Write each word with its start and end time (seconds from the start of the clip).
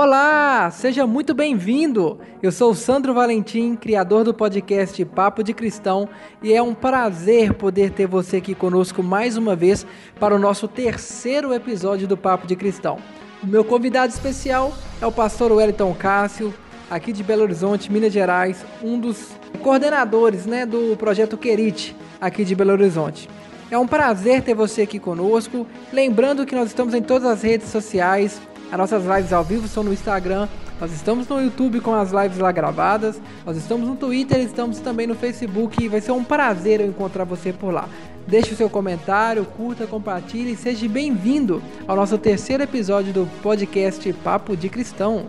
Olá, 0.00 0.70
seja 0.70 1.04
muito 1.08 1.34
bem-vindo. 1.34 2.20
Eu 2.40 2.52
sou 2.52 2.70
o 2.70 2.74
Sandro 2.74 3.12
Valentim, 3.12 3.74
criador 3.74 4.22
do 4.22 4.32
podcast 4.32 5.04
Papo 5.04 5.42
de 5.42 5.52
Cristão, 5.52 6.08
e 6.40 6.54
é 6.54 6.62
um 6.62 6.72
prazer 6.72 7.52
poder 7.54 7.90
ter 7.90 8.06
você 8.06 8.36
aqui 8.36 8.54
conosco 8.54 9.02
mais 9.02 9.36
uma 9.36 9.56
vez 9.56 9.84
para 10.20 10.36
o 10.36 10.38
nosso 10.38 10.68
terceiro 10.68 11.52
episódio 11.52 12.06
do 12.06 12.16
Papo 12.16 12.46
de 12.46 12.54
Cristão. 12.54 13.00
O 13.42 13.46
meu 13.48 13.64
convidado 13.64 14.12
especial 14.12 14.72
é 15.02 15.06
o 15.06 15.10
pastor 15.10 15.50
Wellington 15.50 15.92
Cássio, 15.94 16.54
aqui 16.88 17.12
de 17.12 17.24
Belo 17.24 17.42
Horizonte, 17.42 17.90
Minas 17.90 18.12
Gerais, 18.12 18.64
um 18.80 19.00
dos 19.00 19.32
coordenadores 19.64 20.46
né, 20.46 20.64
do 20.64 20.96
projeto 20.96 21.36
Querite, 21.36 21.96
aqui 22.20 22.44
de 22.44 22.54
Belo 22.54 22.70
Horizonte. 22.70 23.28
É 23.68 23.76
um 23.76 23.86
prazer 23.86 24.42
ter 24.42 24.54
você 24.54 24.82
aqui 24.82 25.00
conosco. 25.00 25.66
Lembrando 25.92 26.46
que 26.46 26.54
nós 26.54 26.68
estamos 26.68 26.94
em 26.94 27.02
todas 27.02 27.28
as 27.28 27.42
redes 27.42 27.68
sociais, 27.68 28.40
as 28.70 28.78
nossas 28.78 29.04
lives 29.04 29.32
ao 29.32 29.42
vivo 29.42 29.66
são 29.66 29.82
no 29.82 29.92
Instagram. 29.92 30.48
Nós 30.80 30.92
estamos 30.92 31.26
no 31.26 31.40
YouTube 31.42 31.80
com 31.80 31.94
as 31.94 32.12
lives 32.12 32.38
lá 32.38 32.52
gravadas. 32.52 33.20
Nós 33.44 33.56
estamos 33.56 33.88
no 33.88 33.96
Twitter, 33.96 34.38
estamos 34.38 34.78
também 34.78 35.06
no 35.06 35.14
Facebook. 35.14 35.82
E 35.82 35.88
vai 35.88 36.00
ser 36.00 36.12
um 36.12 36.22
prazer 36.22 36.80
eu 36.80 36.86
encontrar 36.86 37.24
você 37.24 37.52
por 37.52 37.72
lá. 37.72 37.88
Deixe 38.26 38.52
o 38.52 38.56
seu 38.56 38.68
comentário, 38.68 39.44
curta, 39.44 39.86
compartilhe 39.86 40.52
e 40.52 40.56
seja 40.56 40.86
bem-vindo 40.86 41.62
ao 41.86 41.96
nosso 41.96 42.18
terceiro 42.18 42.62
episódio 42.62 43.12
do 43.12 43.26
podcast 43.42 44.12
Papo 44.22 44.54
de 44.54 44.68
Cristão. 44.68 45.28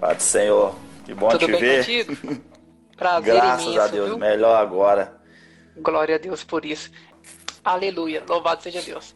Pai 0.00 0.16
do 0.16 0.22
Senhor, 0.22 0.74
que 1.04 1.14
bom 1.14 1.28
Tudo 1.28 1.46
te 1.46 1.52
bem 1.52 1.60
ver. 1.60 1.78
contigo? 1.78 2.42
Prazer 2.96 3.34
Graças 3.34 3.64
imenso, 3.66 3.80
a 3.80 3.86
Deus, 3.86 4.08
viu? 4.08 4.18
melhor 4.18 4.60
agora. 4.60 5.16
Glória 5.76 6.16
a 6.16 6.18
Deus 6.18 6.42
por 6.42 6.64
isso. 6.64 6.90
Aleluia, 7.64 8.22
louvado 8.28 8.62
seja 8.62 8.82
Deus. 8.82 9.14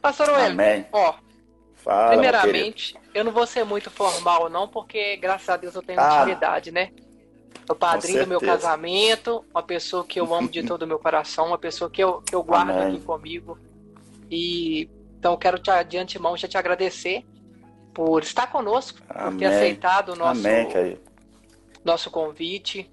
Pastor 0.00 0.30
Amém. 0.30 0.86
ó, 0.92 1.14
Fala, 1.84 2.12
primeiramente, 2.12 2.96
eu 3.12 3.22
não 3.22 3.30
vou 3.30 3.46
ser 3.46 3.62
muito 3.62 3.90
formal 3.90 4.48
não, 4.48 4.66
porque 4.66 5.18
graças 5.18 5.48
a 5.50 5.56
Deus 5.58 5.74
eu 5.74 5.82
tenho 5.82 6.00
Ah. 6.00 6.16
intimidade, 6.16 6.72
né? 6.72 6.90
O 7.68 7.74
padrinho 7.74 8.20
do 8.20 8.26
meu 8.26 8.40
casamento, 8.40 9.44
uma 9.54 9.62
pessoa 9.62 10.04
que 10.04 10.18
eu 10.18 10.34
amo 10.34 10.48
de 10.48 10.62
todo 10.62 10.82
o 10.82 10.86
meu 10.86 10.98
coração, 10.98 11.46
uma 11.48 11.58
pessoa 11.58 11.90
que 11.90 12.02
eu, 12.02 12.22
que 12.22 12.34
eu 12.34 12.42
guardo 12.44 12.70
Amém. 12.70 12.96
aqui 12.96 13.00
comigo. 13.04 13.58
E 14.30 14.88
então 15.18 15.32
eu 15.32 15.38
quero 15.38 15.58
te, 15.58 15.70
de 15.84 15.98
antemão 15.98 16.36
já 16.36 16.48
te 16.48 16.56
agradecer 16.58 17.22
por 17.94 18.22
estar 18.22 18.46
conosco, 18.48 18.98
por 19.02 19.14
ter 19.14 19.20
Amém. 19.20 19.46
aceitado 19.46 20.10
o 20.10 20.16
nosso, 20.16 20.40
Amém, 20.46 20.98
nosso 21.84 22.10
convite, 22.10 22.90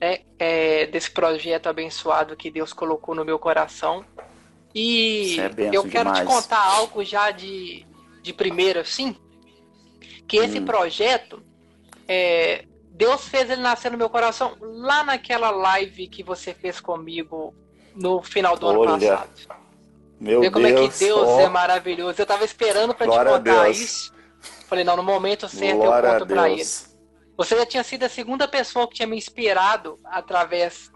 né, 0.00 0.20
é, 0.38 0.86
desse 0.86 1.10
projeto 1.10 1.68
abençoado 1.68 2.36
que 2.36 2.50
Deus 2.50 2.72
colocou 2.72 3.14
no 3.14 3.24
meu 3.24 3.38
coração. 3.38 4.04
E 4.74 5.36
é 5.40 5.70
eu 5.72 5.82
quero 5.84 6.12
te 6.12 6.20
demais. 6.20 6.24
contar 6.28 6.64
algo 6.64 7.04
já 7.04 7.30
de, 7.30 7.86
de 8.28 8.34
primeiro, 8.34 8.80
assim, 8.80 9.16
que 10.28 10.36
esse 10.36 10.60
Hum. 10.60 10.64
projeto, 10.64 11.42
é, 12.06 12.64
Deus 12.90 13.26
fez 13.26 13.48
ele 13.50 13.62
nascer 13.62 13.90
no 13.90 13.98
meu 13.98 14.10
coração 14.10 14.56
lá 14.60 15.02
naquela 15.02 15.50
live 15.50 16.08
que 16.08 16.22
você 16.22 16.52
fez 16.52 16.80
comigo 16.80 17.54
no 17.94 18.22
final 18.22 18.56
do 18.56 18.68
ano 18.68 18.80
Olha, 18.80 19.16
passado. 19.16 19.58
Meu 20.20 20.40
Vê 20.40 20.50
como 20.50 20.66
é 20.66 20.72
Deus, 20.72 20.98
que 20.98 21.04
Deus 21.04 21.28
ó, 21.28 21.40
é 21.40 21.48
maravilhoso. 21.48 22.20
Eu 22.20 22.26
tava 22.26 22.44
esperando 22.44 22.94
para 22.94 23.10
te 23.10 23.16
contar 23.16 23.70
isso. 23.70 24.12
Falei, 24.66 24.84
não, 24.84 24.96
no 24.96 25.02
momento 25.02 25.48
certo 25.48 25.78
glória 25.78 26.08
eu 26.08 26.12
conto 26.14 26.26
para 26.26 26.50
ele. 26.50 26.64
Você 27.36 27.56
já 27.56 27.64
tinha 27.64 27.84
sido 27.84 28.04
a 28.04 28.08
segunda 28.08 28.46
pessoa 28.48 28.86
que 28.88 28.96
tinha 28.96 29.06
me 29.06 29.16
inspirado 29.16 29.98
através 30.04 30.90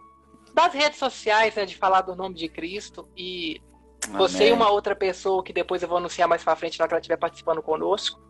das 0.52 0.74
redes 0.74 0.98
sociais, 0.98 1.54
né, 1.54 1.64
de 1.64 1.76
falar 1.76 2.02
do 2.02 2.14
nome 2.16 2.34
de 2.34 2.48
Cristo. 2.48 3.08
E 3.16 3.62
você 4.10 4.36
Amém. 4.38 4.48
e 4.48 4.52
uma 4.52 4.70
outra 4.70 4.94
pessoa 4.96 5.42
que 5.42 5.52
depois 5.52 5.82
eu 5.82 5.88
vou 5.88 5.98
anunciar 5.98 6.28
mais 6.28 6.42
pra 6.42 6.56
frente, 6.56 6.78
na 6.78 6.84
hora 6.84 6.88
que 6.88 6.94
ela 6.94 7.00
estiver 7.00 7.16
participando 7.16 7.62
conosco. 7.62 8.20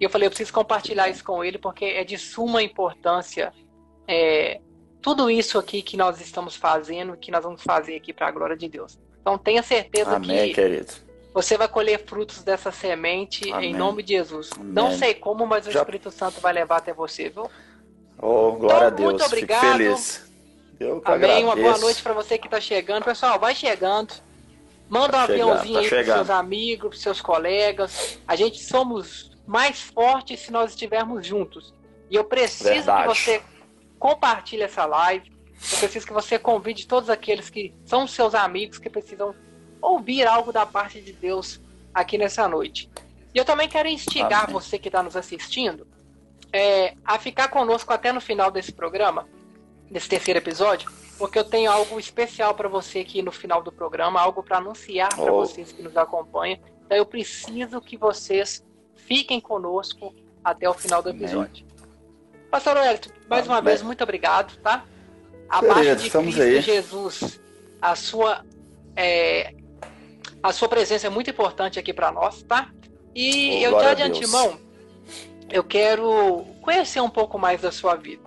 E 0.00 0.04
eu 0.04 0.10
falei, 0.10 0.26
eu 0.26 0.30
preciso 0.30 0.52
compartilhar 0.52 1.08
isso 1.08 1.22
com 1.22 1.44
ele, 1.44 1.58
porque 1.58 1.84
é 1.84 2.02
de 2.04 2.18
suma 2.18 2.62
importância 2.62 3.52
é, 4.08 4.60
tudo 5.00 5.30
isso 5.30 5.58
aqui 5.58 5.80
que 5.82 5.96
nós 5.96 6.20
estamos 6.20 6.56
fazendo, 6.56 7.16
que 7.16 7.30
nós 7.30 7.42
vamos 7.44 7.62
fazer 7.62 7.96
aqui 7.96 8.12
para 8.12 8.26
a 8.28 8.30
glória 8.30 8.56
de 8.56 8.68
Deus. 8.68 8.98
Então 9.20 9.38
tenha 9.38 9.62
certeza 9.62 10.16
Amém, 10.16 10.48
que 10.48 10.54
querido. 10.54 10.92
você 11.32 11.56
vai 11.56 11.68
colher 11.68 12.04
frutos 12.04 12.42
dessa 12.42 12.72
semente 12.72 13.48
em 13.48 13.52
Amém. 13.52 13.74
nome 13.74 14.02
de 14.02 14.14
Jesus. 14.14 14.50
Amém. 14.56 14.72
Não 14.72 14.90
sei 14.92 15.14
como, 15.14 15.46
mas 15.46 15.66
o 15.66 15.70
Já- 15.70 15.80
Espírito 15.80 16.10
Santo 16.10 16.40
vai 16.40 16.52
levar 16.52 16.78
até 16.78 16.92
você, 16.92 17.28
viu? 17.28 17.48
Oh, 18.18 18.52
glória 18.52 18.88
a 18.88 18.90
Então, 18.90 19.04
muito 19.04 19.18
Deus. 19.18 19.26
obrigado. 19.32 19.60
Fico 19.60 19.72
feliz. 19.78 20.32
Eu 20.80 21.00
Amém. 21.04 21.44
Uma 21.44 21.54
boa 21.54 21.66
agradeço. 21.66 21.80
noite 21.80 22.02
para 22.02 22.12
você 22.12 22.36
que 22.38 22.48
está 22.48 22.60
chegando. 22.60 23.04
Pessoal, 23.04 23.38
vai 23.38 23.54
chegando. 23.54 24.12
Manda 24.92 25.12
Tá 25.12 25.24
um 25.24 25.26
chegando, 25.26 25.50
aviãozinho 25.52 25.74
tá 25.74 25.80
aí 25.80 26.04
para 26.04 26.14
seus 26.16 26.30
amigos, 26.30 26.88
para 26.90 26.98
seus 26.98 27.20
colegas. 27.22 28.18
A 28.28 28.36
gente 28.36 28.62
somos 28.62 29.30
mais 29.46 29.80
fortes 29.80 30.40
se 30.40 30.52
nós 30.52 30.72
estivermos 30.72 31.26
juntos. 31.26 31.72
E 32.10 32.14
eu 32.14 32.24
preciso 32.24 32.64
Verdade. 32.68 33.08
que 33.08 33.08
você 33.08 33.42
compartilhe 33.98 34.60
essa 34.60 34.84
live. 34.84 35.32
Eu 35.72 35.78
preciso 35.78 36.06
que 36.06 36.12
você 36.12 36.38
convide 36.38 36.86
todos 36.86 37.08
aqueles 37.08 37.48
que 37.48 37.74
são 37.86 38.06
seus 38.06 38.34
amigos 38.34 38.76
que 38.76 38.90
precisam 38.90 39.34
ouvir 39.80 40.26
algo 40.26 40.52
da 40.52 40.66
parte 40.66 41.00
de 41.00 41.14
Deus 41.14 41.58
aqui 41.94 42.18
nessa 42.18 42.46
noite. 42.46 42.90
E 43.34 43.38
eu 43.38 43.46
também 43.46 43.70
quero 43.70 43.88
instigar 43.88 44.44
Amém. 44.44 44.52
você 44.52 44.78
que 44.78 44.88
está 44.90 45.02
nos 45.02 45.16
assistindo 45.16 45.86
é, 46.52 46.92
a 47.02 47.18
ficar 47.18 47.48
conosco 47.48 47.94
até 47.94 48.12
no 48.12 48.20
final 48.20 48.50
desse 48.50 48.72
programa, 48.72 49.26
desse 49.90 50.06
terceiro 50.06 50.38
episódio, 50.38 50.90
porque 51.22 51.38
eu 51.38 51.44
tenho 51.44 51.70
algo 51.70 52.00
especial 52.00 52.52
para 52.52 52.68
você 52.68 52.98
aqui 52.98 53.22
no 53.22 53.30
final 53.30 53.62
do 53.62 53.70
programa, 53.70 54.20
algo 54.20 54.42
para 54.42 54.56
anunciar 54.58 55.08
para 55.14 55.32
Oh. 55.32 55.46
vocês 55.46 55.70
que 55.70 55.80
nos 55.80 55.96
acompanham. 55.96 56.58
Então 56.84 56.98
eu 56.98 57.06
preciso 57.06 57.80
que 57.80 57.96
vocês 57.96 58.60
fiquem 58.96 59.40
conosco 59.40 60.12
até 60.42 60.68
o 60.68 60.74
final 60.74 61.00
do 61.00 61.10
Amém. 61.10 61.22
episódio. 61.22 61.64
Pastor 62.50 62.76
Wellington, 62.76 63.10
mais 63.30 63.46
uma 63.46 63.58
Amém. 63.58 63.66
vez, 63.70 63.82
muito 63.82 64.02
obrigado, 64.02 64.56
tá? 64.56 64.84
A 65.48 65.60
Querido, 65.60 65.74
parte 65.76 66.02
de 66.02 66.10
Cristo 66.10 66.42
aí. 66.42 66.60
Jesus, 66.60 67.40
a 67.80 67.94
sua, 67.94 68.44
é, 68.96 69.54
a 70.42 70.52
sua 70.52 70.68
presença 70.68 71.06
é 71.06 71.10
muito 71.10 71.30
importante 71.30 71.78
aqui 71.78 71.92
para 71.94 72.10
nós, 72.10 72.42
tá? 72.42 72.68
E 73.14 73.64
Oh, 73.64 73.70
eu 73.76 73.80
já 73.80 73.94
de 73.94 74.02
antemão, 74.02 74.58
eu 75.48 75.62
quero 75.62 76.44
conhecer 76.62 77.00
um 77.00 77.08
pouco 77.10 77.38
mais 77.38 77.60
da 77.60 77.70
sua 77.70 77.94
vida. 77.94 78.24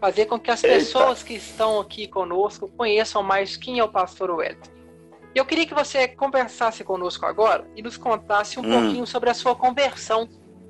Fazer 0.00 0.26
com 0.26 0.38
que 0.38 0.50
as 0.50 0.62
Eita. 0.62 0.76
pessoas 0.76 1.22
que 1.22 1.34
estão 1.34 1.80
aqui 1.80 2.06
conosco 2.06 2.68
conheçam 2.76 3.22
mais 3.22 3.56
quem 3.56 3.78
é 3.78 3.84
o 3.84 3.88
pastor 3.88 4.30
Wellington. 4.30 4.70
Eu 5.34 5.44
queria 5.44 5.66
que 5.66 5.74
você 5.74 6.08
conversasse 6.08 6.82
conosco 6.84 7.26
agora 7.26 7.66
e 7.76 7.82
nos 7.82 7.96
contasse 7.96 8.58
um 8.58 8.62
Hum. 8.62 8.70
pouquinho 8.82 9.06
sobre 9.06 9.28
a 9.30 9.34
sua 9.34 9.54
conversão, 9.54 10.28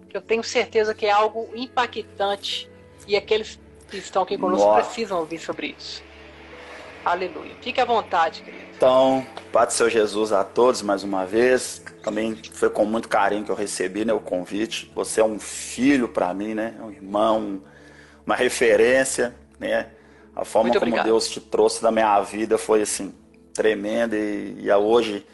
que 0.08 0.16
eu 0.16 0.20
tenho 0.22 0.42
certeza 0.42 0.94
que 0.94 1.06
é 1.06 1.10
algo 1.10 1.48
impactante 1.54 2.68
e 3.06 3.16
aqueles 3.16 3.60
que 3.88 3.98
estão 3.98 4.22
aqui 4.22 4.36
conosco 4.36 4.66
Nossa. 4.66 4.82
precisam 4.84 5.18
ouvir 5.20 5.38
sobre 5.38 5.74
isso. 5.78 6.02
Aleluia. 7.04 7.52
Fique 7.60 7.80
à 7.80 7.84
vontade, 7.84 8.42
querido. 8.42 8.64
Então, 8.76 9.24
Pai 9.52 9.66
do 9.66 9.72
Seu 9.72 9.88
Jesus 9.88 10.32
a 10.32 10.42
todos 10.42 10.82
mais 10.82 11.04
uma 11.04 11.24
vez. 11.24 11.80
Também 12.02 12.34
foi 12.52 12.68
com 12.68 12.84
muito 12.84 13.08
carinho 13.08 13.44
que 13.44 13.50
eu 13.50 13.54
recebi 13.54 14.04
né, 14.04 14.12
o 14.12 14.18
convite. 14.18 14.90
Você 14.94 15.20
é 15.20 15.24
um 15.24 15.38
filho 15.38 16.08
para 16.08 16.34
mim, 16.34 16.54
né? 16.54 16.74
Um 16.82 16.90
irmão, 16.90 17.62
uma 18.26 18.34
referência, 18.34 19.34
né? 19.58 19.88
A 20.34 20.44
forma 20.44 20.68
Muito 20.68 20.80
como 20.80 20.90
obrigado. 20.90 21.06
Deus 21.06 21.28
te 21.28 21.40
trouxe 21.40 21.80
da 21.80 21.90
minha 21.90 22.20
vida 22.20 22.58
foi 22.58 22.82
assim 22.82 23.14
tremenda 23.54 24.14
e, 24.16 24.64
e 24.64 24.70
a 24.70 24.76
hoje 24.76 25.24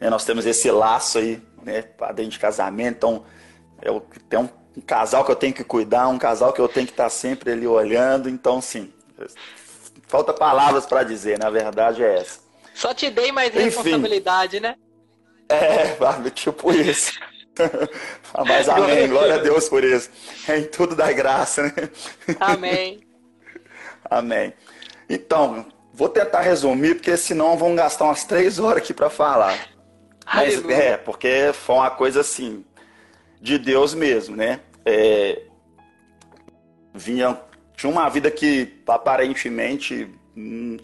né, 0.00 0.08
nós 0.08 0.24
temos 0.24 0.46
esse 0.46 0.70
laço 0.70 1.18
aí, 1.18 1.42
né? 1.64 1.82
Para 1.82 2.12
dentro 2.12 2.32
de 2.32 2.38
casamento. 2.38 2.96
Então, 2.96 3.24
eu 3.80 4.06
tenho 4.28 4.42
um, 4.42 4.48
um 4.78 4.80
casal 4.80 5.24
que 5.24 5.30
eu 5.32 5.36
tenho 5.36 5.54
que 5.54 5.64
cuidar, 5.64 6.06
um 6.08 6.18
casal 6.18 6.52
que 6.52 6.60
eu 6.60 6.68
tenho 6.68 6.86
que 6.86 6.92
estar 6.92 7.08
sempre 7.08 7.52
ali 7.52 7.66
olhando. 7.66 8.28
Então, 8.28 8.60
sim, 8.60 8.92
falta 10.06 10.32
palavras 10.32 10.86
para 10.86 11.02
dizer. 11.02 11.38
Na 11.38 11.50
verdade 11.50 12.04
é 12.04 12.18
essa. 12.18 12.40
Só 12.74 12.94
te 12.94 13.10
dei 13.10 13.32
mais 13.32 13.50
Enfim. 13.54 13.64
responsabilidade, 13.64 14.60
né? 14.60 14.76
É, 15.48 15.96
tipo 16.30 16.72
isso. 16.72 17.12
Mas 18.46 18.68
amém, 18.68 19.08
glória 19.08 19.34
a 19.34 19.38
Deus 19.38 19.68
por 19.68 19.84
isso. 19.84 20.10
É 20.48 20.58
em 20.58 20.64
tudo 20.64 20.94
da 20.94 21.12
graça, 21.12 21.62
né? 21.62 21.90
Amém. 22.40 23.00
Amém. 24.10 24.52
Então, 25.08 25.66
vou 25.92 26.08
tentar 26.08 26.40
resumir, 26.40 26.96
porque 26.96 27.16
senão 27.16 27.56
vão 27.56 27.74
gastar 27.74 28.04
umas 28.04 28.24
três 28.24 28.58
horas 28.58 28.82
aqui 28.82 28.94
para 28.94 29.10
falar. 29.10 29.58
Mas 30.26 30.54
Aleluia. 30.54 30.76
é, 30.76 30.96
porque 30.96 31.50
foi 31.52 31.76
uma 31.76 31.90
coisa 31.90 32.20
assim, 32.20 32.64
de 33.40 33.58
Deus 33.58 33.94
mesmo, 33.94 34.36
né? 34.36 34.60
É, 34.84 35.42
vinha, 36.94 37.38
tinha 37.76 37.90
uma 37.90 38.08
vida 38.08 38.30
que 38.30 38.82
aparentemente, 38.86 40.08
hum, 40.36 40.76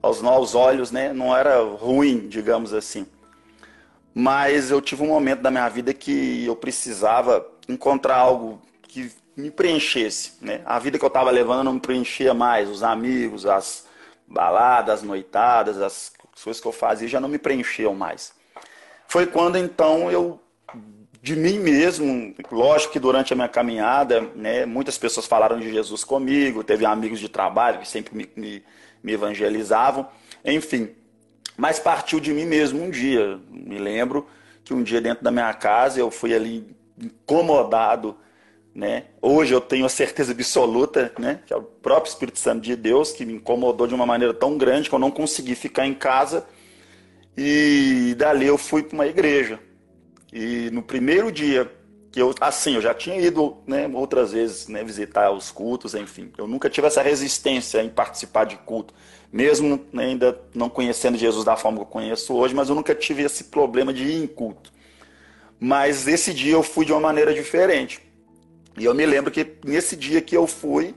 aos 0.00 0.20
nossos 0.20 0.54
olhos, 0.54 0.90
né, 0.90 1.12
não 1.12 1.36
era 1.36 1.60
ruim, 1.60 2.28
digamos 2.28 2.74
assim. 2.74 3.06
Mas 4.14 4.70
eu 4.70 4.80
tive 4.80 5.02
um 5.02 5.08
momento 5.08 5.40
da 5.40 5.50
minha 5.50 5.68
vida 5.68 5.94
que 5.94 6.44
eu 6.44 6.54
precisava 6.54 7.46
encontrar 7.68 8.16
algo 8.16 8.60
que 8.82 9.10
me 9.36 9.50
preenchesse, 9.50 10.34
né? 10.40 10.60
A 10.66 10.78
vida 10.78 10.98
que 10.98 11.04
eu 11.04 11.08
estava 11.08 11.30
levando 11.30 11.64
não 11.64 11.74
me 11.74 11.80
preenchia 11.80 12.34
mais, 12.34 12.68
os 12.68 12.82
amigos, 12.82 13.46
as 13.46 13.86
baladas, 14.26 14.96
as 14.96 15.02
noitadas, 15.02 15.80
as 15.80 16.12
coisas 16.42 16.60
que 16.60 16.68
eu 16.68 16.72
fazia 16.72 17.08
já 17.08 17.20
não 17.20 17.28
me 17.28 17.38
preenchiam 17.38 17.94
mais. 17.94 18.34
Foi 19.08 19.26
quando 19.26 19.56
então 19.56 20.10
eu 20.10 20.38
de 21.22 21.36
mim 21.36 21.58
mesmo. 21.58 22.34
Lógico 22.50 22.92
que 22.92 22.98
durante 22.98 23.32
a 23.32 23.36
minha 23.36 23.48
caminhada, 23.48 24.20
né, 24.34 24.66
muitas 24.66 24.98
pessoas 24.98 25.26
falaram 25.26 25.58
de 25.58 25.72
Jesus 25.72 26.02
comigo, 26.02 26.64
teve 26.64 26.84
amigos 26.84 27.20
de 27.20 27.28
trabalho 27.28 27.78
que 27.78 27.88
sempre 27.88 28.14
me, 28.14 28.28
me, 28.34 28.64
me 29.02 29.12
evangelizavam, 29.12 30.08
enfim. 30.44 30.90
Mas 31.56 31.78
partiu 31.78 32.18
de 32.20 32.32
mim 32.32 32.44
mesmo 32.44 32.82
um 32.82 32.90
dia. 32.90 33.38
Me 33.50 33.78
lembro 33.78 34.26
que 34.64 34.72
um 34.72 34.82
dia 34.82 35.00
dentro 35.00 35.22
da 35.24 35.30
minha 35.30 35.52
casa 35.54 36.00
eu 36.00 36.10
fui 36.10 36.34
ali 36.34 36.74
incomodado, 36.98 38.16
né? 38.74 39.04
Hoje 39.20 39.54
eu 39.54 39.60
tenho 39.60 39.84
a 39.84 39.88
certeza 39.88 40.32
absoluta, 40.32 41.12
né, 41.18 41.40
que 41.46 41.52
é 41.52 41.56
o 41.56 41.62
próprio 41.62 42.10
Espírito 42.10 42.38
Santo 42.38 42.62
de 42.62 42.74
Deus 42.74 43.12
que 43.12 43.24
me 43.24 43.34
incomodou 43.34 43.86
de 43.86 43.94
uma 43.94 44.06
maneira 44.06 44.32
tão 44.32 44.56
grande 44.56 44.88
que 44.88 44.94
eu 44.94 44.98
não 44.98 45.10
consegui 45.10 45.54
ficar 45.54 45.86
em 45.86 45.94
casa. 45.94 46.46
E 47.36 48.14
dali 48.16 48.46
eu 48.46 48.58
fui 48.58 48.82
para 48.82 48.94
uma 48.94 49.06
igreja. 49.06 49.58
E 50.32 50.70
no 50.70 50.82
primeiro 50.82 51.30
dia 51.30 51.70
que 52.10 52.20
eu, 52.20 52.34
assim, 52.40 52.74
eu 52.74 52.82
já 52.82 52.92
tinha 52.92 53.18
ido, 53.18 53.56
né, 53.66 53.90
outras 53.92 54.32
vezes, 54.32 54.68
né, 54.68 54.84
visitar 54.84 55.30
os 55.30 55.50
cultos, 55.50 55.94
enfim. 55.94 56.30
Eu 56.36 56.46
nunca 56.46 56.68
tive 56.68 56.86
essa 56.86 57.00
resistência 57.00 57.82
em 57.82 57.88
participar 57.88 58.44
de 58.44 58.56
culto, 58.58 58.92
mesmo 59.32 59.80
né, 59.90 60.04
ainda 60.04 60.38
não 60.54 60.68
conhecendo 60.68 61.16
Jesus 61.16 61.44
da 61.44 61.56
forma 61.56 61.78
que 61.78 61.84
eu 61.84 61.88
conheço 61.88 62.34
hoje, 62.34 62.54
mas 62.54 62.68
eu 62.68 62.74
nunca 62.74 62.94
tive 62.94 63.22
esse 63.22 63.44
problema 63.44 63.92
de 63.92 64.04
ir 64.04 64.22
em 64.22 64.26
culto. 64.26 64.70
Mas 65.58 66.06
esse 66.06 66.34
dia 66.34 66.52
eu 66.52 66.62
fui 66.62 66.84
de 66.84 66.92
uma 66.92 67.00
maneira 67.00 67.32
diferente. 67.32 68.00
E 68.76 68.84
eu 68.84 68.94
me 68.94 69.06
lembro 69.06 69.30
que 69.30 69.54
nesse 69.64 69.96
dia 69.96 70.20
que 70.20 70.36
eu 70.36 70.46
fui, 70.46 70.94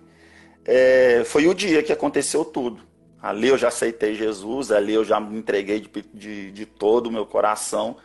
é, 0.66 1.24
foi 1.26 1.48
o 1.48 1.54
dia 1.54 1.82
que 1.82 1.94
aconteceu 1.94 2.44
tudo. 2.44 2.82
Ali 3.22 3.48
eu 3.48 3.58
já 3.58 3.70
aceitei 3.70 4.16
Jesus, 4.16 4.72
ali 4.72 4.94
eu 4.94 5.04
já 5.04 5.20
me 5.20 5.38
entreguei 5.38 5.80
de, 5.80 5.90
de, 6.14 6.52
de 6.52 6.66
todo 6.66 7.08
o 7.08 7.12
meu 7.12 7.26
coração. 7.26 7.96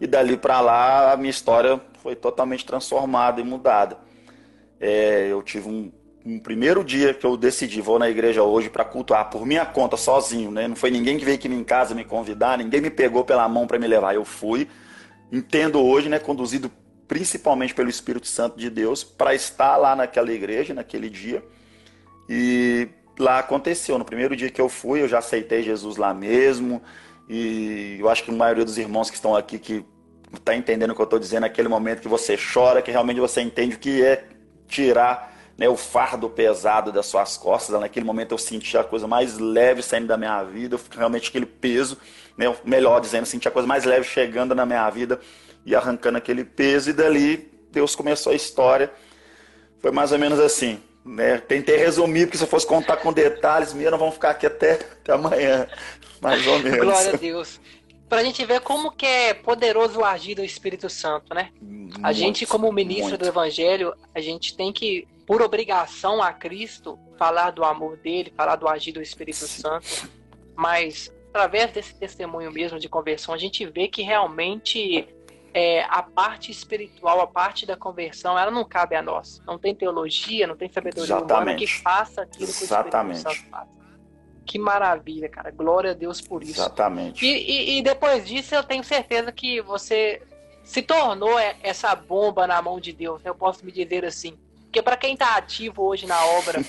E 0.00 0.06
dali 0.06 0.36
para 0.36 0.60
lá 0.60 1.12
a 1.12 1.16
minha 1.16 1.30
história 1.30 1.80
foi 2.02 2.16
totalmente 2.16 2.66
transformada 2.66 3.40
e 3.40 3.44
mudada. 3.44 3.98
É, 4.80 5.28
eu 5.30 5.42
tive 5.42 5.68
um, 5.68 5.92
um, 6.26 6.40
primeiro 6.40 6.82
dia 6.82 7.14
que 7.14 7.24
eu 7.24 7.36
decidi, 7.36 7.80
vou 7.80 7.98
na 7.98 8.10
igreja 8.10 8.42
hoje 8.42 8.68
para 8.68 8.84
cultuar 8.84 9.30
por 9.30 9.46
minha 9.46 9.64
conta, 9.64 9.96
sozinho, 9.96 10.50
né? 10.50 10.66
Não 10.66 10.74
foi 10.74 10.90
ninguém 10.90 11.16
que 11.16 11.24
veio 11.24 11.36
aqui 11.36 11.46
em 11.46 11.64
casa 11.64 11.94
me 11.94 12.04
convidar, 12.04 12.58
ninguém 12.58 12.80
me 12.80 12.90
pegou 12.90 13.24
pela 13.24 13.48
mão 13.48 13.66
para 13.66 13.78
me 13.78 13.86
levar. 13.86 14.14
Eu 14.14 14.24
fui, 14.24 14.68
entendo 15.30 15.80
hoje, 15.80 16.08
né, 16.08 16.18
conduzido 16.18 16.70
principalmente 17.06 17.72
pelo 17.72 17.88
Espírito 17.88 18.26
Santo 18.26 18.58
de 18.58 18.68
Deus, 18.68 19.04
para 19.04 19.34
estar 19.34 19.76
lá 19.76 19.94
naquela 19.94 20.32
igreja, 20.32 20.74
naquele 20.74 21.08
dia. 21.08 21.44
E 22.28 22.88
lá 23.16 23.38
aconteceu. 23.38 23.96
No 23.96 24.04
primeiro 24.04 24.34
dia 24.34 24.50
que 24.50 24.60
eu 24.60 24.68
fui, 24.68 25.00
eu 25.02 25.08
já 25.08 25.18
aceitei 25.18 25.62
Jesus 25.62 25.96
lá 25.96 26.12
mesmo. 26.12 26.82
E 27.28 27.98
eu 28.00 28.08
acho 28.08 28.24
que 28.24 28.32
a 28.32 28.34
maioria 28.34 28.64
dos 28.64 28.76
irmãos 28.76 29.08
que 29.08 29.14
estão 29.14 29.36
aqui 29.36 29.60
que 29.60 29.84
está 30.34 30.56
entendendo 30.56 30.90
o 30.90 30.94
que 30.96 31.00
eu 31.00 31.04
estou 31.04 31.20
dizendo, 31.20 31.42
naquele 31.42 31.68
momento 31.68 32.00
que 32.00 32.08
você 32.08 32.36
chora, 32.36 32.82
que 32.82 32.90
realmente 32.90 33.20
você 33.20 33.40
entende 33.40 33.76
o 33.76 33.78
que 33.78 34.02
é 34.02 34.24
tirar 34.66 35.35
né, 35.56 35.68
o 35.68 35.76
fardo 35.76 36.28
pesado 36.28 36.92
das 36.92 37.06
suas 37.06 37.36
costas. 37.36 37.78
Naquele 37.80 38.04
momento 38.04 38.32
eu 38.32 38.38
senti 38.38 38.76
a 38.76 38.84
coisa 38.84 39.06
mais 39.06 39.38
leve 39.38 39.82
saindo 39.82 40.06
da 40.06 40.16
minha 40.16 40.42
vida, 40.42 40.78
realmente 40.90 41.28
aquele 41.28 41.46
peso, 41.46 41.98
né, 42.36 42.54
melhor 42.64 43.00
dizendo, 43.00 43.26
senti 43.26 43.48
a 43.48 43.50
coisa 43.50 43.66
mais 43.66 43.84
leve 43.84 44.04
chegando 44.04 44.54
na 44.54 44.66
minha 44.66 44.88
vida 44.90 45.20
e 45.64 45.74
arrancando 45.74 46.18
aquele 46.18 46.44
peso. 46.44 46.90
E 46.90 46.92
dali 46.92 47.50
Deus 47.70 47.94
começou 47.94 48.32
a 48.32 48.36
história. 48.36 48.90
Foi 49.80 49.90
mais 49.90 50.12
ou 50.12 50.18
menos 50.18 50.38
assim. 50.40 50.80
Né? 51.04 51.38
Tentei 51.38 51.76
resumir, 51.76 52.26
porque 52.26 52.38
se 52.38 52.44
eu 52.44 52.48
fosse 52.48 52.66
contar 52.66 52.96
com 52.96 53.12
detalhes, 53.12 53.72
mesmo, 53.72 53.96
vamos 53.96 54.14
ficar 54.14 54.30
aqui 54.30 54.46
até, 54.46 54.72
até 54.72 55.12
amanhã. 55.12 55.68
Mais 56.20 56.44
ou 56.46 56.58
menos. 56.58 56.80
Glória 56.80 57.12
a 57.12 57.16
Deus. 57.16 57.60
Pra 58.08 58.24
gente 58.24 58.44
ver 58.44 58.60
como 58.60 58.90
que 58.90 59.04
é 59.04 59.34
poderoso 59.34 60.00
o 60.00 60.04
agir 60.04 60.34
do 60.34 60.44
Espírito 60.44 60.88
Santo, 60.88 61.34
né? 61.34 61.50
Muito, 61.60 62.00
a 62.02 62.12
gente, 62.12 62.46
como 62.46 62.72
ministro 62.72 63.10
muito. 63.10 63.22
do 63.22 63.28
Evangelho, 63.28 63.94
a 64.14 64.20
gente 64.20 64.56
tem 64.56 64.72
que, 64.72 65.06
por 65.26 65.42
obrigação 65.42 66.22
a 66.22 66.32
Cristo, 66.32 66.98
falar 67.18 67.50
do 67.50 67.64
amor 67.64 67.96
dele, 67.96 68.32
falar 68.36 68.56
do 68.56 68.68
agir 68.68 68.92
do 68.92 69.02
Espírito. 69.02 69.46
Santo. 69.46 70.08
Mas, 70.54 71.12
através 71.30 71.72
desse 71.72 71.94
testemunho 71.94 72.52
mesmo 72.52 72.78
de 72.78 72.88
conversão, 72.88 73.34
a 73.34 73.38
gente 73.38 73.66
vê 73.66 73.88
que 73.88 74.02
realmente 74.02 75.08
é, 75.52 75.82
a 75.84 76.02
parte 76.02 76.52
espiritual, 76.52 77.20
a 77.20 77.26
parte 77.26 77.66
da 77.66 77.76
conversão, 77.76 78.38
ela 78.38 78.50
não 78.50 78.64
cabe 78.64 78.94
a 78.94 79.02
nós. 79.02 79.42
Não 79.46 79.58
tem 79.58 79.74
teologia, 79.74 80.46
não 80.46 80.56
tem 80.56 80.70
sabedoria 80.70 81.16
Exatamente. 81.16 81.32
humana 81.32 81.54
que 81.58 81.66
faça 81.66 82.22
aquilo 82.22 82.46
que 82.46 82.64
Exatamente. 82.64 83.16
o 83.16 83.18
Espírito 83.18 83.40
Santo 83.40 83.50
faz. 83.50 83.68
Que 84.46 84.58
maravilha, 84.60 85.28
cara. 85.28 85.50
Glória 85.50 85.90
a 85.90 85.94
Deus 85.94 86.20
por 86.20 86.42
isso. 86.42 86.60
Exatamente. 86.60 87.26
E, 87.26 87.28
e, 87.28 87.78
e 87.78 87.82
depois 87.82 88.24
disso, 88.26 88.54
eu 88.54 88.62
tenho 88.62 88.84
certeza 88.84 89.32
que 89.32 89.60
você 89.60 90.22
se 90.62 90.82
tornou 90.82 91.36
essa 91.62 91.94
bomba 91.96 92.46
na 92.46 92.62
mão 92.62 92.78
de 92.78 92.92
Deus. 92.92 93.20
Eu 93.24 93.34
posso 93.34 93.64
me 93.64 93.72
dizer 93.72 94.04
assim. 94.04 94.38
Porque 94.76 94.82
para 94.82 94.96
quem 94.98 95.14
está 95.14 95.36
ativo 95.36 95.84
hoje 95.84 96.04
na 96.04 96.22
obra, 96.22 96.62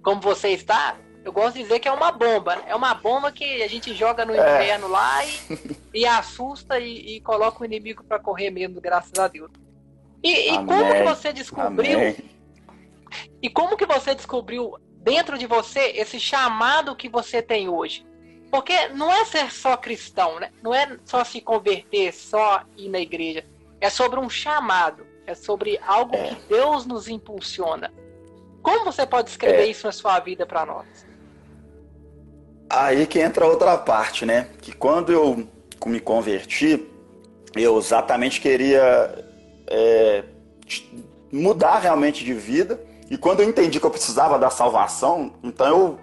como 0.00 0.20
você 0.20 0.50
está, 0.50 0.96
eu 1.24 1.32
gosto 1.32 1.56
de 1.56 1.64
dizer 1.64 1.80
que 1.80 1.88
é 1.88 1.92
uma 1.92 2.12
bomba. 2.12 2.62
É 2.68 2.74
uma 2.76 2.94
bomba 2.94 3.32
que 3.32 3.64
a 3.64 3.66
gente 3.66 3.92
joga 3.92 4.24
no 4.24 4.32
é. 4.32 4.36
inferno 4.36 4.86
lá 4.86 5.26
e, 5.26 5.32
e 5.92 6.06
assusta 6.06 6.78
e, 6.78 7.16
e, 7.16 7.20
coloca 7.20 7.60
o 7.60 7.64
inimigo 7.64 8.04
para 8.04 8.20
correr 8.20 8.50
mesmo, 8.50 8.80
graças 8.80 9.18
a 9.18 9.26
Deus. 9.26 9.50
E, 10.22 10.52
e 10.52 10.56
como 10.64 10.92
que 10.92 11.02
você 11.02 11.32
descobriu? 11.32 11.98
Amém. 11.98 12.16
E 13.42 13.50
como 13.50 13.76
que 13.76 13.86
você 13.86 14.14
descobriu 14.14 14.76
dentro 14.98 15.36
de 15.36 15.48
você 15.48 15.94
esse 15.96 16.20
chamado 16.20 16.94
que 16.94 17.08
você 17.08 17.42
tem 17.42 17.68
hoje. 17.68 18.06
Porque 18.52 18.86
não 18.90 19.10
é 19.10 19.24
ser 19.24 19.50
só 19.50 19.76
cristão, 19.76 20.38
né? 20.38 20.52
não 20.62 20.72
é 20.72 20.96
só 21.04 21.24
se 21.24 21.40
converter, 21.40 22.14
só 22.14 22.62
ir 22.76 22.88
na 22.88 23.00
igreja. 23.00 23.44
É 23.80 23.90
sobre 23.90 24.20
um 24.20 24.30
chamado, 24.30 25.04
é 25.26 25.34
sobre 25.34 25.78
algo 25.86 26.14
é. 26.14 26.28
que 26.28 26.36
Deus 26.48 26.86
nos 26.86 27.08
impulsiona. 27.08 27.92
Como 28.62 28.84
você 28.84 29.06
pode 29.06 29.30
escrever 29.30 29.62
é. 29.62 29.66
isso 29.66 29.86
na 29.86 29.92
sua 29.92 30.18
vida 30.20 30.46
para 30.46 30.64
nós? 30.64 30.86
Aí 32.70 33.06
que 33.06 33.18
entra 33.18 33.46
outra 33.46 33.76
parte, 33.76 34.24
né? 34.24 34.48
Que 34.60 34.72
quando 34.72 35.12
eu 35.12 35.46
me 35.84 36.00
converti, 36.00 36.88
eu 37.54 37.76
exatamente 37.78 38.40
queria 38.40 39.26
é, 39.66 40.24
mudar 41.30 41.78
realmente 41.78 42.24
de 42.24 42.32
vida 42.32 42.80
e 43.10 43.18
quando 43.18 43.40
eu 43.40 43.48
entendi 43.48 43.78
que 43.78 43.84
eu 43.84 43.90
precisava 43.90 44.38
da 44.38 44.48
salvação, 44.48 45.34
então 45.42 45.66
eu, 45.66 45.98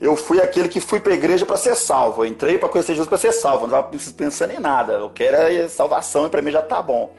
eu 0.00 0.16
fui 0.16 0.40
aquele 0.40 0.70
que 0.70 0.80
fui 0.80 0.98
para 0.98 1.12
a 1.12 1.14
igreja 1.14 1.44
para 1.44 1.58
ser 1.58 1.74
salvo. 1.74 2.22
Eu 2.22 2.26
entrei 2.26 2.56
para 2.56 2.68
conhecer 2.70 2.92
Jesus 2.92 3.08
para 3.08 3.18
ser 3.18 3.32
salvo. 3.32 3.66
não 3.66 3.78
estava 3.78 4.14
pensando 4.16 4.52
em 4.52 4.58
nada. 4.58 4.94
Eu 4.94 5.10
quero 5.10 5.36
é 5.36 5.68
salvação 5.68 6.26
e 6.26 6.30
para 6.30 6.40
mim 6.40 6.50
já 6.50 6.62
tá 6.62 6.80
bom. 6.80 7.12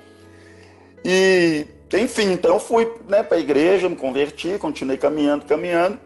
E, 1.04 1.66
enfim, 1.94 2.32
então 2.32 2.60
fui 2.60 2.92
né, 3.08 3.24
para 3.24 3.38
a 3.38 3.40
igreja, 3.40 3.90
me 3.90 3.96
converti, 3.96 4.58
continuei 4.60 4.98
caminhando, 4.98 5.46
caminhando. 5.46 6.00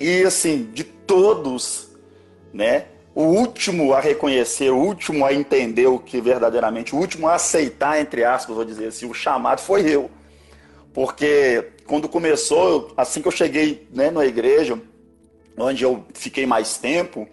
E, 0.00 0.22
assim, 0.22 0.70
de 0.72 0.84
todos, 0.84 1.90
né? 2.52 2.86
O 3.14 3.22
último 3.22 3.92
a 3.92 4.00
reconhecer, 4.00 4.70
o 4.70 4.76
último 4.76 5.24
a 5.24 5.32
entender 5.32 5.86
o 5.86 6.00
que 6.00 6.20
verdadeiramente, 6.20 6.94
o 6.94 6.98
último 6.98 7.28
a 7.28 7.34
aceitar, 7.34 8.00
entre 8.00 8.24
aspas, 8.24 8.56
vou 8.56 8.64
dizer 8.64 8.88
assim, 8.88 9.06
o 9.06 9.14
chamado 9.14 9.60
foi 9.60 9.88
eu. 9.88 10.10
Porque 10.92 11.70
quando 11.86 12.08
começou, 12.08 12.92
assim 12.96 13.22
que 13.22 13.28
eu 13.28 13.32
cheguei 13.32 13.86
né, 13.92 14.10
na 14.10 14.24
igreja, 14.24 14.80
onde 15.56 15.84
eu 15.84 16.04
fiquei 16.14 16.44
mais 16.44 16.76
tempo, 16.76 17.28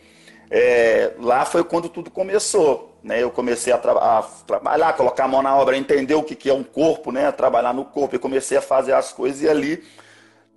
é, 0.49 1.13
lá 1.19 1.45
foi 1.45 1.63
quando 1.63 1.89
tudo 1.89 2.11
começou. 2.11 2.90
Né? 3.03 3.21
Eu 3.23 3.31
comecei 3.31 3.73
a, 3.73 3.77
tra 3.77 3.93
a, 3.93 4.23
trabalhar, 4.45 4.93
colocar 4.93 5.25
a 5.25 5.27
mão 5.27 5.41
na 5.41 5.55
obra, 5.55 5.77
entender 5.77 6.15
o 6.15 6.23
que, 6.23 6.35
que 6.35 6.49
é 6.49 6.53
um 6.53 6.63
corpo, 6.63 7.11
né? 7.11 7.31
trabalhar 7.31 7.73
no 7.73 7.85
corpo. 7.85 8.15
E 8.15 8.19
comecei 8.19 8.57
a 8.57 8.61
fazer 8.61 8.93
as 8.93 9.11
coisas 9.11 9.41
e 9.41 9.49
ali 9.49 9.83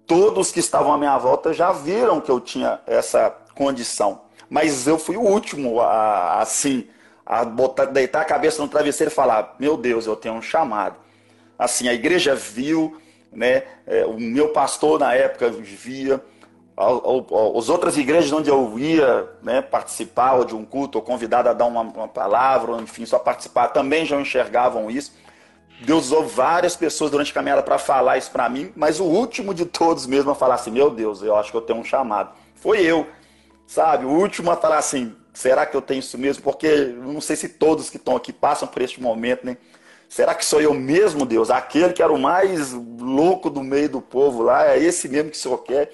todos 0.06 0.52
que 0.52 0.60
estavam 0.60 0.92
à 0.92 0.98
minha 0.98 1.16
volta 1.18 1.52
já 1.52 1.72
viram 1.72 2.20
que 2.20 2.30
eu 2.30 2.40
tinha 2.40 2.80
essa 2.86 3.30
condição. 3.54 4.22
Mas 4.48 4.86
eu 4.86 4.98
fui 4.98 5.16
o 5.16 5.22
último 5.22 5.80
a, 5.80 6.40
assim, 6.40 6.86
a 7.24 7.44
botar, 7.44 7.86
deitar 7.86 8.20
a 8.20 8.24
cabeça 8.24 8.62
no 8.62 8.68
travesseiro 8.68 9.10
e 9.10 9.14
falar: 9.14 9.56
Meu 9.58 9.76
Deus, 9.76 10.06
eu 10.06 10.16
tenho 10.16 10.34
um 10.34 10.42
chamado. 10.42 10.96
Assim, 11.58 11.88
a 11.88 11.94
igreja 11.94 12.34
viu, 12.34 13.00
né? 13.32 13.62
É, 13.86 14.04
o 14.04 14.18
meu 14.18 14.48
pastor 14.48 14.98
na 15.00 15.14
época 15.14 15.50
via, 15.50 16.22
as 16.76 17.68
outras 17.68 17.96
igrejas 17.96 18.32
onde 18.32 18.50
eu 18.50 18.78
ia 18.78 19.28
né, 19.42 19.62
participar 19.62 20.44
de 20.44 20.56
um 20.56 20.64
culto, 20.64 20.98
ou 20.98 21.02
convidado 21.02 21.48
a 21.48 21.52
dar 21.52 21.66
uma, 21.66 21.82
uma 21.82 22.08
palavra, 22.08 22.72
ou 22.72 22.82
enfim, 22.82 23.06
só 23.06 23.18
participar, 23.18 23.68
também 23.68 24.04
já 24.04 24.20
enxergavam 24.20 24.90
isso. 24.90 25.12
Deus 25.80 26.06
usou 26.06 26.26
várias 26.26 26.76
pessoas 26.76 27.10
durante 27.10 27.30
a 27.30 27.34
caminhada 27.34 27.62
para 27.62 27.78
falar 27.78 28.18
isso 28.18 28.30
para 28.30 28.48
mim, 28.48 28.72
mas 28.74 28.98
o 28.98 29.04
último 29.04 29.54
de 29.54 29.64
todos 29.64 30.06
mesmo 30.06 30.30
a 30.30 30.34
falar 30.34 30.54
assim: 30.54 30.70
Meu 30.70 30.90
Deus, 30.90 31.22
eu 31.22 31.36
acho 31.36 31.50
que 31.50 31.56
eu 31.56 31.62
tenho 31.62 31.78
um 31.78 31.84
chamado. 31.84 32.30
Foi 32.54 32.80
eu, 32.80 33.06
sabe? 33.66 34.04
O 34.04 34.10
último 34.10 34.50
a 34.50 34.56
falar 34.56 34.78
assim: 34.78 35.14
Será 35.32 35.66
que 35.66 35.76
eu 35.76 35.82
tenho 35.82 35.98
isso 35.98 36.16
mesmo? 36.16 36.42
Porque 36.42 36.66
eu 36.66 37.12
não 37.12 37.20
sei 37.20 37.36
se 37.36 37.48
todos 37.48 37.90
que 37.90 37.96
estão 37.96 38.16
aqui 38.16 38.32
passam 38.32 38.68
por 38.68 38.82
este 38.82 39.00
momento, 39.00 39.44
né? 39.44 39.56
Será 40.08 40.32
que 40.34 40.44
sou 40.44 40.60
eu 40.60 40.72
mesmo, 40.72 41.26
Deus? 41.26 41.50
Aquele 41.50 41.92
que 41.92 42.02
era 42.02 42.12
o 42.12 42.18
mais 42.18 42.72
louco 42.72 43.50
do 43.50 43.62
meio 43.62 43.88
do 43.88 44.00
povo 44.00 44.42
lá, 44.42 44.68
é 44.68 44.78
esse 44.78 45.08
mesmo 45.08 45.30
que 45.30 45.36
o 45.36 45.40
Senhor 45.40 45.58
quer? 45.58 45.92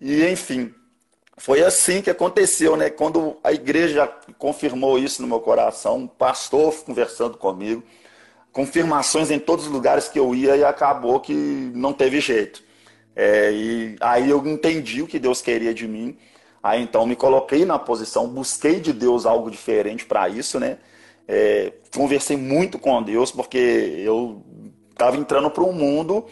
E, 0.00 0.24
enfim, 0.26 0.74
foi 1.36 1.62
assim 1.62 2.02
que 2.02 2.10
aconteceu, 2.10 2.76
né? 2.76 2.90
Quando 2.90 3.38
a 3.42 3.52
igreja 3.52 4.06
confirmou 4.38 4.98
isso 4.98 5.22
no 5.22 5.28
meu 5.28 5.40
coração, 5.40 5.98
um 5.98 6.06
pastor 6.06 6.74
conversando 6.84 7.38
comigo, 7.38 7.82
confirmações 8.52 9.30
em 9.30 9.38
todos 9.38 9.66
os 9.66 9.72
lugares 9.72 10.08
que 10.08 10.18
eu 10.18 10.34
ia 10.34 10.56
e 10.56 10.64
acabou 10.64 11.20
que 11.20 11.32
não 11.32 11.92
teve 11.92 12.20
jeito. 12.20 12.62
É, 13.16 13.50
e 13.52 13.96
aí 14.00 14.30
eu 14.30 14.46
entendi 14.46 15.02
o 15.02 15.06
que 15.06 15.18
Deus 15.18 15.42
queria 15.42 15.74
de 15.74 15.88
mim. 15.88 16.16
Aí 16.62 16.82
então 16.82 17.06
me 17.06 17.16
coloquei 17.16 17.64
na 17.64 17.78
posição, 17.78 18.28
busquei 18.28 18.80
de 18.80 18.92
Deus 18.92 19.24
algo 19.24 19.50
diferente 19.50 20.04
para 20.04 20.28
isso, 20.28 20.60
né? 20.60 20.78
É, 21.26 21.72
conversei 21.94 22.36
muito 22.36 22.78
com 22.78 23.02
Deus 23.02 23.30
porque 23.30 23.58
eu 23.58 24.44
estava 24.90 25.16
entrando 25.16 25.50
para 25.50 25.64
um 25.64 25.72
mundo 25.72 26.26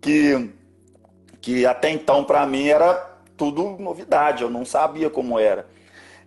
que, 0.00 0.50
que 1.40 1.64
até 1.64 1.88
então 1.90 2.24
para 2.24 2.44
mim 2.46 2.68
era 2.68 3.09
tudo 3.40 3.78
novidade, 3.78 4.42
eu 4.42 4.50
não 4.50 4.66
sabia 4.66 5.08
como 5.08 5.38
era. 5.38 5.66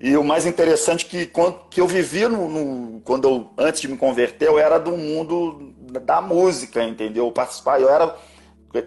E 0.02 0.18
o 0.18 0.24
mais 0.24 0.48
interessante 0.48 1.06
que 1.06 1.28
quando 1.28 1.60
que 1.70 1.80
eu 1.80 1.88
vivia 1.88 2.28
no, 2.28 2.50
no, 2.50 3.02
quando 3.02 3.30
eu 3.30 3.50
antes 3.56 3.82
de 3.82 3.88
me 3.88 3.96
converter, 3.96 4.48
eu 4.48 4.58
era 4.58 4.80
do 4.80 4.98
mundo 4.98 5.76
da 6.02 6.20
música, 6.20 6.84
entendeu? 6.84 7.32
Eu 7.38 7.80
eu 7.80 7.88
era 7.88 8.16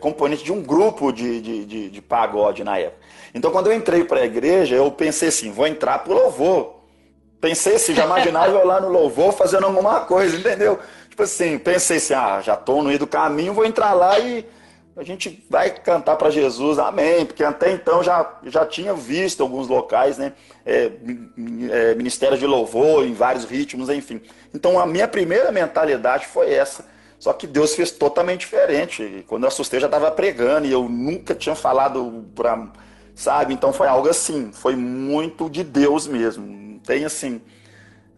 componente 0.01 0.43
de 0.43 0.53
um 0.53 0.61
grupo 0.61 1.13
de, 1.13 1.41
de, 1.41 1.65
de, 1.65 1.89
de 1.89 2.03
pagode 2.03 2.65
na 2.65 2.77
época. 2.77 3.01
Então 3.33 3.53
quando 3.53 3.69
eu 3.69 3.73
entrei 3.73 4.03
para 4.03 4.19
a 4.19 4.27
igreja, 4.27 4.75
eu 4.75 4.91
pensei 4.91 5.29
assim, 5.29 5.53
vou 5.53 5.69
entrar 5.69 6.01
pro 6.01 6.13
louvor. 6.13 6.81
Pensei 7.41 7.77
assim, 7.77 7.95
já 7.95 8.07
imaginava 8.07 8.51
eu 8.51 8.67
lá 8.67 8.81
no 8.81 8.89
louvor 8.89 9.33
fazendo 9.33 9.67
alguma 9.67 10.01
coisa, 10.01 10.37
entendeu? 10.37 10.81
Tipo 11.09 11.23
assim, 11.23 11.59
pensei 11.59 11.99
assim, 11.99 12.15
ah, 12.15 12.41
já 12.43 12.55
estou 12.55 12.83
no 12.83 12.89
meio 12.89 12.99
do 12.99 13.07
caminho, 13.07 13.55
vou 13.55 13.65
entrar 13.65 13.93
lá 13.93 14.19
e 14.19 14.45
a 14.97 15.03
gente 15.03 15.45
vai 15.51 15.71
cantar 15.71 16.17
para 16.17 16.31
Jesus, 16.31 16.79
amém, 16.79 17.27
porque 17.27 17.45
até 17.45 17.71
então 17.71 18.03
já, 18.03 18.39
já 18.45 18.65
tinha 18.65 18.95
visto 18.95 19.43
alguns 19.43 19.69
locais, 19.69 20.17
né, 20.17 20.33
é, 20.65 20.91
é, 21.71 21.95
ministérios 21.95 22.41
de 22.41 22.47
louvor 22.47 23.07
em 23.07 23.13
vários 23.13 23.45
ritmos, 23.45 23.91
enfim. 23.91 24.23
Então 24.55 24.79
a 24.79 24.87
minha 24.87 25.07
primeira 25.07 25.53
mentalidade 25.53 26.27
foi 26.27 26.53
essa. 26.53 26.87
Só 27.19 27.33
que 27.33 27.47
Deus 27.47 27.75
fez 27.75 27.91
totalmente 27.91 28.41
diferente. 28.41 29.25
Quando 29.27 29.45
eu 29.45 29.49
assustei, 29.49 29.79
eu 29.79 29.83
já 29.83 29.87
estava 29.87 30.11
pregando 30.11 30.67
e 30.67 30.73
eu 30.73 30.89
nunca 30.89 31.35
tinha 31.35 31.55
falado 31.55 32.27
para, 32.35 32.69
sabe? 33.15 33.53
Então 33.53 33.73
foi 33.73 33.89
algo 33.89 34.09
assim, 34.09 34.51
foi 34.53 34.77
muito 34.77 35.49
de 35.51 35.63
Deus 35.63 36.07
mesmo. 36.07 36.47
Não 36.47 36.79
tem 36.79 37.05
assim, 37.05 37.41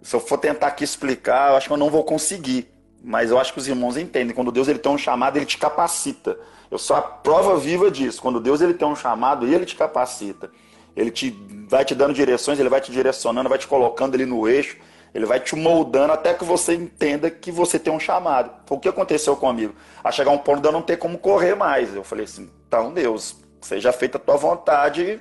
se 0.03 0.15
eu 0.15 0.21
for 0.21 0.39
tentar 0.39 0.69
aqui 0.69 0.85
explicar, 0.85 1.51
eu 1.51 1.57
acho 1.57 1.67
que 1.67 1.73
eu 1.73 1.77
não 1.77 1.91
vou 1.91 2.05
conseguir. 2.05 2.69
Mas 3.03 3.31
eu 3.31 3.39
acho 3.39 3.53
que 3.53 3.59
os 3.59 3.69
irmãos 3.69 3.97
entendem. 3.97 4.35
Quando 4.35 4.53
Deus 4.53 4.69
ele 4.69 4.79
tem 4.79 4.91
um 4.91 4.99
chamado, 4.99 5.37
ele 5.37 5.47
te 5.47 5.59
capacita. 5.59 6.39
Eu 6.71 6.79
sou 6.79 6.97
a 6.97 7.03
prova 7.03 7.57
viva 7.57 7.91
disso. 7.91 8.21
Quando 8.21 8.41
Deus 8.41 8.61
ele 8.61 8.75
tem 8.75 8.87
um 8.87 8.97
chamado, 8.97 9.47
ele 9.47 9.65
te 9.65 9.77
capacita. 9.77 10.51
Ele 10.97 11.11
te 11.11 11.31
vai 11.69 11.85
te 11.85 11.95
dando 11.95 12.13
direções, 12.13 12.59
ele 12.59 12.69
vai 12.69 12.81
te 12.81 12.91
direcionando, 12.91 13.49
vai 13.49 13.59
te 13.59 13.67
colocando 13.67 14.15
ali 14.15 14.27
no 14.27 14.49
eixo, 14.49 14.77
ele 15.15 15.27
vai 15.27 15.39
te 15.39 15.55
moldando 15.55 16.13
até 16.13 16.35
que 16.35 16.45
você 16.45 16.75
entenda 16.75 17.31
que 17.31 17.53
você 17.53 17.79
tem 17.79 17.93
um 17.93 18.01
chamado. 18.01 18.51
Foi 18.67 18.77
o 18.77 18.81
que 18.81 18.89
aconteceu 18.89 19.37
comigo. 19.37 19.75
A 20.03 20.11
chegar 20.11 20.31
um 20.31 20.39
ponto 20.39 20.61
de 20.61 20.69
eu 20.69 20.73
não 20.73 20.83
ter 20.83 20.97
como 20.97 21.19
correr 21.19 21.55
mais. 21.55 21.95
Eu 21.95 22.03
falei 22.03 22.25
assim: 22.25 22.51
então, 22.67 22.93
Deus, 22.93 23.37
seja 23.61 23.93
feita 23.93 24.19
a 24.19 24.21
tua 24.21 24.37
vontade, 24.37 25.21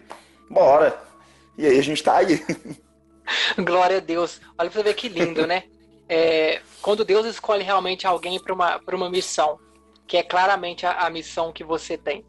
bora. 0.49 0.97
E 1.57 1.65
aí 1.65 1.77
a 1.77 1.83
gente 1.83 1.97
está 1.97 2.17
aí. 2.17 2.43
Glória 3.57 3.97
a 3.97 4.01
Deus. 4.01 4.41
Olha 4.57 4.69
pra 4.69 4.79
você 4.79 4.83
ver 4.83 4.93
que 4.93 5.09
lindo, 5.09 5.45
né? 5.45 5.63
É, 6.09 6.61
quando 6.81 7.03
Deus 7.03 7.25
escolhe 7.25 7.63
realmente 7.63 8.07
alguém 8.07 8.39
para 8.39 8.53
uma, 8.53 8.81
uma 8.93 9.09
missão, 9.09 9.59
que 10.07 10.17
é 10.17 10.23
claramente 10.23 10.85
a, 10.85 11.05
a 11.05 11.09
missão 11.09 11.51
que 11.51 11.63
você 11.63 11.97
tem. 11.97 12.25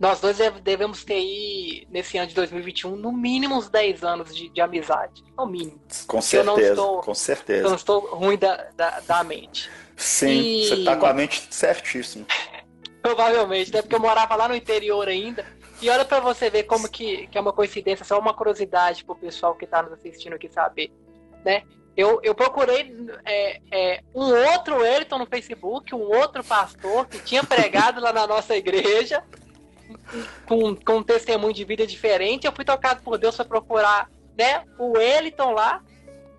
Nós 0.00 0.20
dois 0.20 0.38
devemos 0.62 1.04
ter 1.04 1.14
aí, 1.14 1.86
nesse 1.88 2.18
ano 2.18 2.26
de 2.26 2.34
2021, 2.34 2.96
no 2.96 3.12
mínimo 3.12 3.56
uns 3.56 3.68
10 3.68 4.02
anos 4.02 4.34
de, 4.34 4.48
de 4.48 4.60
amizade. 4.60 5.22
No 5.36 5.46
mínimo. 5.46 5.80
Com 6.06 6.20
certeza, 6.20 6.70
estou, 6.70 7.00
com 7.00 7.14
certeza. 7.14 7.62
Eu 7.62 7.68
não 7.68 7.76
estou 7.76 8.00
ruim 8.14 8.36
da, 8.36 8.70
da, 8.74 9.00
da 9.00 9.22
mente. 9.22 9.70
Sim, 9.96 10.30
e... 10.30 10.68
você 10.68 10.74
está 10.74 10.96
com 10.96 11.06
a 11.06 11.14
mente 11.14 11.46
certíssima. 11.50 12.26
Provavelmente, 13.00 13.72
né? 13.72 13.82
Porque 13.82 13.94
eu 13.94 14.00
morava 14.00 14.34
lá 14.34 14.48
no 14.48 14.56
interior 14.56 15.06
ainda. 15.08 15.46
E 15.80 15.90
olha 15.90 16.04
para 16.04 16.20
você 16.20 16.48
ver 16.48 16.64
como 16.64 16.88
que, 16.88 17.26
que 17.26 17.36
é 17.36 17.40
uma 17.40 17.52
coincidência, 17.52 18.04
só 18.04 18.18
uma 18.18 18.32
curiosidade 18.32 19.04
pro 19.04 19.14
pessoal 19.14 19.54
que 19.54 19.64
está 19.64 19.82
nos 19.82 19.92
assistindo 19.92 20.34
aqui 20.34 20.48
saber. 20.48 20.90
Né? 21.44 21.62
Eu, 21.96 22.20
eu 22.22 22.34
procurei 22.34 22.94
é, 23.24 23.60
é, 23.70 24.00
um 24.14 24.32
outro 24.50 24.84
Elton 24.84 25.18
no 25.18 25.26
Facebook, 25.26 25.94
um 25.94 26.02
outro 26.02 26.42
pastor 26.42 27.06
que 27.06 27.20
tinha 27.20 27.42
pregado 27.44 28.00
lá 28.00 28.12
na 28.12 28.26
nossa 28.26 28.56
igreja, 28.56 29.22
com, 30.46 30.74
com 30.74 30.96
um 30.96 31.02
testemunho 31.02 31.54
de 31.54 31.64
vida 31.64 31.86
diferente. 31.86 32.46
Eu 32.46 32.52
fui 32.52 32.64
tocado 32.64 33.02
por 33.02 33.16
Deus 33.16 33.36
para 33.36 33.44
procurar 33.44 34.10
né, 34.36 34.64
o 34.78 34.98
Eliton 34.98 35.52
lá 35.52 35.82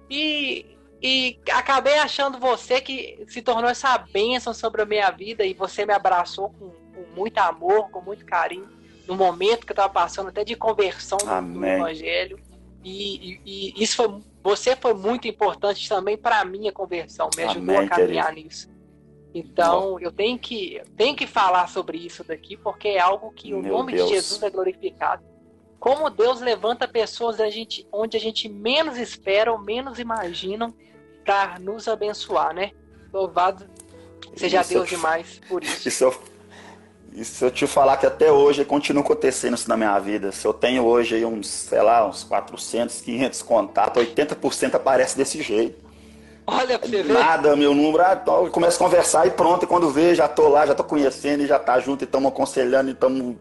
e, 0.09 0.77
e 1.01 1.39
acabei 1.51 1.97
achando 1.99 2.37
você 2.37 2.81
que 2.81 3.25
se 3.27 3.41
tornou 3.41 3.69
essa 3.69 3.97
bênção 3.97 4.53
sobre 4.53 4.81
a 4.81 4.85
minha 4.85 5.09
vida 5.11 5.45
e 5.45 5.53
você 5.53 5.85
me 5.85 5.93
abraçou 5.93 6.49
com, 6.49 6.69
com 6.69 7.15
muito 7.15 7.37
amor, 7.37 7.89
com 7.91 8.01
muito 8.01 8.25
carinho, 8.25 8.67
no 9.07 9.15
momento 9.15 9.65
que 9.65 9.71
eu 9.71 9.75
estava 9.75 9.91
passando 9.91 10.29
até 10.29 10.43
de 10.43 10.55
conversão 10.55 11.17
Amém. 11.25 11.53
do 11.53 11.65
Evangelho. 11.65 12.39
E, 12.83 13.39
e, 13.45 13.73
e, 13.77 13.83
isso 13.83 13.95
foi, 13.95 14.21
você 14.45 14.75
foi 14.75 14.93
muito 14.93 15.27
importante 15.27 15.89
também 15.89 16.15
para 16.15 16.39
a 16.39 16.45
minha 16.45 16.71
conversão, 16.71 17.31
me 17.35 17.41
ajudou 17.45 17.77
Amém, 17.77 17.87
a 17.87 17.89
caminhar 17.89 18.27
querido. 18.27 18.47
nisso. 18.47 18.69
Então, 19.33 19.99
eu 19.99 20.11
tenho 20.11 20.37
que, 20.37 20.79
tenho 20.95 21.15
que 21.15 21.25
falar 21.25 21.67
sobre 21.67 21.97
isso 21.97 22.23
daqui, 22.23 22.55
porque 22.55 22.89
é 22.89 22.99
algo 22.99 23.31
que 23.31 23.49
Meu 23.49 23.57
o 23.57 23.63
nome 23.63 23.93
Deus. 23.93 24.07
de 24.07 24.13
Jesus 24.13 24.43
é 24.43 24.49
glorificado. 24.51 25.23
Como 25.79 26.11
Deus 26.11 26.41
levanta 26.41 26.87
pessoas 26.87 27.41
a 27.41 27.49
gente, 27.49 27.87
onde 27.91 28.17
a 28.17 28.19
gente 28.19 28.47
menos 28.47 28.99
espera 28.99 29.51
ou 29.51 29.57
menos 29.57 29.97
imaginam 29.97 30.71
para 31.25 31.57
nos 31.57 31.87
abençoar, 31.87 32.53
né? 32.53 32.69
Louvado 33.11 33.67
seja 34.35 34.61
isso 34.61 34.73
Deus 34.73 34.89
demais 34.89 35.41
por 35.49 35.63
isso. 35.65 35.87
Isso 35.87 36.13
e 37.15 37.23
se 37.23 37.43
eu 37.45 37.49
te 37.49 37.65
falar 37.65 37.95
que 37.95 38.05
até 38.05 38.29
hoje 38.29 38.65
continua 38.65 39.01
acontecendo 39.01 39.55
isso 39.55 39.69
na 39.69 39.77
minha 39.77 39.97
vida, 39.99 40.33
se 40.33 40.45
eu 40.45 40.53
tenho 40.53 40.83
hoje 40.83 41.15
aí 41.15 41.25
uns, 41.25 41.47
sei 41.47 41.81
lá, 41.81 42.05
uns 42.05 42.23
400, 42.25 42.99
500 43.01 43.41
contatos, 43.41 44.03
80% 44.03 44.75
aparece 44.75 45.17
desse 45.17 45.41
jeito. 45.41 45.85
Olha 46.45 46.77
pra 46.77 46.87
você 46.87 47.01
ver. 47.01 47.13
Nada, 47.13 47.55
meu 47.55 47.73
número, 47.73 48.03
ah, 48.03 48.19
então, 48.21 48.49
começa 48.49 48.75
a 48.75 48.85
conversar 48.85 49.25
e 49.25 49.31
pronto, 49.31 49.63
e 49.63 49.67
quando 49.67 49.89
vê, 49.89 50.13
já 50.13 50.27
tô 50.27 50.49
lá, 50.49 50.65
já 50.65 50.75
tô 50.75 50.83
conhecendo 50.83 51.43
e 51.43 51.47
já 51.47 51.57
tá 51.57 51.79
junto 51.79 52.03
e 52.03 52.05
estamos 52.05 52.31
aconselhando 52.31 52.89
e 52.89 52.93
estamos. 52.93 53.35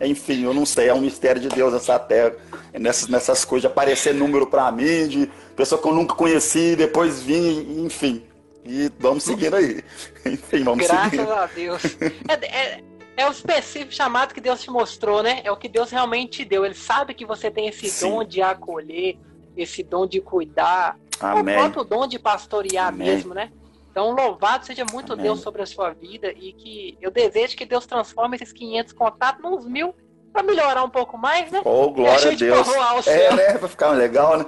Enfim, 0.00 0.42
eu 0.42 0.52
não 0.52 0.66
sei, 0.66 0.88
é 0.88 0.94
um 0.94 1.00
mistério 1.00 1.40
de 1.40 1.48
Deus 1.48 1.72
essa 1.72 1.98
terra. 1.98 2.34
Nessas, 2.74 3.08
nessas 3.08 3.44
coisas, 3.44 3.62
de 3.62 3.66
aparecer 3.68 4.12
número 4.12 4.48
pra 4.48 4.70
mim, 4.72 5.06
de 5.06 5.30
pessoa 5.54 5.80
que 5.80 5.86
eu 5.86 5.94
nunca 5.94 6.14
conheci, 6.14 6.74
depois 6.74 7.22
vim, 7.22 7.84
enfim. 7.84 8.22
E 8.64 8.90
vamos 8.98 9.24
seguindo 9.24 9.56
aí. 9.56 9.82
Enfim, 10.24 10.62
vamos 10.62 10.86
Graças 10.86 11.10
seguindo. 11.10 11.26
Graças 11.26 11.50
a 11.50 11.54
Deus. 11.54 11.82
É, 12.28 12.46
é, 12.46 12.80
é 13.16 13.28
o 13.28 13.32
específico 13.32 13.92
chamado 13.92 14.32
que 14.32 14.40
Deus 14.40 14.62
te 14.62 14.70
mostrou, 14.70 15.22
né? 15.22 15.40
É 15.44 15.52
o 15.52 15.56
que 15.56 15.68
Deus 15.68 15.90
realmente 15.90 16.38
te 16.38 16.44
deu. 16.44 16.64
Ele 16.64 16.74
sabe 16.74 17.14
que 17.14 17.26
você 17.26 17.50
tem 17.50 17.68
esse 17.68 17.88
Sim. 17.88 18.08
dom 18.08 18.24
de 18.24 18.40
acolher, 18.40 19.18
esse 19.56 19.82
dom 19.82 20.06
de 20.06 20.20
cuidar, 20.20 20.98
Amém. 21.20 21.54
o 21.54 21.58
próprio 21.58 21.84
dom 21.84 22.06
de 22.06 22.18
pastorear 22.18 22.88
Amém. 22.88 23.08
mesmo, 23.08 23.34
né? 23.34 23.50
Então, 23.90 24.12
louvado 24.12 24.64
seja 24.64 24.86
muito 24.90 25.12
Amém. 25.12 25.24
Deus 25.24 25.40
sobre 25.40 25.62
a 25.62 25.66
sua 25.66 25.90
vida 25.90 26.32
e 26.32 26.54
que 26.54 26.96
eu 27.00 27.10
desejo 27.10 27.56
que 27.56 27.66
Deus 27.66 27.84
transforme 27.84 28.36
esses 28.36 28.52
500 28.52 28.94
contatos 28.94 29.42
nos 29.42 29.66
mil 29.66 29.94
para 30.32 30.42
melhorar 30.42 30.82
um 30.82 30.88
pouco 30.88 31.18
mais, 31.18 31.50
né? 31.50 31.60
Oh, 31.64 31.90
glória 31.90 32.30
a, 32.30 32.32
a 32.32 32.34
Deus. 32.34 33.06
É, 33.06 33.34
né? 33.34 33.58
Pra 33.58 33.68
ficar 33.68 33.90
legal, 33.90 34.38
né? 34.38 34.46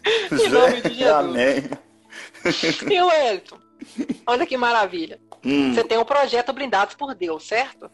em 0.32 0.48
nome 0.48 0.80
de 0.80 0.94
Jesus. 0.94 1.12
Amém. 1.12 1.70
E 2.90 3.02
o 3.02 3.10
Elton? 3.10 3.58
Olha 4.24 4.46
que 4.46 4.56
maravilha. 4.56 5.20
Hum. 5.44 5.74
Você 5.74 5.82
tem 5.82 5.98
um 5.98 6.04
projeto 6.04 6.52
Blindados 6.52 6.94
por 6.94 7.12
Deus, 7.14 7.46
certo? 7.46 7.90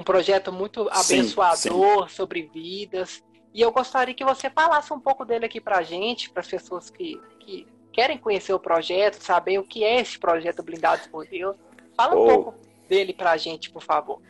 Um 0.00 0.02
projeto 0.02 0.50
muito 0.50 0.88
abençoador 0.90 1.56
sim, 1.56 2.08
sim. 2.08 2.16
sobre 2.16 2.50
vidas. 2.52 3.22
E 3.52 3.60
eu 3.60 3.70
gostaria 3.70 4.14
que 4.14 4.24
você 4.24 4.48
falasse 4.48 4.92
um 4.92 5.00
pouco 5.00 5.26
dele 5.26 5.44
aqui 5.44 5.60
para 5.60 5.78
a 5.78 5.82
gente, 5.82 6.30
para 6.30 6.40
as 6.40 6.48
pessoas 6.48 6.88
que, 6.88 7.20
que 7.40 7.66
querem 7.92 8.16
conhecer 8.16 8.54
o 8.54 8.58
projeto, 8.58 9.22
saber 9.22 9.58
o 9.58 9.64
que 9.64 9.84
é 9.84 10.00
esse 10.00 10.18
projeto 10.18 10.62
Blindados 10.62 11.06
por 11.06 11.26
Deus. 11.26 11.54
Fala 11.94 12.16
um 12.16 12.20
oh. 12.20 12.26
pouco 12.26 12.54
dele 12.88 13.12
para 13.12 13.32
a 13.32 13.36
gente, 13.36 13.70
por 13.70 13.82
favor. 13.82 14.20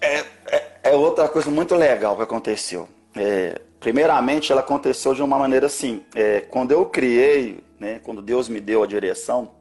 É, 0.00 0.24
é, 0.46 0.80
é, 0.84 0.96
outra 0.96 1.28
coisa 1.28 1.50
muito 1.50 1.76
legal 1.76 2.16
que 2.16 2.22
aconteceu. 2.22 2.88
É, 3.14 3.60
primeiramente, 3.78 4.50
ela 4.50 4.60
aconteceu 4.60 5.14
de 5.14 5.22
uma 5.22 5.38
maneira 5.38 5.66
assim. 5.66 6.04
É, 6.16 6.40
quando 6.40 6.72
eu 6.72 6.84
criei, 6.86 7.62
né, 7.78 8.00
quando 8.00 8.22
Deus 8.22 8.48
me 8.48 8.60
deu 8.60 8.82
a 8.82 8.86
direção, 8.86 9.52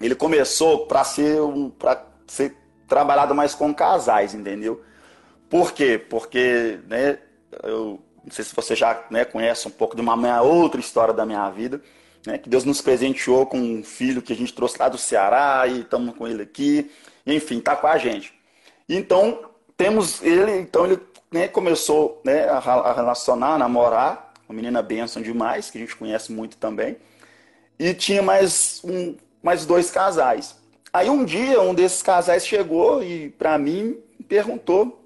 ele 0.00 0.16
começou 0.16 0.86
para 0.86 1.04
ser 1.04 1.40
um, 1.40 1.70
para 1.70 2.04
ser 2.26 2.63
trabalhado 2.88 3.34
mais 3.34 3.54
com 3.54 3.74
casais, 3.74 4.34
entendeu? 4.34 4.82
Por 5.48 5.72
quê? 5.72 5.98
Porque, 5.98 6.78
né, 6.88 7.18
eu 7.62 8.00
não 8.24 8.32
sei 8.32 8.44
se 8.44 8.54
você 8.54 8.74
já 8.74 9.04
né, 9.10 9.24
conhece 9.24 9.68
um 9.68 9.70
pouco 9.70 9.94
de 9.94 10.02
uma 10.02 10.16
minha 10.16 10.40
outra 10.42 10.80
história 10.80 11.12
da 11.12 11.26
minha 11.26 11.48
vida, 11.50 11.80
né, 12.26 12.38
que 12.38 12.48
Deus 12.48 12.64
nos 12.64 12.80
presenteou 12.80 13.46
com 13.46 13.58
um 13.58 13.84
filho 13.84 14.22
que 14.22 14.32
a 14.32 14.36
gente 14.36 14.52
trouxe 14.52 14.78
lá 14.78 14.88
do 14.88 14.96
Ceará 14.96 15.66
e 15.66 15.80
estamos 15.80 16.16
com 16.16 16.26
ele 16.26 16.42
aqui, 16.42 16.90
enfim, 17.26 17.60
tá 17.60 17.76
com 17.76 17.86
a 17.86 17.98
gente. 17.98 18.32
Então, 18.88 19.50
temos 19.76 20.22
ele, 20.22 20.58
então 20.58 20.86
ele 20.86 20.98
né, 21.30 21.48
começou 21.48 22.20
né, 22.24 22.48
a 22.48 22.92
relacionar, 22.92 23.54
a 23.54 23.58
namorar, 23.58 24.32
uma 24.48 24.56
menina 24.56 24.82
benção 24.82 25.22
demais, 25.22 25.70
que 25.70 25.78
a 25.78 25.80
gente 25.80 25.96
conhece 25.96 26.32
muito 26.32 26.56
também, 26.56 26.96
e 27.78 27.92
tinha 27.92 28.22
mais 28.22 28.80
um, 28.84 29.16
mais 29.42 29.66
dois 29.66 29.90
casais. 29.90 30.56
Aí 30.94 31.10
um 31.10 31.24
dia 31.24 31.60
um 31.60 31.74
desses 31.74 32.04
casais 32.04 32.46
chegou 32.46 33.02
e 33.02 33.28
para 33.30 33.58
mim 33.58 33.98
perguntou, 34.28 35.04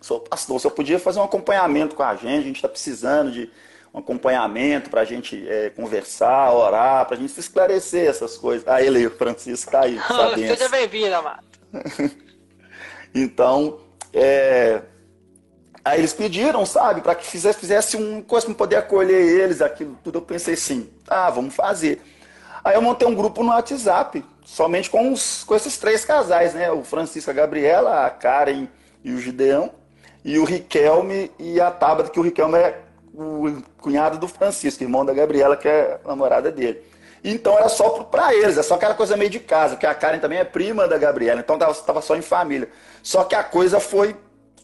sou 0.00 0.18
pastor, 0.18 0.58
se 0.60 0.66
eu 0.66 0.70
podia 0.72 0.98
fazer 0.98 1.20
um 1.20 1.22
acompanhamento 1.22 1.94
com 1.94 2.02
a 2.02 2.16
gente, 2.16 2.40
a 2.40 2.42
gente 2.42 2.56
está 2.56 2.68
precisando 2.68 3.30
de 3.30 3.48
um 3.94 4.00
acompanhamento 4.00 4.90
para 4.90 5.02
a 5.02 5.04
gente 5.04 5.48
é, 5.48 5.70
conversar, 5.70 6.52
orar, 6.52 7.06
para 7.06 7.16
a 7.16 7.20
gente 7.20 7.30
se 7.30 7.38
esclarecer 7.38 8.08
essas 8.08 8.36
coisas. 8.36 8.66
Aí 8.66 8.88
ele, 8.88 9.06
o 9.06 9.10
Francisco, 9.12 9.68
está 9.70 9.84
aí. 9.84 9.96
Seja 10.34 10.68
bem-vindo, 10.68 11.14
amado. 11.14 11.44
então, 13.14 13.78
é, 14.12 14.82
Aí 15.84 16.00
eles 16.00 16.12
pediram, 16.12 16.66
sabe, 16.66 17.00
para 17.00 17.14
que 17.14 17.24
fizesse, 17.24 17.60
fizesse 17.60 17.96
um 17.96 18.20
coisa 18.20 18.44
para 18.44 18.56
poder 18.56 18.76
acolher 18.76 19.22
eles, 19.22 19.62
aquilo 19.62 19.96
tudo. 20.02 20.18
Eu 20.18 20.22
pensei 20.22 20.54
assim, 20.54 20.90
ah, 21.06 21.30
vamos 21.30 21.54
fazer. 21.54 22.02
Aí 22.68 22.74
eu 22.74 22.82
montei 22.82 23.08
um 23.08 23.14
grupo 23.14 23.42
no 23.42 23.48
WhatsApp, 23.48 24.22
somente 24.44 24.90
com, 24.90 25.10
os, 25.10 25.42
com 25.42 25.56
esses 25.56 25.78
três 25.78 26.04
casais, 26.04 26.52
né? 26.52 26.70
O 26.70 26.84
Francisco, 26.84 27.30
a 27.30 27.32
Gabriela, 27.32 28.04
a 28.04 28.10
Karen 28.10 28.68
e 29.02 29.10
o 29.10 29.18
Gideão, 29.18 29.70
e 30.22 30.38
o 30.38 30.44
Riquelme 30.44 31.32
e 31.38 31.58
a 31.62 31.70
Tabata, 31.70 32.10
que 32.10 32.20
o 32.20 32.22
Riquelme 32.22 32.58
é 32.58 32.78
o 33.14 33.62
cunhado 33.80 34.18
do 34.18 34.28
Francisco, 34.28 34.82
irmão 34.82 35.02
da 35.02 35.14
Gabriela, 35.14 35.56
que 35.56 35.66
é 35.66 35.98
a 36.04 36.08
namorada 36.08 36.52
dele. 36.52 36.82
Então 37.24 37.56
era 37.56 37.70
só 37.70 37.88
para 38.02 38.34
eles, 38.34 38.58
é 38.58 38.62
só 38.62 38.74
aquela 38.74 38.94
coisa 38.94 39.16
meio 39.16 39.30
de 39.30 39.40
casa, 39.40 39.74
porque 39.74 39.86
a 39.86 39.94
Karen 39.94 40.18
também 40.18 40.38
é 40.38 40.44
prima 40.44 40.86
da 40.86 40.98
Gabriela, 40.98 41.40
então 41.40 41.56
estava 41.70 42.02
só 42.02 42.16
em 42.16 42.22
família. 42.22 42.68
Só 43.02 43.24
que 43.24 43.34
a 43.34 43.42
coisa 43.42 43.80
foi 43.80 44.14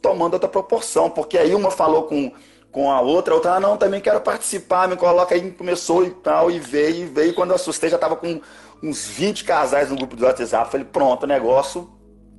tomando 0.02 0.34
outra 0.34 0.48
proporção, 0.50 1.08
porque 1.08 1.38
aí 1.38 1.54
uma 1.54 1.70
falou 1.70 2.02
com, 2.02 2.30
com 2.74 2.90
a 2.90 3.00
outra, 3.00 3.32
a 3.32 3.36
outra, 3.36 3.54
ah, 3.54 3.60
não, 3.60 3.76
também 3.76 4.00
quero 4.00 4.20
participar, 4.20 4.88
me 4.88 4.96
coloca 4.96 5.32
aí, 5.32 5.52
começou 5.52 6.04
e 6.04 6.10
tal, 6.10 6.50
e 6.50 6.58
veio, 6.58 7.04
e 7.04 7.06
veio, 7.06 7.32
quando 7.32 7.50
eu 7.50 7.54
assustei, 7.54 7.88
já 7.88 7.94
estava 7.94 8.16
com 8.16 8.40
uns 8.82 9.06
20 9.06 9.44
casais 9.44 9.90
no 9.90 9.96
grupo 9.96 10.16
do 10.16 10.24
WhatsApp, 10.24 10.72
falei, 10.72 10.84
pronto, 10.84 11.22
o 11.22 11.26
negócio 11.26 11.88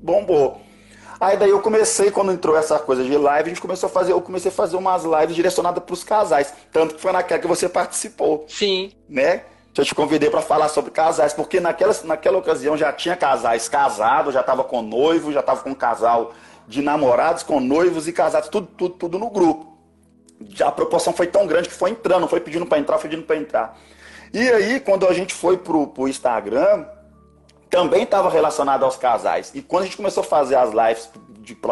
bombou. 0.04 0.60
Aí 1.22 1.38
daí 1.38 1.50
eu 1.50 1.62
comecei, 1.62 2.12
quando 2.12 2.34
entrou 2.34 2.58
essa 2.58 2.78
coisa 2.78 3.02
de 3.02 3.16
live, 3.16 3.50
a 3.50 3.54
gente 3.54 3.62
começou 3.62 3.88
a 3.88 3.90
fazer, 3.90 4.12
eu 4.12 4.20
comecei 4.20 4.52
a 4.52 4.54
fazer 4.54 4.76
umas 4.76 5.06
lives 5.06 5.38
direcionadas 5.38 5.82
para 5.82 5.94
os 5.94 6.04
casais, 6.04 6.54
tanto 6.70 6.96
que 6.96 7.02
foi 7.02 7.14
naquela 7.14 7.40
que 7.40 7.48
você 7.48 7.70
participou. 7.70 8.44
Sim. 8.50 8.92
Né? 9.08 9.44
Eu 9.78 9.86
te 9.86 9.96
convidei 9.96 10.30
para 10.30 10.42
falar 10.42 10.68
sobre 10.68 10.92
casais, 10.92 11.32
porque 11.32 11.62
naquela, 11.62 11.96
naquela 12.04 12.38
ocasião 12.38 12.76
já 12.76 12.92
tinha 12.92 13.16
casais 13.16 13.70
casados, 13.70 14.34
já 14.34 14.42
estava 14.42 14.66
com 14.66 14.82
noivo, 14.82 15.32
já 15.32 15.40
estava 15.40 15.62
com 15.64 15.70
um 15.70 15.76
casal 15.76 16.34
de 16.68 16.82
namorados 16.82 17.42
com 17.42 17.62
noivos 17.62 18.06
e 18.06 18.12
casados, 18.12 18.50
tudo, 18.50 18.68
tudo, 18.68 18.96
tudo 18.96 19.18
no 19.18 19.30
grupo. 19.30 19.75
A 20.64 20.72
proporção 20.72 21.14
foi 21.14 21.28
tão 21.28 21.48
grande 21.48 21.70
que 21.70 21.76
foi 21.76 21.92
entrando, 21.92 22.28
foi 22.28 22.40
pedindo 22.40 22.66
para 22.66 22.78
entrar, 22.78 22.98
foi 22.98 23.10
pedindo 23.10 23.26
para 23.26 23.38
entrar. 23.38 23.78
E 24.34 24.50
aí, 24.50 24.80
quando 24.80 25.08
a 25.08 25.14
gente 25.14 25.34
foi 25.34 25.58
pro, 25.58 25.88
pro 25.88 26.08
Instagram, 26.08 26.86
também 27.70 28.04
estava 28.04 28.30
relacionado 28.30 28.84
aos 28.84 28.98
casais. 28.98 29.52
E 29.54 29.62
quando 29.62 29.84
a 29.84 29.86
gente 29.86 29.98
começou 29.98 30.22
a 30.22 30.26
fazer 30.26 30.56
as 30.56 30.72
lives 30.72 31.10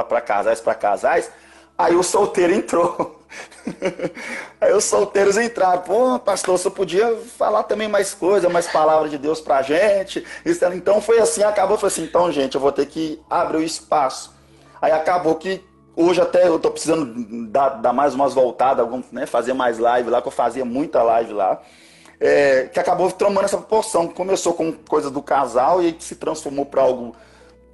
para 0.07 0.21
casais 0.21 0.61
para 0.61 0.73
casais, 0.75 1.31
aí 1.77 1.95
o 1.95 2.03
solteiro 2.03 2.53
entrou. 2.53 3.19
aí 4.61 4.71
os 4.73 4.85
solteiros 4.85 5.37
entraram. 5.37 5.81
Pô, 5.81 6.19
pastor, 6.19 6.57
você 6.57 6.69
podia 6.69 7.17
falar 7.37 7.63
também 7.63 7.87
mais 7.87 8.13
coisa, 8.13 8.49
mais 8.49 8.67
palavras 8.67 9.11
de 9.11 9.17
Deus 9.17 9.41
pra 9.41 9.61
gente. 9.61 10.25
Então 10.75 11.01
foi 11.01 11.19
assim, 11.19 11.43
acabou, 11.43 11.77
foi 11.77 11.87
assim, 11.87 12.03
então, 12.03 12.31
gente, 12.31 12.55
eu 12.55 12.61
vou 12.61 12.71
ter 12.71 12.85
que 12.85 13.21
abrir 13.29 13.57
o 13.57 13.63
espaço 13.63 14.33
Aí 14.83 14.91
acabou 14.91 15.35
que 15.35 15.63
hoje 15.95 16.21
até 16.21 16.47
eu 16.47 16.59
tô 16.59 16.71
precisando 16.71 17.47
dar, 17.47 17.69
dar 17.69 17.93
mais 17.93 18.13
umas 18.13 18.33
voltadas, 18.33 18.87
né, 19.11 19.25
fazer 19.25 19.53
mais 19.53 19.79
live 19.79 20.09
lá, 20.09 20.21
que 20.21 20.27
eu 20.27 20.31
fazia 20.31 20.65
muita 20.65 21.01
live 21.01 21.33
lá. 21.33 21.61
É, 22.19 22.69
que 22.71 22.79
acabou 22.79 23.11
tomando 23.11 23.45
essa 23.45 23.57
proporção. 23.57 24.07
Começou 24.07 24.53
com 24.53 24.71
coisa 24.71 25.09
do 25.09 25.21
casal 25.21 25.83
e 25.83 25.95
se 25.99 26.15
transformou 26.15 26.65
para 26.65 26.81
algo 26.81 27.13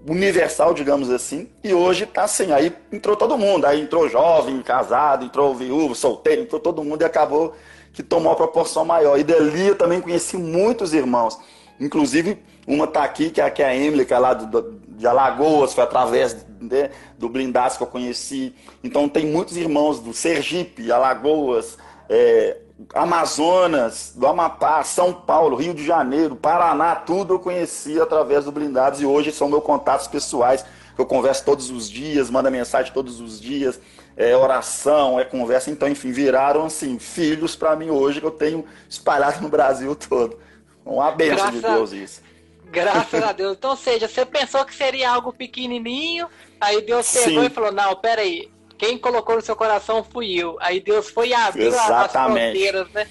universal, 0.08 0.74
digamos 0.74 1.12
assim. 1.12 1.48
E 1.64 1.74
hoje 1.74 2.06
tá 2.06 2.24
assim, 2.24 2.52
aí 2.52 2.76
entrou 2.92 3.16
todo 3.16 3.38
mundo. 3.38 3.66
Aí 3.66 3.82
entrou 3.82 4.10
jovem, 4.10 4.62
casado, 4.62 5.26
entrou 5.26 5.54
viúvo, 5.54 5.94
solteiro, 5.94 6.42
entrou 6.42 6.60
todo 6.60 6.84
mundo 6.84 7.02
e 7.02 7.06
acabou 7.06 7.54
que 7.94 8.02
tomou 8.02 8.32
uma 8.32 8.36
proporção 8.36 8.86
maior. 8.86 9.20
E 9.20 9.24
dali 9.24 9.68
eu 9.68 9.76
também 9.76 10.02
conheci 10.02 10.38
muitos 10.38 10.94
irmãos. 10.94 11.38
Inclusive, 11.80 12.38
uma 12.68 12.88
tá 12.88 13.04
aqui, 13.04 13.30
que 13.30 13.42
é, 13.42 13.50
que 13.50 13.62
é 13.62 13.66
a 13.68 13.76
Emily, 13.76 14.06
que 14.06 14.14
é 14.14 14.20
lá 14.20 14.34
do, 14.34 14.79
de 15.00 15.08
Alagoas, 15.08 15.74
foi 15.74 15.84
através 15.86 16.46
né, 16.60 16.92
do 17.18 17.30
blindaço 17.30 17.78
que 17.78 17.84
eu 17.84 17.88
conheci. 17.88 18.54
Então 18.84 19.08
tem 19.08 19.26
muitos 19.26 19.56
irmãos 19.56 20.00
do 20.02 20.14
Sergipe, 20.14 20.92
Alagoas, 20.92 21.78
é, 22.10 22.58
Amazonas, 22.94 24.12
do 24.14 24.28
Amapá, 24.28 24.84
São 24.84 25.14
Paulo, 25.14 25.56
Rio 25.56 25.74
de 25.74 25.86
Janeiro, 25.86 26.36
Paraná, 26.36 26.96
tudo 26.96 27.36
eu 27.36 27.40
conheci 27.40 28.00
através 28.00 28.44
do 28.44 28.52
Blindados 28.52 29.00
e 29.00 29.06
hoje 29.06 29.32
são 29.32 29.48
meus 29.48 29.64
contatos 29.64 30.06
pessoais, 30.06 30.66
que 30.94 31.02
eu 31.02 31.06
converso 31.06 31.46
todos 31.46 31.70
os 31.70 31.90
dias, 31.90 32.30
mando 32.30 32.52
mensagem 32.52 32.92
todos 32.92 33.22
os 33.22 33.40
dias, 33.40 33.80
é 34.18 34.36
oração, 34.36 35.18
é 35.18 35.24
conversa, 35.24 35.72
então 35.72 35.88
enfim, 35.88 36.12
viraram 36.12 36.66
assim, 36.66 37.00
filhos 37.00 37.56
para 37.56 37.74
mim 37.74 37.90
hoje 37.90 38.20
que 38.20 38.26
eu 38.26 38.32
tenho 38.32 38.66
espalhado 38.90 39.42
no 39.42 39.48
Brasil 39.48 39.96
todo. 39.96 40.38
Uma 40.86 41.12
benção 41.12 41.52
de 41.52 41.62
Deus 41.62 41.94
isso. 41.94 42.29
Graças 42.72 43.24
a 43.24 43.32
Deus. 43.32 43.58
Então, 43.58 43.72
ou 43.72 43.78
seja, 43.78 44.08
você 44.08 44.26
pensou 44.26 44.64
que 44.66 44.76
seria 44.76 45.12
algo 45.12 45.34
pequenininho, 45.34 46.28
aí 46.60 46.82
Deus 46.82 47.12
pegou 47.12 47.42
Sim. 47.42 47.48
e 47.48 47.50
falou: 47.50 47.72
Não, 47.72 47.96
peraí, 47.96 48.50
quem 48.78 48.98
colocou 48.98 49.36
no 49.36 49.42
seu 49.42 49.56
coração 49.56 50.04
fui 50.04 50.36
eu. 50.36 50.58
Aí 50.62 50.80
Deus 50.80 51.10
foi 51.10 51.34
abrir 51.34 51.68
as 51.68 52.12
fronteiras, 52.12 52.90
né? 52.92 53.08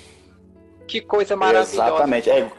Que 0.86 1.00
coisa 1.00 1.36
maravilhosa. 1.36 1.88
Exatamente. 1.88 2.30
É, 2.30 2.50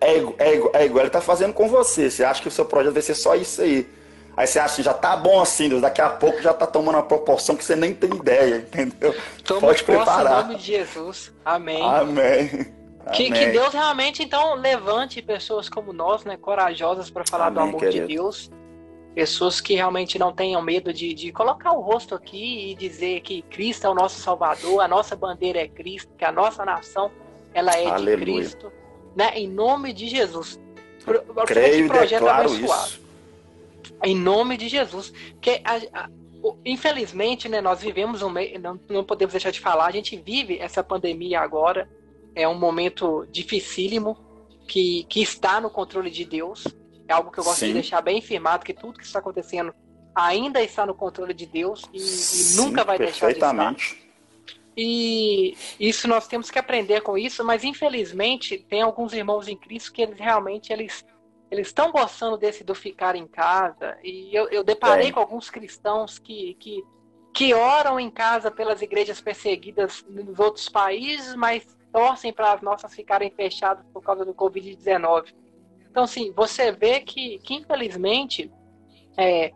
é, 0.00 0.18
é, 0.38 0.62
é 0.72 0.86
igual 0.86 1.04
ele 1.04 1.10
tá 1.10 1.20
fazendo 1.20 1.52
com 1.52 1.68
você. 1.68 2.10
Você 2.10 2.24
acha 2.24 2.40
que 2.40 2.48
o 2.48 2.50
seu 2.50 2.64
projeto 2.64 2.94
vai 2.94 3.02
ser 3.02 3.14
só 3.14 3.34
isso 3.34 3.60
aí. 3.60 3.86
Aí 4.36 4.46
você 4.46 4.58
acha 4.58 4.76
que 4.76 4.82
já 4.82 4.94
tá 4.94 5.16
bom 5.16 5.40
assim, 5.40 5.68
Deus, 5.68 5.82
daqui 5.82 6.00
a 6.00 6.08
pouco 6.08 6.42
já 6.42 6.52
tá 6.52 6.66
tomando 6.66 6.96
uma 6.96 7.04
proporção 7.04 7.54
que 7.54 7.64
você 7.64 7.76
nem 7.76 7.94
tem 7.94 8.10
ideia, 8.10 8.56
entendeu? 8.56 9.14
Toma 9.44 9.60
Pode 9.60 9.84
preparar. 9.84 10.44
Em 10.44 10.46
nome 10.48 10.56
de 10.56 10.64
Jesus. 10.64 11.32
Amém. 11.44 11.82
Amém. 11.82 12.74
Que, 13.12 13.30
que, 13.30 13.46
Deus 13.46 13.72
realmente, 13.72 14.22
então, 14.22 14.54
levante 14.54 15.20
pessoas 15.20 15.68
como 15.68 15.92
nós, 15.92 16.24
né, 16.24 16.36
corajosas 16.36 17.10
para 17.10 17.24
falar 17.26 17.48
Amém, 17.48 17.54
do 17.54 17.60
amor 17.68 17.80
querido. 17.80 18.06
de 18.06 18.14
Deus. 18.14 18.50
Pessoas 19.14 19.60
que 19.60 19.74
realmente 19.74 20.18
não 20.18 20.32
tenham 20.32 20.60
medo 20.60 20.92
de, 20.92 21.14
de 21.14 21.30
colocar 21.30 21.72
o 21.72 21.80
rosto 21.80 22.14
aqui 22.14 22.70
e 22.70 22.74
dizer 22.74 23.20
que 23.20 23.42
Cristo 23.42 23.86
é 23.86 23.90
o 23.90 23.94
nosso 23.94 24.20
Salvador, 24.20 24.80
a 24.80 24.88
nossa 24.88 25.14
bandeira 25.14 25.60
é 25.60 25.68
Cristo, 25.68 26.10
que 26.18 26.24
a 26.24 26.32
nossa 26.32 26.64
nação 26.64 27.12
ela 27.52 27.72
é 27.72 27.86
Aleluia. 27.86 28.16
de 28.16 28.24
Cristo. 28.24 28.72
Né, 29.14 29.30
em 29.36 29.48
nome 29.48 29.92
de 29.92 30.08
Jesus. 30.08 30.58
Creio 31.46 31.86
e 31.86 31.88
declaro 31.88 32.48
abençoado. 32.48 32.88
isso. 32.88 33.00
Em 34.02 34.16
nome 34.16 34.56
de 34.56 34.68
Jesus. 34.68 35.12
Que 35.40 35.60
a, 35.64 35.76
a, 35.92 36.08
infelizmente, 36.64 37.48
né, 37.48 37.60
nós 37.60 37.80
vivemos 37.80 38.22
um 38.22 38.30
meio, 38.30 38.58
não, 38.58 38.80
não 38.88 39.04
podemos 39.04 39.32
deixar 39.32 39.52
de 39.52 39.60
falar, 39.60 39.86
a 39.86 39.92
gente 39.92 40.16
vive 40.16 40.58
essa 40.58 40.82
pandemia 40.82 41.40
agora 41.40 41.88
é 42.34 42.48
um 42.48 42.54
momento 42.54 43.26
dificílimo 43.30 44.16
que, 44.66 45.04
que 45.04 45.22
está 45.22 45.60
no 45.60 45.70
controle 45.70 46.10
de 46.10 46.24
Deus. 46.24 46.66
É 47.06 47.12
algo 47.12 47.30
que 47.30 47.38
eu 47.38 47.44
gosto 47.44 47.60
Sim. 47.60 47.68
de 47.68 47.72
deixar 47.74 48.00
bem 48.00 48.20
firmado, 48.20 48.64
que 48.64 48.72
tudo 48.72 48.98
que 48.98 49.04
está 49.04 49.18
acontecendo 49.18 49.74
ainda 50.14 50.62
está 50.62 50.86
no 50.86 50.94
controle 50.94 51.34
de 51.34 51.46
Deus 51.46 51.82
e, 51.92 51.98
e 51.98 52.56
nunca 52.56 52.84
vai 52.84 52.98
deixar 52.98 53.28
de 53.28 53.34
estar. 53.34 53.76
E 54.76 55.56
isso 55.78 56.08
nós 56.08 56.26
temos 56.26 56.50
que 56.50 56.58
aprender 56.58 57.00
com 57.02 57.16
isso, 57.16 57.44
mas 57.44 57.62
infelizmente 57.62 58.58
tem 58.58 58.82
alguns 58.82 59.12
irmãos 59.12 59.46
em 59.46 59.56
Cristo 59.56 59.92
que 59.92 60.02
eles 60.02 60.18
realmente 60.18 60.72
eles 60.72 61.04
eles 61.50 61.68
estão 61.68 61.92
gostando 61.92 62.36
desse 62.36 62.64
do 62.64 62.74
ficar 62.74 63.14
em 63.14 63.28
casa. 63.28 63.96
E 64.02 64.34
eu, 64.34 64.48
eu 64.48 64.64
deparei 64.64 65.08
é. 65.08 65.12
com 65.12 65.20
alguns 65.20 65.50
cristãos 65.50 66.18
que, 66.18 66.54
que, 66.54 66.82
que 67.32 67.54
oram 67.54 68.00
em 68.00 68.10
casa 68.10 68.50
pelas 68.50 68.82
igrejas 68.82 69.20
perseguidas 69.20 70.04
nos 70.08 70.38
outros 70.40 70.68
países, 70.68 71.36
mas 71.36 71.64
torcem 71.94 72.32
para 72.32 72.52
as 72.52 72.60
nossas 72.60 72.92
ficarem 72.92 73.30
fechadas 73.30 73.86
por 73.92 74.02
causa 74.02 74.24
do 74.24 74.34
Covid-19. 74.34 75.32
Então, 75.88 76.02
assim, 76.02 76.32
você 76.32 76.72
vê 76.72 76.98
que, 76.98 77.38
que 77.38 77.54
infelizmente, 77.54 78.50
é, 79.16 79.52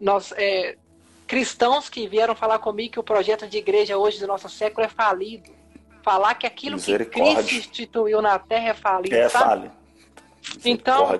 nós, 0.00 0.32
é, 0.32 0.78
cristãos 1.26 1.90
que 1.90 2.08
vieram 2.08 2.34
falar 2.34 2.58
comigo 2.58 2.94
que 2.94 2.98
o 2.98 3.02
projeto 3.02 3.46
de 3.46 3.58
igreja 3.58 3.98
hoje 3.98 4.18
do 4.18 4.26
nosso 4.26 4.48
século 4.48 4.86
é 4.86 4.88
falido. 4.88 5.52
Falar 6.02 6.34
que 6.36 6.46
aquilo 6.46 6.78
que 6.80 6.98
Cristo 7.04 7.54
instituiu 7.54 8.22
na 8.22 8.38
terra 8.38 8.70
é 8.70 8.74
falido. 8.74 9.14
É 9.14 9.28
sabe? 9.28 9.70
Então, 10.64 11.18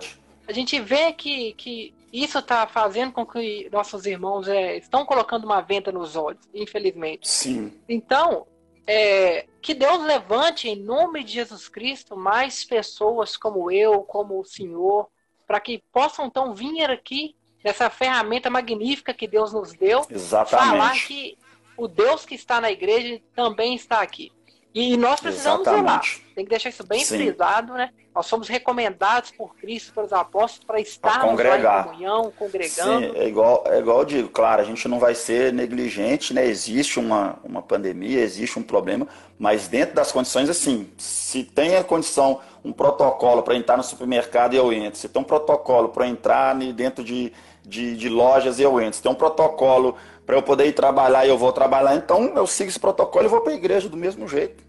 a 0.49 0.53
gente 0.53 0.81
vê 0.81 1.13
que, 1.13 1.53
que 1.55 1.95
isso 2.11 2.39
está 2.39 2.67
fazendo 2.67 3.13
com 3.13 3.27
que 3.27 3.69
nossos 3.71 4.07
irmãos 4.07 4.49
é, 4.49 4.79
estão 4.79 5.05
colocando 5.05 5.45
uma 5.45 5.61
venda 5.61 5.93
nos 5.93 6.17
olhos, 6.17 6.41
infelizmente. 6.55 7.29
Sim. 7.29 7.71
Então, 7.87 8.47
é, 8.87 9.47
que 9.63 9.75
Deus 9.75 10.03
levante 10.05 10.69
em 10.69 10.77
nome 10.77 11.25
de 11.25 11.33
Jesus 11.33 11.69
Cristo 11.69 12.17
mais 12.17 12.65
pessoas 12.65 13.37
como 13.37 13.71
eu, 13.71 14.03
como 14.03 14.39
o 14.39 14.45
Senhor, 14.45 15.09
para 15.47 15.61
que 15.61 15.83
possam 15.93 16.27
então 16.27 16.55
vir 16.55 16.91
aqui 16.91 17.35
nessa 17.63 17.89
ferramenta 17.89 18.51
magnífica 18.51 19.15
que 19.15 19.27
Deus 19.27 19.53
nos 19.53 19.73
deu, 19.73 20.07
Exatamente. 20.11 20.69
falar 20.69 21.07
que 21.07 21.39
o 21.77 21.89
Deus 21.89 22.27
que 22.27 22.35
está 22.35 22.61
na 22.61 22.71
igreja 22.71 23.21
também 23.35 23.75
está 23.75 24.01
aqui. 24.01 24.31
E 24.75 24.97
nós 24.97 25.21
precisamos 25.21 25.61
Exatamente. 25.61 26.25
Tem 26.35 26.45
que 26.45 26.51
deixar 26.51 26.69
isso 26.69 26.85
bem 26.85 26.99
Sim. 27.05 27.19
frisado, 27.19 27.75
né? 27.75 27.91
Nós 28.13 28.27
somos 28.27 28.49
recomendados 28.49 29.31
por 29.31 29.55
Cristo, 29.55 29.93
pelos 29.93 30.13
apóstolos, 30.13 30.65
para 30.65 30.81
estarmos 30.81 31.41
lá 31.41 31.59
em 31.59 31.85
comunhão, 31.85 32.33
congregando. 32.37 33.07
Sim, 33.07 33.13
é 33.15 33.29
igual, 33.29 33.63
é 33.67 33.79
igual 33.79 34.01
eu 34.01 34.05
digo, 34.05 34.29
claro, 34.29 34.63
a 34.63 34.65
gente 34.65 34.89
não 34.89 34.99
vai 34.99 35.15
ser 35.15 35.53
negligente, 35.53 36.35
né? 36.35 36.45
Existe 36.45 36.99
uma, 36.99 37.39
uma 37.45 37.63
pandemia, 37.63 38.21
existe 38.21 38.59
um 38.59 38.63
problema, 38.65 39.07
mas 39.39 39.69
dentro 39.69 39.95
das 39.95 40.11
condições, 40.11 40.49
assim, 40.49 40.91
se 40.99 41.45
tem 41.45 41.77
a 41.77 41.85
condição, 41.85 42.41
um 42.65 42.73
protocolo 42.73 43.43
para 43.43 43.55
entrar 43.55 43.77
no 43.77 43.85
supermercado, 43.85 44.55
eu 44.55 44.73
entro. 44.73 44.99
Se 44.99 45.09
tem 45.09 45.23
um 45.23 45.25
protocolo 45.25 45.91
para 45.91 46.09
entrar 46.09 46.55
dentro 46.57 47.05
de, 47.05 47.33
de, 47.63 47.97
de 47.97 48.09
lojas, 48.09 48.59
eu 48.59 48.81
entro. 48.81 48.95
Se 48.95 49.03
tem 49.03 49.13
um 49.13 49.17
protocolo 49.17 49.97
para 50.27 50.37
eu 50.37 50.43
poder 50.43 50.67
ir 50.67 50.73
trabalhar 50.73 51.27
e 51.27 51.29
eu 51.29 51.39
vou 51.39 51.53
trabalhar, 51.53 51.95
então 51.97 52.35
eu 52.35 52.47
sigo 52.47 52.71
esse 52.71 52.81
protocolo 52.81 53.25
e 53.25 53.29
vou 53.29 53.41
para 53.41 53.53
a 53.53 53.57
igreja 53.57 53.89
do 53.89 53.97
mesmo 53.97 54.27
jeito. 54.27 54.65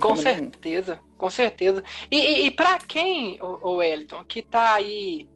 Com 0.00 0.16
certeza, 0.16 0.94
nenhum. 0.94 1.16
com 1.16 1.30
certeza. 1.30 1.82
E, 2.10 2.18
e, 2.18 2.46
e 2.46 2.50
para 2.50 2.78
quem, 2.78 3.38
o, 3.42 3.68
o 3.68 3.76
Wellington, 3.76 4.24
que 4.24 4.40
está 4.40 4.74
aí, 4.74 5.28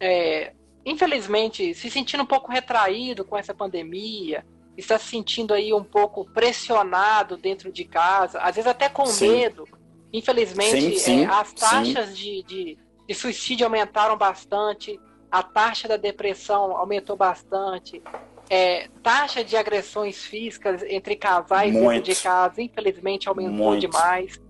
é, 0.00 0.52
infelizmente, 0.84 1.74
se 1.74 1.90
sentindo 1.90 2.22
um 2.22 2.26
pouco 2.26 2.50
retraído 2.50 3.24
com 3.24 3.36
essa 3.36 3.54
pandemia, 3.54 4.44
está 4.76 4.98
se 4.98 5.06
sentindo 5.06 5.54
aí 5.54 5.72
um 5.72 5.84
pouco 5.84 6.24
pressionado 6.24 7.36
dentro 7.36 7.70
de 7.72 7.84
casa, 7.84 8.40
às 8.40 8.56
vezes 8.56 8.70
até 8.70 8.88
com 8.88 9.06
sim. 9.06 9.28
medo. 9.28 9.64
Infelizmente, 10.12 10.98
sim, 10.98 10.98
sim, 10.98 11.24
é, 11.24 11.26
as 11.26 11.52
taxas 11.52 12.16
de, 12.16 12.42
de, 12.44 12.78
de 13.06 13.14
suicídio 13.14 13.66
aumentaram 13.66 14.16
bastante, 14.16 14.98
a 15.30 15.42
taxa 15.42 15.86
da 15.86 15.96
depressão 15.96 16.76
aumentou 16.76 17.14
bastante, 17.14 18.02
é, 18.50 18.88
taxa 19.02 19.44
de 19.44 19.56
agressões 19.56 20.24
físicas 20.24 20.82
entre 20.84 21.16
casais 21.16 21.74
dentro 21.74 22.02
de 22.02 22.14
casa, 22.14 22.62
infelizmente, 22.62 23.28
aumentou 23.28 23.52
Muito. 23.52 23.80
demais. 23.80 24.40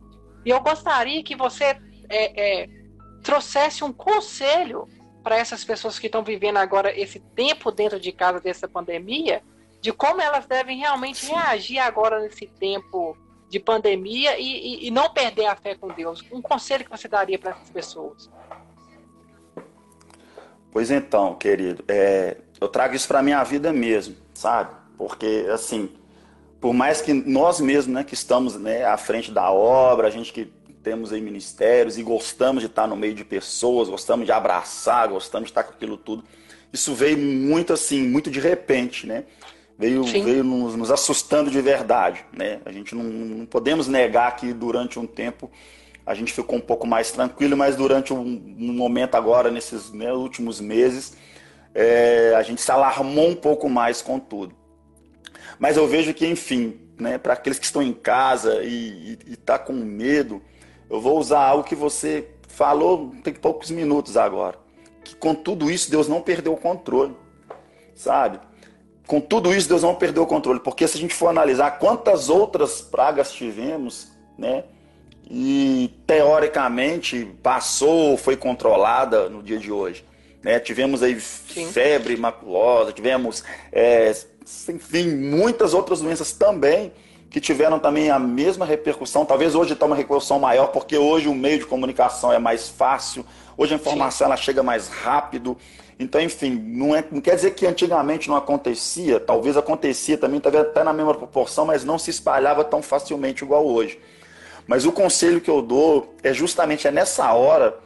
E 0.44 0.50
eu 0.50 0.60
gostaria 0.60 1.22
que 1.22 1.34
você 1.34 1.76
é, 2.08 2.62
é, 2.62 2.68
trouxesse 3.22 3.82
um 3.82 3.92
conselho 3.92 4.86
para 5.22 5.36
essas 5.36 5.64
pessoas 5.64 5.98
que 5.98 6.06
estão 6.06 6.22
vivendo 6.22 6.56
agora 6.56 6.98
esse 6.98 7.20
tempo 7.20 7.70
dentro 7.70 7.98
de 7.98 8.12
casa 8.12 8.40
dessa 8.40 8.68
pandemia, 8.68 9.42
de 9.80 9.92
como 9.92 10.20
elas 10.20 10.46
devem 10.46 10.78
realmente 10.78 11.26
Sim. 11.26 11.34
reagir 11.34 11.78
agora 11.78 12.20
nesse 12.20 12.46
tempo 12.46 13.16
de 13.48 13.58
pandemia 13.58 14.38
e, 14.38 14.44
e, 14.44 14.86
e, 14.88 14.90
não 14.90 15.10
perder 15.10 15.46
a 15.46 15.56
fé 15.56 15.74
com 15.74 15.88
Deus. 15.88 16.24
Um 16.30 16.42
conselho 16.42 16.84
que 16.84 16.90
você 16.90 17.08
daria 17.08 17.38
para 17.38 17.52
essas 17.52 17.70
pessoas? 17.70 18.30
Pois 20.70 20.90
então, 20.90 21.34
querido, 21.34 21.82
é, 21.88 22.36
eu 22.60 22.68
trago 22.68 22.94
isso 22.94 23.08
para 23.08 23.22
minha 23.22 23.42
vida 23.44 23.72
mesmo, 23.72 24.16
sabe? 24.34 24.74
Porque 24.96 25.46
assim, 25.52 25.90
por 26.60 26.74
mais 26.74 27.00
que 27.00 27.12
nós 27.12 27.60
mesmos, 27.60 27.94
né, 27.94 28.04
que 28.04 28.14
estamos 28.14 28.56
né, 28.56 28.84
à 28.84 28.96
frente 28.96 29.30
da 29.30 29.50
obra, 29.50 30.08
a 30.08 30.10
gente 30.10 30.32
que 30.32 30.52
temos 30.82 31.12
aí 31.12 31.20
ministérios 31.20 31.98
e 31.98 32.02
gostamos 32.02 32.62
de 32.62 32.66
estar 32.66 32.86
no 32.86 32.96
meio 32.96 33.14
de 33.14 33.24
pessoas, 33.24 33.88
gostamos 33.88 34.26
de 34.26 34.32
abraçar, 34.32 35.08
gostamos 35.08 35.46
de 35.46 35.50
estar 35.50 35.62
com 35.62 35.72
aquilo 35.72 35.96
tudo. 35.96 36.24
Isso 36.72 36.94
veio 36.94 37.18
muito 37.18 37.72
assim, 37.72 38.06
muito 38.06 38.30
de 38.30 38.40
repente, 38.40 39.06
né? 39.06 39.24
Veio, 39.78 40.02
veio 40.02 40.42
nos, 40.42 40.74
nos, 40.74 40.90
assustando 40.90 41.50
de 41.50 41.60
verdade, 41.60 42.24
né? 42.32 42.60
A 42.64 42.72
gente 42.72 42.96
não, 42.96 43.04
não, 43.04 43.46
podemos 43.46 43.86
negar 43.86 44.34
que 44.34 44.52
durante 44.52 44.98
um 44.98 45.06
tempo 45.06 45.50
a 46.04 46.14
gente 46.14 46.32
ficou 46.32 46.56
um 46.56 46.60
pouco 46.60 46.86
mais 46.86 47.12
tranquilo, 47.12 47.56
mas 47.56 47.76
durante 47.76 48.12
um, 48.12 48.18
um 48.58 48.72
momento 48.72 49.14
agora, 49.14 49.50
nesses 49.50 49.92
né, 49.92 50.12
últimos 50.12 50.60
meses, 50.60 51.16
é, 51.80 52.34
a 52.34 52.42
gente 52.42 52.60
se 52.60 52.72
alarmou 52.72 53.28
um 53.28 53.36
pouco 53.36 53.68
mais 53.68 54.02
com 54.02 54.18
tudo. 54.18 54.52
Mas 55.60 55.76
eu 55.76 55.86
vejo 55.86 56.12
que, 56.12 56.26
enfim, 56.26 56.76
né, 56.98 57.18
para 57.18 57.34
aqueles 57.34 57.56
que 57.56 57.66
estão 57.66 57.80
em 57.80 57.92
casa 57.92 58.64
e 58.64 59.16
estão 59.28 59.56
tá 59.56 59.58
com 59.60 59.74
medo, 59.74 60.42
eu 60.90 61.00
vou 61.00 61.16
usar 61.16 61.40
algo 61.40 61.62
que 61.62 61.76
você 61.76 62.30
falou 62.48 63.14
tem 63.22 63.32
poucos 63.32 63.70
minutos 63.70 64.16
agora. 64.16 64.58
Que 65.04 65.14
com 65.14 65.32
tudo 65.36 65.70
isso 65.70 65.88
Deus 65.88 66.08
não 66.08 66.20
perdeu 66.20 66.52
o 66.52 66.56
controle, 66.56 67.16
sabe? 67.94 68.40
Com 69.06 69.20
tudo 69.20 69.54
isso 69.54 69.68
Deus 69.68 69.84
não 69.84 69.94
perdeu 69.94 70.24
o 70.24 70.26
controle, 70.26 70.58
porque 70.58 70.88
se 70.88 70.98
a 70.98 71.00
gente 71.00 71.14
for 71.14 71.28
analisar 71.28 71.78
quantas 71.78 72.28
outras 72.28 72.82
pragas 72.82 73.30
tivemos, 73.32 74.10
né? 74.36 74.64
E 75.30 75.94
teoricamente 76.08 77.24
passou, 77.40 78.16
foi 78.16 78.36
controlada 78.36 79.28
no 79.28 79.44
dia 79.44 79.58
de 79.58 79.70
hoje. 79.70 80.07
Né? 80.48 80.58
Tivemos 80.58 81.02
aí 81.02 81.20
Sim. 81.20 81.70
febre 81.70 82.16
maculosa, 82.16 82.90
tivemos, 82.90 83.44
é, 83.70 84.16
enfim, 84.70 85.06
muitas 85.08 85.74
outras 85.74 86.00
doenças 86.00 86.32
também 86.32 86.90
que 87.28 87.38
tiveram 87.38 87.78
também 87.78 88.10
a 88.10 88.18
mesma 88.18 88.64
repercussão. 88.64 89.26
Talvez 89.26 89.54
hoje 89.54 89.74
está 89.74 89.84
uma 89.84 89.94
repercussão 89.94 90.38
maior, 90.38 90.68
porque 90.68 90.96
hoje 90.96 91.28
o 91.28 91.34
meio 91.34 91.58
de 91.58 91.66
comunicação 91.66 92.32
é 92.32 92.38
mais 92.38 92.66
fácil, 92.66 93.26
hoje 93.58 93.74
a 93.74 93.76
informação 93.76 94.26
ela 94.26 94.38
chega 94.38 94.62
mais 94.62 94.88
rápido. 94.88 95.54
Então, 96.00 96.18
enfim, 96.18 96.50
não, 96.50 96.96
é, 96.96 97.04
não 97.10 97.20
quer 97.20 97.34
dizer 97.34 97.50
que 97.50 97.66
antigamente 97.66 98.30
não 98.30 98.36
acontecia, 98.36 99.20
talvez 99.20 99.54
acontecia 99.54 100.16
também, 100.16 100.40
talvez 100.40 100.64
até 100.64 100.82
na 100.82 100.94
mesma 100.94 101.12
proporção, 101.12 101.66
mas 101.66 101.84
não 101.84 101.98
se 101.98 102.08
espalhava 102.08 102.64
tão 102.64 102.80
facilmente 102.80 103.44
igual 103.44 103.66
hoje. 103.66 104.00
Mas 104.66 104.86
o 104.86 104.92
conselho 104.92 105.42
que 105.42 105.50
eu 105.50 105.60
dou 105.60 106.14
é 106.22 106.32
justamente 106.32 106.88
é 106.88 106.90
nessa 106.90 107.30
hora 107.34 107.78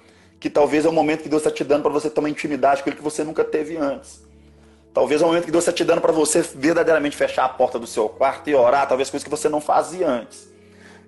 que 0.42 0.50
talvez 0.50 0.85
é 0.85 0.88
o 0.88 0.92
momento 0.92 1.22
que 1.22 1.28
Deus 1.28 1.40
está 1.40 1.52
te 1.52 1.62
dando 1.62 1.83
para 1.83 1.92
você 1.92 2.11
ter 2.11 2.18
uma 2.18 2.28
intimidade 2.28 2.83
com 2.83 2.90
Ele 2.90 2.96
que 2.96 3.02
você 3.02 3.22
nunca 3.22 3.44
teve 3.44 3.76
antes. 3.76 4.24
Talvez 4.92 5.22
é 5.22 5.24
o 5.24 5.28
momento 5.28 5.44
que 5.44 5.52
Deus 5.52 5.62
está 5.62 5.72
te 5.72 5.85
dando 5.85 6.00
para 6.00 6.11
você 6.11 6.42
verdadeiramente 6.42 7.16
fechar 7.16 7.44
a 7.44 7.48
porta 7.48 7.78
do 7.78 7.87
seu 7.87 8.09
quarto 8.09 8.50
e 8.50 8.55
orar, 8.57 8.88
talvez 8.88 9.09
coisas 9.09 9.22
que 9.22 9.31
você 9.31 9.48
não 9.48 9.61
fazia 9.61 10.09
antes. 10.09 10.48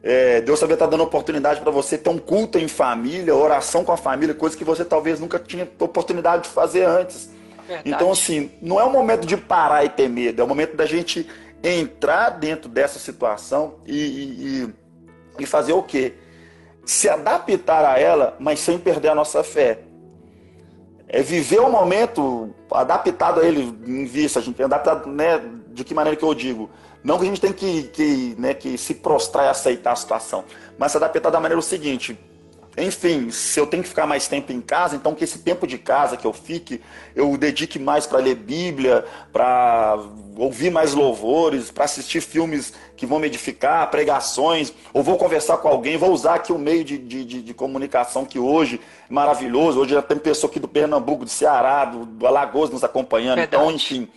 É, 0.05 0.41
Deus 0.41 0.61
talvez 0.61 0.77
está 0.77 0.87
dando 0.87 1.03
oportunidade 1.03 1.61
para 1.61 1.73
você 1.73 1.99
ter 1.99 2.11
um 2.11 2.17
culto 2.19 2.61
em 2.61 2.69
família, 2.69 3.35
oração 3.35 3.85
com 3.85 3.91
a 3.91 3.97
família, 3.97 4.37
coisas 4.37 4.57
que 4.57 4.65
você 4.65 4.85
talvez 4.85 5.19
nunca 5.19 5.41
tinha 5.41 5.69
oportunidade 5.81 6.45
de 6.45 6.51
fazer 6.51 6.85
antes. 6.85 7.29
Verdade. 7.67 7.91
Então, 7.91 8.13
assim, 8.13 8.53
não 8.63 8.79
é 8.79 8.85
o 8.85 8.91
momento 8.91 9.27
de 9.27 9.37
parar 9.37 9.85
e 9.85 9.89
ter 9.89 10.09
medo, 10.09 10.43
é 10.43 10.45
o 10.45 10.49
momento 10.49 10.77
da 10.77 10.87
gente 10.87 11.29
entrar 11.61 12.31
dentro 12.31 12.69
dessa 12.69 13.01
situação 13.01 13.81
e, 13.85 13.97
e, 13.99 14.75
e 15.41 15.45
fazer 15.45 15.73
o 15.73 15.83
quê? 15.83 16.15
Se 16.85 17.09
adaptar 17.09 17.85
a 17.85 17.99
ela, 17.99 18.37
mas 18.39 18.61
sem 18.61 18.79
perder 18.79 19.09
a 19.09 19.15
nossa 19.15 19.43
fé. 19.43 19.81
É 21.09 21.23
viver 21.23 21.61
o 21.61 21.71
momento 21.71 22.55
adaptado 22.71 23.41
a 23.41 23.45
ele 23.45 23.63
em 23.87 24.05
vista, 24.05 24.41
a 24.41 24.43
gente 24.43 24.61
adaptado, 24.63 25.09
né, 25.09 25.41
de 25.69 25.85
que 25.85 25.95
maneira 25.95 26.17
que 26.17 26.25
eu 26.25 26.35
digo? 26.35 26.71
Não 27.03 27.19
que 27.19 27.25
a 27.25 27.29
gente 27.29 27.41
tem 27.41 27.53
que, 27.53 27.85
que, 27.85 28.35
né, 28.39 28.55
que 28.55 28.77
se 28.79 28.95
prostrar 28.95 29.47
e 29.47 29.49
aceitar 29.49 29.93
a 29.93 29.97
situação, 29.97 30.45
mas 30.79 30.93
se 30.93 30.97
adaptar 30.97 31.31
da 31.31 31.41
maneira 31.41 31.59
o 31.59 31.63
seguinte, 31.63 32.19
enfim, 32.77 33.31
se 33.31 33.61
eu 33.61 33.67
tenho 33.67 33.83
que 33.83 33.89
ficar 33.89 34.07
mais 34.07 34.27
tempo 34.27 34.53
em 34.53 34.61
casa, 34.61 34.97
então 34.97 35.15
que 35.15 35.23
esse 35.23 35.39
tempo 35.39 35.67
de 35.67 35.79
casa 35.79 36.17
que 36.17 36.27
eu 36.27 36.33
fique, 36.33 36.81
eu 37.15 37.37
dedique 37.37 37.79
mais 37.79 38.05
para 38.05 38.19
ler 38.19 38.35
Bíblia, 38.35 39.05
para 39.33 39.97
ouvir 40.37 40.71
mais 40.71 40.93
louvores, 40.93 41.71
para 41.71 41.85
assistir 41.85 42.21
filmes 42.21 42.73
que 42.97 43.07
vão 43.07 43.21
me 43.21 43.29
edificar, 43.29 43.89
pregações, 43.91 44.73
ou 44.93 45.05
vou 45.05 45.17
conversar 45.17 45.59
com 45.59 45.69
alguém, 45.69 45.97
vou 45.97 46.11
usar 46.11 46.35
aqui 46.35 46.53
o 46.53 46.59
meio 46.59 46.83
de, 46.83 46.99
de, 46.99 47.25
de, 47.25 47.43
de 47.43 47.55
comunicação 47.55 48.25
que 48.25 48.41
hoje 48.41 48.81
é 49.09 49.13
maravilhoso. 49.13 49.81
Hoje 49.81 49.95
já 49.95 50.03
tem 50.03 50.19
pessoa 50.19 50.51
aqui 50.51 50.59
do 50.59 50.67
Pernambuco, 50.67 51.25
do 51.25 51.31
Ceará, 51.31 51.85
do, 51.85 52.05
do 52.05 52.27
Alagoas 52.27 52.71
nos 52.71 52.83
acompanhando. 52.83 53.37
Verdade. 53.37 53.63
Então, 53.63 53.71
enfim, 53.75 54.09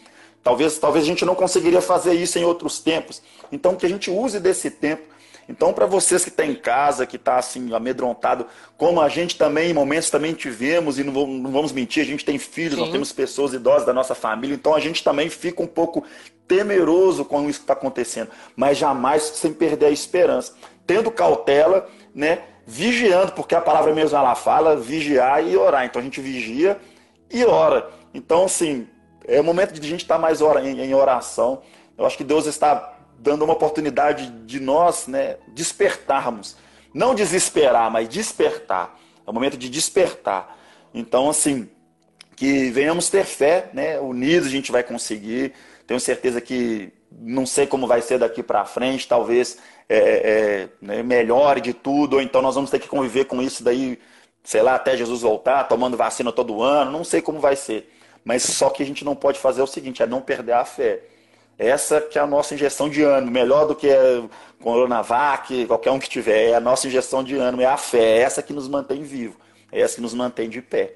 talvez, 0.43 0.79
talvez 0.79 1.05
a 1.05 1.07
gente 1.07 1.23
não 1.23 1.35
conseguiria 1.35 1.81
fazer 1.81 2.13
isso 2.13 2.39
em 2.39 2.43
outros 2.43 2.79
tempos. 2.79 3.21
Então, 3.51 3.75
que 3.75 3.85
a 3.85 3.89
gente 3.89 4.09
use 4.09 4.39
desse 4.39 4.71
tempo 4.71 5.16
então, 5.49 5.71
para 5.71 5.85
vocês 5.85 6.23
que 6.23 6.29
estão 6.29 6.45
tá 6.45 6.51
em 6.51 6.55
casa, 6.55 7.05
que 7.05 7.15
está 7.15 7.37
assim, 7.37 7.73
amedrontado, 7.73 8.45
como 8.77 8.99
a 8.99 9.07
gente 9.07 9.37
também, 9.37 9.71
em 9.71 9.73
momentos 9.73 10.09
também 10.09 10.33
tivemos, 10.33 10.99
e 10.99 11.03
não 11.03 11.13
vamos, 11.13 11.71
mentir, 11.71 12.03
a 12.03 12.05
gente 12.05 12.25
tem 12.25 12.37
filhos, 12.37 12.75
Sim. 12.75 12.81
nós 12.81 12.91
temos 12.91 13.11
pessoas 13.13 13.53
idosas 13.53 13.85
da 13.85 13.93
nossa 13.93 14.13
família, 14.13 14.53
então 14.53 14.75
a 14.75 14.79
gente 14.79 15.03
também 15.03 15.29
fica 15.29 15.61
um 15.63 15.67
pouco 15.67 16.03
temeroso 16.47 17.23
com 17.23 17.49
isso 17.49 17.59
que 17.59 17.63
está 17.63 17.73
acontecendo, 17.73 18.29
mas 18.55 18.77
jamais 18.77 19.23
sem 19.23 19.53
perder 19.53 19.87
a 19.87 19.91
esperança. 19.91 20.53
Tendo 20.85 21.11
cautela, 21.11 21.89
né? 22.13 22.43
Vigiando, 22.65 23.31
porque 23.31 23.55
a 23.55 23.61
palavra 23.61 23.93
mesmo 23.93 24.17
ela 24.17 24.35
fala, 24.35 24.75
vigiar 24.75 25.45
e 25.45 25.55
orar. 25.55 25.85
Então 25.85 26.01
a 26.01 26.03
gente 26.03 26.19
vigia 26.19 26.77
e 27.29 27.45
ora. 27.45 27.89
Então, 28.13 28.45
assim, 28.45 28.87
é 29.25 29.39
o 29.39 29.43
momento 29.43 29.73
de 29.73 29.79
a 29.79 29.89
gente 29.89 30.01
estar 30.01 30.15
tá 30.15 30.21
mais 30.21 30.41
em 30.41 30.93
oração. 30.93 31.61
Eu 31.97 32.05
acho 32.05 32.17
que 32.17 32.23
Deus 32.23 32.45
está 32.45 32.96
dando 33.19 33.43
uma 33.43 33.53
oportunidade 33.53 34.29
de 34.45 34.59
nós 34.59 35.07
né, 35.07 35.37
despertarmos. 35.49 36.55
Não 36.93 37.13
desesperar, 37.13 37.91
mas 37.91 38.07
despertar. 38.09 38.97
É 39.25 39.29
o 39.29 39.33
momento 39.33 39.57
de 39.57 39.69
despertar. 39.69 40.57
Então, 40.93 41.29
assim, 41.29 41.69
que 42.35 42.69
venhamos 42.69 43.09
ter 43.09 43.25
fé, 43.25 43.69
né? 43.73 43.99
Unidos 43.99 44.47
a 44.47 44.51
gente 44.51 44.71
vai 44.71 44.83
conseguir. 44.83 45.53
Tenho 45.85 45.99
certeza 45.99 46.39
que 46.39 46.91
não 47.11 47.45
sei 47.45 47.65
como 47.65 47.87
vai 47.87 48.01
ser 48.01 48.19
daqui 48.19 48.43
para 48.43 48.65
frente, 48.65 49.07
talvez 49.07 49.57
é, 49.89 49.97
é, 49.97 50.69
né, 50.81 51.01
melhore 51.01 51.61
de 51.61 51.73
tudo, 51.73 52.17
ou 52.17 52.21
então 52.21 52.41
nós 52.41 52.55
vamos 52.55 52.69
ter 52.69 52.79
que 52.79 52.87
conviver 52.87 53.25
com 53.25 53.41
isso 53.41 53.63
daí, 53.63 53.97
sei 54.43 54.61
lá, 54.61 54.75
até 54.75 54.95
Jesus 54.95 55.21
voltar, 55.21 55.63
tomando 55.63 55.95
vacina 55.95 56.31
todo 56.31 56.61
ano, 56.61 56.91
não 56.91 57.03
sei 57.03 57.21
como 57.21 57.39
vai 57.39 57.55
ser. 57.55 57.91
Mas 58.23 58.43
só 58.43 58.69
que 58.69 58.83
a 58.83 58.85
gente 58.85 59.05
não 59.05 59.15
pode 59.15 59.39
fazer 59.39 59.61
o 59.61 59.67
seguinte, 59.67 60.03
é 60.03 60.05
não 60.05 60.21
perder 60.21 60.53
a 60.53 60.65
fé 60.65 61.01
Essa 61.57 61.99
que 61.99 62.19
é 62.19 62.21
a 62.21 62.27
nossa 62.27 62.53
injeção 62.53 62.89
de 62.89 63.03
ânimo, 63.03 63.31
melhor 63.31 63.65
do 63.65 63.75
que 63.75 63.89
a 63.89 64.27
Coronavac, 64.61 65.65
qualquer 65.65 65.91
um 65.91 65.99
que 65.99 66.09
tiver. 66.09 66.49
É 66.49 66.55
a 66.55 66.59
nossa 66.59 66.87
injeção 66.87 67.23
de 67.23 67.35
ânimo, 67.35 67.63
é 67.63 67.65
a 67.65 67.77
fé, 67.77 68.17
é 68.17 68.19
essa 68.19 68.43
que 68.43 68.53
nos 68.53 68.67
mantém 68.67 69.01
vivo, 69.03 69.37
é 69.71 69.81
essa 69.81 69.95
que 69.95 70.01
nos 70.01 70.13
mantém 70.13 70.49
de 70.49 70.61
pé. 70.61 70.95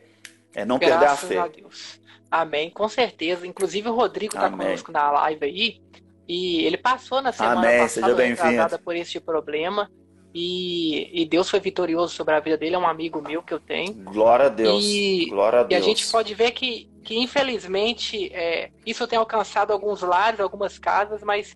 É 0.54 0.64
não 0.64 0.78
Graças 0.78 1.28
perder 1.28 1.40
a 1.40 1.46
fé. 1.46 1.50
A 1.50 1.62
Deus. 1.62 2.00
Amém, 2.30 2.70
com 2.70 2.88
certeza. 2.88 3.48
Inclusive 3.48 3.90
o 3.90 3.96
Rodrigo 3.96 4.36
está 4.36 4.50
conosco 4.50 4.92
na 4.92 5.12
live 5.12 5.46
aí. 5.46 5.82
E 6.28 6.64
ele 6.64 6.78
passou 6.78 7.22
na 7.22 7.32
semana 7.32 7.60
Amém. 7.60 8.36
passada 8.36 8.80
por 8.80 8.96
este 8.96 9.20
problema. 9.20 9.90
E, 10.34 11.22
e, 11.22 11.26
Deus 11.26 11.50
foi 11.50 11.60
vitorioso 11.60 12.16
sobre 12.16 12.34
a 12.34 12.40
vida 12.40 12.58
dele, 12.58 12.76
é 12.76 12.80
um 12.80 12.88
amigo 12.88 13.22
meu 13.22 13.44
que 13.44 13.54
eu 13.54 13.60
tenho. 13.60 13.94
Glória 13.96 14.46
a 14.46 14.50
Deus. 14.50 14.82
E, 14.86 15.26
Glória 15.30 15.60
a, 15.60 15.64
Deus. 15.64 15.72
e 15.72 15.76
a 15.76 15.86
gente 15.86 16.10
pode 16.10 16.34
ver 16.34 16.52
que, 16.52 16.90
que 17.04 17.18
infelizmente, 17.18 18.32
é, 18.34 18.72
isso 18.86 19.08
tem 19.08 19.18
alcançado 19.18 19.74
alguns 19.74 20.02
lares, 20.02 20.40
algumas 20.40 20.78
casas, 20.78 21.22
mas 21.24 21.56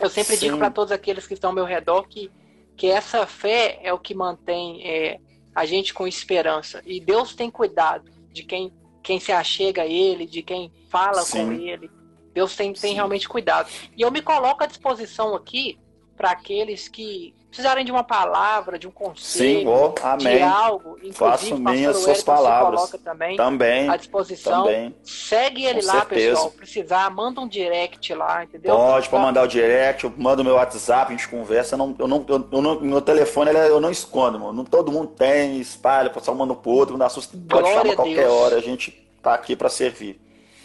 eu 0.00 0.10
sempre 0.10 0.36
Sim. 0.36 0.46
digo 0.46 0.58
para 0.58 0.70
todos 0.70 0.92
aqueles 0.92 1.26
que 1.26 1.34
estão 1.34 1.50
ao 1.50 1.54
meu 1.54 1.64
redor 1.64 2.06
que, 2.08 2.30
que 2.76 2.90
essa 2.90 3.26
fé 3.26 3.80
é 3.82 3.92
o 3.92 3.98
que 3.98 4.14
mantém 4.14 4.86
é, 4.86 5.20
a 5.54 5.64
gente 5.64 5.94
com 5.94 6.06
esperança. 6.06 6.82
E 6.84 7.00
Deus 7.00 7.34
tem 7.34 7.50
cuidado 7.50 8.10
de 8.32 8.42
quem, 8.42 8.72
quem 9.02 9.20
se 9.20 9.32
achega 9.32 9.82
a 9.82 9.86
Ele, 9.86 10.26
de 10.26 10.42
quem 10.42 10.72
fala 10.90 11.22
Sim. 11.22 11.46
com 11.46 11.52
Ele. 11.52 11.90
Deus 12.32 12.56
tem, 12.56 12.72
tem 12.72 12.94
realmente 12.94 13.28
cuidado. 13.28 13.70
E 13.96 14.02
eu 14.02 14.10
me 14.10 14.20
coloco 14.20 14.64
à 14.64 14.66
disposição 14.66 15.34
aqui 15.34 15.78
para 16.16 16.32
aqueles 16.32 16.88
que 16.88 17.32
precisarem 17.54 17.84
de 17.84 17.92
uma 17.92 18.02
palavra, 18.02 18.76
de 18.76 18.88
um 18.88 18.90
conselho, 18.90 19.60
Sim, 19.60 19.66
oh, 19.68 19.94
amém. 20.02 20.38
de 20.38 20.42
algo, 20.42 20.98
faço 21.12 21.56
minhas 21.56 21.98
suas 21.98 22.20
palavras. 22.20 22.90
também, 23.04 23.36
também 23.36 23.88
à 23.88 23.96
disposição. 23.96 24.64
Também. 24.64 24.92
Segue 25.04 25.64
ele 25.64 25.80
Com 25.80 25.86
lá, 25.86 25.92
certeza. 25.92 26.30
pessoal. 26.30 26.50
Precisar, 26.50 27.10
manda 27.10 27.40
um 27.40 27.46
direct 27.46 28.12
lá, 28.12 28.42
entendeu? 28.42 28.74
Pode, 28.74 29.08
pode 29.08 29.22
mandar 29.22 29.42
o 29.44 29.46
direct, 29.46 30.02
eu 30.02 30.12
mando 30.16 30.42
meu 30.42 30.54
WhatsApp, 30.56 31.12
a 31.12 31.16
gente 31.16 31.28
conversa. 31.28 31.74
Eu 31.74 31.78
não, 31.78 31.96
eu 31.96 32.08
não, 32.08 32.26
eu 32.28 32.62
não, 32.62 32.80
meu 32.80 33.00
telefone 33.00 33.52
eu 33.52 33.80
não 33.80 33.90
escondo, 33.90 34.40
mano. 34.40 34.64
Todo 34.64 34.90
mundo 34.90 35.12
tem, 35.12 35.60
espalha, 35.60 36.12
só 36.20 36.34
manda 36.34 36.54
pro 36.56 36.72
outro, 36.72 36.94
não 36.94 36.98
dá 36.98 37.08
susto. 37.08 37.38
Pode 37.38 37.68
chamar 37.68 37.92
a 37.92 37.96
qualquer 37.96 38.28
hora, 38.28 38.56
a 38.56 38.60
gente 38.60 38.90
tá 39.22 39.32
aqui 39.34 39.54
para 39.54 39.68
servir. 39.68 40.20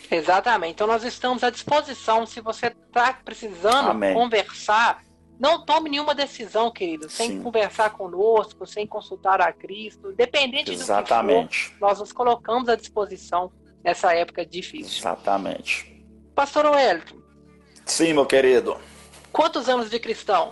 Exatamente. 0.09 0.71
Então 0.71 0.87
nós 0.87 1.03
estamos 1.03 1.43
à 1.43 1.51
disposição. 1.51 2.25
Se 2.25 2.41
você 2.41 2.67
está 2.67 3.13
precisando 3.13 3.91
Amém. 3.91 4.15
conversar, 4.15 5.03
não 5.39 5.63
tome 5.63 5.89
nenhuma 5.89 6.13
decisão, 6.13 6.69
querido, 6.69 7.09
sem 7.09 7.29
Sim. 7.29 7.41
conversar 7.41 7.91
conosco, 7.91 8.67
sem 8.67 8.85
consultar 8.85 9.39
a 9.39 9.53
Cristo. 9.53 10.11
Dependente 10.11 10.73
Exatamente. 10.73 11.69
do 11.69 11.71
que 11.71 11.79
for, 11.79 11.87
nós 11.87 11.99
nos 11.99 12.11
colocamos 12.11 12.67
à 12.67 12.75
disposição 12.75 13.49
nessa 13.81 14.13
época 14.13 14.45
difícil. 14.45 14.99
Exatamente. 14.99 16.05
Pastor 16.35 16.65
Wellington. 16.65 17.15
Sim, 17.85 18.13
meu 18.13 18.25
querido. 18.25 18.77
Quantos 19.31 19.69
anos 19.69 19.89
de 19.89 19.97
cristão? 19.97 20.51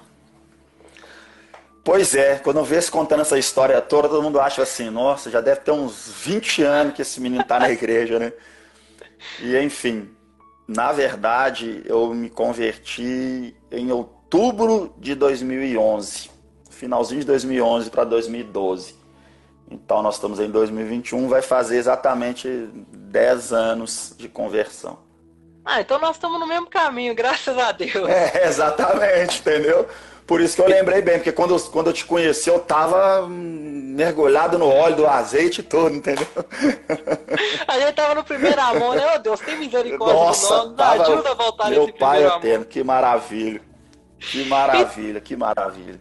Pois 1.83 2.15
é, 2.15 2.39
quando 2.39 2.57
eu 2.57 2.65
vejo 2.65 2.89
contando 2.89 3.21
essa 3.21 3.37
história 3.37 3.81
toda, 3.81 4.07
todo 4.07 4.23
mundo 4.23 4.39
acha 4.39 4.63
assim, 4.63 4.89
nossa, 4.89 5.29
já 5.29 5.41
deve 5.41 5.61
ter 5.61 5.71
uns 5.71 6.23
20 6.23 6.63
anos 6.63 6.93
que 6.93 7.01
esse 7.01 7.19
menino 7.19 7.41
está 7.41 7.59
na 7.59 7.69
igreja, 7.71 8.19
né? 8.19 8.31
E 9.41 9.57
enfim, 9.57 10.09
na 10.65 10.93
verdade, 10.93 11.83
eu 11.85 12.13
me 12.13 12.29
converti 12.29 13.55
em 13.71 13.91
outubro 13.91 14.16
outubro 14.27 14.93
de 14.97 15.15
2011, 15.15 16.29
finalzinho 16.69 17.21
de 17.21 17.27
2011 17.27 17.89
para 17.89 18.03
2012. 18.03 18.95
Então 19.71 20.01
nós 20.01 20.15
estamos 20.15 20.39
em 20.39 20.49
2021, 20.49 21.27
vai 21.27 21.41
fazer 21.41 21.77
exatamente 21.77 22.47
10 22.47 23.53
anos 23.53 24.13
de 24.17 24.27
conversão. 24.27 24.99
Ah, 25.63 25.81
então 25.81 25.99
nós 25.99 26.15
estamos 26.15 26.39
no 26.39 26.47
mesmo 26.47 26.67
caminho, 26.67 27.13
graças 27.15 27.57
a 27.57 27.71
Deus. 27.71 28.09
É, 28.09 28.43
exatamente, 28.47 29.39
entendeu? 29.39 29.87
Por 30.25 30.41
isso 30.41 30.57
que 30.57 30.61
eu 30.61 30.67
lembrei 30.67 31.01
bem, 31.01 31.17
porque 31.17 31.31
quando, 31.31 31.57
quando 31.69 31.87
eu 31.87 31.93
te 31.93 32.05
conheci, 32.05 32.49
eu 32.49 32.59
tava 32.59 33.27
mergulhado 33.29 34.57
no 34.57 34.67
óleo 34.69 34.97
do 34.97 35.07
azeite 35.07 35.63
todo, 35.63 35.95
entendeu? 35.95 36.27
A 37.65 37.79
gente 37.79 37.93
tava 37.93 38.15
no 38.15 38.25
primeiro 38.25 38.59
amor, 38.59 38.95
né? 38.95 39.15
Oh, 39.15 39.19
Deus, 39.19 39.39
tem 39.39 39.57
misericórdia 39.57 40.15
Nossa, 40.15 40.65
do 40.65 40.75
tava, 40.75 41.03
ajuda 41.03 41.31
a 41.31 41.33
voltar 41.33 41.69
meu 41.69 41.85
nesse 41.85 41.97
pai 41.97 42.17
primeiro 42.19 42.37
eterno, 42.39 42.55
amor. 42.55 42.67
que 42.67 42.83
maravilha. 42.83 43.66
Que 44.19 44.45
maravilha, 44.45 45.21
que 45.21 45.35
maravilha. 45.35 45.99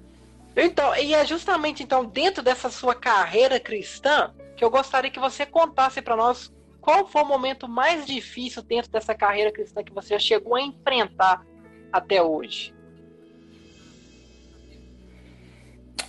Então, 0.57 0.97
e 0.97 1.15
é 1.15 1.25
justamente 1.25 1.83
então 1.83 2.05
dentro 2.05 2.43
dessa 2.43 2.71
sua 2.71 2.95
carreira 2.95 3.61
cristã 3.61 4.33
que 4.57 4.65
eu 4.65 4.71
gostaria 4.71 5.11
que 5.11 5.21
você 5.21 5.45
contasse 5.45 6.01
para 6.01 6.17
nós 6.17 6.51
qual 6.81 7.07
foi 7.07 7.23
o 7.23 7.27
momento 7.27 7.69
mais 7.69 8.07
difícil 8.07 8.63
dentro 8.63 8.91
dessa 8.91 9.15
carreira 9.15 9.53
cristã 9.53 9.83
que 9.83 9.93
você 9.93 10.15
já 10.15 10.19
chegou 10.19 10.55
a 10.55 10.63
enfrentar 10.63 11.45
até 11.93 12.23
hoje. 12.23 12.75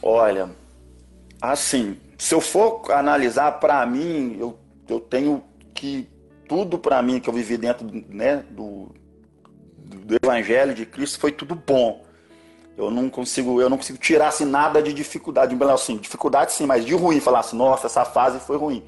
Olha, 0.02 0.50
assim, 1.42 2.00
se 2.18 2.34
eu 2.34 2.40
for 2.40 2.92
analisar 2.92 3.54
para 3.54 3.86
mim, 3.86 4.38
eu, 4.40 4.58
eu 4.88 5.00
tenho 5.00 5.44
que 5.74 6.08
tudo 6.48 6.78
para 6.78 7.02
mim 7.02 7.20
que 7.20 7.30
eu 7.30 7.34
vivi 7.34 7.58
dentro 7.58 7.86
né, 8.08 8.46
do, 8.50 8.94
do 9.98 10.16
Evangelho 10.16 10.74
de 10.74 10.86
Cristo 10.86 11.20
foi 11.20 11.32
tudo 11.32 11.56
bom. 11.56 12.06
Eu 12.78 12.92
não 12.92 13.10
consigo, 13.10 13.60
eu 13.60 13.70
não 13.70 13.78
consigo 13.78 13.98
tirar 13.98 14.28
assim, 14.28 14.46
nada 14.46 14.82
de 14.82 14.94
dificuldade. 14.94 15.58
Assim, 15.74 15.98
dificuldade 15.98 16.54
sim, 16.54 16.66
mas 16.66 16.86
de 16.86 16.94
ruim, 16.94 17.20
falar 17.20 17.40
assim, 17.40 17.58
nossa, 17.58 17.88
essa 17.88 18.06
fase 18.06 18.40
foi 18.40 18.56
ruim. 18.56 18.84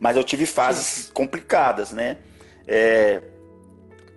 Mas 0.00 0.16
eu 0.16 0.24
tive 0.24 0.44
fases 0.44 1.10
complicadas, 1.14 1.92
né? 1.92 2.18
É, 2.66 3.22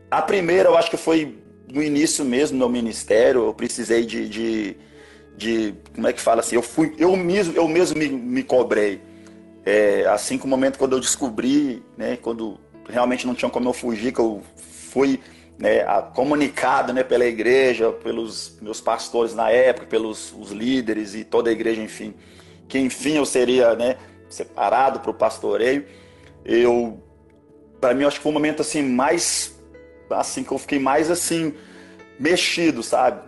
a 0.09 0.21
primeira 0.21 0.69
eu 0.69 0.77
acho 0.77 0.89
que 0.89 0.97
foi 0.97 1.37
no 1.71 1.81
início 1.81 2.25
mesmo 2.25 2.57
do 2.57 2.59
meu 2.59 2.69
ministério, 2.69 3.45
eu 3.45 3.53
precisei 3.53 4.05
de, 4.05 4.27
de, 4.27 4.77
de, 5.37 5.75
como 5.95 6.07
é 6.07 6.13
que 6.13 6.19
fala 6.19 6.41
assim, 6.41 6.55
eu 6.55 6.61
fui, 6.61 6.93
eu 6.97 7.15
mesmo, 7.15 7.55
eu 7.55 7.67
mesmo 7.67 7.97
me, 7.97 8.09
me 8.09 8.43
cobrei. 8.43 9.01
É, 9.65 10.05
assim 10.07 10.37
que 10.37 10.45
o 10.45 10.47
momento 10.47 10.79
quando 10.79 10.93
eu 10.93 10.99
descobri, 10.99 11.83
né, 11.95 12.17
quando 12.17 12.59
realmente 12.89 13.27
não 13.27 13.35
tinha 13.35 13.49
como 13.49 13.69
eu 13.69 13.73
fugir, 13.73 14.11
que 14.11 14.19
eu 14.19 14.41
fui 14.57 15.19
né, 15.57 15.83
comunicado 16.13 16.91
né, 16.93 17.03
pela 17.03 17.25
igreja, 17.25 17.91
pelos 17.91 18.57
meus 18.61 18.81
pastores 18.81 19.35
na 19.35 19.49
época, 19.49 19.85
pelos 19.85 20.33
os 20.33 20.51
líderes 20.51 21.13
e 21.13 21.23
toda 21.23 21.49
a 21.49 21.53
igreja, 21.53 21.81
enfim, 21.81 22.13
que 22.67 22.79
enfim 22.79 23.17
eu 23.17 23.25
seria 23.25 23.75
né, 23.75 23.97
separado 24.29 24.99
para 24.99 25.11
o 25.11 25.13
pastoreio. 25.13 25.85
Eu, 26.43 27.01
para 27.79 27.93
mim, 27.93 28.05
acho 28.05 28.17
que 28.17 28.23
foi 28.23 28.31
um 28.31 28.33
momento 28.33 28.61
assim 28.61 28.81
mais, 28.81 29.55
assim 30.09 30.43
que 30.43 30.51
eu 30.51 30.57
fiquei 30.57 30.79
mais 30.79 31.11
assim 31.11 31.53
mexido, 32.19 32.81
sabe? 32.81 33.21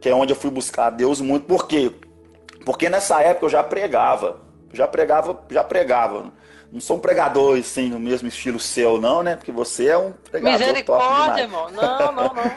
Que 0.00 0.08
é 0.08 0.14
onde 0.14 0.32
eu 0.32 0.36
fui 0.36 0.50
buscar 0.50 0.90
Deus 0.90 1.20
muito. 1.20 1.46
Por 1.46 1.66
quê? 1.66 1.90
Porque 2.64 2.88
nessa 2.88 3.20
época 3.22 3.46
eu 3.46 3.50
já 3.50 3.62
pregava, 3.62 4.40
já 4.72 4.86
pregava, 4.86 5.44
já 5.50 5.64
pregava. 5.64 6.32
Não 6.72 6.80
sou 6.80 6.96
um 6.96 7.00
pregador, 7.00 7.58
assim, 7.58 7.88
no 7.88 7.98
mesmo 7.98 8.28
estilo 8.28 8.60
seu, 8.60 9.00
não, 9.00 9.22
né? 9.22 9.34
Porque 9.34 9.50
você 9.50 9.88
é 9.88 9.98
um 9.98 10.12
pregador 10.12 10.58
Misericórdia, 10.58 11.42
irmão. 11.42 11.68
Não, 11.70 12.12
não, 12.12 12.34
não. 12.34 12.50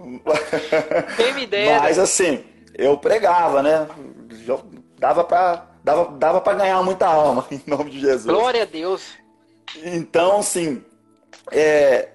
Quem 1.16 1.34
me 1.34 1.46
dera. 1.46 1.80
Mas, 1.80 1.98
assim, 1.98 2.42
eu 2.74 2.96
pregava, 2.96 3.62
né? 3.62 3.86
Dava 4.98 5.24
pra, 5.24 5.66
dava, 5.84 6.10
dava 6.16 6.40
pra 6.40 6.54
ganhar 6.54 6.82
muita 6.82 7.06
alma, 7.06 7.46
em 7.52 7.60
nome 7.66 7.90
de 7.90 8.00
Jesus. 8.00 8.24
Glória 8.24 8.62
a 8.62 8.66
Deus. 8.66 9.02
Então, 9.76 10.38
assim, 10.38 10.82
é... 11.52 12.08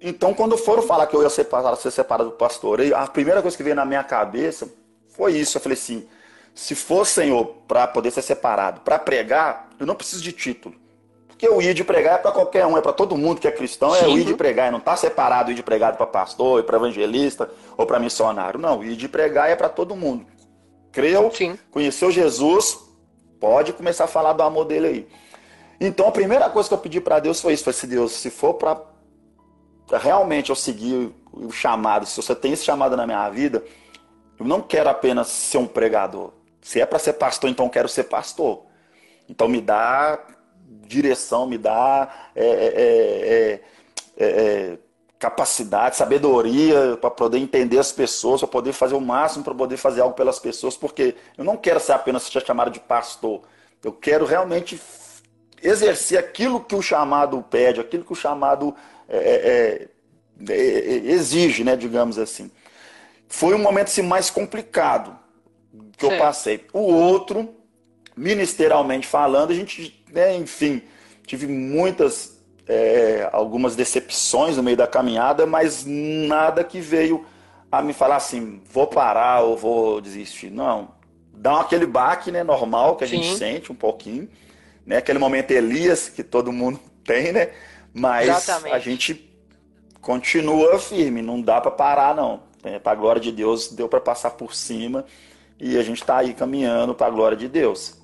Então, 0.00 0.32
quando 0.32 0.56
foram 0.56 0.82
falar 0.82 1.06
que 1.06 1.14
eu 1.14 1.22
ia 1.22 1.28
separar, 1.28 1.76
ser 1.76 1.90
separado 1.90 2.30
do 2.30 2.36
pastor, 2.36 2.80
a 2.94 3.06
primeira 3.06 3.42
coisa 3.42 3.54
que 3.54 3.62
veio 3.62 3.76
na 3.76 3.84
minha 3.84 4.02
cabeça 4.02 4.66
foi 5.10 5.34
isso. 5.34 5.58
Eu 5.58 5.60
falei 5.60 5.76
assim, 5.76 6.08
se 6.54 6.74
for, 6.74 7.06
Senhor, 7.06 7.44
para 7.66 7.86
poder 7.86 8.10
ser 8.10 8.22
separado, 8.22 8.80
para 8.80 8.98
pregar, 8.98 9.70
eu 9.78 9.86
não 9.86 9.94
preciso 9.94 10.22
de 10.22 10.32
título. 10.32 10.74
Porque 11.28 11.48
o 11.48 11.62
ir 11.62 11.72
de 11.72 11.82
pregar 11.82 12.16
é 12.16 12.18
para 12.18 12.32
qualquer 12.32 12.66
um, 12.66 12.76
é 12.76 12.82
para 12.82 12.92
todo 12.92 13.16
mundo 13.16 13.40
que 13.40 13.48
é 13.48 13.50
cristão, 13.50 13.94
é 13.94 14.00
Sim. 14.00 14.14
o 14.14 14.18
ir 14.18 14.24
de 14.24 14.34
pregar. 14.34 14.70
Não 14.70 14.78
está 14.78 14.94
separado 14.94 15.48
o 15.48 15.52
ir 15.52 15.54
de 15.54 15.62
pregar 15.62 15.96
para 15.96 16.06
pastor, 16.06 16.62
para 16.64 16.76
evangelista 16.76 17.50
ou 17.78 17.86
para 17.86 17.98
missionário. 17.98 18.60
Não, 18.60 18.80
o 18.80 18.84
ir 18.84 18.94
de 18.94 19.08
pregar 19.08 19.48
é 19.48 19.56
para 19.56 19.70
todo 19.70 19.96
mundo. 19.96 20.26
Creu, 20.92 21.30
Sim. 21.32 21.58
conheceu 21.70 22.10
Jesus, 22.10 22.78
pode 23.40 23.72
começar 23.72 24.04
a 24.04 24.06
falar 24.06 24.34
do 24.34 24.42
amor 24.42 24.66
dele 24.66 24.86
aí. 24.86 25.08
Então 25.80 26.06
a 26.08 26.12
primeira 26.12 26.50
coisa 26.50 26.68
que 26.68 26.74
eu 26.74 26.78
pedi 26.78 27.00
para 27.00 27.18
Deus 27.20 27.40
foi 27.40 27.54
isso: 27.54 27.64
foi 27.64 27.72
se 27.72 27.86
assim, 27.86 27.94
Deus, 27.94 28.12
se 28.12 28.28
for 28.28 28.54
para 28.54 28.78
realmente 29.98 30.50
eu 30.50 30.56
seguir 30.56 31.10
o 31.32 31.50
chamado, 31.50 32.04
se 32.04 32.20
você 32.20 32.34
tem 32.34 32.52
esse 32.52 32.64
chamado 32.64 32.98
na 32.98 33.06
minha 33.06 33.26
vida, 33.30 33.64
eu 34.38 34.44
não 34.44 34.60
quero 34.60 34.90
apenas 34.90 35.28
ser 35.28 35.56
um 35.56 35.66
pregador. 35.66 36.32
Se 36.60 36.80
é 36.80 36.86
para 36.86 36.98
ser 36.98 37.14
pastor, 37.14 37.48
então 37.48 37.68
quero 37.68 37.88
ser 37.88 38.04
pastor. 38.04 38.62
Então 39.28 39.48
me 39.48 39.60
dá 39.60 40.18
direção, 40.86 41.46
me 41.46 41.56
dá 41.56 42.30
é, 42.34 42.44
é, 42.44 43.60
é, 44.18 44.78
capacidade, 45.18 45.96
sabedoria 45.96 46.98
para 47.00 47.10
poder 47.10 47.38
entender 47.38 47.78
as 47.78 47.92
pessoas, 47.92 48.40
para 48.40 48.48
poder 48.48 48.72
fazer 48.72 48.94
o 48.94 49.00
máximo 49.00 49.44
para 49.44 49.54
poder 49.54 49.76
fazer 49.76 50.00
algo 50.00 50.14
pelas 50.14 50.38
pessoas, 50.38 50.76
porque 50.76 51.14
eu 51.38 51.44
não 51.44 51.56
quero 51.56 51.78
ser 51.78 51.92
apenas 51.92 52.28
chamado 52.30 52.70
de 52.70 52.80
pastor. 52.80 53.42
Eu 53.84 53.92
quero 53.92 54.24
realmente 54.24 54.80
exercer 55.62 56.18
aquilo 56.18 56.60
que 56.60 56.74
o 56.74 56.82
chamado 56.82 57.42
pede, 57.48 57.80
aquilo 57.80 58.04
que 58.04 58.12
o 58.12 58.16
chamado 58.16 58.74
é, 59.08 59.88
é, 60.48 60.58
exige, 61.04 61.62
né, 61.64 61.76
digamos 61.76 62.18
assim. 62.18 62.50
Foi 63.28 63.54
um 63.54 63.58
momento 63.58 63.88
assim, 63.88 64.02
mais 64.02 64.28
complicado 64.28 65.19
que 66.00 66.06
certo. 66.06 66.12
eu 66.12 66.18
passei. 66.18 66.66
O 66.72 66.80
outro, 66.80 67.54
ministerialmente 68.16 69.06
falando, 69.06 69.50
a 69.50 69.54
gente, 69.54 70.02
né, 70.10 70.34
enfim, 70.34 70.82
tive 71.26 71.46
muitas, 71.46 72.42
é, 72.66 73.28
algumas 73.32 73.76
decepções 73.76 74.56
no 74.56 74.62
meio 74.62 74.78
da 74.78 74.86
caminhada, 74.86 75.44
mas 75.44 75.84
nada 75.86 76.64
que 76.64 76.80
veio 76.80 77.26
a 77.70 77.82
me 77.82 77.92
falar 77.92 78.16
assim, 78.16 78.62
vou 78.72 78.86
parar 78.86 79.42
ou 79.42 79.56
vou 79.56 80.00
desistir. 80.00 80.50
Não, 80.50 80.92
dá 81.34 81.60
aquele 81.60 81.86
baque, 81.86 82.32
né, 82.32 82.42
normal 82.42 82.96
que 82.96 83.04
a 83.04 83.06
Sim. 83.06 83.22
gente 83.22 83.36
sente 83.36 83.70
um 83.70 83.76
pouquinho, 83.76 84.28
né, 84.86 84.96
aquele 84.96 85.18
momento 85.18 85.50
Elias 85.50 86.08
que 86.08 86.24
todo 86.24 86.50
mundo 86.50 86.80
tem, 87.04 87.30
né, 87.32 87.50
mas 87.92 88.28
Exatamente. 88.28 88.74
a 88.74 88.78
gente 88.78 89.30
continua 90.00 90.78
firme, 90.78 91.20
não 91.20 91.42
dá 91.42 91.60
para 91.60 91.70
parar 91.70 92.14
não. 92.14 92.48
É, 92.62 92.78
para 92.78 92.92
a 92.92 92.94
glória 92.94 93.20
de 93.20 93.32
Deus 93.32 93.68
deu 93.68 93.88
para 93.88 94.00
passar 94.00 94.32
por 94.32 94.54
cima 94.54 95.06
e 95.60 95.76
a 95.76 95.82
gente 95.82 96.00
está 96.00 96.18
aí 96.18 96.32
caminhando 96.32 96.94
para 96.94 97.08
a 97.08 97.10
glória 97.10 97.36
de 97.36 97.48
Deus. 97.48 98.00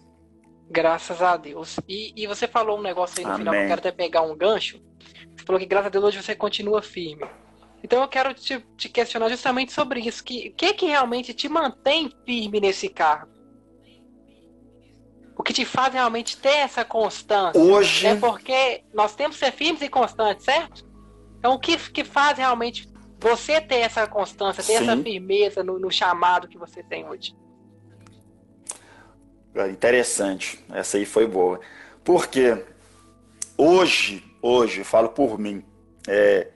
Graças 0.69 1.23
a 1.23 1.37
Deus. 1.37 1.79
E, 1.88 2.12
e 2.14 2.27
você 2.27 2.47
falou 2.47 2.79
um 2.79 2.83
negócio 2.83 3.19
aí 3.19 3.25
no 3.25 3.31
Amém. 3.31 3.38
final 3.38 3.55
que 3.55 3.61
eu 3.61 3.66
quero 3.69 3.81
até 3.81 3.92
pegar 3.92 4.23
um 4.23 4.37
gancho. 4.37 4.81
Você 5.35 5.45
falou 5.45 5.61
que 5.61 5.66
graças 5.66 5.87
a 5.87 5.90
Deus 5.90 6.05
hoje 6.05 6.23
você 6.23 6.35
continua 6.35 6.83
firme. 6.83 7.25
Então 7.83 8.03
eu 8.03 8.09
quero 8.09 8.35
te, 8.35 8.59
te 8.77 8.88
questionar 8.88 9.29
justamente 9.29 9.73
sobre 9.73 10.01
isso. 10.01 10.23
O 10.23 10.25
que, 10.25 10.51
que 10.51 10.75
que 10.75 10.87
realmente 10.87 11.33
te 11.33 11.49
mantém 11.49 12.12
firme 12.27 12.61
nesse 12.61 12.88
cargo? 12.88 13.31
O 15.38 15.42
que 15.42 15.53
te 15.53 15.64
faz 15.64 15.95
realmente 15.95 16.37
ter 16.38 16.57
essa 16.57 16.85
constância? 16.85 17.61
Hoje. 17.61 18.07
É 18.07 18.16
porque 18.16 18.83
nós 18.92 19.14
temos 19.14 19.37
que 19.38 19.45
ser 19.45 19.53
firmes 19.53 19.83
e 19.83 19.88
constantes, 19.88 20.45
certo? 20.45 20.85
Então 21.38 21.55
o 21.55 21.59
que, 21.59 21.77
que 21.90 22.03
faz 22.03 22.38
realmente 22.38 22.88
você 23.21 23.61
ter 23.61 23.77
essa 23.77 24.07
constância, 24.07 24.64
ter 24.64 24.79
Sim. 24.79 24.85
essa 24.85 24.97
firmeza 24.97 25.62
no, 25.62 25.79
no 25.79 25.90
chamado 25.90 26.49
que 26.49 26.59
você 26.59 26.83
tem 26.83 27.07
hoje? 27.07 27.35
Interessante. 29.71 30.62
Essa 30.73 30.99
aí 30.99 31.07
foi 31.07 31.27
boa. 31.27 31.61
Porque 32.05 32.62
hoje, 33.57 34.23
hoje, 34.42 34.85
falo 34.85 35.09
por 35.09 35.38
mim, 35.38 35.64
é, 36.07 36.49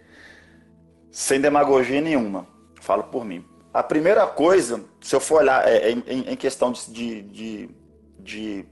sem 1.10 1.40
demagogia 1.40 2.00
nenhuma, 2.00 2.46
falo 2.80 3.04
por 3.04 3.24
mim. 3.24 3.44
A 3.72 3.82
primeira 3.82 4.26
coisa, 4.26 4.84
se 5.00 5.14
eu 5.14 5.20
for 5.20 5.42
olhar 5.42 5.66
é, 5.66 5.90
em, 5.90 6.02
em, 6.06 6.36
questão 6.36 6.72
de, 6.72 7.22
de, 7.22 7.70
de, 8.18 8.64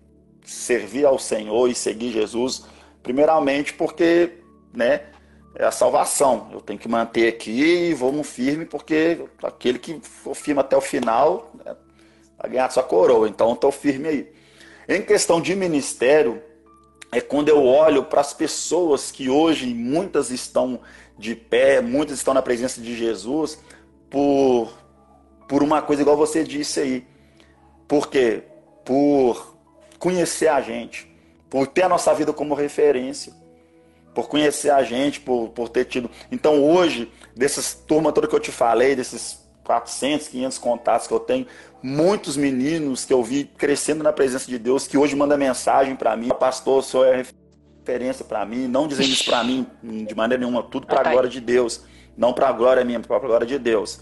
servir 0.45 1.05
ao 1.05 1.19
Senhor 1.19 1.69
e 1.69 1.75
seguir 1.75 2.11
Jesus, 2.11 2.65
primeiramente 3.03 3.73
porque 3.75 4.33
né, 4.73 5.03
é 5.55 5.65
a 5.65 5.71
salvação. 5.71 6.49
Eu 6.53 6.61
tenho 6.61 6.79
que 6.79 6.89
manter 6.89 7.29
aqui 7.29 7.91
e 7.91 7.95
no 7.95 8.23
firme, 8.23 8.65
porque 8.65 9.25
aquele 9.43 9.79
que 9.79 10.01
for 10.01 10.35
firme 10.35 10.61
até 10.61 10.77
o 10.77 10.81
final 10.81 11.53
né, 11.65 11.77
vai 12.39 12.51
ganhar 12.51 12.71
sua 12.71 12.83
coroa. 12.83 13.29
Então 13.29 13.53
estou 13.53 13.73
firme 13.73 14.09
aí. 14.09 14.33
Em 14.89 15.03
questão 15.03 15.41
de 15.41 15.55
ministério, 15.55 16.43
é 17.13 17.21
quando 17.21 17.49
eu 17.49 17.65
olho 17.65 18.05
para 18.05 18.21
as 18.21 18.33
pessoas 18.33 19.11
que 19.11 19.29
hoje 19.29 19.67
muitas 19.67 20.31
estão 20.31 20.81
de 21.19 21.35
pé, 21.35 21.81
muitas 21.81 22.19
estão 22.19 22.33
na 22.33 22.43
presença 22.43 22.81
de 22.81 22.97
Jesus 22.97 23.59
por, 24.09 24.73
por 25.49 25.63
uma 25.63 25.83
coisa 25.83 26.03
igual 26.03 26.17
você 26.17 26.45
disse 26.45 26.81
aí. 26.81 27.07
Por 27.87 28.09
quê? 28.09 28.43
Por 28.85 29.57
conhecer 29.99 30.49
a 30.49 30.61
gente, 30.61 31.11
por 31.51 31.67
ter 31.67 31.83
a 31.83 31.89
nossa 31.89 32.15
vida 32.15 32.33
como 32.33 32.55
referência, 32.55 33.33
por 34.15 34.29
conhecer 34.29 34.71
a 34.71 34.83
gente, 34.83 35.21
por, 35.21 35.49
por 35.51 35.69
ter 35.69 35.87
tido. 35.87 36.11
Então 36.31 36.63
hoje, 36.65 37.11
dessas 37.35 37.75
turma 37.75 38.13
toda 38.13 38.29
que 38.29 38.35
eu 38.35 38.41
te 38.41 38.53
falei, 38.53 38.95
desses 38.95 39.47
400, 39.65 40.29
500 40.29 40.59
contatos 40.59 41.07
que 41.07 41.13
eu 41.13 41.21
tenho, 41.21 41.47
muitos 41.83 42.37
meninos 42.37 43.05
que 43.05 43.13
eu 43.13 43.23
vi 43.23 43.45
crescendo 43.45 44.03
na 44.03 44.13
presença 44.13 44.47
de 44.47 44.59
Deus, 44.59 44.87
que 44.87 44.99
hoje 44.99 45.15
manda 45.15 45.37
mensagem 45.37 45.95
para 45.95 46.17
mim, 46.17 46.29
pastor, 46.29 46.79
o 46.79 46.83
senhor 46.83 47.07
é 47.07 47.25
referência 47.89 48.25
para 48.25 48.45
mim, 48.45 48.67
não 48.67 48.89
dizendo 48.89 49.09
isso 49.09 49.25
para 49.25 49.43
mim 49.45 49.67
de 49.83 50.15
maneira 50.15 50.45
nenhuma, 50.45 50.63
tudo 50.63 50.87
para 50.87 51.09
a 51.09 51.13
glória 51.13 51.29
de 51.29 51.41
Deus, 51.41 51.83
não 52.17 52.33
para 52.33 52.49
a 52.49 52.53
glória 52.53 52.85
minha, 52.85 53.01
para 53.01 53.17
a 53.17 53.21
glória 53.21 53.47
de 53.47 53.59
Deus. 53.59 54.01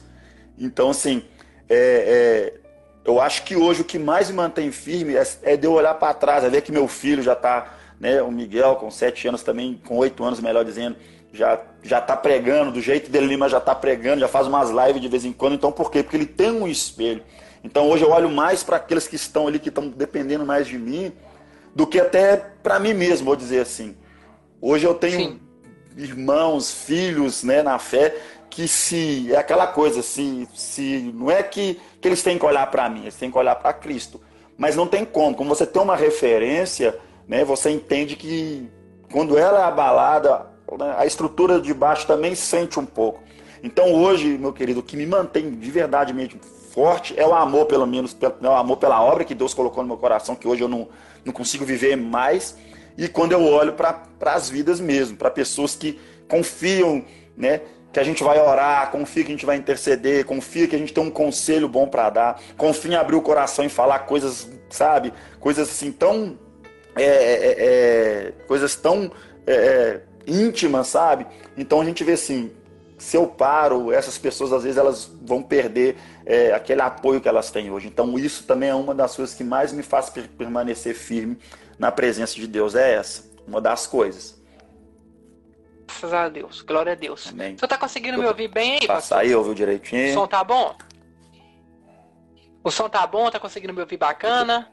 Então, 0.59 0.91
assim, 0.91 1.23
é, 1.69 2.55
é, 2.57 2.61
eu 3.05 3.21
acho 3.21 3.45
que 3.45 3.55
hoje 3.55 3.83
o 3.83 3.85
que 3.85 3.99
mais 3.99 4.31
me 4.31 4.37
mantém 4.37 4.73
firme 4.73 5.15
é, 5.15 5.23
é 5.43 5.57
de 5.57 5.67
eu 5.67 5.73
olhar 5.73 5.95
para 5.95 6.15
trás, 6.15 6.45
é 6.45 6.51
ver 6.51 6.63
que 6.63 6.73
meu 6.73 6.89
filho 6.89 7.23
já 7.23 7.35
está, 7.35 7.75
né, 8.01 8.23
o 8.23 8.33
Miguel 8.33 8.77
com 8.77 8.91
sete 8.91 9.29
anos 9.29 9.43
também, 9.43 9.81
com 9.87 9.97
oito 9.99 10.25
anos, 10.25 10.41
melhor 10.41 10.65
dizendo, 10.65 10.97
já 11.33 11.61
já 11.83 11.99
está 11.99 12.17
pregando, 12.17 12.73
do 12.73 12.81
jeito 12.81 13.11
dele, 13.11 13.37
mas 13.37 13.53
já 13.53 13.59
está 13.59 13.75
pregando, 13.75 14.21
já 14.21 14.29
faz 14.29 14.47
umas 14.47 14.71
lives 14.71 15.01
de 15.01 15.09
vez 15.09 15.25
em 15.25 15.33
quando. 15.33 15.55
Então, 15.55 15.71
por 15.71 15.91
quê? 15.91 16.03
Porque 16.03 16.17
ele 16.17 16.27
tem 16.27 16.51
um 16.51 16.67
espelho. 16.67 17.23
Então, 17.67 17.91
hoje 17.91 18.05
eu 18.05 18.11
olho 18.13 18.31
mais 18.31 18.63
para 18.63 18.77
aqueles 18.77 19.09
que 19.09 19.17
estão 19.17 19.49
ali, 19.49 19.59
que 19.59 19.71
estão 19.71 19.89
dependendo 19.89 20.47
mais 20.47 20.69
de 20.69 20.79
mim, 20.79 21.13
do 21.75 21.85
que 21.85 21.99
até 21.99 22.37
para 22.37 22.79
mim 22.79 22.95
mesmo, 22.95 23.27
vou 23.27 23.35
dizer 23.35 23.61
assim. 23.61 23.97
Hoje 24.63 24.87
eu 24.87 24.95
tenho 24.95 25.19
Sim. 25.19 25.41
irmãos, 25.97 26.73
filhos, 26.73 27.43
né, 27.43 27.65
na 27.65 27.77
fé, 27.81 28.15
que 28.49 28.69
se 28.69 29.33
é 29.33 29.37
aquela 29.37 29.67
coisa, 29.67 30.01
se, 30.01 30.49
se 30.55 31.13
não 31.13 31.29
é 31.29 31.43
que, 31.43 31.81
que 32.01 32.07
eles 32.07 32.23
têm 32.23 32.39
que 32.39 32.47
olhar 32.47 32.71
para 32.71 32.89
mim, 32.89 33.03
eles 33.03 33.17
têm 33.17 33.33
que 33.33 33.37
olhar 33.37 33.57
para 33.57 33.73
Cristo. 33.73 34.21
Mas 34.57 34.77
não 34.77 34.87
tem 34.87 35.05
como, 35.05 35.35
como 35.35 35.53
você 35.53 35.67
tem 35.67 35.83
uma 35.83 35.97
referência, 35.97 36.97
né, 37.27 37.45
você 37.45 37.71
entende 37.71 38.15
que 38.15 38.71
quando 39.11 39.37
ela 39.37 39.59
é 39.59 39.65
abalada, 39.65 40.47
né, 40.79 40.95
a 40.97 41.05
estrutura 41.05 41.61
de 41.61 41.75
baixo 41.75 42.07
também 42.07 42.37
sente 42.37 42.79
um 42.79 42.87
pouco. 42.87 43.25
Então 43.61 43.93
hoje, 43.93 44.39
meu 44.39 44.53
querido, 44.53 44.79
o 44.79 44.85
que 44.85 44.97
me 44.97 45.05
mantém 45.05 45.51
de 45.51 45.71
verdade 45.73 46.15
mesmo 46.15 46.39
forte 46.77 47.19
é 47.19 47.27
o 47.27 47.35
amor, 47.35 47.65
pelo 47.65 47.87
menos, 47.87 48.15
é 48.21 48.47
o 48.47 48.53
amor 48.53 48.77
pela 48.77 49.03
obra 49.03 49.25
que 49.25 49.35
Deus 49.35 49.55
colocou 49.55 49.83
no 49.83 49.89
meu 49.89 49.97
coração, 49.97 50.35
que 50.37 50.47
hoje 50.47 50.61
eu 50.61 50.69
não, 50.69 50.87
não 51.25 51.33
consigo 51.33 51.65
viver 51.65 51.97
mais. 51.97 52.55
E 52.99 53.09
quando 53.09 53.33
eu 53.33 53.43
olho 53.43 53.73
para 53.73 54.05
as 54.27 54.51
vidas 54.51 54.79
mesmo, 54.79 55.17
para 55.17 55.31
pessoas 55.31 55.75
que 55.75 55.99
confiam, 56.29 57.03
né? 57.35 57.63
Que 57.91 57.99
a 57.99 58.05
gente 58.05 58.23
vai 58.23 58.39
orar, 58.39 58.91
confia 58.91 59.25
que 59.25 59.31
a 59.31 59.35
gente 59.35 59.47
vai 59.47 59.57
interceder, 59.57 60.27
confia 60.27 60.69
que 60.69 60.77
a 60.77 60.79
gente 60.79 60.93
tem 60.93 61.03
um 61.03 61.11
conselho 61.11 61.67
bom 61.67 61.89
para 61.89 62.11
dar, 62.11 62.43
confia 62.59 62.93
em 62.93 62.95
abrir 62.95 63.17
o 63.17 63.23
coração 63.23 63.65
e 63.65 63.71
falar 63.71 64.01
coisas, 64.01 64.47
sabe? 64.69 65.15
Coisas 65.41 65.71
assim 65.71 65.91
tão. 65.91 66.39
É, 66.95 67.05
é, 67.05 67.55
é, 67.59 68.33
coisas 68.47 68.77
tão 68.77 69.11
é, 69.47 69.55
é, 69.55 70.01
íntimas, 70.27 70.89
sabe? 70.89 71.27
Então 71.57 71.81
a 71.81 71.85
gente 71.87 72.05
vê 72.05 72.13
assim, 72.13 72.51
se 73.07 73.17
eu 73.17 73.25
paro, 73.29 73.93
essas 73.93 74.19
pessoas 74.19 74.53
às 74.53 74.65
vezes 74.65 74.77
elas 74.77 75.09
vão 75.23 75.41
perder 75.41 75.97
é, 76.25 76.53
aquele 76.53 76.83
apoio 76.83 77.21
que 77.21 77.29
elas 77.29 77.53
têm 77.53 77.71
hoje. 77.71 77.87
Então 77.87 78.19
isso 78.19 78.43
também 78.43 78.69
é 78.69 78.75
uma 78.75 78.93
das 78.93 79.15
coisas 79.15 79.33
que 79.33 79.45
mais 79.45 79.73
me 79.73 79.85
faz 79.85 80.11
permanecer 80.11 80.93
firme 80.93 81.39
na 81.79 81.93
presença 81.93 82.35
de 82.35 82.49
Deus, 82.49 82.75
é 82.75 82.95
essa, 82.95 83.31
uma 83.47 83.61
das 83.61 83.87
coisas. 83.87 84.43
Graças 85.87 86.13
a 86.13 86.29
Deus, 86.29 86.63
glória 86.63 86.95
a 86.95 86.95
Deus. 86.97 87.29
Amém. 87.29 87.57
Você 87.57 87.69
tá 87.69 87.79
conseguindo 87.79 88.19
me 88.19 88.27
ouvir 88.27 88.49
bem 88.49 88.79
aí, 88.81 88.87
pastor? 88.89 89.19
aí, 89.19 89.33
ouviu 89.33 89.55
direitinho. 89.55 90.11
O 90.11 90.15
som 90.15 90.27
tá 90.27 90.43
bom? 90.43 90.77
O 92.65 92.71
som 92.73 92.89
tá 92.89 93.07
bom? 93.07 93.31
Tá 93.31 93.39
conseguindo 93.39 93.73
me 93.73 93.83
ouvir 93.83 93.99
bacana? 93.99 94.69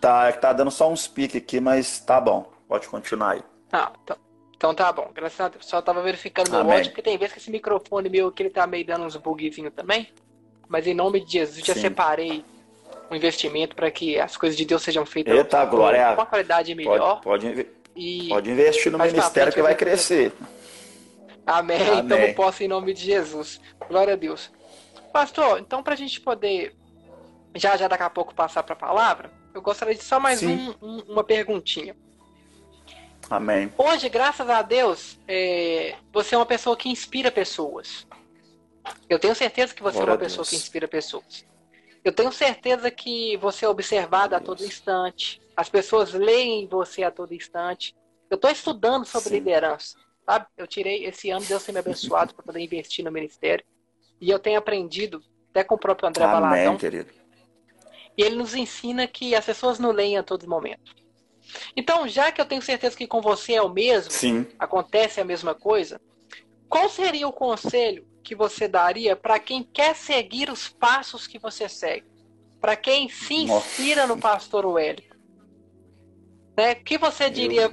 Tá, 0.00 0.26
é 0.26 0.32
tá 0.32 0.52
dando 0.52 0.72
só 0.72 0.90
uns 0.90 1.06
piques 1.06 1.36
aqui, 1.36 1.60
mas 1.60 2.00
tá 2.00 2.20
bom. 2.20 2.50
Pode 2.66 2.88
continuar 2.88 3.34
aí. 3.34 3.44
Ah, 3.72 3.92
então, 4.02 4.16
então 4.62 4.72
tá 4.72 4.92
bom, 4.92 5.10
graças 5.12 5.40
a 5.40 5.48
Deus. 5.48 5.66
Só 5.66 5.82
tava 5.82 6.00
verificando 6.02 6.48
meu 6.48 6.70
áudio, 6.70 6.92
porque 6.92 7.02
tem 7.02 7.18
vezes 7.18 7.32
que 7.32 7.40
esse 7.40 7.50
microfone 7.50 8.08
meu 8.08 8.30
que 8.30 8.44
ele 8.44 8.50
tá 8.50 8.64
meio 8.64 8.86
dando 8.86 9.04
uns 9.04 9.16
bugzinhos 9.16 9.74
também. 9.74 10.06
Mas 10.68 10.86
em 10.86 10.94
nome 10.94 11.18
de 11.18 11.32
Jesus, 11.32 11.66
já 11.66 11.74
Sim. 11.74 11.80
separei 11.80 12.44
um 13.10 13.16
investimento 13.16 13.74
para 13.74 13.90
que 13.90 14.20
as 14.20 14.36
coisas 14.36 14.56
de 14.56 14.64
Deus 14.64 14.80
sejam 14.80 15.04
feitas 15.04 15.36
Eita, 15.36 15.66
com, 15.66 15.78
uma 15.78 16.26
qualidade 16.26 16.76
melhor. 16.76 17.20
Pode, 17.22 17.48
pode, 17.48 17.66
e 17.96 18.28
pode 18.28 18.50
investir 18.52 18.92
no 18.92 18.98
ministério 18.98 19.52
que 19.52 19.60
vai 19.60 19.74
crescer. 19.74 20.32
Amém. 21.44 21.82
Amém. 21.82 21.98
Então 21.98 22.18
eu 22.18 22.32
posso 22.32 22.62
em 22.62 22.68
nome 22.68 22.94
de 22.94 23.04
Jesus. 23.04 23.60
Glória 23.88 24.12
a 24.12 24.16
Deus. 24.16 24.48
Pastor, 25.12 25.58
então 25.58 25.82
para 25.82 25.94
a 25.94 25.96
gente 25.96 26.20
poder 26.20 26.72
já 27.56 27.76
já 27.76 27.88
daqui 27.88 28.04
a 28.04 28.10
pouco 28.10 28.32
passar 28.32 28.62
para 28.62 28.74
a 28.74 28.78
palavra, 28.78 29.28
eu 29.52 29.60
gostaria 29.60 29.96
de 29.96 30.04
só 30.04 30.20
mais 30.20 30.40
um, 30.40 30.72
um, 30.80 31.02
uma 31.08 31.24
perguntinha. 31.24 31.96
Amém. 33.32 33.72
Hoje, 33.78 34.10
graças 34.10 34.48
a 34.50 34.60
Deus, 34.60 35.18
é, 35.26 35.96
você 36.12 36.34
é 36.34 36.38
uma 36.38 36.44
pessoa 36.44 36.76
que 36.76 36.90
inspira 36.90 37.30
pessoas. 37.30 38.06
Eu 39.08 39.18
tenho 39.18 39.34
certeza 39.34 39.74
que 39.74 39.82
você 39.82 39.96
Glória 39.96 40.10
é 40.10 40.12
uma 40.12 40.18
pessoa 40.18 40.46
que 40.46 40.54
inspira 40.54 40.86
pessoas. 40.86 41.46
Eu 42.04 42.12
tenho 42.12 42.30
certeza 42.30 42.90
que 42.90 43.38
você 43.38 43.64
é 43.64 43.68
observado 43.70 44.36
a 44.36 44.40
todo 44.40 44.62
instante. 44.62 45.40
As 45.56 45.70
pessoas 45.70 46.12
leem 46.12 46.66
você 46.66 47.04
a 47.04 47.10
todo 47.10 47.32
instante. 47.32 47.96
Eu 48.28 48.34
estou 48.34 48.50
estudando 48.50 49.06
sobre 49.06 49.30
Sim. 49.30 49.36
liderança. 49.36 49.96
Sabe? 50.26 50.46
Eu 50.54 50.66
tirei 50.66 51.06
esse 51.06 51.30
ano, 51.30 51.46
Deus 51.46 51.64
tem 51.64 51.72
me 51.72 51.78
abençoado 51.78 52.34
para 52.34 52.44
poder 52.44 52.60
investir 52.60 53.02
no 53.02 53.10
ministério. 53.10 53.64
E 54.20 54.30
eu 54.30 54.38
tenho 54.38 54.58
aprendido, 54.58 55.22
até 55.50 55.64
com 55.64 55.76
o 55.76 55.78
próprio 55.78 56.06
André 56.06 56.24
Amém, 56.24 56.38
Baladão. 56.38 56.76
Querido. 56.76 57.10
E 58.14 58.22
ele 58.22 58.36
nos 58.36 58.54
ensina 58.54 59.06
que 59.06 59.34
as 59.34 59.46
pessoas 59.46 59.78
não 59.78 59.90
leem 59.90 60.18
a 60.18 60.22
todo 60.22 60.46
momento. 60.46 61.01
Então, 61.76 62.06
já 62.08 62.30
que 62.32 62.40
eu 62.40 62.46
tenho 62.46 62.62
certeza 62.62 62.96
que 62.96 63.06
com 63.06 63.20
você 63.20 63.54
é 63.54 63.62
o 63.62 63.68
mesmo, 63.68 64.10
Sim. 64.10 64.46
acontece 64.58 65.20
a 65.20 65.24
mesma 65.24 65.54
coisa, 65.54 66.00
qual 66.68 66.88
seria 66.88 67.28
o 67.28 67.32
conselho 67.32 68.06
que 68.24 68.34
você 68.34 68.66
daria 68.68 69.14
para 69.14 69.38
quem 69.38 69.62
quer 69.62 69.94
seguir 69.94 70.50
os 70.50 70.68
passos 70.68 71.26
que 71.26 71.38
você 71.38 71.68
segue? 71.68 72.06
Para 72.60 72.76
quem 72.76 73.08
se 73.08 73.34
inspira 73.34 74.02
Nossa. 74.02 74.14
no 74.14 74.20
pastor 74.20 74.64
Wellington? 74.64 75.16
Né? 76.56 76.72
O 76.72 76.84
que 76.84 76.98
você 76.98 77.28
diria 77.28 77.70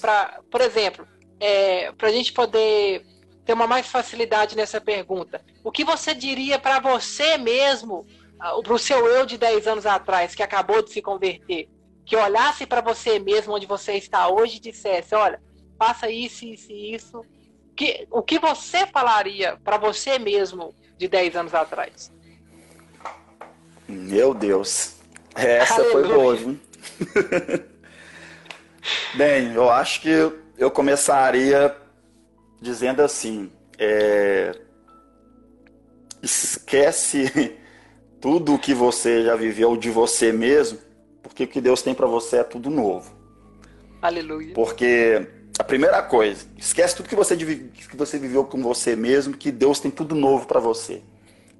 para, 0.00 0.40
por 0.50 0.60
exemplo, 0.60 1.06
é, 1.40 1.92
para 1.92 2.08
a 2.08 2.12
gente 2.12 2.32
poder 2.32 3.04
ter 3.44 3.52
uma 3.52 3.66
mais 3.66 3.86
facilidade 3.86 4.56
nessa 4.56 4.80
pergunta? 4.80 5.42
O 5.64 5.72
que 5.72 5.84
você 5.84 6.14
diria 6.14 6.58
para 6.58 6.80
você 6.80 7.38
mesmo, 7.38 8.06
ah, 8.38 8.60
para 8.62 8.74
o 8.74 8.78
seu 8.78 9.06
eu 9.06 9.24
de 9.24 9.38
10 9.38 9.66
anos 9.66 9.86
atrás, 9.86 10.34
que 10.34 10.42
acabou 10.42 10.82
de 10.82 10.92
se 10.92 11.00
converter, 11.00 11.68
que 12.08 12.16
olhasse 12.16 12.66
para 12.66 12.80
você 12.80 13.18
mesmo 13.18 13.54
onde 13.54 13.66
você 13.66 13.92
está 13.92 14.28
hoje 14.28 14.56
e 14.56 14.60
dissesse: 14.60 15.14
olha, 15.14 15.38
faça 15.78 16.10
isso, 16.10 16.46
isso 16.46 16.72
e 16.72 16.94
isso. 16.94 17.22
Que, 17.76 18.08
o 18.10 18.22
que 18.22 18.38
você 18.38 18.86
falaria 18.86 19.58
para 19.62 19.76
você 19.76 20.18
mesmo 20.18 20.74
de 20.96 21.06
10 21.06 21.36
anos 21.36 21.54
atrás? 21.54 22.10
Meu 23.86 24.32
Deus. 24.32 24.96
Essa 25.34 25.74
Aleluia. 25.74 25.92
foi 25.92 26.16
boa, 26.16 26.34
viu? 26.34 26.58
Bem, 29.14 29.52
eu 29.52 29.70
acho 29.70 30.00
que 30.00 30.08
eu 30.56 30.70
começaria 30.70 31.76
dizendo 32.58 33.02
assim: 33.02 33.52
é... 33.78 34.58
esquece 36.22 37.54
tudo 38.18 38.54
o 38.54 38.58
que 38.58 38.72
você 38.72 39.24
já 39.24 39.36
viveu 39.36 39.76
de 39.76 39.90
você 39.90 40.32
mesmo, 40.32 40.87
porque 41.38 41.44
o 41.44 41.48
que 41.48 41.60
Deus 41.60 41.82
tem 41.82 41.94
para 41.94 42.06
você 42.06 42.38
é 42.38 42.44
tudo 42.44 42.68
novo. 42.68 43.12
Aleluia. 44.02 44.54
Porque 44.54 45.28
a 45.56 45.62
primeira 45.62 46.02
coisa, 46.02 46.46
esquece 46.56 46.96
tudo 46.96 47.08
que 47.08 47.14
você, 47.14 47.36
que 47.36 47.96
você 47.96 48.18
viveu 48.18 48.44
com 48.44 48.60
você 48.60 48.96
mesmo, 48.96 49.36
que 49.36 49.52
Deus 49.52 49.78
tem 49.78 49.90
tudo 49.90 50.16
novo 50.16 50.46
para 50.46 50.58
você. 50.58 51.02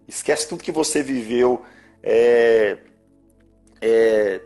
Esquece 0.09 0.49
tudo 0.49 0.65
que 0.65 0.73
você 0.73 1.01
viveu 1.01 1.63
é, 2.03 2.79
é, 3.81 4.41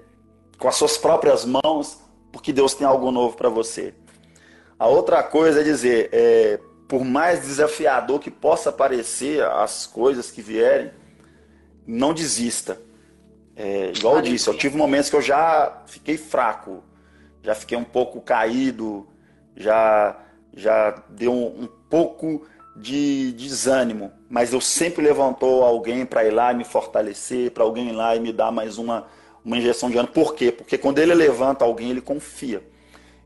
com 0.59 0.69
as 0.69 0.75
suas 0.75 0.99
próprias 0.99 1.47
mãos, 1.47 1.99
porque 2.31 2.53
Deus 2.53 2.75
tem 2.75 2.87
algo 2.87 3.11
novo 3.11 3.35
para 3.35 3.49
você. 3.49 3.95
A 4.79 4.87
outra 4.87 5.23
coisa 5.23 5.61
é 5.61 5.65
dizer, 5.65 6.11
é, 6.13 6.59
por 6.87 7.05
mais 7.05 7.41
desafiador 7.41 8.21
que 8.21 8.31
possa 8.31 8.71
parecer 8.71 9.43
as 9.45 9.87
coisas 9.87 10.31
que 10.31 10.43
vierem, 10.43 10.91
não 11.87 12.13
desista. 12.13 12.79
É, 13.55 13.93
igual 13.95 14.17
eu 14.17 14.23
disse, 14.23 14.49
eu 14.49 14.57
tive 14.57 14.77
momentos 14.77 15.11
que 15.11 15.17
eu 15.17 15.23
já 15.23 15.83
fiquei 15.87 16.17
fraco, 16.17 16.83
já 17.43 17.55
fiquei 17.55 17.77
um 17.77 17.85
pouco 17.85 18.21
caído, 18.21 19.07
já, 19.57 20.19
já 20.55 21.03
deu 21.11 21.33
um, 21.33 21.65
um 21.65 21.69
pouco 21.89 22.47
de 22.75 23.33
desânimo, 23.33 24.11
mas 24.31 24.53
eu 24.53 24.61
sempre 24.61 25.05
levantou 25.05 25.63
alguém 25.63 26.07
para 26.07 26.25
ir 26.25 26.31
lá 26.31 26.53
e 26.53 26.57
me 26.57 26.65
fortalecer, 26.65 27.51
para 27.51 27.65
alguém 27.65 27.91
ir 27.91 27.93
lá 27.93 28.17
e 28.17 28.21
me 28.21 28.33
dar 28.33 28.51
mais 28.51 28.79
uma, 28.79 29.07
uma 29.45 29.59
injeção 29.59 29.91
de 29.91 29.99
ânimo. 29.99 30.15
Por 30.15 30.35
quê? 30.35 30.51
Porque 30.51 30.79
quando 30.79 30.99
ele 30.99 31.15
levanta 31.15 31.65
alguém, 31.65 31.91
ele 31.91 32.01
confia. 32.01 32.63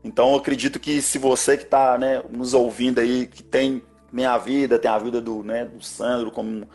Então 0.03 0.31
eu 0.31 0.35
acredito 0.35 0.79
que 0.79 1.01
se 1.01 1.17
você 1.17 1.57
que 1.57 1.63
está 1.63 1.97
né, 1.97 2.21
nos 2.29 2.53
ouvindo 2.53 2.99
aí, 2.99 3.25
que 3.25 3.41
tem 3.41 3.81
minha 4.11 4.37
vida, 4.37 4.77
tem 4.77 4.91
a 4.91 4.97
vida 4.97 5.21
do, 5.21 5.43
né, 5.43 5.65
do 5.65 5.83
Sandro 5.83 6.31
como 6.31 6.67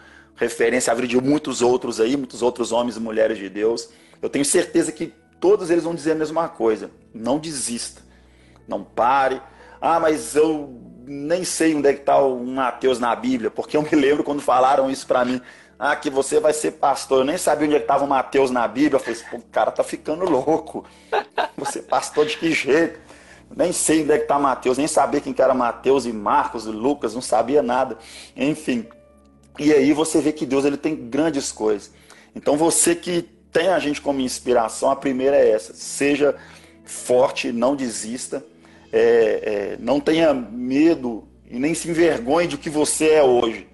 referência, 0.42 0.92
a 0.92 0.94
vida 0.94 1.08
de 1.08 1.20
muitos 1.20 1.62
outros 1.62 2.00
aí, 2.00 2.16
muitos 2.16 2.42
outros 2.42 2.72
homens 2.72 2.96
e 2.96 3.00
mulheres 3.00 3.38
de 3.38 3.48
Deus, 3.48 3.88
eu 4.20 4.28
tenho 4.28 4.44
certeza 4.44 4.92
que 4.92 5.12
todos 5.40 5.70
eles 5.70 5.84
vão 5.84 5.94
dizer 5.94 6.12
a 6.12 6.16
mesma 6.16 6.48
coisa. 6.48 6.90
Não 7.12 7.38
desista. 7.38 8.02
Não 8.68 8.84
pare. 8.84 9.40
Ah, 9.80 9.98
mas 9.98 10.36
eu 10.36 10.72
nem 11.04 11.42
sei 11.44 11.74
onde 11.74 11.88
é 11.88 11.92
que 11.92 12.00
está 12.00 12.18
o 12.18 12.44
Mateus 12.44 13.00
na 13.00 13.14
Bíblia, 13.16 13.50
porque 13.50 13.76
eu 13.76 13.82
me 13.82 13.90
lembro 13.90 14.22
quando 14.22 14.40
falaram 14.40 14.90
isso 14.90 15.06
para 15.06 15.24
mim. 15.24 15.40
Ah, 15.78 15.96
que 15.96 16.08
você 16.08 16.38
vai 16.38 16.52
ser 16.52 16.72
pastor. 16.72 17.20
Eu 17.20 17.24
nem 17.24 17.36
sabia 17.36 17.66
onde 17.66 17.74
é 17.74 17.80
estava 17.80 18.04
o 18.04 18.08
Mateus 18.08 18.52
na 18.52 18.68
Bíblia. 18.68 18.96
Eu 18.96 19.00
falei, 19.00 19.20
o 19.32 19.42
cara 19.50 19.72
tá 19.72 19.82
ficando 19.82 20.24
louco. 20.24 20.84
Você 21.56 21.82
pastor 21.82 22.26
de 22.26 22.36
que 22.36 22.52
jeito? 22.52 23.00
Nem 23.54 23.72
sei 23.72 24.02
onde 24.02 24.12
é 24.12 24.16
que 24.16 24.22
está 24.22 24.38
Mateus, 24.38 24.78
nem 24.78 24.86
sabia 24.86 25.20
quem 25.20 25.32
que 25.32 25.42
era 25.42 25.52
Mateus 25.52 26.06
e 26.06 26.12
Marcos 26.12 26.66
e 26.66 26.70
Lucas, 26.70 27.14
não 27.14 27.20
sabia 27.20 27.62
nada. 27.62 27.98
Enfim. 28.36 28.86
E 29.58 29.72
aí 29.72 29.92
você 29.92 30.20
vê 30.20 30.32
que 30.32 30.46
Deus 30.46 30.64
ele 30.64 30.76
tem 30.76 30.94
grandes 30.96 31.52
coisas. 31.52 31.90
Então 32.34 32.56
você 32.56 32.94
que 32.94 33.22
tem 33.52 33.68
a 33.68 33.78
gente 33.78 34.00
como 34.00 34.20
inspiração, 34.20 34.90
a 34.90 34.96
primeira 34.96 35.36
é 35.36 35.50
essa. 35.50 35.74
Seja 35.74 36.34
forte, 36.84 37.52
não 37.52 37.76
desista 37.76 38.44
é, 38.92 39.00
é, 39.00 39.76
não 39.80 39.98
tenha 39.98 40.34
medo 40.34 41.26
e 41.50 41.58
nem 41.58 41.74
se 41.74 41.88
envergonhe 41.88 42.46
de 42.46 42.58
que 42.58 42.68
você 42.68 43.08
é 43.08 43.22
hoje. 43.22 43.66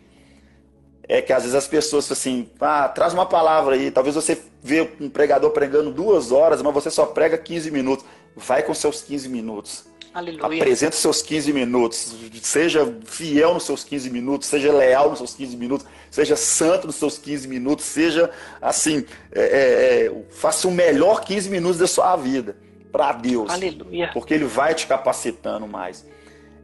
É 1.11 1.21
que 1.21 1.33
às 1.33 1.43
vezes 1.43 1.57
as 1.57 1.67
pessoas 1.67 2.11
assim, 2.13 2.49
ah, 2.61 2.89
traz 2.89 3.13
uma 3.15 3.27
palavra 3.27 3.75
aí. 3.75 3.91
Talvez 3.91 4.15
você 4.15 4.41
vê 4.63 4.89
um 5.01 5.09
pregador 5.09 5.51
pregando 5.51 5.91
duas 5.91 6.31
horas, 6.31 6.63
mas 6.63 6.73
você 6.73 6.91
só 6.91 7.07
prega 7.07 7.37
15 7.37 7.71
minutos. 7.71 8.05
Vai 8.37 8.63
com 8.63 8.75
seus 8.75 9.03
15 9.03 9.29
minutos. 9.29 9.85
Aleluia. 10.13 10.63
Apresente 10.63 10.95
os 10.95 11.01
seus 11.01 11.23
15 11.23 11.53
minutos. 11.53 12.15
Seja 12.43 12.93
fiel 13.05 13.55
nos 13.55 13.65
seus 13.65 13.85
15 13.85 14.11
minutos, 14.11 14.49
seja 14.49 14.73
leal 14.73 15.11
nos 15.11 15.19
seus 15.19 15.35
15 15.35 15.57
minutos, 15.57 15.87
seja 16.11 16.35
santo 16.35 16.87
nos 16.87 16.97
seus 16.97 17.19
15 17.19 17.47
minutos, 17.47 17.85
seja 17.85 18.31
assim, 18.61 19.05
é, 19.31 19.41
é, 19.41 20.07
é 20.07 20.23
faça 20.31 20.67
o 20.67 20.71
melhor 20.71 21.25
15 21.25 21.51
minutos 21.51 21.79
da 21.79 21.87
sua 21.87 22.17
vida 22.17 22.57
para 22.91 23.13
Deus. 23.13 23.51
Aleluia. 23.51 24.11
Porque 24.13 24.35
Ele 24.35 24.45
vai 24.45 24.75
te 24.75 24.87
capacitando 24.87 25.67
mais. 25.67 26.05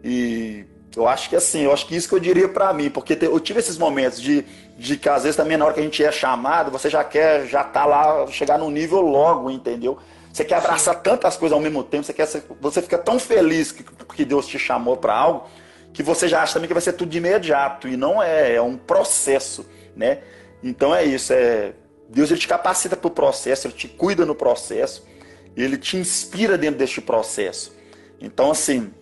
E 0.03 0.65
eu 0.97 1.07
acho 1.07 1.29
que 1.29 1.37
assim, 1.37 1.63
eu 1.63 1.73
acho 1.73 1.87
que 1.87 1.95
isso 1.95 2.09
que 2.09 2.15
eu 2.15 2.21
diria 2.21 2.49
para 2.49 2.73
mim, 2.73 2.91
porque 2.91 3.19
eu 3.21 3.39
tive 3.41 3.61
esses 3.61 3.77
momentos 3.77 4.21
de, 4.21 4.45
de 4.79 4.97
que 4.97 5.09
às 5.09 5.23
vezes 5.23 5.37
também 5.37 5.57
na 5.57 5.65
hora 5.65 5.75
que 5.75 5.81
a 5.81 5.83
gente 5.83 6.03
é 6.03 6.11
chamado, 6.11 6.71
você 6.71 6.89
já 6.89 7.05
quer, 7.05 7.47
já 7.47 7.63
tá 7.63 7.85
lá, 7.85 8.27
chegar 8.29 8.59
no 8.59 8.71
nível 8.71 9.01
logo, 9.01 9.51
entendeu? 9.51 9.99
Você 10.35 10.45
quer 10.45 10.57
abraçar 10.57 11.01
tantas 11.01 11.37
coisas 11.37 11.55
ao 11.55 11.63
mesmo 11.63 11.85
tempo, 11.85 12.03
você, 12.03 12.13
quer, 12.13 12.27
você 12.61 12.83
fica 12.83 12.99
tão 12.99 13.21
feliz 13.21 13.71
que, 13.71 13.85
que 13.85 14.25
Deus 14.25 14.49
te 14.49 14.59
chamou 14.59 14.97
para 14.97 15.15
algo, 15.15 15.49
que 15.93 16.03
você 16.03 16.27
já 16.27 16.43
acha 16.43 16.55
também 16.55 16.67
que 16.67 16.75
vai 16.75 16.83
ser 16.83 16.95
tudo 16.95 17.09
de 17.09 17.19
imediato, 17.19 17.87
e 17.87 17.97
não 17.97 18.21
é, 18.21 18.57
é 18.57 18.61
um 18.61 18.77
processo, 18.77 19.65
né? 19.95 20.23
Então 20.61 20.93
é 20.93 21.05
isso, 21.05 21.33
é 21.33 21.75
Deus 22.09 22.33
ele 22.33 22.41
te 22.41 22.49
capacita 22.49 22.97
para 22.97 23.07
o 23.07 23.13
processo, 23.13 23.69
ele 23.69 23.75
te 23.75 23.87
cuida 23.87 24.27
no 24.27 24.35
processo, 24.35 25.07
ele 25.57 25.79
te 25.79 25.97
inspira 25.97 26.59
dentro 26.59 26.79
deste 26.81 27.01
processo. 27.01 27.73
Então, 28.21 28.51
assim, 28.51 28.93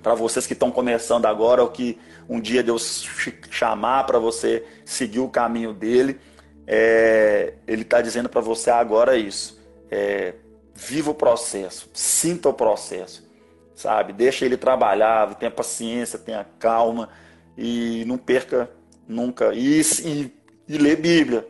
para 0.00 0.14
vocês 0.14 0.46
que 0.46 0.52
estão 0.52 0.70
começando 0.70 1.26
agora, 1.26 1.60
ou 1.60 1.70
que 1.70 1.98
um 2.28 2.40
dia 2.40 2.62
Deus 2.62 3.04
chamar 3.50 4.04
para 4.04 4.20
você 4.20 4.64
seguir 4.84 5.18
o 5.18 5.28
caminho 5.28 5.72
dele, 5.72 6.20
é, 6.68 7.54
ele 7.66 7.82
está 7.82 8.00
dizendo 8.00 8.28
para 8.28 8.40
você 8.40 8.70
agora 8.70 9.16
isso. 9.16 9.58
É, 9.90 10.34
viva 10.78 11.10
o 11.10 11.14
processo, 11.14 11.90
sinta 11.92 12.48
o 12.48 12.54
processo, 12.54 13.28
sabe? 13.74 14.12
Deixa 14.12 14.44
ele 14.44 14.56
trabalhar, 14.56 15.34
tenha 15.34 15.50
paciência, 15.50 16.20
tenha 16.20 16.46
calma 16.60 17.08
e 17.56 18.04
não 18.06 18.16
perca 18.16 18.70
nunca. 19.06 19.52
E, 19.54 19.80
e, 20.04 20.32
e 20.68 20.78
lê 20.78 20.94
Bíblia, 20.94 21.48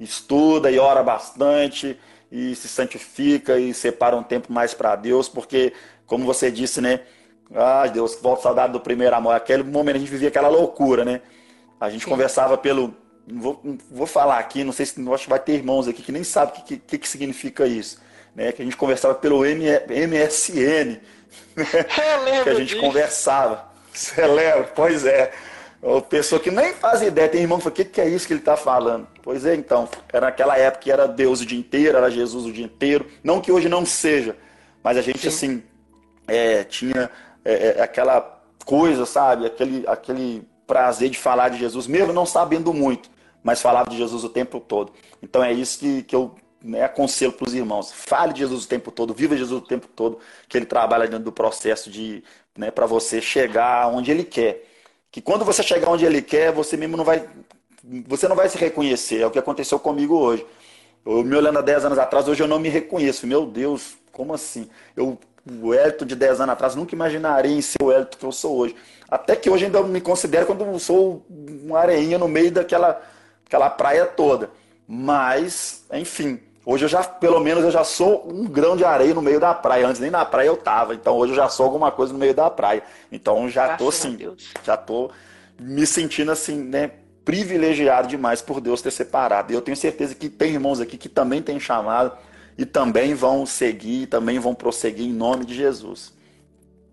estuda 0.00 0.70
e 0.70 0.78
ora 0.78 1.02
bastante 1.02 1.98
e 2.32 2.54
se 2.54 2.68
santifica 2.68 3.58
e 3.58 3.74
separa 3.74 4.16
um 4.16 4.22
tempo 4.22 4.50
mais 4.50 4.72
para 4.72 4.96
Deus, 4.96 5.28
porque, 5.28 5.74
como 6.06 6.24
você 6.24 6.50
disse, 6.50 6.80
né? 6.80 7.00
Ah, 7.54 7.86
Deus, 7.86 8.18
volta 8.22 8.44
saudade 8.44 8.72
do 8.72 8.80
primeiro 8.80 9.14
amor. 9.14 9.34
Aquele 9.34 9.62
momento 9.62 9.96
a 9.96 9.98
gente 9.98 10.10
vivia 10.10 10.28
aquela 10.28 10.48
loucura, 10.48 11.04
né? 11.04 11.20
A 11.78 11.90
gente 11.90 12.04
Sim. 12.04 12.10
conversava 12.10 12.56
pelo. 12.56 12.94
Vou, 13.28 13.60
vou 13.90 14.06
falar 14.06 14.38
aqui, 14.38 14.64
não 14.64 14.72
sei 14.72 14.86
se 14.86 15.12
acho 15.12 15.24
que 15.24 15.30
vai 15.30 15.38
ter 15.38 15.52
irmãos 15.52 15.86
aqui 15.86 16.02
que 16.02 16.12
nem 16.12 16.24
sabem 16.24 16.54
o 16.54 16.64
que, 16.64 16.78
que, 16.78 16.98
que 16.98 17.08
significa 17.08 17.66
isso. 17.66 18.00
Né? 18.34 18.52
Que 18.52 18.62
a 18.62 18.64
gente 18.64 18.76
conversava 18.76 19.14
pelo 19.14 19.44
M, 19.44 19.64
MSN. 19.88 21.00
Né? 21.56 22.42
que 22.42 22.48
a 22.48 22.54
gente 22.54 22.68
disso. 22.68 22.80
conversava. 22.80 23.68
Você 23.92 24.24
lembra? 24.26 24.64
Pois 24.74 25.04
é. 25.04 25.32
Ou 25.82 26.02
pessoa 26.02 26.40
que 26.40 26.50
nem 26.50 26.74
faz 26.74 27.00
ideia, 27.00 27.28
tem 27.28 27.40
irmão 27.40 27.58
que 27.58 27.64
fala, 27.64 27.72
o 27.72 27.76
que, 27.76 27.84
que 27.86 28.00
é 28.00 28.08
isso 28.08 28.26
que 28.26 28.34
ele 28.34 28.40
está 28.40 28.56
falando? 28.56 29.06
Pois 29.22 29.46
é, 29.46 29.54
então, 29.54 29.88
era 30.12 30.26
naquela 30.26 30.56
época 30.58 30.82
que 30.82 30.92
era 30.92 31.08
Deus 31.08 31.40
o 31.40 31.46
dia 31.46 31.58
inteiro, 31.58 31.96
era 31.96 32.10
Jesus 32.10 32.44
o 32.44 32.52
dia 32.52 32.64
inteiro. 32.64 33.06
Não 33.24 33.40
que 33.40 33.50
hoje 33.50 33.68
não 33.68 33.86
seja, 33.86 34.36
mas 34.82 34.98
a 34.98 35.02
gente, 35.02 35.20
Sim. 35.20 35.28
assim, 35.28 35.62
é, 36.28 36.64
tinha 36.64 37.10
é, 37.44 37.78
é, 37.78 37.82
aquela 37.82 38.42
coisa, 38.64 39.06
sabe? 39.06 39.46
Aquele, 39.46 39.84
aquele 39.86 40.46
prazer 40.66 41.08
de 41.08 41.18
falar 41.18 41.48
de 41.48 41.58
Jesus, 41.58 41.86
mesmo 41.86 42.12
não 42.12 42.26
sabendo 42.26 42.74
muito, 42.74 43.10
mas 43.42 43.62
falava 43.62 43.88
de 43.88 43.96
Jesus 43.96 44.22
o 44.22 44.28
tempo 44.28 44.60
todo. 44.60 44.92
Então 45.22 45.42
é 45.42 45.52
isso 45.52 45.78
que, 45.78 46.02
que 46.02 46.14
eu 46.14 46.34
né, 46.62 46.82
aconselho 46.82 47.32
para 47.32 47.46
os 47.46 47.54
irmãos. 47.54 47.92
Fale 47.92 48.32
de 48.32 48.40
Jesus 48.40 48.64
o 48.64 48.68
tempo 48.68 48.90
todo, 48.90 49.14
viva 49.14 49.36
Jesus 49.36 49.62
o 49.62 49.66
tempo 49.66 49.88
todo, 49.88 50.18
que 50.48 50.56
ele 50.56 50.66
trabalha 50.66 51.06
dentro 51.06 51.24
do 51.24 51.32
processo 51.32 51.90
de 51.90 52.22
né, 52.56 52.70
para 52.70 52.86
você 52.86 53.20
chegar 53.20 53.88
onde 53.88 54.10
ele 54.10 54.24
quer 54.24 54.70
que 55.10 55.20
quando 55.20 55.44
você 55.44 55.62
chegar 55.62 55.90
onde 55.90 56.04
ele 56.04 56.22
quer, 56.22 56.52
você 56.52 56.76
mesmo 56.76 56.96
não 56.96 57.04
vai, 57.04 57.28
você 58.06 58.28
não 58.28 58.36
vai 58.36 58.48
se 58.48 58.56
reconhecer. 58.56 59.20
É 59.20 59.26
o 59.26 59.30
que 59.30 59.38
aconteceu 59.38 59.78
comigo 59.78 60.16
hoje. 60.16 60.46
Eu 61.04 61.24
me 61.24 61.34
olhando 61.34 61.58
há 61.58 61.62
10 61.62 61.86
anos 61.86 61.98
atrás, 61.98 62.28
hoje 62.28 62.42
eu 62.42 62.46
não 62.46 62.58
me 62.58 62.68
reconheço. 62.68 63.26
Meu 63.26 63.44
Deus, 63.46 63.96
como 64.12 64.32
assim? 64.32 64.68
Eu 64.96 65.18
o 65.62 65.72
Elton 65.72 66.04
de 66.04 66.14
10 66.14 66.42
anos 66.42 66.52
atrás, 66.52 66.74
nunca 66.74 66.94
imaginaria 66.94 67.50
em 67.50 67.62
ser 67.62 67.82
o 67.82 67.90
Elton 67.90 68.18
que 68.18 68.26
eu 68.26 68.30
sou 68.30 68.58
hoje. 68.58 68.76
Até 69.08 69.34
que 69.34 69.48
hoje 69.48 69.64
ainda 69.64 69.82
me 69.82 70.00
considero 70.00 70.46
quando 70.46 70.78
sou 70.78 71.24
uma 71.28 71.80
areinha 71.80 72.18
no 72.18 72.28
meio 72.28 72.52
daquela 72.52 73.02
aquela 73.46 73.70
praia 73.70 74.06
toda. 74.06 74.50
Mas, 74.86 75.84
enfim, 75.92 76.38
hoje 76.64 76.84
eu 76.84 76.88
já, 76.88 77.02
pelo 77.02 77.40
menos, 77.40 77.64
eu 77.64 77.70
já 77.70 77.84
sou 77.84 78.28
um 78.28 78.44
grão 78.44 78.76
de 78.76 78.84
areia 78.84 79.14
no 79.14 79.22
meio 79.22 79.40
da 79.40 79.54
praia. 79.54 79.86
Antes 79.86 80.00
nem 80.00 80.10
na 80.10 80.24
praia 80.24 80.48
eu 80.48 80.56
tava. 80.56 80.94
Então 80.94 81.16
hoje 81.16 81.32
eu 81.32 81.36
já 81.36 81.48
sou 81.48 81.66
alguma 81.66 81.90
coisa 81.90 82.12
no 82.12 82.18
meio 82.18 82.34
da 82.34 82.50
praia. 82.50 82.82
Então 83.10 83.48
já 83.48 83.66
Graças 83.66 83.78
tô 83.78 83.88
assim, 83.88 84.18
já 84.64 84.76
tô 84.76 85.10
me 85.58 85.86
sentindo 85.86 86.32
assim, 86.32 86.56
né, 86.56 86.92
privilegiado 87.24 88.08
demais 88.08 88.40
por 88.40 88.60
Deus 88.60 88.80
ter 88.80 88.90
separado. 88.90 89.52
E 89.52 89.54
eu 89.54 89.60
tenho 89.60 89.76
certeza 89.76 90.14
que 90.14 90.28
tem 90.28 90.52
irmãos 90.52 90.80
aqui 90.80 90.96
que 90.96 91.08
também 91.08 91.42
têm 91.42 91.60
chamado 91.60 92.16
e 92.56 92.64
também 92.64 93.14
vão 93.14 93.46
seguir, 93.46 94.06
também 94.06 94.38
vão 94.38 94.54
prosseguir 94.54 95.06
em 95.06 95.12
nome 95.12 95.44
de 95.44 95.54
Jesus. 95.54 96.12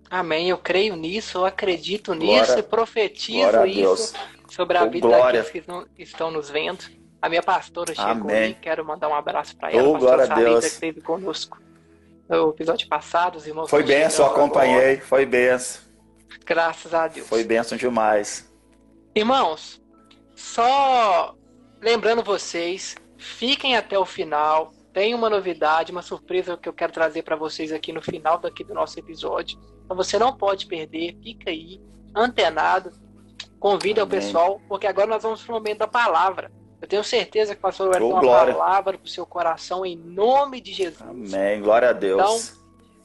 Amém. 0.10 0.50
Eu 0.50 0.58
creio 0.58 0.96
nisso, 0.96 1.40
eu 1.40 1.46
acredito 1.46 2.16
glória, 2.16 2.42
nisso 2.42 2.60
e 2.60 2.64
profetizo 2.64 3.66
isso 3.66 4.14
sobre 4.50 4.78
a 4.78 4.86
vida 4.86 5.08
glória. 5.08 5.44
daqueles 5.44 5.66
que 5.96 6.04
estão 6.04 6.32
nos 6.32 6.50
vendo. 6.50 6.86
A 7.22 7.30
minha 7.30 7.42
pastora 7.42 7.94
chegou 7.94 8.12
Amém. 8.12 8.52
e 8.52 8.54
quero 8.56 8.86
mandar 8.86 9.10
um 9.10 9.16
abraço 9.16 9.56
para 9.58 9.72
ela. 9.72 9.88
Oh, 9.88 9.98
glória 9.98 10.32
a 10.32 10.36
Deus. 10.36 10.60
que 10.60 10.72
esteve 10.72 11.02
conosco 11.02 11.58
no 12.30 12.50
episódio 12.50 12.88
passado, 12.88 13.38
os 13.38 13.48
irmãos. 13.48 13.70
Foi 13.70 13.84
benção, 13.84 14.26
acompanhei. 14.26 14.94
Agora. 14.94 15.02
Foi 15.02 15.26
benção. 15.26 15.82
Graças 16.46 16.94
a 16.94 17.08
Deus. 17.08 17.28
Foi 17.28 17.44
benção 17.44 17.78
demais. 17.78 18.52
Irmãos, 19.16 19.82
só 20.36 21.36
lembrando 21.82 22.24
vocês, 22.24 22.96
fiquem 23.18 23.76
até 23.76 23.98
o 23.98 24.06
final. 24.06 24.74
Tem 24.94 25.14
uma 25.14 25.30
novidade, 25.30 25.92
uma 25.92 26.02
surpresa 26.02 26.58
que 26.58 26.68
eu 26.68 26.74
quero 26.74 26.92
trazer 26.92 27.24
para 27.24 27.36
vocês 27.36 27.72
aqui 27.72 27.94
no 27.94 28.02
final 28.02 28.38
daqui 28.40 28.64
do 28.64 28.74
nosso 28.74 29.00
episódio. 29.00 29.60
Então 29.86 29.96
você 29.96 30.18
não 30.20 30.36
pode 30.36 30.66
perder, 30.66 31.16
fica 31.24 31.50
aí, 31.50 31.82
antenado. 32.16 32.92
Convida 33.60 34.02
Amém. 34.02 34.20
o 34.20 34.22
pessoal, 34.22 34.62
porque 34.68 34.88
agora 34.88 35.08
nós 35.08 35.24
vamos 35.24 35.42
para 35.42 35.52
o 35.52 35.56
momento 35.56 35.80
da 35.80 35.88
palavra. 35.88 36.52
Eu 36.82 36.88
tenho 36.88 37.04
certeza 37.04 37.54
que 37.54 37.60
o 37.60 37.62
pastor 37.62 37.90
vai 37.90 38.00
ter 38.00 38.06
uma 38.06 38.22
glória. 38.22 38.54
palavra 38.54 38.98
para 38.98 39.06
o 39.06 39.10
seu 39.10 39.26
coração 39.26 39.86
em 39.86 39.96
nome 39.96 40.62
de 40.62 40.74
Jesus. 40.74 41.02
Amém. 41.02 41.62
Glória 41.62 41.90
a 41.90 41.94
Deus. 41.94 42.22
Então, 42.22 42.62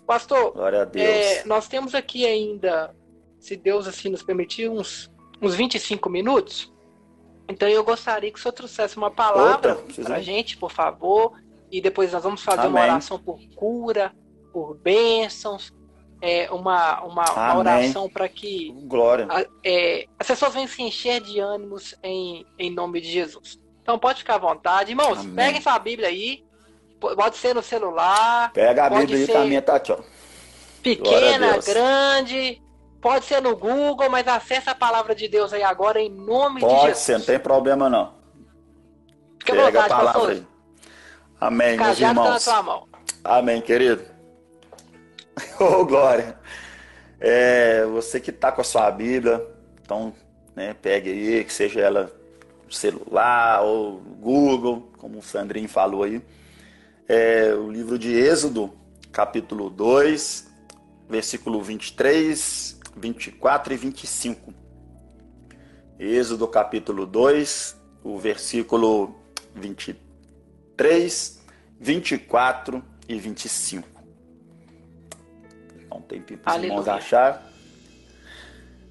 pastor, 0.06 0.52
glória 0.52 0.82
a 0.82 0.84
Deus. 0.84 1.08
É, 1.08 1.44
nós 1.46 1.68
temos 1.68 1.94
aqui 1.94 2.26
ainda, 2.26 2.94
se 3.38 3.56
Deus 3.56 3.88
assim 3.88 4.10
nos 4.10 4.22
permitir, 4.22 4.68
uns, 4.68 5.10
uns 5.40 5.54
25 5.54 6.10
minutos. 6.10 6.72
Então 7.48 7.68
eu 7.68 7.82
gostaria 7.82 8.30
que 8.30 8.38
o 8.38 8.42
senhor 8.42 8.52
trouxesse 8.52 8.96
uma 8.96 9.10
palavra 9.10 9.76
para 10.04 10.16
a 10.16 10.22
gente, 10.22 10.56
por 10.56 10.70
favor. 10.70 11.32
E 11.70 11.80
depois 11.80 12.12
nós 12.12 12.22
vamos 12.22 12.42
fazer 12.42 12.66
Amém. 12.66 12.72
uma 12.72 12.82
oração 12.82 13.18
por 13.18 13.40
cura, 13.56 14.12
por 14.52 14.76
bênçãos, 14.76 15.72
é, 16.20 16.50
uma, 16.52 17.02
uma, 17.02 17.24
uma 17.32 17.58
oração 17.58 18.08
para 18.08 18.28
que 18.28 18.70
Glória. 18.84 19.26
A, 19.30 19.44
é, 19.64 20.06
as 20.18 20.26
pessoas 20.26 20.52
venham 20.52 20.68
se 20.68 20.82
encher 20.82 21.20
de 21.20 21.40
ânimos 21.40 21.96
em, 22.02 22.46
em 22.58 22.70
nome 22.70 23.00
de 23.00 23.10
Jesus. 23.10 23.61
Então 23.82 23.98
pode 23.98 24.20
ficar 24.20 24.36
à 24.36 24.38
vontade. 24.38 24.92
Irmãos, 24.92 25.18
Amém. 25.18 25.34
peguem 25.34 25.60
sua 25.60 25.78
Bíblia 25.78 26.08
aí. 26.08 26.44
Pode 27.00 27.36
ser 27.36 27.54
no 27.54 27.62
celular. 27.62 28.52
Pega 28.52 28.84
a 28.86 28.90
Bíblia 28.90 29.18
aí, 29.18 29.26
caminha, 29.26 29.60
tá 29.60 29.74
aqui, 29.74 29.90
ó. 29.90 29.98
Pequena, 30.82 31.58
grande. 31.58 32.62
Pode 33.00 33.24
ser 33.24 33.42
no 33.42 33.56
Google, 33.56 34.08
mas 34.08 34.26
acesse 34.28 34.70
a 34.70 34.74
palavra 34.74 35.12
de 35.12 35.26
Deus 35.26 35.52
aí 35.52 35.64
agora 35.64 36.00
em 36.00 36.08
nome 36.08 36.60
pode 36.60 36.74
de 36.74 36.80
Jesus. 36.80 36.82
Pode 36.82 36.98
ser, 36.98 37.18
não 37.18 37.24
tem 37.26 37.38
problema 37.40 37.90
não. 37.90 38.14
Fique 39.40 39.50
à 39.50 39.54
vontade, 39.56 39.76
a 39.76 39.88
palavra 39.88 40.12
pastor. 40.12 40.30
aí. 40.30 40.46
Amém, 41.40 41.76
meus 41.76 42.00
irmãos. 42.00 42.44
Tá 42.44 42.62
mão. 42.62 42.88
Amém, 43.24 43.60
querido. 43.60 44.04
oh, 45.58 45.84
glória. 45.84 46.38
É, 47.18 47.84
você 47.86 48.20
que 48.20 48.30
está 48.30 48.52
com 48.52 48.60
a 48.60 48.64
sua 48.64 48.88
Bíblia, 48.92 49.44
então, 49.80 50.14
né, 50.54 50.74
pegue 50.80 51.10
aí, 51.10 51.44
que 51.44 51.52
seja 51.52 51.80
ela 51.80 52.21
celular 52.72 53.62
ou 53.62 54.00
Google, 54.00 54.90
como 54.98 55.18
o 55.18 55.22
Sandrinho 55.22 55.68
falou 55.68 56.02
aí. 56.02 56.22
É, 57.08 57.52
o 57.54 57.70
livro 57.70 57.98
de 57.98 58.12
Êxodo, 58.12 58.72
capítulo 59.10 59.68
2, 59.70 60.50
versículo 61.08 61.62
23, 61.62 62.80
24 62.96 63.72
e 63.72 63.76
25. 63.76 64.54
Êxodo, 65.98 66.48
capítulo 66.48 67.06
2, 67.06 67.76
o 68.02 68.18
versículo 68.18 69.14
23, 69.54 71.40
24 71.78 72.84
e 73.08 73.18
25 73.18 73.92
um 75.96 76.00
tempinho 76.00 76.38
para 76.38 76.56
os 76.58 76.64
irmãos 76.64 76.88
achar. 76.88 77.50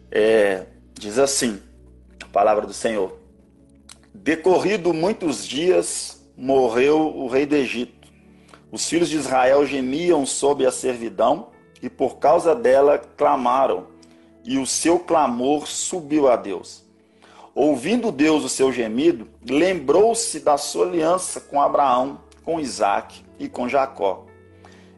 É, 0.10 0.66
diz 0.94 1.18
assim, 1.18 1.62
a 2.22 2.26
palavra 2.28 2.66
do 2.66 2.74
Senhor. 2.74 3.20
Decorrido 4.14 4.94
muitos 4.94 5.48
dias, 5.48 6.22
morreu 6.38 7.16
o 7.16 7.28
rei 7.28 7.46
do 7.46 7.56
Egito. 7.56 8.10
Os 8.72 8.88
filhos 8.88 9.10
de 9.10 9.18
Israel 9.18 9.66
gemiam 9.66 10.26
sob 10.26 10.66
a 10.66 10.72
servidão 10.72 11.48
e 11.82 11.90
por 11.90 12.18
causa 12.18 12.54
dela 12.54 12.98
clamaram, 12.98 13.88
e 14.44 14.58
o 14.58 14.66
seu 14.66 15.00
clamor 15.00 15.68
subiu 15.68 16.28
a 16.28 16.36
Deus. 16.36 16.84
Ouvindo 17.54 18.12
Deus 18.12 18.44
o 18.44 18.50
seu 18.50 18.72
gemido, 18.72 19.28
lembrou-se 19.48 20.40
da 20.40 20.58
sua 20.58 20.86
aliança 20.86 21.42
com 21.42 21.62
Abraão, 21.62 22.22
com 22.44 22.60
Isaac 22.60 23.24
e 23.38 23.50
com 23.50 23.68
Jacó. 23.68 24.26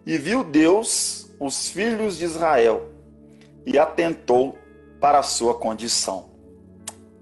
E 0.06 0.18
viu 0.18 0.44
Deus 0.44 1.32
os 1.40 1.70
filhos 1.70 2.18
de 2.18 2.26
Israel 2.26 2.90
e 3.66 3.80
atentou 3.80 4.58
para 5.00 5.20
a 5.20 5.24
sua 5.24 5.56
condição. 5.56 6.30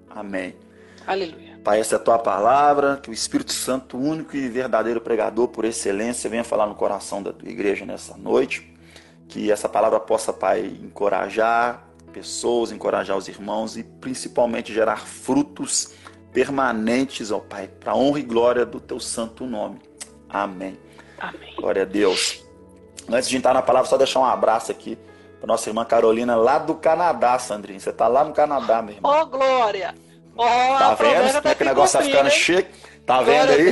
Amém. 0.10 0.56
Aleluia. 1.08 1.51
Pai, 1.64 1.80
essa 1.80 1.96
é 1.96 1.98
a 1.98 2.00
tua 2.00 2.18
palavra, 2.18 2.98
que 2.98 3.10
o 3.10 3.14
Espírito 3.14 3.54
Santo, 3.54 3.96
único 3.98 4.36
e 4.36 4.50
verdadeiro 4.50 5.00
pregador 5.00 5.48
por 5.48 5.64
excelência, 5.64 6.30
venha 6.30 6.44
falar 6.44 6.66
no 6.66 6.74
coração 6.74 7.22
da 7.22 7.32
tua 7.32 7.50
igreja 7.50 7.86
nessa 7.86 8.18
noite. 8.18 8.74
Que 9.28 9.52
essa 9.52 9.70
palavra 9.70 10.00
possa, 10.00 10.34
Pai, 10.34 10.66
encorajar 10.82 11.88
pessoas, 12.12 12.72
encorajar 12.72 13.16
os 13.16 13.28
irmãos 13.28 13.78
e 13.78 13.84
principalmente 13.84 14.74
gerar 14.74 15.06
frutos 15.06 15.94
permanentes, 16.34 17.32
ó 17.32 17.40
Pai, 17.40 17.68
para 17.68 17.96
honra 17.96 18.20
e 18.20 18.24
glória 18.24 18.66
do 18.66 18.80
teu 18.80 19.00
santo 19.00 19.46
nome. 19.46 19.80
Amém. 20.28 20.78
Amém. 21.20 21.56
Glória 21.56 21.84
a 21.84 21.86
Deus. 21.86 22.44
Antes 23.10 23.30
de 23.30 23.38
entrar 23.38 23.54
na 23.54 23.62
palavra, 23.62 23.90
só 23.90 23.98
deixar 23.98 24.20
um 24.20 24.26
abraço 24.26 24.72
aqui 24.72 24.98
para 25.40 25.48
nossa 25.48 25.70
irmã 25.70 25.86
Carolina, 25.86 26.36
lá 26.36 26.58
do 26.58 26.76
Canadá, 26.76 27.38
Sandrinho. 27.38 27.80
Você 27.80 27.92
tá 27.92 28.08
lá 28.08 28.24
no 28.24 28.34
Canadá, 28.34 28.82
meu 28.82 28.96
irmão. 28.96 29.12
Ô, 29.12 29.22
oh, 29.22 29.26
Glória! 29.26 29.94
Oh, 30.36 30.44
tá 30.44 30.96
vendo 30.96 31.34
como 31.34 31.48
é 31.48 31.56
que 31.56 31.64
o 31.64 31.66
negócio 31.66 32.00
tá 32.00 32.06
ficando 32.06 32.30
chique? 32.30 32.70
Tá 33.06 33.22
vendo 33.22 33.52
aí? 33.52 33.72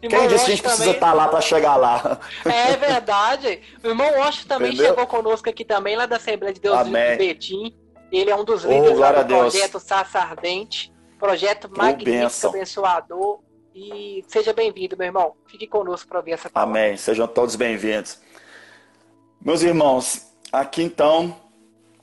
Quem 0.00 0.28
disse 0.28 0.44
que 0.44 0.50
a 0.50 0.54
gente 0.54 0.62
precisa 0.62 0.90
estar 0.90 1.08
tá 1.08 1.12
lá 1.12 1.28
para 1.28 1.40
chegar 1.40 1.76
lá? 1.76 2.18
É 2.44 2.76
verdade. 2.76 3.60
O 3.82 3.88
irmão 3.88 4.10
Washington 4.18 4.48
também 4.48 4.68
Entendeu? 4.72 4.88
chegou 4.88 5.06
conosco 5.06 5.48
aqui 5.48 5.64
também, 5.64 5.96
lá 5.96 6.06
da 6.06 6.16
Assembleia 6.16 6.52
de 6.52 6.60
Deus 6.60 6.76
Amém. 6.78 7.12
de 7.12 7.18
Betim. 7.18 7.76
Ele 8.10 8.30
é 8.30 8.36
um 8.36 8.44
dos 8.44 8.64
líderes 8.64 8.98
oh, 8.98 9.22
do 9.22 9.26
projeto 9.26 9.80
Sassa 9.80 10.18
Ardente. 10.20 10.92
Projeto 11.18 11.70
magnífico, 11.74 12.48
abençoador. 12.48 13.40
E 13.74 14.24
seja 14.28 14.52
bem-vindo, 14.52 14.96
meu 14.96 15.06
irmão. 15.06 15.34
Fique 15.46 15.66
conosco 15.66 16.08
para 16.08 16.18
ouvir 16.18 16.32
essa 16.32 16.48
palavra. 16.48 16.80
Amém. 16.80 16.96
Sejam 16.96 17.26
todos 17.26 17.56
bem-vindos. 17.56 18.20
Meus 19.40 19.62
irmãos, 19.62 20.32
aqui 20.52 20.82
então, 20.82 21.36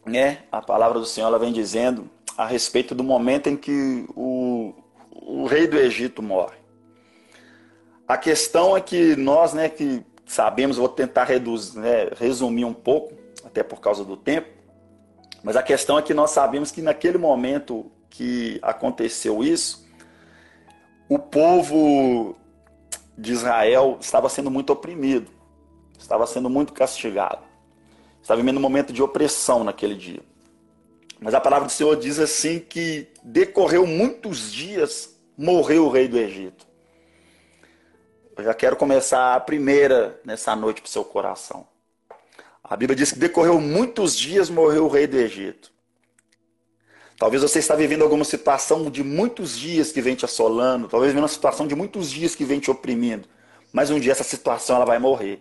né, 0.06 0.40
a 0.52 0.62
palavra 0.62 1.00
do 1.00 1.06
Senhor 1.06 1.28
ela 1.28 1.40
vem 1.40 1.52
dizendo 1.52 2.10
a 2.42 2.48
respeito 2.48 2.96
do 2.96 3.04
momento 3.04 3.48
em 3.48 3.56
que 3.56 4.06
o, 4.16 4.74
o 5.12 5.46
rei 5.46 5.68
do 5.68 5.78
Egito 5.78 6.24
morre. 6.24 6.58
A 8.08 8.18
questão 8.18 8.76
é 8.76 8.82
que 8.82 9.16
nós, 9.16 9.54
né, 9.54 9.70
que 9.70 10.04
sabemos, 10.26 10.78
vou 10.78 10.90
tentar 10.90 11.26
reduzir, 11.26 11.80
né, 11.80 12.10
resumir 12.18 12.66
um 12.66 12.74
pouco, 12.74 13.14
até 13.46 13.62
por 13.62 13.80
causa 13.80 14.04
do 14.04 14.18
tempo, 14.18 14.50
mas 15.44 15.56
a 15.56 15.64
questão 15.64 15.98
é 15.98 16.02
que 16.02 16.14
nós 16.14 16.32
sabemos 16.32 16.72
que 16.72 16.82
naquele 16.82 17.18
momento 17.18 17.92
que 18.10 18.60
aconteceu 18.62 19.44
isso, 19.44 19.88
o 21.08 21.20
povo 21.20 22.36
de 23.18 23.32
Israel 23.34 23.98
estava 24.00 24.30
sendo 24.30 24.50
muito 24.50 24.72
oprimido 24.72 25.32
estava 26.00 26.26
sendo 26.26 26.50
muito 26.50 26.74
castigado. 26.74 27.44
Estava 28.22 28.42
vivendo 28.42 28.58
um 28.58 28.62
momento 28.62 28.92
de 28.92 29.02
opressão 29.02 29.64
naquele 29.64 29.96
dia. 29.96 30.22
Mas 31.22 31.36
a 31.36 31.40
palavra 31.40 31.68
do 31.68 31.72
Senhor 31.72 31.96
diz 31.98 32.18
assim 32.18 32.58
que 32.58 33.08
decorreu 33.24 33.86
muitos 33.86 34.52
dias, 34.52 35.16
morreu 35.38 35.86
o 35.86 35.90
rei 35.90 36.08
do 36.08 36.18
Egito. 36.18 36.66
Eu 38.36 38.44
já 38.44 38.56
quero 38.56 38.76
começar 38.76 39.36
a 39.36 39.40
primeira 39.40 40.20
nessa 40.26 40.56
noite 40.56 40.82
para 40.82 40.88
o 40.88 40.92
seu 40.92 41.06
coração. 41.06 41.68
A 42.64 42.76
Bíblia 42.76 42.96
diz 42.96 43.12
que 43.12 43.20
decorreu 43.20 43.62
muitos 43.62 44.18
dias, 44.18 44.50
morreu 44.50 44.86
o 44.86 44.88
rei 44.88 45.06
do 45.06 45.16
Egito. 45.16 45.72
Talvez 47.20 47.44
você 47.44 47.60
está 47.60 47.76
vivendo 47.76 48.02
alguma 48.02 48.26
situação 48.26 48.90
de 48.90 49.04
muitos 49.04 49.56
dias 49.56 49.92
que 49.92 50.02
vem 50.02 50.16
te 50.16 50.26
assolando, 50.26 50.88
talvez 50.88 51.12
vivendo 51.12 51.26
uma 51.26 51.30
situação 51.30 51.68
de 51.68 51.76
muitos 51.76 52.10
dias 52.10 52.34
que 52.34 52.44
vem 52.44 52.60
te 52.60 52.72
oprimindo. 52.72 53.30
Mas 53.72 53.92
um 53.92 54.00
dia 54.00 54.12
essa 54.12 54.24
situação 54.24 54.78
ela 54.78 54.86
vai 54.86 54.98
morrer. 54.98 55.40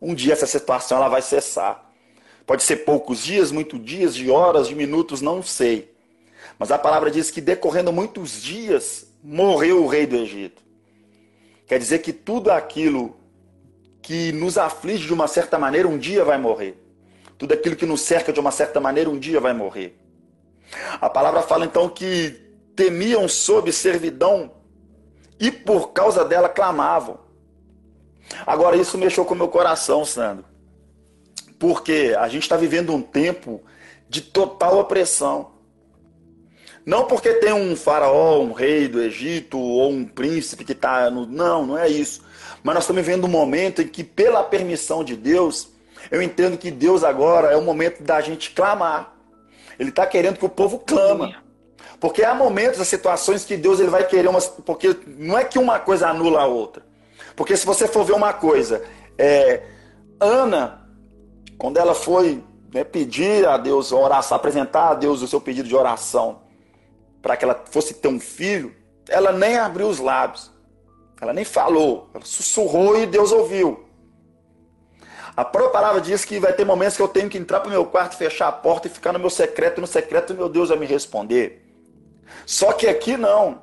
Um 0.00 0.14
dia 0.14 0.32
essa 0.32 0.46
situação 0.46 0.96
ela 0.96 1.10
vai 1.10 1.20
cessar. 1.20 1.91
Pode 2.46 2.62
ser 2.62 2.78
poucos 2.78 3.22
dias, 3.22 3.52
muitos 3.52 3.82
dias, 3.84 4.14
de 4.14 4.30
horas, 4.30 4.68
de 4.68 4.74
minutos, 4.74 5.20
não 5.20 5.42
sei. 5.42 5.92
Mas 6.58 6.70
a 6.70 6.78
palavra 6.78 7.10
diz 7.10 7.30
que 7.30 7.40
decorrendo 7.40 7.92
muitos 7.92 8.42
dias, 8.42 9.06
morreu 9.22 9.84
o 9.84 9.86
rei 9.86 10.06
do 10.06 10.16
Egito. 10.16 10.62
Quer 11.66 11.78
dizer 11.78 12.00
que 12.00 12.12
tudo 12.12 12.50
aquilo 12.50 13.16
que 14.02 14.32
nos 14.32 14.58
aflige 14.58 15.06
de 15.06 15.12
uma 15.12 15.28
certa 15.28 15.58
maneira, 15.58 15.88
um 15.88 15.96
dia 15.96 16.24
vai 16.24 16.36
morrer. 16.36 16.76
Tudo 17.38 17.54
aquilo 17.54 17.76
que 17.76 17.86
nos 17.86 18.02
cerca 18.02 18.32
de 18.32 18.40
uma 18.40 18.50
certa 18.50 18.80
maneira, 18.80 19.08
um 19.08 19.18
dia 19.18 19.40
vai 19.40 19.52
morrer. 19.52 19.98
A 21.00 21.08
palavra 21.08 21.42
fala 21.42 21.64
então 21.64 21.88
que 21.88 22.40
temiam 22.74 23.28
sob 23.28 23.72
servidão 23.72 24.52
e 25.38 25.50
por 25.50 25.92
causa 25.92 26.24
dela 26.24 26.48
clamavam. 26.48 27.20
Agora, 28.46 28.76
isso 28.76 28.96
mexeu 28.96 29.24
com 29.24 29.34
o 29.34 29.36
meu 29.36 29.48
coração, 29.48 30.04
Sandro. 30.04 30.51
Porque 31.62 32.12
a 32.18 32.26
gente 32.26 32.42
está 32.42 32.56
vivendo 32.56 32.92
um 32.92 33.00
tempo 33.00 33.62
de 34.08 34.20
total 34.20 34.80
opressão. 34.80 35.52
Não 36.84 37.04
porque 37.04 37.34
tem 37.34 37.52
um 37.52 37.76
faraó, 37.76 38.40
um 38.40 38.50
rei 38.50 38.88
do 38.88 39.00
Egito, 39.00 39.60
ou 39.60 39.92
um 39.92 40.04
príncipe 40.04 40.64
que 40.64 40.72
está 40.72 41.08
no. 41.08 41.24
Não, 41.24 41.64
não 41.64 41.78
é 41.78 41.88
isso. 41.88 42.20
Mas 42.64 42.74
nós 42.74 42.82
estamos 42.82 43.06
vivendo 43.06 43.26
um 43.26 43.28
momento 43.28 43.80
em 43.80 43.86
que, 43.86 44.02
pela 44.02 44.42
permissão 44.42 45.04
de 45.04 45.14
Deus, 45.14 45.68
eu 46.10 46.20
entendo 46.20 46.58
que 46.58 46.68
Deus 46.68 47.04
agora 47.04 47.52
é 47.52 47.56
o 47.56 47.62
momento 47.62 48.02
da 48.02 48.20
gente 48.20 48.50
clamar. 48.50 49.14
Ele 49.78 49.90
está 49.90 50.04
querendo 50.04 50.38
que 50.38 50.44
o 50.44 50.48
povo 50.48 50.80
clama. 50.80 51.44
Porque 52.00 52.24
há 52.24 52.34
momentos, 52.34 52.80
há 52.80 52.84
situações 52.84 53.44
que 53.44 53.56
Deus 53.56 53.78
ele 53.78 53.88
vai 53.88 54.04
querer. 54.04 54.28
Porque 54.66 54.96
não 55.06 55.38
é 55.38 55.44
que 55.44 55.60
uma 55.60 55.78
coisa 55.78 56.08
anula 56.08 56.40
a 56.40 56.46
outra. 56.46 56.82
Porque 57.36 57.56
se 57.56 57.64
você 57.64 57.86
for 57.86 58.02
ver 58.02 58.14
uma 58.14 58.32
coisa, 58.32 58.82
é, 59.16 59.62
Ana, 60.18 60.81
quando 61.62 61.76
ela 61.76 61.94
foi 61.94 62.42
né, 62.74 62.82
pedir 62.82 63.46
a 63.46 63.56
Deus, 63.56 63.92
oração, 63.92 64.36
apresentar 64.36 64.88
a 64.88 64.94
Deus 64.94 65.22
o 65.22 65.28
seu 65.28 65.40
pedido 65.40 65.68
de 65.68 65.76
oração, 65.76 66.42
para 67.22 67.36
que 67.36 67.44
ela 67.44 67.62
fosse 67.70 67.94
ter 67.94 68.08
um 68.08 68.18
filho, 68.18 68.74
ela 69.08 69.30
nem 69.30 69.56
abriu 69.56 69.86
os 69.86 70.00
lábios. 70.00 70.50
Ela 71.20 71.32
nem 71.32 71.44
falou. 71.44 72.10
Ela 72.12 72.24
sussurrou 72.24 72.98
e 72.98 73.06
Deus 73.06 73.30
ouviu. 73.30 73.84
A 75.36 75.44
própria 75.44 75.70
palavra 75.70 76.00
diz 76.00 76.24
que 76.24 76.40
vai 76.40 76.52
ter 76.52 76.64
momentos 76.64 76.96
que 76.96 77.02
eu 77.02 77.06
tenho 77.06 77.30
que 77.30 77.38
entrar 77.38 77.60
para 77.60 77.68
o 77.68 77.70
meu 77.70 77.86
quarto, 77.86 78.16
fechar 78.16 78.48
a 78.48 78.52
porta 78.52 78.88
e 78.88 78.90
ficar 78.90 79.12
no 79.12 79.20
meu 79.20 79.30
secreto, 79.30 79.80
no 79.80 79.86
secreto 79.86 80.34
meu 80.34 80.48
Deus 80.48 80.70
vai 80.70 80.78
me 80.78 80.86
responder. 80.86 81.64
Só 82.44 82.72
que 82.72 82.88
aqui 82.88 83.16
não. 83.16 83.62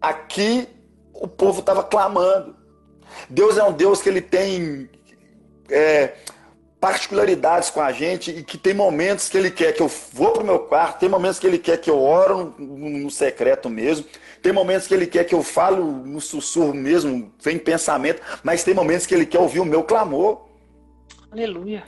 Aqui 0.00 0.66
o 1.12 1.28
povo 1.28 1.60
estava 1.60 1.84
clamando. 1.84 2.56
Deus 3.28 3.58
é 3.58 3.64
um 3.64 3.72
Deus 3.72 4.00
que 4.00 4.08
ele 4.08 4.22
tem 4.22 4.88
é, 5.68 6.14
particularidades 6.84 7.70
com 7.70 7.80
a 7.80 7.92
gente 7.92 8.30
e 8.30 8.42
que 8.42 8.58
tem 8.58 8.74
momentos 8.74 9.30
que 9.30 9.38
ele 9.38 9.50
quer 9.50 9.72
que 9.72 9.80
eu 9.80 9.90
vou 10.12 10.32
para 10.32 10.42
o 10.42 10.46
meu 10.46 10.58
quarto, 10.58 10.98
tem 10.98 11.08
momentos 11.08 11.38
que 11.38 11.46
ele 11.46 11.58
quer 11.58 11.78
que 11.78 11.88
eu 11.88 11.98
oro 11.98 12.54
no, 12.58 12.90
no, 12.90 13.10
secreto 13.10 13.70
mesmo, 13.70 14.04
tem 14.42 14.52
momentos 14.52 14.86
que 14.86 14.92
ele 14.92 15.06
quer 15.06 15.24
que 15.24 15.34
eu 15.34 15.42
falo 15.42 15.82
no 15.82 16.20
sussurro 16.20 16.74
mesmo, 16.74 17.32
sem 17.38 17.58
pensamento, 17.58 18.20
mas 18.42 18.62
tem 18.64 18.74
momentos 18.74 19.06
que 19.06 19.14
ele 19.14 19.24
quer 19.24 19.38
ouvir 19.38 19.60
o 19.60 19.64
meu 19.64 19.82
clamor. 19.82 20.42
Aleluia. 21.32 21.84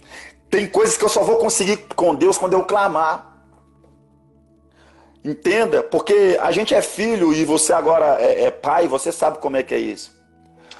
Tem 0.49 0.67
coisas 0.67 0.97
que 0.97 1.05
eu 1.05 1.11
só 1.11 1.23
vou 1.23 1.37
conseguir 1.37 1.77
com 1.95 2.15
Deus 2.15 2.39
quando 2.39 2.55
eu 2.55 2.65
clamar. 2.65 3.37
Entenda, 5.23 5.83
porque 5.83 6.39
a 6.41 6.51
gente 6.51 6.75
é 6.75 6.81
filho 6.81 7.35
e 7.35 7.45
você 7.45 7.75
agora 7.75 8.17
é, 8.19 8.45
é 8.45 8.51
pai, 8.51 8.89
você 8.89 9.13
sabe 9.13 9.41
como 9.41 9.59
é 9.59 9.63
que 9.63 9.75
é 9.75 9.79
isso. 9.79 10.16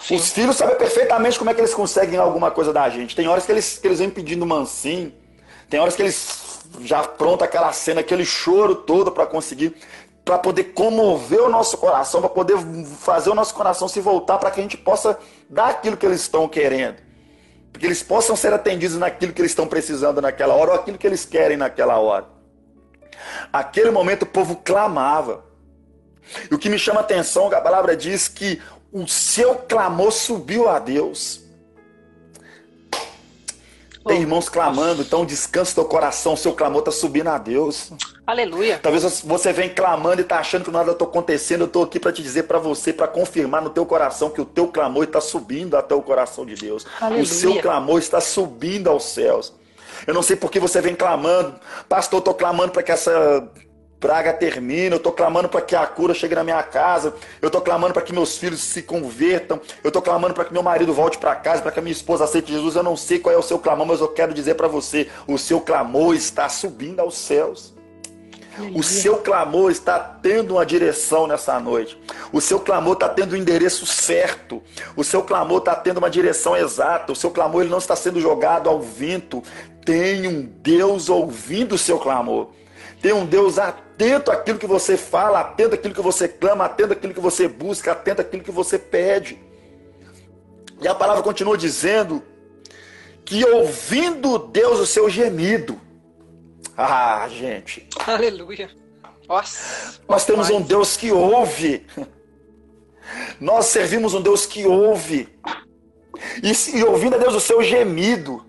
Sim. 0.07 0.15
Os 0.15 0.31
filhos 0.31 0.55
sabem 0.55 0.77
perfeitamente 0.77 1.37
como 1.37 1.51
é 1.51 1.55
que 1.55 1.61
eles 1.61 1.75
conseguem 1.75 2.17
alguma 2.17 2.49
coisa 2.49 2.73
da 2.73 2.89
gente. 2.89 3.17
Tem 3.17 3.27
horas 3.27 3.45
que 3.45 3.51
eles, 3.51 3.77
que 3.77 3.89
eles 3.89 3.99
vêm 3.99 4.09
pedindo 4.09 4.47
mansinho, 4.47 5.13
tem 5.69 5.81
horas 5.81 5.97
que 5.97 6.03
eles 6.03 6.61
já 6.83 7.03
pronta 7.03 7.45
aquela 7.45 7.73
cena, 7.73 8.03
aquele 8.03 8.25
choro 8.25 8.77
todo 8.77 9.11
para 9.11 9.27
conseguir, 9.27 9.75
para 10.25 10.39
poder 10.39 10.65
comover 10.75 11.43
o 11.43 11.49
nosso 11.49 11.77
coração, 11.77 12.21
para 12.21 12.31
poder 12.31 12.57
fazer 13.01 13.31
o 13.31 13.35
nosso 13.35 13.53
coração 13.53 13.89
se 13.89 14.01
voltar 14.01 14.39
para 14.39 14.49
que 14.53 14.61
a 14.61 14.63
gente 14.63 14.77
possa 14.77 15.19
dar 15.51 15.71
aquilo 15.71 15.97
que 15.97 16.07
eles 16.07 16.21
estão 16.21 16.47
querendo. 16.47 16.99
Para 17.73 17.81
que 17.81 17.87
eles 17.87 18.01
possam 18.01 18.37
ser 18.37 18.53
atendidos 18.53 18.97
naquilo 18.97 19.33
que 19.33 19.41
eles 19.41 19.51
estão 19.51 19.67
precisando 19.67 20.21
naquela 20.21 20.55
hora 20.55 20.71
ou 20.71 20.77
aquilo 20.77 20.99
que 20.99 21.07
eles 21.07 21.25
querem 21.25 21.57
naquela 21.57 21.99
hora. 21.99 22.27
Aquele 23.53 23.91
momento 23.91 24.23
o 24.23 24.27
povo 24.27 24.55
clamava. 24.55 25.45
E 26.49 26.55
o 26.55 26.59
que 26.59 26.69
me 26.69 26.79
chama 26.79 27.01
a 27.01 27.03
atenção, 27.03 27.53
a 27.53 27.61
palavra 27.61 27.97
diz 27.97 28.29
que 28.29 28.61
o 28.93 29.07
seu 29.07 29.55
clamor 29.55 30.13
subiu 30.13 30.69
a 30.69 30.79
Deus. 30.79 31.47
Tem 34.07 34.21
irmãos 34.21 34.49
clamando, 34.49 35.03
então 35.03 35.25
descansa 35.25 35.75
teu 35.75 35.85
coração, 35.85 36.35
o 36.35 36.37
seu 36.37 36.53
clamor 36.53 36.79
está 36.79 36.93
subindo 36.93 37.29
a 37.29 37.39
Deus. 37.39 37.91
Aleluia. 38.25 38.79
Talvez 38.81 39.23
você 39.23 39.53
vem 39.53 39.69
clamando 39.69 40.21
e 40.21 40.23
está 40.23 40.39
achando 40.39 40.65
que 40.65 40.71
nada 40.71 40.93
está 40.93 41.05
acontecendo. 41.05 41.63
Eu 41.63 41.67
estou 41.67 41.83
aqui 41.83 41.99
para 41.99 42.13
te 42.13 42.23
dizer 42.23 42.45
para 42.45 42.59
você, 42.59 42.93
para 42.93 43.09
confirmar 43.09 43.63
no 43.63 43.71
teu 43.71 43.85
coração 43.85 44.31
que 44.31 44.41
o 44.41 44.45
teu 44.45 44.69
clamor 44.69 45.05
está 45.05 45.21
subindo 45.21 45.77
até 45.77 45.93
o 45.93 46.03
coração 46.03 46.47
de 46.47 46.55
Deus. 46.55 46.87
Aleluia. 47.01 47.25
O 47.25 47.27
seu 47.27 47.61
clamor 47.61 47.99
está 47.99 48.21
subindo 48.21 48.89
aos 48.89 49.05
céus. 49.05 49.53
Eu 50.07 50.15
não 50.15 50.23
sei 50.23 50.37
por 50.37 50.53
que 50.53 50.61
você 50.61 50.81
vem 50.81 50.95
clamando. 50.95 51.59
Pastor, 51.89 52.19
eu 52.19 52.21
estou 52.21 52.35
clamando 52.35 52.71
para 52.71 52.85
que 52.85 52.93
essa 52.93 53.51
praga 53.99 54.33
termine, 54.33 54.91
eu 54.91 54.97
estou 54.97 55.13
clamando 55.13 55.49
para 55.49 55.61
que 55.61 55.75
a 55.75 55.87
cura 55.87 56.15
chegue 56.15 56.35
na 56.35 56.45
minha 56.45 56.63
casa, 56.63 57.15
eu 57.41 57.47
estou 57.47 57.61
clamando 57.61 57.95
para 57.95 58.03
que 58.03 58.13
meus 58.13 58.37
filhos 58.37 58.61
se 58.61 58.83
convertam, 58.83 59.61
eu 59.83 59.89
estou 59.89 60.03
clamando 60.03 60.35
para 60.35 60.45
que 60.45 60.53
meu 60.53 60.63
marido 60.63 60.93
volte 60.93 61.19
para 61.19 61.35
casa, 61.35 61.63
para 61.63 61.73
que 61.73 61.79
a 61.79 61.83
minha 61.83 61.93
esposa 61.93 62.25
aceite 62.25 62.53
Jesus. 62.53 62.77
Eu 62.77 62.83
não 62.83 62.97
sei 62.97 63.19
qual 63.19 63.35
é 63.35 63.39
o 63.39 63.43
seu 63.43 63.59
clamor, 63.59 63.87
mas 63.87 64.01
eu 64.01 64.09
quero 64.09 64.35
dizer 64.35 64.55
para 64.55 64.69
você: 64.69 65.09
o 65.27 65.39
seu 65.39 65.61
clamor 65.61 66.15
está 66.15 66.49
subindo 66.49 67.01
aos 67.01 67.17
céus. 67.17 67.75
O 68.75 68.83
seu 68.83 69.19
clamor 69.19 69.71
está 69.71 69.99
tendo 69.99 70.55
uma 70.55 70.65
direção 70.65 71.27
nessa 71.27 71.61
noite. 71.61 72.01
O 72.33 72.41
seu 72.41 72.59
clamor 72.59 72.95
está 72.95 73.07
tendo 73.07 73.33
o 73.33 73.35
um 73.35 73.39
endereço 73.39 73.85
certo. 73.85 74.63
O 74.97 75.05
seu 75.05 75.23
clamor 75.23 75.59
está 75.59 75.75
tendo 75.75 75.99
uma 75.99 76.09
direção 76.09 76.57
exata. 76.57 77.13
O 77.13 77.17
seu 77.17 77.31
clamor 77.31 77.61
ele 77.61 77.71
não 77.71 77.77
está 77.77 77.95
sendo 77.95 78.19
jogado 78.19 78.71
ao 78.71 78.81
vento. 78.81 79.43
Tem 79.85 80.27
um 80.27 80.43
Deus 80.43 81.11
ouvindo 81.11 81.75
o 81.75 81.79
seu 81.79 81.99
clamor. 81.99 82.49
Tem 83.03 83.13
um 83.13 83.27
Deus 83.27 83.59
atento 83.59 83.86
àquilo 84.31 84.59
que 84.59 84.67
você 84.67 84.97
fala, 84.97 85.41
atento 85.41 85.75
àquilo 85.75 85.95
que 85.95 86.03
você 86.03 86.29
clama, 86.29 86.65
atento 86.65 86.93
àquilo 86.93 87.15
que 87.15 87.21
você 87.21 87.49
busca, 87.49 87.93
atento 87.93 88.21
àquilo 88.21 88.43
que 88.43 88.51
você 88.51 88.79
pede. 88.79 89.39
E 90.81 90.87
a 90.87 90.95
palavra 90.95 91.23
continua 91.23 91.57
dizendo 91.57 92.23
que 93.25 93.45
ouvindo 93.45 94.39
Deus 94.39 94.79
o 94.79 94.87
seu 94.87 95.09
gemido. 95.09 95.81
Ah, 96.77 97.27
gente. 97.29 97.89
Aleluia. 98.07 98.71
Nossa. 99.27 99.99
Nós 100.09 100.25
temos 100.25 100.51
um 100.51 100.61
Deus 100.61 100.97
que 100.97 101.11
ouve. 101.11 101.87
Nós 103.41 103.67
servimos 103.67 104.15
um 104.15 104.21
Deus 104.21 104.47
que 104.47 104.67
ouve. 104.67 105.29
E, 106.43 106.79
e 106.79 106.85
ouvindo 106.85 107.17
a 107.17 107.19
Deus 107.19 107.35
o 107.35 107.41
seu 107.41 107.63
gemido. 107.63 108.45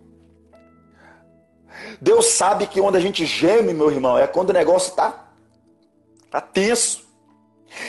Deus 2.01 2.27
sabe 2.27 2.67
que 2.67 2.81
onde 2.81 2.97
a 2.97 2.99
gente 3.01 3.25
geme, 3.25 3.73
meu 3.73 3.89
irmão, 3.89 4.17
é 4.17 4.27
quando 4.27 4.51
o 4.51 4.53
negócio 4.53 4.89
está 4.89 5.26
tá 6.29 6.41
tenso. 6.41 7.05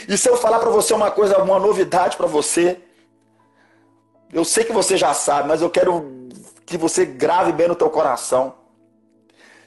E 0.09 0.17
se 0.17 0.29
eu 0.29 0.37
falar 0.37 0.59
para 0.59 0.71
você 0.71 0.93
uma 0.95 1.11
coisa, 1.11 1.39
uma 1.39 1.59
novidade 1.59 2.17
para 2.17 2.27
você, 2.27 2.79
eu 4.33 4.45
sei 4.45 4.65
que 4.65 4.73
você 4.73 4.97
já 4.97 5.15
sabe, 5.15 5.49
mas 5.49 5.63
eu 5.63 5.71
quero 5.71 6.29
que 6.67 6.77
você 6.77 7.05
grave 7.05 7.53
bem 7.53 7.69
no 7.69 7.75
teu 7.75 7.89
coração. 7.89 8.55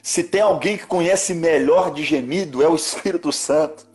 Se 0.03 0.23
tem 0.23 0.41
alguém 0.41 0.77
que 0.77 0.85
conhece 0.85 1.33
melhor 1.33 1.91
de 1.91 2.03
gemido, 2.03 2.61
é 2.61 2.67
o 2.67 2.75
Espírito 2.75 3.31
Santo. 3.31 3.85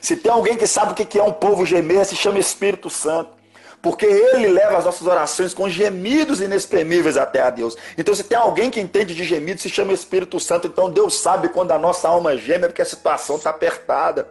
Se 0.00 0.16
tem 0.16 0.30
alguém 0.30 0.56
que 0.56 0.66
sabe 0.66 0.92
o 0.92 0.94
que 0.94 1.18
é 1.18 1.22
um 1.22 1.32
povo 1.32 1.64
gemer, 1.64 2.04
se 2.04 2.14
chama 2.14 2.38
Espírito 2.38 2.90
Santo 2.90 3.43
porque 3.84 4.06
Ele 4.06 4.48
leva 4.48 4.78
as 4.78 4.86
nossas 4.86 5.06
orações 5.06 5.52
com 5.52 5.68
gemidos 5.68 6.40
inexprimíveis 6.40 7.18
até 7.18 7.42
a 7.42 7.50
Deus. 7.50 7.76
Então, 7.98 8.14
se 8.14 8.24
tem 8.24 8.38
alguém 8.38 8.70
que 8.70 8.80
entende 8.80 9.14
de 9.14 9.24
gemidos, 9.24 9.62
se 9.62 9.68
chama 9.68 9.92
Espírito 9.92 10.40
Santo. 10.40 10.66
Então, 10.66 10.90
Deus 10.90 11.20
sabe 11.20 11.50
quando 11.50 11.70
a 11.72 11.78
nossa 11.78 12.08
alma 12.08 12.34
geme, 12.34 12.64
é 12.64 12.68
porque 12.68 12.80
a 12.80 12.86
situação 12.86 13.36
está 13.36 13.50
apertada. 13.50 14.26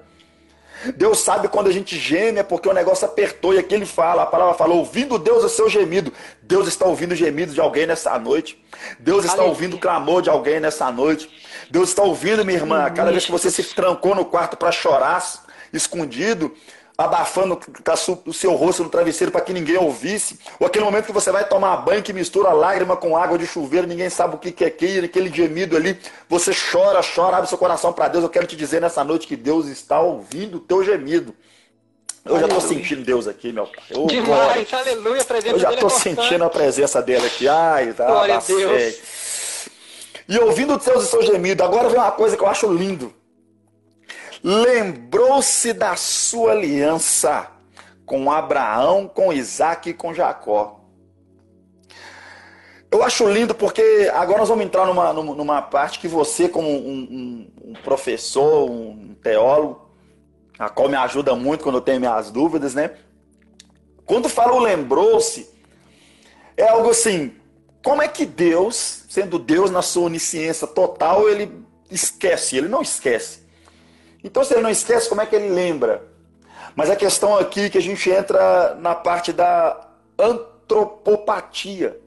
Deus 0.96 1.20
sabe 1.20 1.48
quando 1.50 1.68
a 1.68 1.72
gente 1.72 1.96
geme, 2.00 2.40
é 2.40 2.44
porque 2.44 2.68
o 2.68 2.74
negócio 2.74 3.06
apertou. 3.06 3.54
E 3.54 3.60
aqui 3.60 3.76
ele 3.76 3.86
fala, 3.86 4.24
a 4.24 4.26
palavra 4.26 4.56
fala, 4.56 4.74
ouvindo 4.74 5.20
Deus 5.20 5.44
o 5.44 5.50
seu 5.50 5.70
gemido. 5.70 6.12
Deus 6.42 6.68
está 6.68 6.88
ouvindo 6.88 7.12
o 7.12 7.16
gemido 7.16 7.54
de 7.54 7.62
alguém 7.62 7.86
nessa 7.86 8.18
noite. 8.18 8.60
Deus 8.98 9.24
está 9.24 9.34
Aleluia. 9.34 9.52
ouvindo 9.52 9.76
o 9.76 9.80
clamor 9.80 10.24
de 10.24 10.32
alguém 10.32 10.60
nessa 10.60 10.92
noite. 10.92 11.30
Deus 11.70 11.90
está 11.90 12.02
ouvindo, 12.02 12.44
minha 12.44 12.58
irmã, 12.58 12.90
cada 12.90 13.12
vez 13.12 13.24
que 13.24 13.32
você 13.32 13.52
se 13.52 13.64
trancou 13.76 14.16
no 14.16 14.26
quarto 14.26 14.58
para 14.58 14.72
chorar, 14.72 15.24
escondido, 15.72 16.52
abafando 16.98 17.60
o 18.26 18.34
seu 18.34 18.54
rosto 18.54 18.84
no 18.84 18.90
travesseiro 18.90 19.32
para 19.32 19.42
que 19.42 19.52
ninguém 19.52 19.78
ouvisse, 19.78 20.40
ou 20.60 20.68
aquele 20.68 20.86
momento 20.86 21.06
que 21.06 21.12
você 21.12 21.32
vai 21.32 21.48
tomar 21.48 21.78
banho 21.78 22.04
que 22.04 22.14
mistura 22.14 22.54
lágrima 22.54 22.96
com 22.96 23.18
água 23.18 23.38
de 23.38 23.48
chuveiro, 23.48 23.88
ninguém 23.88 24.10
sabe 24.10 24.36
o 24.36 24.38
que 24.38 24.64
é 24.64 24.68
aquele, 24.68 25.08
aquele 25.08 25.34
gemido 25.34 25.76
ali, 25.76 26.00
você 26.30 26.52
chora, 26.54 27.02
chora, 27.04 27.38
abre 27.38 27.50
seu 27.50 27.58
coração 27.58 27.92
para 27.92 28.08
Deus. 28.08 28.24
Eu 28.24 28.30
quero 28.30 28.46
te 28.46 28.56
dizer 28.56 28.80
nessa 28.80 29.04
noite 29.04 29.28
que 29.28 29.36
Deus 29.36 29.68
está 29.68 30.00
ouvindo 30.00 30.58
o 30.58 30.60
teu 30.60 30.84
gemido. 30.84 31.36
Eu 32.26 32.40
já 32.40 32.46
estou 32.46 32.62
sentindo 32.62 33.04
Deus 33.04 33.28
aqui, 33.28 33.52
meu 33.52 33.68
pai. 33.68 33.84
Oh, 33.96 34.08
Demais, 34.08 34.26
glória. 34.26 34.68
aleluia, 34.72 35.22
a 35.22 35.26
presença 35.26 35.56
Eu 35.56 35.60
já 35.60 35.74
estou 35.74 35.90
é 35.90 35.92
sentindo 35.92 36.44
a 36.44 36.50
presença 36.50 37.02
dele 37.02 37.26
aqui. 37.26 37.48
Ai, 37.50 37.92
tá, 37.92 38.06
glória 38.06 38.38
a 38.38 38.40
Deus. 38.40 39.70
E 40.30 40.40
ouvindo 40.40 40.78
os 40.78 40.84
seus 40.84 41.04
e 41.04 41.08
seus 41.08 41.26
gemidos, 41.26 41.66
agora 41.66 41.90
vem 41.90 41.98
uma 41.98 42.12
coisa 42.12 42.38
que 42.38 42.44
eu 42.44 42.48
acho 42.48 42.72
lindo. 42.72 43.14
Lembrou-se 44.44 45.72
da 45.72 45.96
sua 45.96 46.52
aliança 46.52 47.50
com 48.06 48.30
Abraão, 48.30 49.08
com 49.08 49.32
Isaac 49.32 49.90
e 49.90 49.94
com 49.94 50.14
Jacó. 50.14 50.82
Eu 52.92 53.02
acho 53.02 53.28
lindo 53.28 53.56
porque 53.56 54.12
agora 54.14 54.40
nós 54.40 54.50
vamos 54.50 54.66
entrar 54.66 54.86
numa, 54.86 55.14
numa 55.14 55.62
parte 55.62 55.98
que 55.98 56.08
você, 56.08 56.50
como 56.50 56.70
um, 56.70 56.74
um, 56.76 57.52
um 57.70 57.74
professor, 57.74 58.70
um 58.70 59.16
teólogo, 59.16 59.90
a 60.60 60.70
qual 60.70 60.90
me 60.90 60.98
ajuda 60.98 61.34
muito 61.36 61.64
quando 61.64 61.76
eu 61.76 61.82
tenho 61.82 62.02
minhas 62.02 62.30
dúvidas, 62.30 62.76
né? 62.76 62.92
Quando 64.06 64.28
fala 64.28 64.54
o 64.54 64.60
lembrou-se, 64.60 65.50
é 66.58 66.68
algo 66.68 66.90
assim, 66.90 67.34
como 67.84 68.02
é 68.02 68.08
que 68.08 68.26
Deus, 68.26 69.06
sendo 69.10 69.40
Deus 69.40 69.72
na 69.72 69.82
sua 69.82 70.04
onisciência 70.04 70.68
total, 70.68 71.30
ele 71.30 71.66
esquece? 71.90 72.58
Ele 72.58 72.68
não 72.68 72.82
esquece. 72.82 73.43
Então, 74.24 74.44
se 74.44 74.54
ele 74.54 74.62
não 74.62 74.70
esquece, 74.70 75.10
como 75.10 75.22
é 75.22 75.26
que 75.26 75.36
ele 75.36 75.50
lembra? 75.50 76.04
Mas 76.76 76.90
a 76.90 76.96
questão 76.96 77.38
aqui 77.38 77.62
é 77.62 77.70
que 77.70 77.78
a 77.78 77.82
gente 77.82 78.10
entra 78.10 78.76
na 78.76 78.96
parte 78.96 79.34
da 79.34 79.90
antropopatia. 80.18 82.00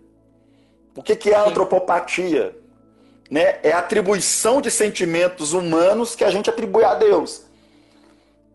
O 0.95 1.03
que, 1.03 1.14
que 1.14 1.31
é 1.31 1.35
a 1.35 1.45
antropopatia? 1.45 2.57
Né? 3.31 3.59
É 3.62 3.73
a 3.73 3.79
atribuição 3.79 4.61
de 4.61 4.71
sentimentos 4.71 5.53
humanos 5.53 6.14
que 6.14 6.25
a 6.25 6.31
gente 6.31 6.49
atribui 6.49 6.85
a 6.85 6.95
Deus. 6.95 7.43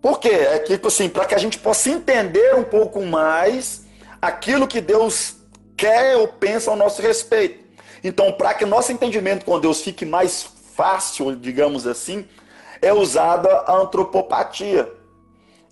Por 0.02 0.20
quê? 0.20 0.30
É 0.30 0.58
que, 0.60 0.74
tipo 0.74 0.88
assim, 0.88 1.08
para 1.08 1.26
que 1.26 1.36
a 1.36 1.38
gente 1.38 1.60
possa 1.60 1.90
entender 1.90 2.56
um 2.56 2.64
pouco 2.64 3.02
mais 3.06 3.86
aquilo 4.20 4.68
que 4.68 4.82
Deus 4.82 5.36
quer 5.78 6.16
ou 6.18 6.28
pensa 6.28 6.72
ao 6.72 6.78
nosso 6.78 7.02
respeito. 7.02 7.64
Então, 8.04 8.32
para 8.32 8.54
que 8.54 8.66
nosso 8.66 8.92
entendimento 8.92 9.46
com 9.46 9.60
Deus 9.60 9.82
fique 9.82 10.06
mais 10.06 10.48
fácil, 10.76 11.36
digamos 11.36 11.86
assim, 11.86 12.28
é 12.82 12.94
usada 12.94 13.50
a 13.68 13.76
antropopatia. 13.76 14.92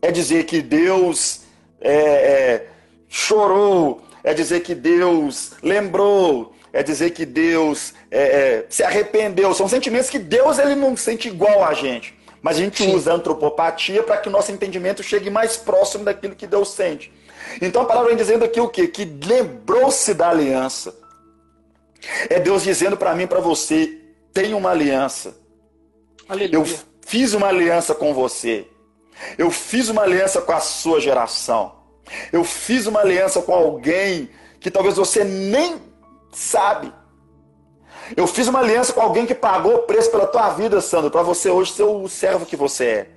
É 0.02 0.12
dizer 0.12 0.46
que 0.46 0.62
Deus 0.62 1.42
é, 1.82 1.94
é, 1.94 2.68
chorou, 3.08 4.02
é 4.24 4.34
dizer 4.34 4.62
que 4.62 4.76
Deus 4.76 5.52
lembrou, 5.62 6.54
é 6.72 6.84
dizer 6.84 7.12
que 7.12 7.26
Deus 7.26 7.94
é, 8.12 8.22
é 8.22 8.66
se 8.70 8.84
arrependeu. 8.84 9.54
São 9.54 9.68
sentimentos 9.68 10.10
que 10.10 10.20
Deus 10.20 10.60
ele 10.60 10.76
não 10.76 10.96
sente 10.96 11.28
igual 11.28 11.64
a 11.66 11.74
gente. 11.74 12.18
Mas 12.42 12.56
a 12.56 12.60
gente 12.62 12.84
Sim. 12.84 12.96
usa 12.96 13.12
a 13.12 13.16
antropopatia 13.16 14.02
para 14.04 14.18
que 14.18 14.30
o 14.30 14.32
nosso 14.32 14.52
entendimento 14.52 15.04
chegue 15.04 15.30
mais 15.30 15.58
próximo 15.58 16.06
daquilo 16.06 16.36
que 16.36 16.48
Deus 16.48 16.72
sente. 16.72 17.12
Então 17.62 17.82
a 17.82 17.86
palavra 17.86 18.10
vem 18.10 18.18
dizendo 18.18 18.46
aqui 18.46 18.62
o 18.62 18.70
quê? 18.70 18.88
Que 18.88 19.04
lembrou-se 19.04 20.14
da 20.14 20.30
aliança. 20.30 20.96
É 22.30 22.40
Deus 22.40 22.64
dizendo 22.64 22.96
para 22.96 23.14
mim 23.14 23.24
e 23.24 23.28
para 23.28 23.42
você: 23.42 23.98
tem 24.34 24.54
uma 24.54 24.72
aliança. 24.72 25.36
Aleluia. 26.30 26.56
Eu 26.56 26.89
fiz 27.10 27.34
uma 27.34 27.48
aliança 27.48 27.96
com 27.96 28.14
você. 28.14 28.68
Eu 29.36 29.50
fiz 29.50 29.90
uma 29.90 30.04
aliança 30.04 30.42
com 30.42 30.52
a 30.52 30.60
sua 30.60 31.02
geração. 31.02 31.74
Eu 32.32 32.44
fiz 32.44 32.86
uma 32.86 33.00
aliança 33.00 33.42
com 33.42 33.52
alguém 33.52 34.30
que 34.60 34.70
talvez 34.70 34.96
você 34.96 35.24
nem 35.24 35.82
sabe. 36.32 36.94
Eu 38.16 38.28
fiz 38.28 38.48
uma 38.48 38.60
aliança 38.60 38.94
com 38.94 39.02
alguém 39.02 39.26
que 39.26 39.34
pagou 39.34 39.76
o 39.76 39.80
preço 39.80 40.12
pela 40.12 40.28
tua 40.28 40.50
vida, 40.50 40.80
Sandro, 40.82 41.10
para 41.10 41.24
você 41.24 41.50
hoje 41.50 41.72
ser 41.72 41.84
o 41.84 42.08
servo 42.08 42.46
que 42.46 42.56
você 42.56 42.86
é. 42.86 43.10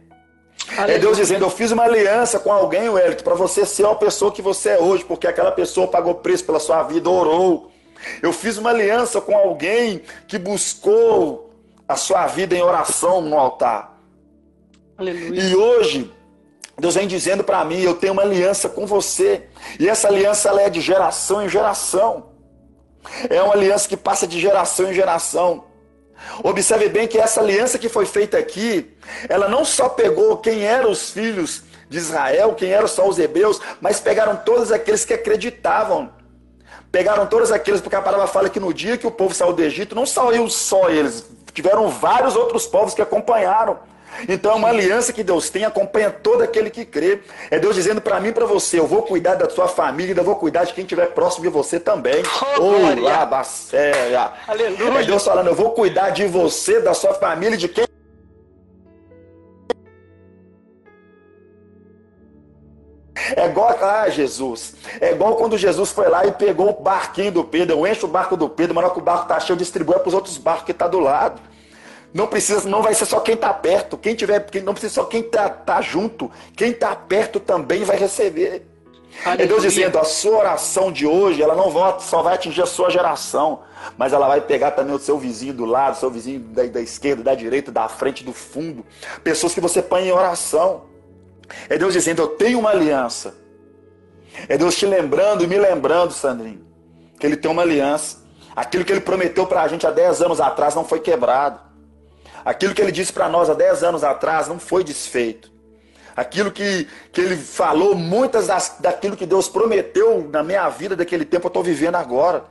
Aleluia. 0.70 0.96
É 0.96 0.98
Deus 0.98 1.16
dizendo: 1.18 1.44
Eu 1.44 1.50
fiz 1.50 1.70
uma 1.70 1.84
aliança 1.84 2.38
com 2.38 2.52
alguém, 2.52 2.88
Wellington, 2.88 3.24
para 3.24 3.34
você 3.34 3.66
ser 3.66 3.86
a 3.86 3.94
pessoa 3.94 4.32
que 4.32 4.40
você 4.40 4.70
é 4.70 4.78
hoje, 4.78 5.04
porque 5.04 5.26
aquela 5.26 5.52
pessoa 5.52 5.86
pagou 5.86 6.14
preço 6.14 6.44
pela 6.44 6.60
sua 6.60 6.82
vida, 6.82 7.10
orou. 7.10 7.70
Eu 8.22 8.32
fiz 8.32 8.56
uma 8.56 8.70
aliança 8.70 9.20
com 9.20 9.36
alguém 9.36 10.02
que 10.26 10.38
buscou 10.38 11.51
a 11.88 11.96
sua 11.96 12.26
vida 12.26 12.54
em 12.54 12.62
oração 12.62 13.20
no 13.20 13.38
altar. 13.38 13.98
Aleluia. 14.96 15.40
E 15.42 15.56
hoje, 15.56 16.12
Deus 16.78 16.94
vem 16.94 17.06
dizendo 17.06 17.44
para 17.44 17.64
mim: 17.64 17.80
Eu 17.80 17.94
tenho 17.94 18.12
uma 18.12 18.22
aliança 18.22 18.68
com 18.68 18.86
você. 18.86 19.48
E 19.78 19.88
essa 19.88 20.08
aliança 20.08 20.48
ela 20.48 20.62
é 20.62 20.70
de 20.70 20.80
geração 20.80 21.42
em 21.42 21.48
geração. 21.48 22.30
É 23.28 23.42
uma 23.42 23.54
aliança 23.54 23.88
que 23.88 23.96
passa 23.96 24.26
de 24.26 24.40
geração 24.40 24.90
em 24.90 24.94
geração. 24.94 25.64
Observe 26.42 26.88
bem 26.88 27.08
que 27.08 27.18
essa 27.18 27.40
aliança 27.40 27.78
que 27.78 27.88
foi 27.88 28.06
feita 28.06 28.38
aqui, 28.38 28.96
ela 29.28 29.48
não 29.48 29.64
só 29.64 29.88
pegou 29.88 30.36
quem 30.36 30.64
eram 30.64 30.90
os 30.90 31.10
filhos 31.10 31.64
de 31.88 31.98
Israel, 31.98 32.54
quem 32.54 32.70
eram 32.70 32.86
só 32.86 33.08
os 33.08 33.18
hebreus, 33.18 33.60
mas 33.80 34.00
pegaram 34.00 34.36
todos 34.36 34.70
aqueles 34.70 35.04
que 35.04 35.12
acreditavam. 35.12 36.12
Pegaram 36.90 37.26
todos 37.26 37.50
aqueles, 37.50 37.80
porque 37.80 37.96
a 37.96 38.02
palavra 38.02 38.26
fala 38.26 38.48
que 38.48 38.60
no 38.60 38.72
dia 38.72 38.96
que 38.96 39.06
o 39.06 39.10
povo 39.10 39.34
saiu 39.34 39.52
do 39.52 39.62
Egito, 39.62 39.94
não 39.94 40.06
saiu 40.06 40.48
só 40.48 40.90
eles, 40.90 41.24
tiveram 41.52 41.88
vários 41.88 42.36
outros 42.36 42.66
povos 42.66 42.94
que 42.94 43.02
acompanharam. 43.02 43.78
Então 44.28 44.52
é 44.52 44.54
uma 44.54 44.68
aliança 44.68 45.12
que 45.12 45.22
Deus 45.22 45.48
tem, 45.48 45.64
acompanha 45.64 46.10
todo 46.10 46.42
aquele 46.42 46.70
que 46.70 46.84
crê. 46.84 47.20
É 47.50 47.58
Deus 47.58 47.74
dizendo 47.74 48.00
para 48.00 48.20
mim 48.20 48.28
e 48.28 48.32
para 48.32 48.46
você: 48.46 48.78
eu 48.78 48.86
vou 48.86 49.02
cuidar 49.02 49.34
da 49.36 49.48
sua 49.48 49.68
família, 49.68 50.12
ainda 50.12 50.22
vou 50.22 50.36
cuidar 50.36 50.64
de 50.64 50.74
quem 50.74 50.82
estiver 50.82 51.06
próximo 51.06 51.44
de 51.44 51.48
você 51.48 51.80
também. 51.80 52.22
Oh, 52.58 53.00
Labacéia. 53.00 54.32
Aleluia. 54.46 55.00
É 55.00 55.04
Deus 55.04 55.24
falando: 55.24 55.48
eu 55.48 55.54
vou 55.54 55.70
cuidar 55.70 56.10
de 56.10 56.26
você, 56.26 56.80
da 56.80 56.94
sua 56.94 57.14
família, 57.14 57.56
de 57.56 57.68
quem. 57.68 57.86
É 63.36 63.46
igual, 63.46 63.76
ah, 63.80 64.08
Jesus. 64.08 64.74
É 65.00 65.12
igual 65.12 65.36
quando 65.36 65.56
Jesus 65.56 65.90
foi 65.90 66.08
lá 66.08 66.26
e 66.26 66.32
pegou 66.32 66.70
o 66.70 66.82
barquinho 66.82 67.32
do 67.32 67.44
Pedro. 67.44 67.76
Eu 67.76 67.86
encho 67.86 68.06
o 68.06 68.08
barco 68.08 68.36
do 68.36 68.48
Pedro, 68.48 68.74
mas 68.74 68.82
na 68.82 68.88
hora 68.88 68.94
que 68.94 69.00
o 69.00 69.04
barco 69.04 69.22
está 69.22 69.38
cheio, 69.40 69.56
distribui 69.56 69.98
para 69.98 70.08
os 70.08 70.14
outros 70.14 70.38
barcos 70.38 70.64
que 70.64 70.72
está 70.72 70.88
do 70.88 70.98
lado. 70.98 71.40
Não 72.12 72.26
precisa, 72.26 72.68
não 72.68 72.82
vai 72.82 72.94
ser 72.94 73.06
só 73.06 73.20
quem 73.20 73.34
está 73.34 73.52
perto. 73.54 73.96
Quem 73.96 74.14
tiver, 74.14 74.44
não 74.64 74.74
precisa 74.74 74.94
só 74.94 75.04
quem 75.04 75.20
está 75.20 75.48
tá 75.48 75.80
junto. 75.80 76.30
Quem 76.54 76.70
está 76.70 76.94
perto 76.94 77.40
também 77.40 77.84
vai 77.84 77.96
receber. 77.96 78.66
Aleluia. 79.24 79.44
É 79.44 79.46
Deus 79.46 79.62
dizendo, 79.62 79.98
a 79.98 80.04
sua 80.04 80.38
oração 80.38 80.90
de 80.90 81.06
hoje, 81.06 81.42
ela 81.42 81.54
não 81.54 81.70
vai, 81.70 82.00
só 82.00 82.22
vai 82.22 82.34
atingir 82.34 82.62
a 82.62 82.66
sua 82.66 82.90
geração, 82.90 83.60
mas 83.96 84.12
ela 84.12 84.26
vai 84.26 84.40
pegar 84.40 84.72
também 84.72 84.94
o 84.94 84.98
seu 84.98 85.18
vizinho 85.18 85.52
do 85.52 85.64
lado, 85.64 85.98
seu 85.98 86.10
vizinho 86.10 86.40
da, 86.40 86.64
da 86.64 86.80
esquerda, 86.80 87.22
da 87.22 87.34
direita, 87.34 87.70
da 87.70 87.88
frente, 87.88 88.24
do 88.24 88.32
fundo. 88.32 88.84
Pessoas 89.22 89.54
que 89.54 89.60
você 89.60 89.82
põe 89.82 90.08
em 90.08 90.12
oração. 90.12 90.91
É 91.68 91.78
Deus 91.78 91.92
dizendo, 91.92 92.22
eu 92.22 92.28
tenho 92.28 92.58
uma 92.58 92.70
aliança. 92.70 93.34
É 94.48 94.56
Deus 94.56 94.76
te 94.76 94.86
lembrando 94.86 95.44
e 95.44 95.46
me 95.46 95.58
lembrando, 95.58 96.12
Sandrinho, 96.12 96.64
que 97.18 97.26
Ele 97.26 97.36
tem 97.36 97.50
uma 97.50 97.62
aliança. 97.62 98.22
Aquilo 98.54 98.84
que 98.84 98.92
Ele 98.92 99.00
prometeu 99.00 99.46
para 99.46 99.62
a 99.62 99.68
gente 99.68 99.86
há 99.86 99.90
10 99.90 100.22
anos 100.22 100.40
atrás 100.40 100.74
não 100.74 100.84
foi 100.84 101.00
quebrado. 101.00 101.72
Aquilo 102.44 102.74
que 102.74 102.82
ele 102.82 102.92
disse 102.92 103.12
para 103.12 103.28
nós 103.28 103.48
há 103.48 103.54
10 103.54 103.84
anos 103.84 104.04
atrás 104.04 104.48
não 104.48 104.58
foi 104.58 104.82
desfeito. 104.82 105.50
Aquilo 106.14 106.50
que, 106.50 106.86
que 107.12 107.20
ele 107.20 107.36
falou, 107.36 107.94
muitas 107.94 108.48
das, 108.48 108.76
daquilo 108.80 109.16
que 109.16 109.24
Deus 109.24 109.48
prometeu 109.48 110.28
na 110.30 110.42
minha 110.42 110.68
vida 110.68 110.94
daquele 110.94 111.24
tempo, 111.24 111.46
eu 111.46 111.48
estou 111.48 111.62
vivendo 111.62 111.94
agora. 111.94 112.44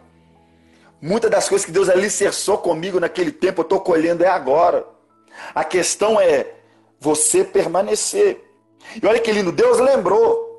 Muitas 1.00 1.30
das 1.30 1.48
coisas 1.48 1.66
que 1.66 1.72
Deus 1.72 1.90
alicerçou 1.90 2.58
comigo 2.58 3.00
naquele 3.00 3.32
tempo, 3.32 3.62
eu 3.62 3.64
estou 3.64 3.80
colhendo 3.80 4.24
é 4.24 4.28
agora. 4.28 4.86
A 5.54 5.64
questão 5.64 6.20
é 6.20 6.54
você 7.00 7.44
permanecer. 7.44 8.51
E 9.02 9.06
olha 9.06 9.20
que 9.20 9.32
lindo, 9.32 9.52
Deus 9.52 9.80
lembrou. 9.80 10.52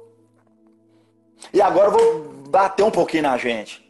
E 1.53 1.61
agora 1.61 1.89
eu 1.89 1.93
vou 1.93 2.33
bater 2.49 2.83
um 2.83 2.91
pouquinho 2.91 3.25
na 3.25 3.37
gente. 3.37 3.83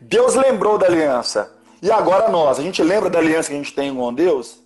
Deus 0.00 0.34
lembrou 0.34 0.78
da 0.78 0.86
aliança. 0.86 1.52
E 1.80 1.90
agora 1.90 2.28
nós, 2.28 2.58
a 2.58 2.62
gente 2.62 2.82
lembra 2.82 3.08
da 3.08 3.18
aliança 3.18 3.48
que 3.48 3.54
a 3.54 3.58
gente 3.58 3.74
tem 3.74 3.94
com 3.94 4.14
Deus? 4.14 4.58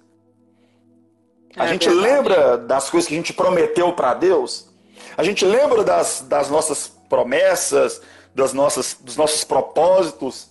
A 1.57 1.67
é 1.67 1.69
gente 1.69 1.89
verdade. 1.89 2.07
lembra 2.07 2.59
das 2.59 2.89
coisas 2.89 3.09
que 3.09 3.15
a 3.15 3.17
gente 3.17 3.33
prometeu 3.33 3.93
para 3.93 4.15
Deus? 4.15 4.69
A 5.17 5.23
gente 5.23 5.45
lembra 5.45 5.85
das, 5.85 6.25
das 6.27 6.49
nossas 6.49 6.89
promessas, 7.09 8.01
das 8.35 8.53
nossas, 8.53 8.97
dos 8.99 9.17
nossos 9.17 9.45
propósitos? 9.45 10.49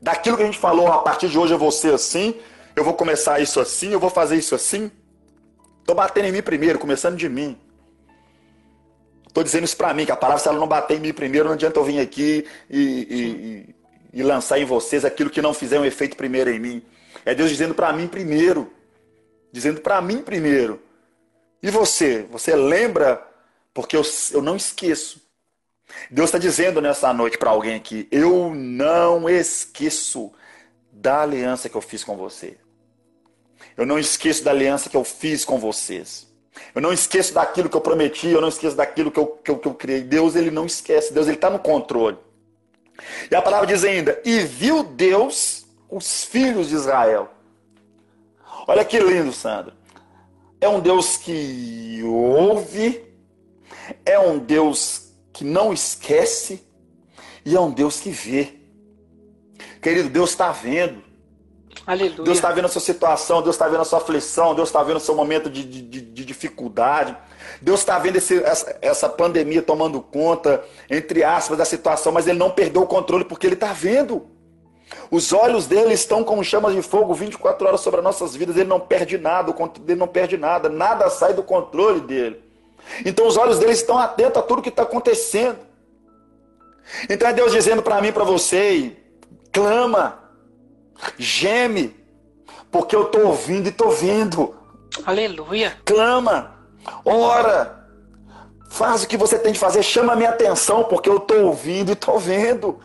Daquilo 0.00 0.36
que 0.36 0.42
a 0.42 0.46
gente 0.46 0.58
falou, 0.58 0.88
a 0.88 0.98
partir 0.98 1.28
de 1.28 1.38
hoje 1.38 1.52
eu 1.52 1.58
vou 1.58 1.70
ser 1.70 1.92
assim, 1.92 2.34
eu 2.74 2.82
vou 2.82 2.94
começar 2.94 3.40
isso 3.40 3.60
assim, 3.60 3.92
eu 3.92 4.00
vou 4.00 4.08
fazer 4.08 4.36
isso 4.36 4.54
assim? 4.54 4.90
Estou 5.80 5.94
batendo 5.94 6.28
em 6.28 6.32
mim 6.32 6.42
primeiro, 6.42 6.78
começando 6.78 7.16
de 7.16 7.28
mim. 7.28 7.58
Estou 9.30 9.44
dizendo 9.44 9.62
isso 9.62 9.76
para 9.76 9.94
mim, 9.94 10.04
que 10.04 10.10
a 10.10 10.16
palavra, 10.16 10.42
se 10.42 10.48
ela 10.48 10.58
não 10.58 10.66
bater 10.66 10.96
em 10.96 11.00
mim 11.00 11.12
primeiro, 11.12 11.46
não 11.46 11.54
adianta 11.54 11.78
eu 11.78 11.84
vir 11.84 12.00
aqui 12.00 12.44
e, 12.68 12.80
e, 12.82 13.74
e 14.12 14.22
lançar 14.24 14.58
em 14.58 14.64
vocês 14.64 15.04
aquilo 15.04 15.30
que 15.30 15.40
não 15.40 15.54
fizer 15.54 15.78
um 15.78 15.84
efeito 15.84 16.16
primeiro 16.16 16.50
em 16.50 16.58
mim. 16.58 16.82
É 17.24 17.32
Deus 17.32 17.48
dizendo 17.48 17.72
para 17.72 17.92
mim 17.92 18.08
primeiro. 18.08 18.72
Dizendo 19.52 19.80
para 19.80 20.02
mim 20.02 20.18
primeiro. 20.20 20.82
E 21.62 21.70
você? 21.70 22.26
Você 22.32 22.56
lembra? 22.56 23.24
Porque 23.72 23.96
eu, 23.96 24.02
eu 24.32 24.42
não 24.42 24.56
esqueço. 24.56 25.22
Deus 26.10 26.26
está 26.26 26.38
dizendo 26.38 26.80
nessa 26.80 27.12
noite 27.12 27.38
para 27.38 27.50
alguém 27.50 27.76
aqui: 27.76 28.08
Eu 28.10 28.52
não 28.52 29.30
esqueço 29.30 30.32
da 30.90 31.22
aliança 31.22 31.68
que 31.68 31.76
eu 31.76 31.80
fiz 31.80 32.02
com 32.02 32.16
você. 32.16 32.56
Eu 33.76 33.86
não 33.86 33.96
esqueço 33.96 34.42
da 34.42 34.50
aliança 34.50 34.90
que 34.90 34.96
eu 34.96 35.04
fiz 35.04 35.44
com 35.44 35.60
vocês. 35.60 36.29
Eu 36.74 36.82
não 36.82 36.92
esqueço 36.92 37.34
daquilo 37.34 37.68
que 37.68 37.76
eu 37.76 37.80
prometi, 37.80 38.28
eu 38.28 38.40
não 38.40 38.48
esqueço 38.48 38.76
daquilo 38.76 39.10
que 39.10 39.18
eu, 39.18 39.26
que 39.26 39.50
eu, 39.50 39.58
que 39.58 39.68
eu 39.68 39.74
criei. 39.74 40.02
Deus, 40.02 40.34
ele 40.36 40.50
não 40.50 40.66
esquece. 40.66 41.12
Deus, 41.12 41.26
ele 41.26 41.36
está 41.36 41.50
no 41.50 41.58
controle. 41.58 42.18
E 43.30 43.34
a 43.34 43.42
palavra 43.42 43.66
diz 43.66 43.84
ainda: 43.84 44.20
E 44.24 44.40
viu 44.40 44.82
Deus 44.82 45.66
os 45.88 46.24
filhos 46.24 46.68
de 46.68 46.74
Israel. 46.74 47.30
Olha 48.66 48.84
que 48.84 48.98
lindo, 48.98 49.32
Sandra. 49.32 49.74
É 50.60 50.68
um 50.68 50.80
Deus 50.80 51.16
que 51.16 52.02
ouve, 52.04 53.02
é 54.04 54.18
um 54.18 54.38
Deus 54.38 55.12
que 55.32 55.42
não 55.42 55.72
esquece 55.72 56.62
e 57.44 57.56
é 57.56 57.60
um 57.60 57.70
Deus 57.70 57.98
que 57.98 58.10
vê. 58.10 58.60
Querido, 59.80 60.10
Deus 60.10 60.30
está 60.30 60.52
vendo. 60.52 61.02
Aleluia. 61.90 62.22
Deus 62.22 62.38
está 62.38 62.52
vendo 62.52 62.66
a 62.66 62.68
sua 62.68 62.80
situação, 62.80 63.42
Deus 63.42 63.56
está 63.56 63.66
vendo 63.66 63.80
a 63.80 63.84
sua 63.84 63.98
aflição, 63.98 64.54
Deus 64.54 64.68
está 64.68 64.80
vendo 64.80 64.98
o 64.98 65.00
seu 65.00 65.12
momento 65.12 65.50
de, 65.50 65.64
de, 65.64 66.00
de 66.00 66.24
dificuldade. 66.24 67.16
Deus 67.60 67.80
está 67.80 67.98
vendo 67.98 68.14
esse, 68.14 68.40
essa, 68.44 68.78
essa, 68.80 69.08
pandemia 69.08 69.60
tomando 69.60 70.00
conta, 70.00 70.62
entre 70.88 71.24
aspas, 71.24 71.58
da 71.58 71.64
situação, 71.64 72.12
mas 72.12 72.28
Ele 72.28 72.38
não 72.38 72.48
perdeu 72.48 72.82
o 72.82 72.86
controle 72.86 73.24
porque 73.24 73.44
Ele 73.44 73.54
está 73.54 73.72
vendo. 73.72 74.24
Os 75.10 75.32
olhos 75.32 75.66
dele 75.66 75.92
estão 75.92 76.22
como 76.22 76.44
chamas 76.44 76.76
de 76.76 76.80
fogo 76.80 77.12
24 77.12 77.66
horas 77.66 77.80
sobre 77.80 77.98
as 77.98 78.04
nossas 78.04 78.36
vidas. 78.36 78.56
Ele 78.56 78.68
não 78.68 78.78
perde 78.78 79.18
nada, 79.18 79.52
ele 79.88 79.98
não 79.98 80.06
perde 80.06 80.36
nada, 80.36 80.68
nada 80.68 81.10
sai 81.10 81.34
do 81.34 81.42
controle 81.42 82.02
dele. 82.02 82.40
Então 83.04 83.26
os 83.26 83.36
olhos 83.36 83.58
dele 83.58 83.72
estão 83.72 83.98
atentos 83.98 84.40
a 84.40 84.42
tudo 84.42 84.62
que 84.62 84.68
está 84.68 84.84
acontecendo. 84.84 85.58
Então 87.08 87.28
é 87.28 87.32
Deus 87.32 87.50
dizendo 87.50 87.82
para 87.82 88.00
mim, 88.00 88.12
para 88.12 88.22
você, 88.22 88.96
clama, 89.50 90.29
geme, 91.18 91.96
porque 92.70 92.94
eu 92.94 93.06
estou 93.06 93.26
ouvindo 93.26 93.66
e 93.66 93.70
estou 93.70 93.90
vendo. 93.90 94.54
Aleluia. 95.04 95.78
Clama, 95.84 96.56
ora, 97.04 97.86
faz 98.68 99.02
o 99.02 99.08
que 99.08 99.16
você 99.16 99.38
tem 99.38 99.52
de 99.52 99.58
fazer, 99.58 99.82
chama 99.82 100.12
a 100.12 100.16
minha 100.16 100.30
atenção, 100.30 100.84
porque 100.84 101.08
eu 101.08 101.18
estou 101.18 101.46
ouvindo 101.46 101.90
e 101.90 101.92
estou 101.92 102.18
vendo. 102.18 102.80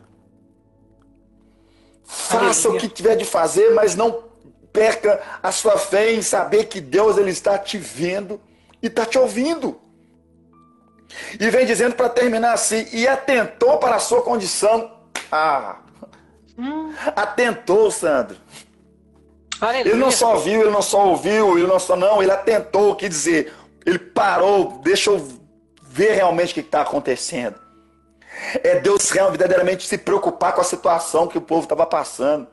Faça 2.04 2.68
Aleluia. 2.68 2.70
o 2.70 2.80
que 2.80 2.88
tiver 2.88 3.16
de 3.16 3.26
fazer, 3.26 3.74
mas 3.74 3.96
não 3.96 4.24
perca 4.72 5.22
a 5.42 5.52
sua 5.52 5.78
fé 5.78 6.14
em 6.14 6.22
saber 6.22 6.66
que 6.66 6.82
Deus 6.82 7.18
ele 7.18 7.32
está 7.32 7.58
te 7.58 7.78
vendo 7.78 8.40
e 8.82 8.88
está 8.88 9.06
te 9.06 9.18
ouvindo. 9.18 9.80
E 11.40 11.50
vem 11.50 11.66
dizendo 11.66 11.96
para 11.96 12.10
terminar 12.10 12.54
assim: 12.54 12.86
e 12.92 13.08
atentou 13.08 13.78
para 13.78 13.96
a 13.96 14.00
sua 14.00 14.22
condição. 14.22 14.92
Ah, 15.32 15.78
hum. 16.58 16.94
atentou, 17.16 17.90
Sandro. 17.92 18.38
Aleluia. 19.60 19.92
Ele 19.92 20.00
não 20.00 20.12
só 20.12 20.36
viu, 20.38 20.62
ele 20.62 20.72
não 20.72 20.82
só 20.82 21.08
ouviu, 21.08 21.58
ele 21.58 21.68
não 21.68 21.80
só 21.80 21.96
não, 21.96 22.22
ele 22.22 22.32
atentou, 22.32 22.96
quer 22.96 23.10
dizer, 23.10 23.54
ele 23.86 24.00
parou, 24.00 24.80
deixa 24.84 25.10
eu 25.10 25.26
ver 25.82 26.14
realmente 26.14 26.52
o 26.52 26.54
que 26.56 26.60
está 26.60 26.82
acontecendo. 26.82 27.56
É 28.64 28.80
Deus 28.80 29.10
realmente, 29.10 29.40
verdadeiramente 29.40 29.88
se 29.88 29.98
preocupar 29.98 30.54
com 30.54 30.62
a 30.62 30.64
situação 30.64 31.28
que 31.28 31.38
o 31.38 31.42
povo 31.42 31.64
estava 31.64 31.86
passando. 31.86 32.48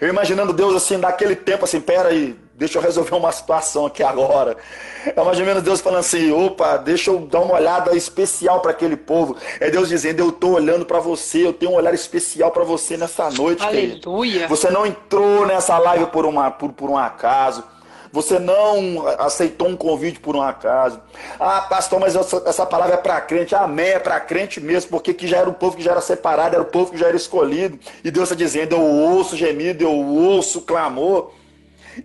Eu 0.00 0.08
imaginando 0.08 0.52
Deus 0.52 0.74
assim, 0.74 1.00
daquele 1.00 1.34
tempo 1.34 1.64
assim, 1.64 1.80
pera 1.80 2.10
aí, 2.10 2.38
deixa 2.54 2.78
eu 2.78 2.82
resolver 2.82 3.14
uma 3.14 3.32
situação 3.32 3.86
aqui 3.86 4.02
agora. 4.02 4.56
É 5.04 5.22
mais 5.22 5.38
ou 5.38 5.44
menos 5.46 5.62
Deus 5.62 5.80
falando 5.80 6.00
assim, 6.00 6.30
opa, 6.30 6.76
deixa 6.76 7.10
eu 7.10 7.20
dar 7.20 7.40
uma 7.40 7.54
olhada 7.54 7.96
especial 7.96 8.60
para 8.60 8.70
aquele 8.70 8.96
povo. 8.96 9.36
É 9.58 9.70
Deus 9.70 9.88
dizendo, 9.88 10.20
eu 10.20 10.28
estou 10.28 10.54
olhando 10.54 10.86
para 10.86 11.00
você, 11.00 11.46
eu 11.46 11.52
tenho 11.52 11.72
um 11.72 11.74
olhar 11.74 11.94
especial 11.94 12.50
para 12.50 12.64
você 12.64 12.96
nessa 12.96 13.30
noite. 13.30 13.62
Aleluia. 13.62 14.32
Querido. 14.32 14.48
Você 14.48 14.70
não 14.70 14.86
entrou 14.86 15.46
nessa 15.46 15.78
live 15.78 16.06
por, 16.06 16.24
uma, 16.26 16.50
por, 16.50 16.72
por 16.72 16.90
um 16.90 16.96
acaso. 16.96 17.64
Você 18.12 18.38
não 18.38 19.08
aceitou 19.18 19.68
um 19.68 19.76
convite 19.76 20.20
por 20.20 20.36
um 20.36 20.42
acaso. 20.42 21.00
Ah, 21.40 21.62
pastor, 21.62 21.98
mas 21.98 22.14
essa, 22.14 22.42
essa 22.44 22.66
palavra 22.66 22.94
é 22.94 22.98
para 22.98 23.18
crente. 23.22 23.54
Amém, 23.54 23.88
é 23.88 23.98
para 23.98 24.20
crente 24.20 24.60
mesmo, 24.60 24.90
porque 24.90 25.14
que 25.14 25.26
já 25.26 25.38
era 25.38 25.48
um 25.48 25.54
povo 25.54 25.78
que 25.78 25.82
já 25.82 25.92
era 25.92 26.00
separado, 26.02 26.54
era 26.54 26.62
o 26.62 26.66
povo 26.66 26.92
que 26.92 26.98
já 26.98 27.06
era 27.08 27.16
escolhido. 27.16 27.78
E 28.04 28.10
Deus 28.10 28.24
está 28.24 28.34
dizendo: 28.34 28.76
eu 28.76 28.82
ouço 28.82 29.34
gemido, 29.34 29.82
eu 29.82 29.92
ouço 29.92 30.60
clamor. 30.60 31.30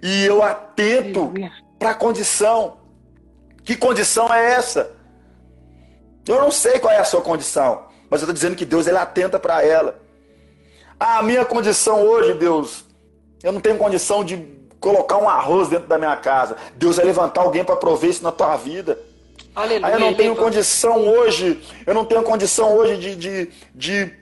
E 0.02 0.26
eu 0.26 0.44
atento 0.44 1.34
para 1.78 1.92
a 1.92 1.96
condição. 1.96 2.78
Que 3.64 3.76
condição 3.76 4.34
é 4.34 4.54
essa? 4.54 4.92
Eu 6.28 6.42
não 6.42 6.52
sei 6.52 6.80
qual 6.80 6.94
é 6.94 6.98
a 6.98 7.06
sua 7.06 7.22
condição, 7.22 7.86
mas 8.10 8.22
eu 8.22 8.26
estou 8.26 8.34
dizendo 8.34 8.56
que 8.56 8.66
Deus 8.66 8.88
ele 8.88 8.98
atenta 8.98 9.40
para 9.40 9.64
ela. 9.64 10.00
Ah, 11.00 11.20
a 11.20 11.24
minha 11.24 11.46
condição 11.46 12.02
hoje, 12.02 12.34
Deus, 12.34 12.86
eu 13.44 13.52
não 13.52 13.62
tenho 13.62 13.78
condição 13.78 14.24
de 14.24 14.38
colocar 14.80 15.18
um 15.18 15.30
arroz 15.30 15.70
dentro 15.70 15.88
da 15.88 15.98
minha 15.98 16.16
casa. 16.18 16.58
Deus 16.76 16.98
vai 16.98 17.06
levantar 17.06 17.42
alguém 17.42 17.64
para 17.64 17.76
prover 17.76 18.10
isso 18.10 18.24
na 18.24 18.32
tua 18.32 18.56
vida. 18.58 19.00
Aleluia, 19.56 19.88
Aí 19.88 19.94
eu 19.94 20.00
não 20.00 20.14
tenho 20.14 20.36
condição 20.36 21.08
hoje, 21.08 21.62
eu 21.86 21.94
não 21.94 22.06
tenho 22.06 22.22
condição 22.22 22.76
hoje 22.76 22.98
de, 22.98 23.16
de, 23.16 23.50
de, 23.74 24.14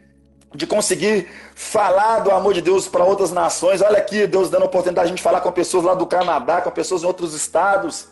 de 0.53 0.65
conseguir 0.65 1.27
falar 1.53 2.19
do 2.19 2.31
amor 2.31 2.53
de 2.53 2.61
Deus 2.61 2.87
para 2.87 3.03
outras 3.03 3.31
nações. 3.31 3.81
Olha 3.81 3.97
aqui, 3.97 4.25
Deus 4.27 4.49
dando 4.49 4.63
a 4.63 4.65
oportunidade 4.65 5.07
de 5.07 5.13
a 5.13 5.15
gente 5.15 5.23
falar 5.23 5.41
com 5.41 5.51
pessoas 5.51 5.83
lá 5.83 5.93
do 5.93 6.05
Canadá, 6.05 6.61
com 6.61 6.71
pessoas 6.71 7.03
em 7.03 7.05
outros 7.05 7.33
estados. 7.33 8.07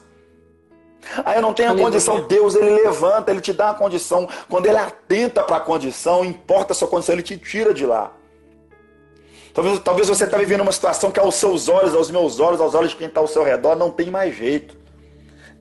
Aí 1.25 1.35
eu 1.35 1.41
não 1.41 1.53
tenho 1.53 1.71
a 1.71 1.75
condição, 1.75 2.25
Deus 2.27 2.55
ele 2.55 2.69
levanta, 2.69 3.31
ele 3.31 3.41
te 3.41 3.53
dá 3.53 3.71
a 3.71 3.73
condição. 3.73 4.27
Quando 4.49 4.65
ele 4.65 4.77
atenta 4.77 5.43
para 5.43 5.57
a 5.57 5.59
condição, 5.59 6.23
importa 6.23 6.73
a 6.73 6.75
sua 6.75 6.87
condição, 6.87 7.13
ele 7.13 7.23
te 7.23 7.37
tira 7.37 7.73
de 7.73 7.85
lá. 7.85 8.11
Talvez, 9.53 9.79
talvez 9.79 10.07
você 10.07 10.23
está 10.23 10.37
vivendo 10.37 10.61
uma 10.61 10.71
situação 10.71 11.11
que 11.11 11.19
aos 11.19 11.35
seus 11.35 11.69
olhos, 11.69 11.93
aos 11.93 12.09
meus 12.09 12.39
olhos, 12.39 12.59
aos 12.59 12.73
olhos 12.73 12.91
de 12.91 12.97
quem 12.97 13.07
está 13.07 13.19
ao 13.19 13.27
seu 13.27 13.43
redor, 13.43 13.75
não 13.75 13.91
tem 13.91 14.09
mais 14.09 14.35
jeito. 14.35 14.75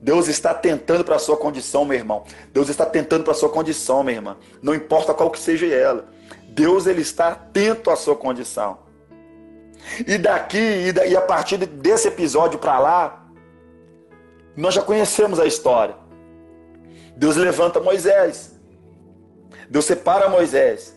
Deus 0.01 0.27
está 0.27 0.53
tentando 0.53 1.03
para 1.03 1.15
a 1.15 1.19
sua 1.19 1.37
condição, 1.37 1.85
meu 1.85 1.97
irmão. 1.97 2.23
Deus 2.51 2.69
está 2.69 2.85
tentando 2.85 3.23
para 3.23 3.31
a 3.31 3.35
sua 3.35 3.49
condição, 3.49 4.03
minha 4.03 4.17
irmã. 4.17 4.37
Não 4.61 4.73
importa 4.73 5.13
qual 5.13 5.29
que 5.29 5.39
seja 5.39 5.65
ela. 5.67 6.09
Deus 6.53 6.85
ele 6.85 7.01
está 7.01 7.29
atento 7.29 7.89
à 7.89 7.95
sua 7.95 8.15
condição. 8.15 8.77
E 10.07 10.17
daqui, 10.17 10.57
e, 10.57 11.17
a 11.17 11.21
partir 11.21 11.57
desse 11.57 12.07
episódio 12.07 12.59
para 12.59 12.79
lá, 12.79 13.25
nós 14.55 14.73
já 14.73 14.81
conhecemos 14.81 15.39
a 15.39 15.45
história. 15.45 15.95
Deus 17.17 17.35
levanta 17.35 17.79
Moisés. 17.79 18.53
Deus 19.69 19.85
separa 19.85 20.29
Moisés 20.29 20.95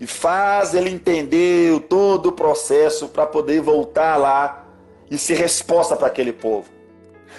e 0.00 0.06
faz 0.06 0.74
ele 0.74 0.90
entender 0.90 1.78
todo 1.82 2.30
o 2.30 2.32
processo 2.32 3.08
para 3.08 3.26
poder 3.26 3.60
voltar 3.60 4.16
lá 4.16 4.64
e 5.10 5.18
ser 5.18 5.34
resposta 5.34 5.96
para 5.96 6.06
aquele 6.06 6.32
povo. 6.32 6.68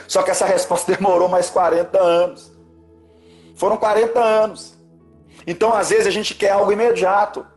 Só 0.08 0.22
que 0.22 0.32
essa 0.32 0.46
resposta 0.46 0.94
demorou 0.96 1.28
mais 1.28 1.50
40 1.50 2.00
anos. 2.00 2.52
Foram 3.56 3.78
40 3.78 4.20
anos. 4.20 4.77
Então, 5.48 5.74
às 5.74 5.90
vezes, 5.90 6.06
a 6.06 6.12
gente 6.12 6.36
quer 6.36 6.50
algo 6.50 6.72
imediato, 6.74 7.48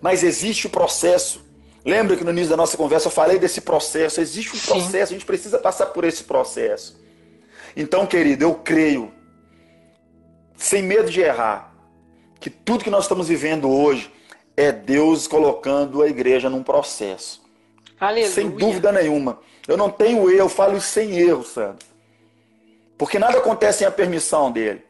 mas 0.00 0.22
existe 0.22 0.68
o 0.68 0.70
processo. 0.70 1.44
Lembra 1.84 2.16
que 2.16 2.22
no 2.22 2.30
início 2.30 2.50
da 2.50 2.56
nossa 2.56 2.76
conversa 2.76 3.08
eu 3.08 3.12
falei 3.12 3.40
desse 3.40 3.60
processo? 3.60 4.20
Existe 4.20 4.56
um 4.56 4.60
processo, 4.60 5.08
Sim. 5.08 5.14
a 5.14 5.18
gente 5.18 5.26
precisa 5.26 5.58
passar 5.58 5.86
por 5.86 6.04
esse 6.04 6.22
processo. 6.22 7.00
Então, 7.76 8.06
querido, 8.06 8.44
eu 8.44 8.54
creio, 8.54 9.12
sem 10.56 10.82
medo 10.82 11.10
de 11.10 11.20
errar, 11.20 11.74
que 12.38 12.48
tudo 12.48 12.84
que 12.84 12.90
nós 12.90 13.04
estamos 13.04 13.28
vivendo 13.28 13.68
hoje 13.68 14.12
é 14.56 14.70
Deus 14.70 15.26
colocando 15.26 16.02
a 16.02 16.08
igreja 16.08 16.48
num 16.48 16.62
processo. 16.62 17.42
Aleluia. 17.98 18.30
Sem 18.30 18.48
dúvida 18.48 18.92
nenhuma. 18.92 19.40
Eu 19.66 19.76
não 19.76 19.90
tenho 19.90 20.28
erro, 20.30 20.38
eu 20.38 20.48
falo 20.48 20.76
isso 20.76 20.88
sem 20.88 21.18
erro, 21.18 21.42
Sandro. 21.42 21.86
Porque 22.96 23.18
nada 23.18 23.38
acontece 23.38 23.78
sem 23.78 23.86
a 23.86 23.90
permissão 23.90 24.52
dele. 24.52 24.84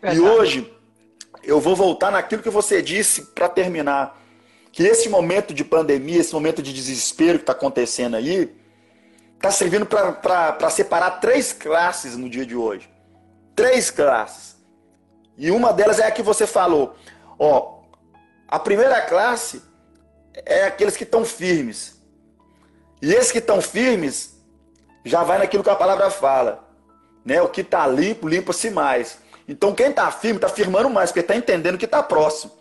Verdade. 0.00 0.16
E 0.16 0.20
hoje, 0.20 0.75
eu 1.46 1.60
vou 1.60 1.76
voltar 1.76 2.10
naquilo 2.10 2.42
que 2.42 2.50
você 2.50 2.82
disse 2.82 3.22
para 3.22 3.48
terminar. 3.48 4.20
Que 4.72 4.82
esse 4.82 5.08
momento 5.08 5.54
de 5.54 5.64
pandemia, 5.64 6.20
esse 6.20 6.34
momento 6.34 6.60
de 6.60 6.72
desespero 6.72 7.38
que 7.38 7.44
está 7.44 7.52
acontecendo 7.52 8.16
aí, 8.16 8.54
está 9.34 9.50
servindo 9.50 9.86
para 9.86 10.70
separar 10.70 11.12
três 11.12 11.52
classes 11.52 12.16
no 12.16 12.28
dia 12.28 12.44
de 12.44 12.56
hoje. 12.56 12.90
Três 13.54 13.90
classes. 13.90 14.56
E 15.38 15.50
uma 15.50 15.72
delas 15.72 15.98
é 15.98 16.06
a 16.06 16.10
que 16.10 16.22
você 16.22 16.46
falou. 16.46 16.96
Ó, 17.38 17.80
a 18.48 18.58
primeira 18.58 19.00
classe 19.02 19.62
é 20.34 20.64
aqueles 20.64 20.96
que 20.96 21.04
estão 21.04 21.24
firmes. 21.24 22.00
E 23.00 23.12
esses 23.14 23.32
que 23.32 23.38
estão 23.38 23.60
firmes 23.60 24.36
já 25.04 25.22
vai 25.22 25.38
naquilo 25.38 25.62
que 25.62 25.70
a 25.70 25.76
palavra 25.76 26.10
fala. 26.10 26.68
Né? 27.24 27.40
O 27.40 27.48
que 27.48 27.60
está 27.60 27.86
limpo, 27.86 28.28
limpa-se 28.28 28.70
mais. 28.70 29.18
Então 29.48 29.74
quem 29.74 29.88
está 29.88 30.10
firme 30.10 30.36
está 30.36 30.48
firmando 30.48 30.90
mais, 30.90 31.10
porque 31.10 31.20
está 31.20 31.36
entendendo 31.36 31.78
que 31.78 31.84
está 31.84 32.02
próximo. 32.02 32.52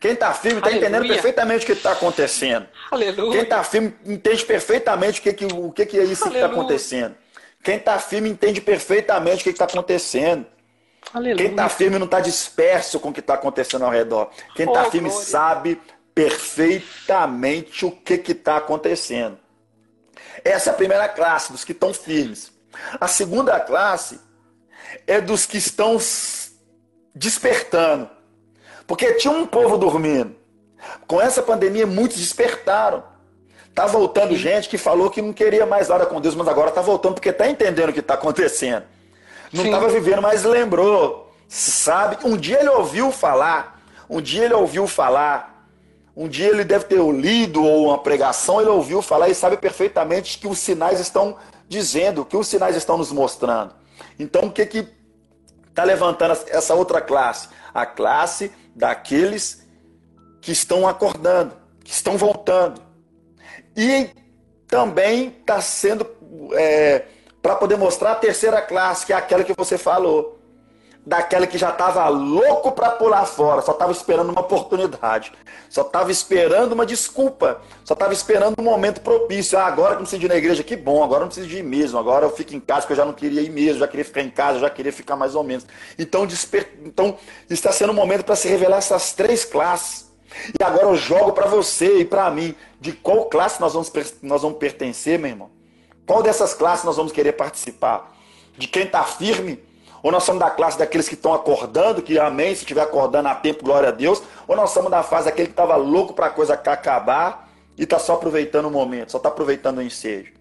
Quem 0.00 0.12
está 0.12 0.32
firme 0.32 0.58
está 0.58 0.70
entendendo 0.72 1.08
perfeitamente 1.08 1.64
o 1.64 1.66
que 1.66 1.72
está 1.72 1.92
acontecendo. 1.92 2.68
Aleluia. 2.90 3.32
Quem 3.32 3.42
está 3.42 3.64
firme 3.64 3.94
entende 4.06 4.44
perfeitamente 4.44 5.20
o 5.20 5.22
que, 5.22 5.32
que, 5.32 5.44
o 5.46 5.72
que, 5.72 5.86
que 5.86 5.98
é 5.98 6.04
isso 6.04 6.24
Aleluia. 6.24 6.44
que 6.44 6.46
está 6.46 6.46
acontecendo. 6.46 7.14
Quem 7.62 7.76
está 7.76 7.98
firme 7.98 8.28
entende 8.28 8.60
perfeitamente 8.60 9.40
o 9.40 9.44
que 9.44 9.50
está 9.50 9.64
acontecendo. 9.64 10.46
Aleluia. 11.12 11.36
Quem 11.36 11.50
está 11.50 11.68
firme 11.68 11.98
não 11.98 12.04
está 12.04 12.20
disperso 12.20 13.00
com 13.00 13.08
o 13.08 13.12
que 13.12 13.20
está 13.20 13.34
acontecendo 13.34 13.84
ao 13.84 13.90
redor. 13.90 14.30
Quem 14.54 14.66
está 14.66 14.86
oh, 14.86 14.90
firme 14.90 15.08
glória. 15.08 15.26
sabe 15.26 15.80
perfeitamente 16.14 17.84
o 17.84 17.90
que 17.90 18.22
está 18.30 18.56
acontecendo. 18.58 19.38
Essa 20.44 20.70
é 20.70 20.72
a 20.72 20.76
primeira 20.76 21.08
classe, 21.08 21.50
dos 21.50 21.64
que 21.64 21.72
estão 21.72 21.92
firmes. 21.92 22.52
A 23.00 23.08
segunda 23.08 23.58
classe 23.58 24.20
é 25.06 25.20
dos 25.20 25.46
que 25.46 25.56
estão 25.56 25.98
despertando. 27.14 28.08
Porque 28.86 29.14
tinha 29.14 29.32
um 29.32 29.46
povo 29.46 29.76
dormindo. 29.76 30.34
Com 31.06 31.20
essa 31.20 31.42
pandemia, 31.42 31.86
muitos 31.86 32.18
despertaram. 32.18 33.02
Tá 33.74 33.86
voltando 33.86 34.34
gente 34.34 34.68
que 34.68 34.78
falou 34.78 35.10
que 35.10 35.22
não 35.22 35.32
queria 35.32 35.66
mais 35.66 35.88
nada 35.88 36.06
com 36.06 36.20
Deus, 36.20 36.34
mas 36.34 36.48
agora 36.48 36.70
tá 36.70 36.80
voltando 36.80 37.14
porque 37.14 37.32
tá 37.32 37.48
entendendo 37.48 37.90
o 37.90 37.92
que 37.92 38.02
tá 38.02 38.14
acontecendo. 38.14 38.84
Não 39.52 39.64
estava 39.64 39.88
vivendo, 39.88 40.22
mas 40.22 40.44
lembrou. 40.44 41.32
Sabe? 41.48 42.18
Um 42.24 42.36
dia 42.36 42.60
ele 42.60 42.70
ouviu 42.70 43.10
falar. 43.10 43.80
Um 44.08 44.20
dia 44.20 44.44
ele 44.44 44.54
ouviu 44.54 44.86
falar. 44.86 45.66
Um 46.16 46.26
dia 46.26 46.48
ele 46.48 46.64
deve 46.64 46.86
ter 46.86 47.00
lido 47.00 47.62
ou 47.62 47.86
uma 47.86 47.98
pregação, 47.98 48.60
ele 48.60 48.70
ouviu 48.70 49.00
falar 49.00 49.28
e 49.28 49.34
sabe 49.36 49.56
perfeitamente 49.56 50.38
que 50.38 50.48
os 50.48 50.58
sinais 50.58 50.98
estão 50.98 51.36
dizendo, 51.68 52.24
que 52.24 52.36
os 52.36 52.48
sinais 52.48 52.74
estão 52.74 52.98
nos 52.98 53.12
mostrando. 53.12 53.72
Então, 54.18 54.46
o 54.46 54.52
que 54.52 54.64
que 54.66 54.88
está 55.68 55.84
levantando 55.84 56.38
essa 56.48 56.74
outra 56.74 57.00
classe? 57.00 57.48
A 57.72 57.86
classe 57.86 58.52
daqueles 58.74 59.66
que 60.40 60.52
estão 60.52 60.86
acordando, 60.86 61.56
que 61.84 61.90
estão 61.90 62.16
voltando. 62.16 62.80
E 63.76 64.10
também 64.66 65.36
está 65.40 65.60
sendo 65.60 66.06
é, 66.52 67.04
para 67.40 67.56
poder 67.56 67.76
mostrar 67.76 68.12
a 68.12 68.16
terceira 68.16 68.60
classe, 68.60 69.06
que 69.06 69.12
é 69.12 69.16
aquela 69.16 69.44
que 69.44 69.54
você 69.54 69.78
falou 69.78 70.37
daquela 71.08 71.46
que 71.46 71.56
já 71.56 71.70
estava 71.70 72.06
louco 72.08 72.70
para 72.72 72.90
pular 72.90 73.24
fora, 73.24 73.62
só 73.62 73.72
estava 73.72 73.90
esperando 73.90 74.28
uma 74.28 74.42
oportunidade, 74.42 75.32
só 75.70 75.80
estava 75.80 76.12
esperando 76.12 76.72
uma 76.72 76.84
desculpa, 76.84 77.62
só 77.82 77.94
estava 77.94 78.12
esperando 78.12 78.60
um 78.60 78.62
momento 78.62 79.00
propício. 79.00 79.58
Ah, 79.58 79.64
agora 79.64 79.92
que 79.92 80.00
não 80.00 80.02
preciso 80.02 80.26
ir 80.26 80.28
na 80.28 80.36
igreja, 80.36 80.62
que 80.62 80.76
bom, 80.76 81.02
agora 81.02 81.20
não 81.20 81.28
preciso 81.28 81.48
ir 81.48 81.64
mesmo, 81.64 81.98
agora 81.98 82.26
eu 82.26 82.30
fico 82.30 82.54
em 82.54 82.60
casa, 82.60 82.82
porque 82.82 82.92
eu 82.92 82.98
já 82.98 83.06
não 83.06 83.14
queria 83.14 83.40
ir 83.40 83.48
mesmo, 83.48 83.78
já 83.78 83.88
queria 83.88 84.04
ficar 84.04 84.20
em 84.20 84.28
casa, 84.28 84.58
já 84.58 84.68
queria 84.68 84.92
ficar 84.92 85.16
mais 85.16 85.34
ou 85.34 85.42
menos. 85.42 85.66
Então, 85.98 86.26
desper... 86.26 86.74
então 86.84 87.16
está 87.48 87.72
sendo 87.72 87.90
um 87.90 87.96
momento 87.96 88.22
para 88.22 88.36
se 88.36 88.46
revelar 88.46 88.76
essas 88.76 89.14
três 89.14 89.46
classes. 89.46 90.12
E 90.60 90.62
agora 90.62 90.84
eu 90.84 90.94
jogo 90.94 91.32
para 91.32 91.46
você 91.46 92.00
e 92.00 92.04
para 92.04 92.30
mim, 92.30 92.54
de 92.78 92.92
qual 92.92 93.24
classe 93.30 93.58
nós 93.62 93.72
vamos, 93.72 93.90
nós 94.20 94.42
vamos 94.42 94.58
pertencer, 94.58 95.18
meu 95.18 95.30
irmão? 95.30 95.50
Qual 96.06 96.22
dessas 96.22 96.52
classes 96.52 96.84
nós 96.84 96.98
vamos 96.98 97.12
querer 97.12 97.32
participar? 97.32 98.14
De 98.58 98.66
quem 98.66 98.82
está 98.82 99.04
firme 99.04 99.66
ou 100.02 100.12
nós 100.12 100.22
somos 100.24 100.40
da 100.40 100.50
classe 100.50 100.78
daqueles 100.78 101.08
que 101.08 101.14
estão 101.14 101.34
acordando, 101.34 102.02
que 102.02 102.18
amém, 102.18 102.54
se 102.54 102.62
estiver 102.62 102.82
acordando 102.82 103.28
a 103.28 103.34
tempo, 103.34 103.64
glória 103.64 103.88
a 103.88 103.92
Deus. 103.92 104.22
Ou 104.46 104.54
nós 104.54 104.70
somos 104.70 104.90
da 104.90 105.02
fase 105.02 105.26
daquele 105.26 105.48
que 105.48 105.52
estava 105.52 105.76
louco 105.76 106.12
para 106.12 106.26
a 106.26 106.30
coisa 106.30 106.54
acabar 106.54 107.50
e 107.76 107.82
está 107.82 107.98
só 107.98 108.14
aproveitando 108.14 108.66
o 108.66 108.70
momento, 108.70 109.12
só 109.12 109.18
está 109.18 109.28
aproveitando 109.28 109.78
o 109.78 109.82
ensejo. 109.82 110.32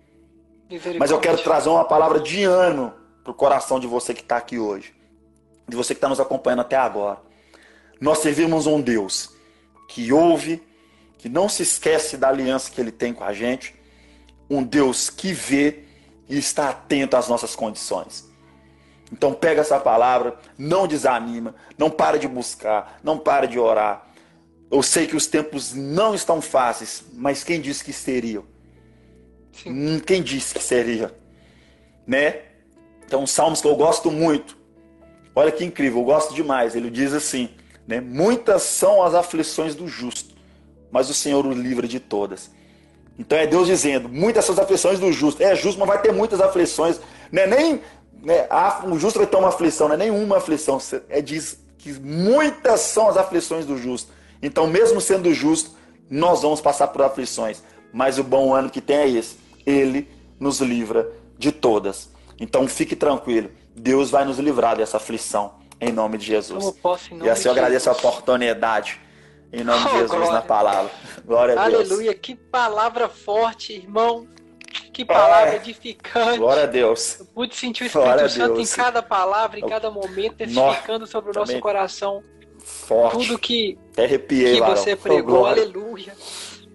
Mas 1.00 1.12
eu 1.12 1.20
quero 1.20 1.38
trazer 1.40 1.70
uma 1.70 1.86
palavra 1.86 2.20
de 2.20 2.44
ano 2.44 2.94
para 3.24 3.32
o 3.32 3.34
coração 3.34 3.80
de 3.80 3.88
você 3.88 4.14
que 4.14 4.22
está 4.22 4.38
aqui 4.38 4.60
hoje. 4.60 4.94
De 5.68 5.76
você 5.76 5.94
que 5.94 5.98
está 5.98 6.10
nos 6.10 6.20
acompanhando 6.20 6.62
até 6.62 6.76
agora. 6.76 7.20
Nós 8.00 8.20
servimos 8.20 8.68
um 8.68 8.80
Deus 8.80 9.32
que 9.88 10.12
ouve, 10.12 10.62
que 11.18 11.30
não 11.30 11.50
se 11.50 11.64
esquece 11.64 12.18
da 12.18 12.30
aliança 12.30 12.70
que 12.70 12.80
ele 12.80 12.92
tem 12.92 13.14
com 13.14 13.24
a 13.24 13.34
gente. 13.34 13.76
Um 14.50 14.64
Deus 14.64 15.10
que 15.10 15.34
vê 15.34 15.84
e 16.30 16.38
está 16.38 16.70
atento 16.70 17.16
às 17.16 17.28
nossas 17.28 17.56
condições. 17.56 18.27
Então 19.12 19.34
pega 19.34 19.62
essa 19.62 19.80
palavra, 19.80 20.38
não 20.58 20.88
desanima, 20.88 21.56
não 21.78 21.90
para 21.90 22.18
de 22.20 22.28
buscar, 22.28 23.00
não 23.04 23.18
para 23.18 23.48
de 23.48 23.58
orar. 23.58 24.06
Eu 24.70 24.84
sei 24.84 25.08
que 25.08 25.16
os 25.16 25.28
tempos 25.28 25.74
não 25.74 26.14
estão 26.14 26.42
fáceis, 26.42 27.04
mas 27.14 27.44
quem 27.44 27.62
disse 27.62 27.84
que 27.84 27.94
seriam? 27.94 28.44
Sim. 29.54 29.70
Hum, 29.72 30.00
quem 30.00 30.22
disse 30.22 30.54
que 30.54 30.62
seria? 30.62 31.14
Né? 32.06 32.42
Então, 33.06 33.26
salmos 33.26 33.62
que 33.62 33.68
eu 33.68 33.76
gosto 33.76 34.12
muito. 34.12 34.58
Olha 35.34 35.52
que 35.52 35.64
incrível, 35.64 36.02
eu 36.02 36.06
gosto 36.06 36.34
demais. 36.34 36.76
Ele 36.76 36.90
diz 36.90 37.14
assim, 37.14 37.50
né? 37.88 38.02
Muitas 38.02 38.64
são 38.64 39.02
as 39.02 39.14
aflições 39.16 39.74
do 39.74 39.88
justo, 39.88 40.36
mas 40.92 41.10
o 41.10 41.14
Senhor 41.14 41.46
o 41.46 41.54
livra 41.54 41.88
de 41.88 42.00
todas. 42.00 42.52
Então 43.18 43.38
é 43.38 43.48
Deus 43.48 43.68
dizendo, 43.68 44.10
muitas 44.10 44.46
são 44.46 44.54
as 44.54 44.60
aflições 44.60 45.00
do 45.00 45.12
justo. 45.12 45.42
É 45.42 45.56
justo, 45.56 45.80
mas 45.80 45.88
vai 45.88 46.02
ter 46.02 46.12
muitas 46.12 46.42
aflições. 46.42 47.00
Não 47.32 47.44
é 47.44 47.48
nem 47.48 47.82
né, 48.24 48.48
o 48.86 48.98
justo 48.98 49.20
vai 49.20 49.28
ter 49.28 49.38
uma 49.38 49.50
aflição, 49.50 49.88
não 49.88 49.96
é 49.96 49.98
nenhuma 49.98 50.38
aflição, 50.38 50.80
é 51.10 51.22
diz 51.22 51.60
que 51.78 51.94
muitas 51.94 52.82
são 52.82 53.08
as 53.08 53.18
aflições 53.18 53.66
do 53.66 53.78
justo. 53.78 54.12
Então, 54.42 54.68
mesmo 54.68 55.00
sendo 55.02 55.34
justo, 55.34 55.72
nós 56.10 56.42
vamos 56.42 56.62
passar 56.62 56.88
por 56.88 57.02
aflições. 57.02 57.64
Mas 57.94 58.20
o 58.20 58.24
bom 58.24 58.54
ano 58.54 58.70
que 58.70 58.82
tem 58.82 58.98
é 58.98 59.10
esse: 59.10 59.38
Ele 59.66 60.08
nos 60.40 60.60
livra 60.60 61.10
de 61.38 61.52
todas. 61.52 62.10
Então, 62.40 62.68
fique 62.68 62.96
tranquilo, 62.96 63.50
Deus 63.76 64.10
vai 64.10 64.26
nos 64.26 64.38
livrar 64.38 64.78
dessa 64.78 64.98
aflição, 64.98 65.56
em 65.80 65.92
nome 65.92 66.18
de 66.18 66.26
Jesus. 66.26 66.72
Posso, 66.82 67.12
nome 67.12 67.26
e 67.26 67.30
assim 67.30 67.48
eu 67.48 67.52
agradeço 67.52 67.90
a 67.90 67.94
oportunidade. 67.94 69.00
Em 69.52 69.64
nome 69.64 69.82
oh, 69.82 69.88
de 69.88 69.92
Jesus 69.94 70.12
glória. 70.12 70.34
na 70.34 70.42
palavra. 70.42 70.92
Glória 71.26 71.60
a 71.60 71.70
Deus. 71.70 71.90
Aleluia, 71.90 72.14
que 72.14 72.36
palavra 72.36 73.08
forte, 73.08 73.74
irmão. 73.74 74.28
Que 74.92 75.06
palavra 75.06 75.54
é. 75.54 75.56
edificante. 75.58 76.38
Glória 76.38 76.64
a 76.64 76.66
Deus. 76.66 77.20
Eu 77.20 77.26
pude 77.28 77.56
sentir 77.56 77.84
o 77.84 77.88
Espírito 77.88 78.30
Santo 78.30 78.60
em 78.60 78.66
cada 78.68 79.02
palavra, 79.02 79.60
em 79.60 79.68
cada 79.68 79.92
momento, 79.92 80.38
testificando 80.38 81.00
Nossa, 81.00 81.12
sobre 81.12 81.32
o 81.32 81.34
nosso 81.34 81.48
também. 81.48 81.62
coração. 81.62 82.24
Forte. 82.60 83.28
Tudo 83.28 83.40
que, 83.40 83.78
arrepiei, 83.98 84.56
que 84.56 84.62
você 84.62 84.96
pregou. 84.96 85.44
Oh, 85.44 85.46
Aleluia. 85.46 86.14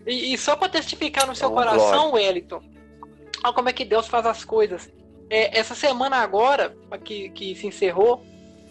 E, 0.07 0.33
e, 0.33 0.39
só 0.39 0.57
para 0.57 0.69
testificar 0.69 1.27
no 1.27 1.35
seu 1.35 1.49
oh, 1.49 1.53
coração, 1.53 2.11
glória. 2.11 2.29
Wellington, 2.29 2.63
olha 3.45 3.53
como 3.53 3.69
é 3.69 3.73
que 3.73 3.85
Deus 3.85 4.09
faz 4.09 4.25
as 4.25 4.45
coisas. 4.45 4.91
É, 5.29 5.59
essa 5.59 5.75
semana 5.75 6.17
agora, 6.17 6.77
que, 7.05 7.31
que 7.31 7.55
se 7.55 7.67
encerrou, 7.67 8.25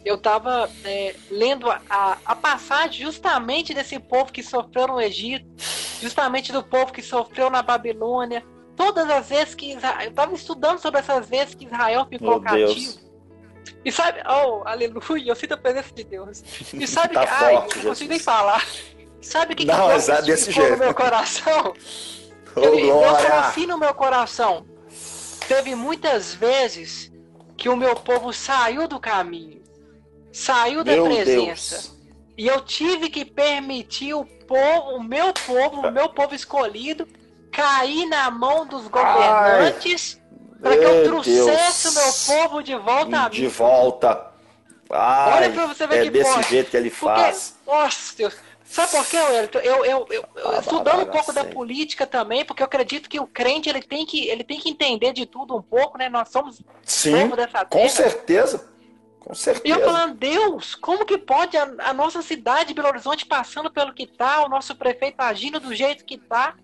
eu 0.04 0.16
estava 0.16 0.70
é, 0.84 1.16
lendo 1.30 1.70
a, 1.70 2.18
a 2.26 2.36
passagem 2.36 3.06
justamente 3.06 3.74
desse 3.74 4.00
povo 4.00 4.32
que 4.32 4.42
sofreu 4.42 4.88
no 4.88 5.00
Egito, 5.00 5.46
justamente 6.02 6.52
do 6.52 6.64
povo 6.64 6.92
que 6.92 7.02
sofreu 7.02 7.50
na 7.50 7.62
Babilônia, 7.62 8.44
todas 8.76 9.10
as 9.10 9.30
vezes 9.30 9.56
que 9.56 9.74
Israel. 9.74 10.02
Eu 10.02 10.10
estava 10.10 10.34
estudando 10.34 10.80
sobre 10.80 11.00
essas 11.00 11.28
vezes 11.28 11.56
que 11.56 11.66
Israel 11.66 12.06
ficou 12.10 12.32
Meu 12.32 12.42
cativo. 12.42 12.74
Deus. 12.74 13.12
E 13.84 13.92
sabe, 13.92 14.20
oh, 14.28 14.64
aleluia, 14.66 15.32
eu 15.32 15.36
sinto 15.36 15.54
a 15.54 15.58
presença 15.58 15.94
de 15.94 16.04
Deus. 16.04 16.44
E 16.74 16.86
sabe 16.88 17.14
tá 17.14 17.26
que, 17.26 17.28
forte, 17.28 17.44
ai, 17.44 17.56
eu 17.56 17.62
não 17.62 17.90
consigo 17.90 18.10
nem 18.10 18.20
falar. 18.20 18.66
Sabe 19.22 19.54
o 19.54 19.56
que, 19.56 19.66
não, 19.66 19.76
que 19.76 19.88
Deus 19.88 20.10
é 20.10 20.22
desse 20.22 20.52
jeito. 20.52 20.72
no 20.72 20.78
meu 20.78 20.94
coração? 20.94 21.74
Oh, 22.54 22.60
Ele, 22.60 22.82
Deus 22.82 23.22
falou 23.22 23.40
assim 23.40 23.66
no 23.66 23.78
meu 23.78 23.94
coração. 23.94 24.66
Teve 25.48 25.74
muitas 25.74 26.34
vezes 26.34 27.10
que 27.56 27.70
o 27.70 27.78
meu 27.78 27.96
povo 27.96 28.34
saiu 28.34 28.90
do 28.90 29.00
caminho, 29.00 29.62
saiu 30.34 30.84
da 30.84 30.92
meu 30.92 31.06
presença. 31.06 31.76
Deus. 31.76 32.02
E 32.38 32.48
eu 32.48 32.60
tive 32.60 33.10
que 33.10 33.24
permitir 33.24 34.14
o 34.14 34.26
povo, 34.26 34.98
o 34.98 35.04
meu 35.04 35.32
povo, 35.34 35.88
o 35.88 35.92
meu 35.92 36.10
povo 36.10 36.36
escolhido, 36.36 37.08
cair 37.52 38.06
na 38.08 38.32
mão 38.32 38.66
dos 38.66 38.88
governantes 38.88 40.20
para 40.62 40.78
que 40.78 40.84
eu 40.84 41.04
trouxesse 41.04 41.94
Deus. 41.94 42.28
o 42.30 42.34
meu 42.34 42.40
povo 42.40 42.64
de 42.64 42.76
volta 42.76 43.18
a 43.18 43.30
mim. 43.30 43.36
De 43.36 43.48
volta. 43.48 44.32
Ai, 44.90 45.34
Olha 45.34 45.50
pra 45.52 45.66
você 45.68 45.88
ver 45.88 46.00
é 46.00 46.04
que 46.04 46.10
desse 46.10 46.34
pode. 46.34 46.50
jeito 46.50 46.72
que 46.72 46.78
ele 46.78 46.90
faz. 46.90 47.56
nossa, 47.66 48.16
Deus. 48.18 48.36
Sabe 48.64 48.92
por 48.92 49.06
quê, 49.06 49.18
Wellington? 49.18 49.60
Eu, 49.60 49.84
eu, 49.84 50.08
eu, 50.10 50.26
eu 50.34 50.60
estudando 50.62 51.02
um 51.02 51.06
pouco 51.06 51.34
da 51.34 51.44
política 51.44 52.08
também, 52.08 52.46
porque 52.46 52.64
eu 52.64 52.66
acredito 52.66 53.10
que 53.10 53.20
o 53.20 53.28
crente 53.28 53.68
ele 53.68 53.82
tem 53.82 54.06
que, 54.06 54.30
ele 54.30 54.46
tem 54.46 54.60
que 54.62 54.70
entender 54.70 55.12
de 55.12 55.26
tudo 55.26 55.58
um 55.58 55.62
pouco, 55.62 55.98
né? 55.98 56.08
Nós 56.08 56.30
somos 56.30 56.62
Sim, 56.86 57.28
dessa 57.30 57.66
terra. 57.66 57.66
Com 57.66 57.90
certeza. 57.90 58.72
Com 59.20 59.36
certeza. 59.36 59.68
E 59.68 59.72
eu 59.78 59.86
falando, 59.86 60.16
Deus, 60.16 60.74
como 60.74 61.06
que 61.06 61.18
pode 61.18 61.58
a, 61.58 61.70
a 61.80 61.94
nossa 61.94 62.22
cidade, 62.22 62.74
Belo 62.74 62.88
Horizonte, 62.88 63.26
passando 63.26 63.70
pelo 63.70 63.94
que 63.94 64.08
tá, 64.08 64.46
o 64.46 64.50
nosso 64.50 64.74
prefeito 64.76 65.20
agindo 65.20 65.60
do 65.60 65.76
jeito 65.76 66.06
que 66.06 66.18
tá? 66.18 66.56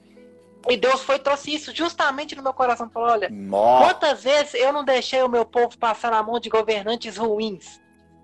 E 0.69 0.75
Deus 0.75 1.01
foi 1.01 1.17
trouxe 1.17 1.53
isso 1.53 1.73
justamente 1.73 2.35
no 2.35 2.43
meu 2.43 2.53
coração. 2.53 2.89
Falou: 2.89 3.09
olha, 3.09 3.29
Nossa. 3.29 3.85
quantas 3.85 4.23
vezes 4.23 4.53
eu 4.53 4.73
não 4.73 4.83
deixei 4.83 5.21
o 5.23 5.29
meu 5.29 5.45
povo 5.45 5.77
passar 5.77 6.11
na 6.11 6.21
mão 6.21 6.39
de 6.39 6.49
governantes 6.49 7.17
ruins? 7.17 7.79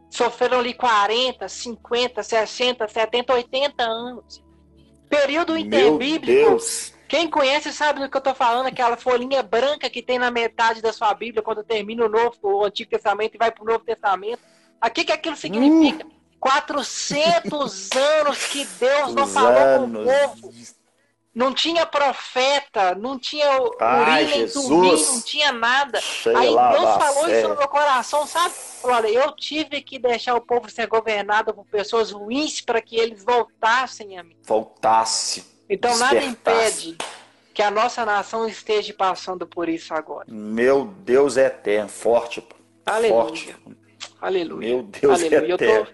Sofreram 0.10 0.60
ali 0.60 0.74
40, 0.74 1.48
50, 1.48 2.22
60, 2.22 2.88
70, 2.88 3.34
80 3.34 3.84
anos. 3.84 4.44
Período 5.10 5.58
interbíblico. 5.58 6.58
Quem 7.08 7.30
conhece 7.30 7.72
sabe 7.72 8.00
do 8.00 8.10
que 8.10 8.18
eu 8.18 8.20
estou 8.20 8.34
falando, 8.34 8.68
aquela 8.68 8.98
folhinha 8.98 9.44
branca 9.44 9.89
que 9.89 10.02
tem 10.02 10.18
na 10.18 10.32
metade 10.32 10.82
da 10.82 10.91
sua 10.91 11.14
Bíblia 11.14 11.44
quando 11.44 11.64
termina 11.64 12.06
o 12.06 12.10
Novo, 12.10 12.38
o 12.44 12.66
Antigo 12.66 12.89
Testamento 12.89 13.36
e 13.36 13.38
vai 13.38 13.52
para 13.52 13.64
o 13.64 13.68
Novo 13.68 13.86
Testamento. 13.86 14.39
O 14.84 14.89
que, 14.89 15.06
que 15.06 15.12
aquilo 15.12 15.36
significa? 15.36 16.06
Uh. 16.06 16.14
400 16.39 17.89
anos 18.20 18.48
que 18.48 18.66
Deus 18.66 19.16
não 19.16 19.26
falou 19.26 19.52
anos. 19.52 20.04
com 20.04 20.12
o 20.12 20.28
povo 20.28 20.54
não 21.34 21.51
tinha 21.53 21.86
profeta, 21.86 22.93
não 22.93 23.17
tinha 23.17 23.47
Ai, 23.79 24.23
em 24.43 24.47
não 24.55 25.21
tinha 25.21 25.51
nada. 25.51 25.99
Aí 26.36 26.47
Deus 26.49 26.95
falou 26.95 27.29
isso 27.29 27.47
no 27.47 27.57
meu 27.57 27.67
coração, 27.67 28.27
sabe? 28.27 28.53
Olha, 28.84 29.07
eu 29.07 29.31
tive 29.36 29.81
que 29.81 29.97
deixar 29.97 30.36
o 30.36 30.41
povo 30.41 30.69
ser 30.69 30.86
governado 30.88 31.53
por 31.53 31.65
pessoas 31.65 32.11
ruins 32.11 32.61
para 32.61 32.81
que 32.81 32.97
eles 32.97 33.23
voltassem 33.23 34.17
a 34.19 34.23
mim. 34.23 34.38
Voltasse. 34.43 35.43
Então 35.67 35.97
nada 35.97 36.23
impede 36.23 36.97
que 37.53 37.61
a 37.61 37.71
nossa 37.71 38.05
nação 38.05 38.47
esteja 38.47 38.93
passando 38.93 39.47
por 39.47 39.67
isso 39.67 39.93
agora. 39.93 40.25
Meu 40.27 40.86
Deus 40.86 41.38
é 41.38 41.47
eterno, 41.47 41.89
forte. 41.89 42.45
Aleluia. 42.86 43.23
Forte. 43.23 43.55
Aleluia. 44.21 44.69
Meu 44.69 44.84
Deus 44.84 45.19
Aleluia. 45.23 45.39
é 45.39 45.51
Eu 45.51 45.57
tô, 45.57 45.63
eterno. 45.63 45.88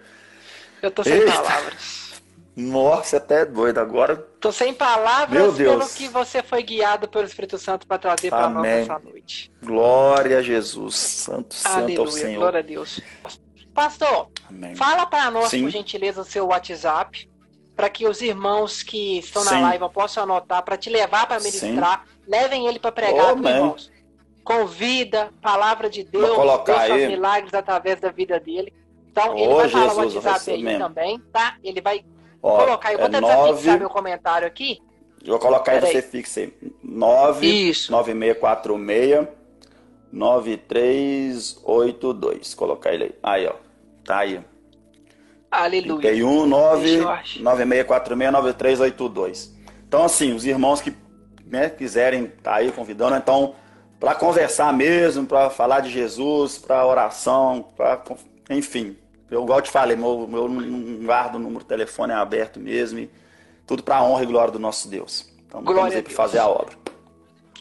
eu 0.82 0.90
tô 0.90 1.04
sem 1.04 1.12
Eita. 1.14 1.32
palavras. 1.32 1.99
Nossa, 2.60 3.16
até 3.16 3.44
doido 3.44 3.78
agora. 3.78 4.16
Tô 4.40 4.52
sem 4.52 4.74
palavras 4.74 5.56
pelo 5.56 5.88
que 5.88 6.08
você 6.08 6.42
foi 6.42 6.62
guiado 6.62 7.08
pelo 7.08 7.24
Espírito 7.24 7.58
Santo 7.58 7.86
para 7.86 7.98
trazer 7.98 8.30
para 8.30 8.48
nós 8.50 8.66
essa 8.66 8.98
noite. 8.98 9.50
Glória 9.62 10.38
a 10.38 10.42
Jesus. 10.42 10.96
Santo, 10.96 11.54
santo 11.54 11.76
ao 11.76 11.82
Aleluia. 11.84 12.10
Senhor. 12.10 12.40
Glória 12.40 12.60
a 12.60 12.62
Deus. 12.62 13.00
Pastor, 13.74 14.28
Amém. 14.48 14.74
fala 14.74 15.06
para 15.06 15.30
nós, 15.30 15.48
Sim. 15.48 15.62
por 15.62 15.70
gentileza, 15.70 16.20
o 16.20 16.24
seu 16.24 16.46
WhatsApp, 16.46 17.28
para 17.74 17.88
que 17.88 18.06
os 18.06 18.20
irmãos 18.20 18.82
que 18.82 19.18
estão 19.18 19.44
na 19.44 19.52
Sim. 19.52 19.62
live 19.62 19.88
possam 19.90 20.24
anotar, 20.24 20.62
para 20.62 20.76
te 20.76 20.90
levar 20.90 21.26
para 21.26 21.40
Sim. 21.40 21.46
ministrar. 21.46 22.04
Levem 22.26 22.66
ele 22.66 22.78
para 22.78 22.92
pregar, 22.92 23.30
Amém. 23.30 23.54
irmãos. 23.54 23.90
Convida, 24.44 25.30
palavra 25.40 25.88
de 25.88 26.02
Deus, 26.02 26.36
Deus 26.64 27.08
milagres 27.08 27.54
através 27.54 28.00
da 28.00 28.10
vida 28.10 28.40
dele. 28.40 28.72
Então, 29.10 29.36
ele 29.36 29.52
Ô, 29.52 29.56
vai 29.56 29.68
falar 29.68 29.92
o 29.92 30.02
Jesus, 30.02 30.24
WhatsApp 30.24 30.50
aí 30.50 30.78
também, 30.78 31.18
tá? 31.32 31.56
Ele 31.62 31.80
vai 31.80 32.04
Ó, 32.42 32.64
colocar. 32.64 32.92
Eu 32.92 32.98
vou 32.98 33.06
é 33.06 33.10
tentar 33.10 33.26
fixar 33.28 33.46
nove- 33.66 33.78
meu 33.78 33.90
comentário 33.90 34.46
aqui. 34.46 34.80
Eu 35.22 35.32
vou 35.32 35.38
colocar 35.38 35.72
aí, 35.72 35.80
Peraí. 35.80 35.92
você 35.92 36.02
fixa 36.02 36.40
aí. 36.40 36.52
9 36.82 37.46
Isso. 37.46 37.92
9646 37.92 39.28
9382. 40.12 42.54
Colocar 42.54 42.92
ele 42.92 43.04
aí. 43.04 43.14
Aí, 43.22 43.46
ó. 43.46 43.54
Tá 44.04 44.18
aí. 44.18 44.40
Aleluia. 45.50 46.00
31 46.00 46.46
9 46.46 46.82
Deixa 46.82 47.02
eu 47.02 47.08
achar. 47.08 47.40
9646 47.42 48.32
9382. 48.32 49.54
Então, 49.86 50.04
assim, 50.04 50.32
os 50.32 50.44
irmãos 50.46 50.80
que 50.80 50.94
né, 51.44 51.68
quiserem 51.68 52.24
estar 52.24 52.54
aí 52.56 52.70
convidando, 52.70 53.16
então, 53.16 53.54
para 53.98 54.14
conversar 54.14 54.72
mesmo, 54.72 55.26
para 55.26 55.50
falar 55.50 55.80
de 55.80 55.90
Jesus, 55.90 56.56
para 56.58 56.86
oração, 56.86 57.68
para 57.76 58.00
enfim. 58.48 58.96
Eu, 59.30 59.42
igual 59.44 59.58
eu 59.58 59.62
te 59.62 59.70
falei, 59.70 59.96
meu, 59.96 60.26
meu 60.26 60.48
não 60.48 61.04
guardo 61.06 61.36
o 61.36 61.38
número 61.38 61.60
de 61.60 61.66
telefone 61.66 62.12
é 62.12 62.16
aberto 62.16 62.58
mesmo. 62.58 62.98
E 62.98 63.10
tudo 63.66 63.82
para 63.82 63.96
a 63.98 64.02
honra 64.02 64.22
e 64.24 64.26
glória 64.26 64.52
do 64.52 64.58
nosso 64.58 64.88
Deus. 64.88 65.32
Então, 65.46 65.62
Glória 65.62 65.98
estamos 65.98 66.06
a 66.06 66.10
aí 66.10 66.14
fazer 66.16 66.38
a 66.38 66.48
obra. 66.48 66.76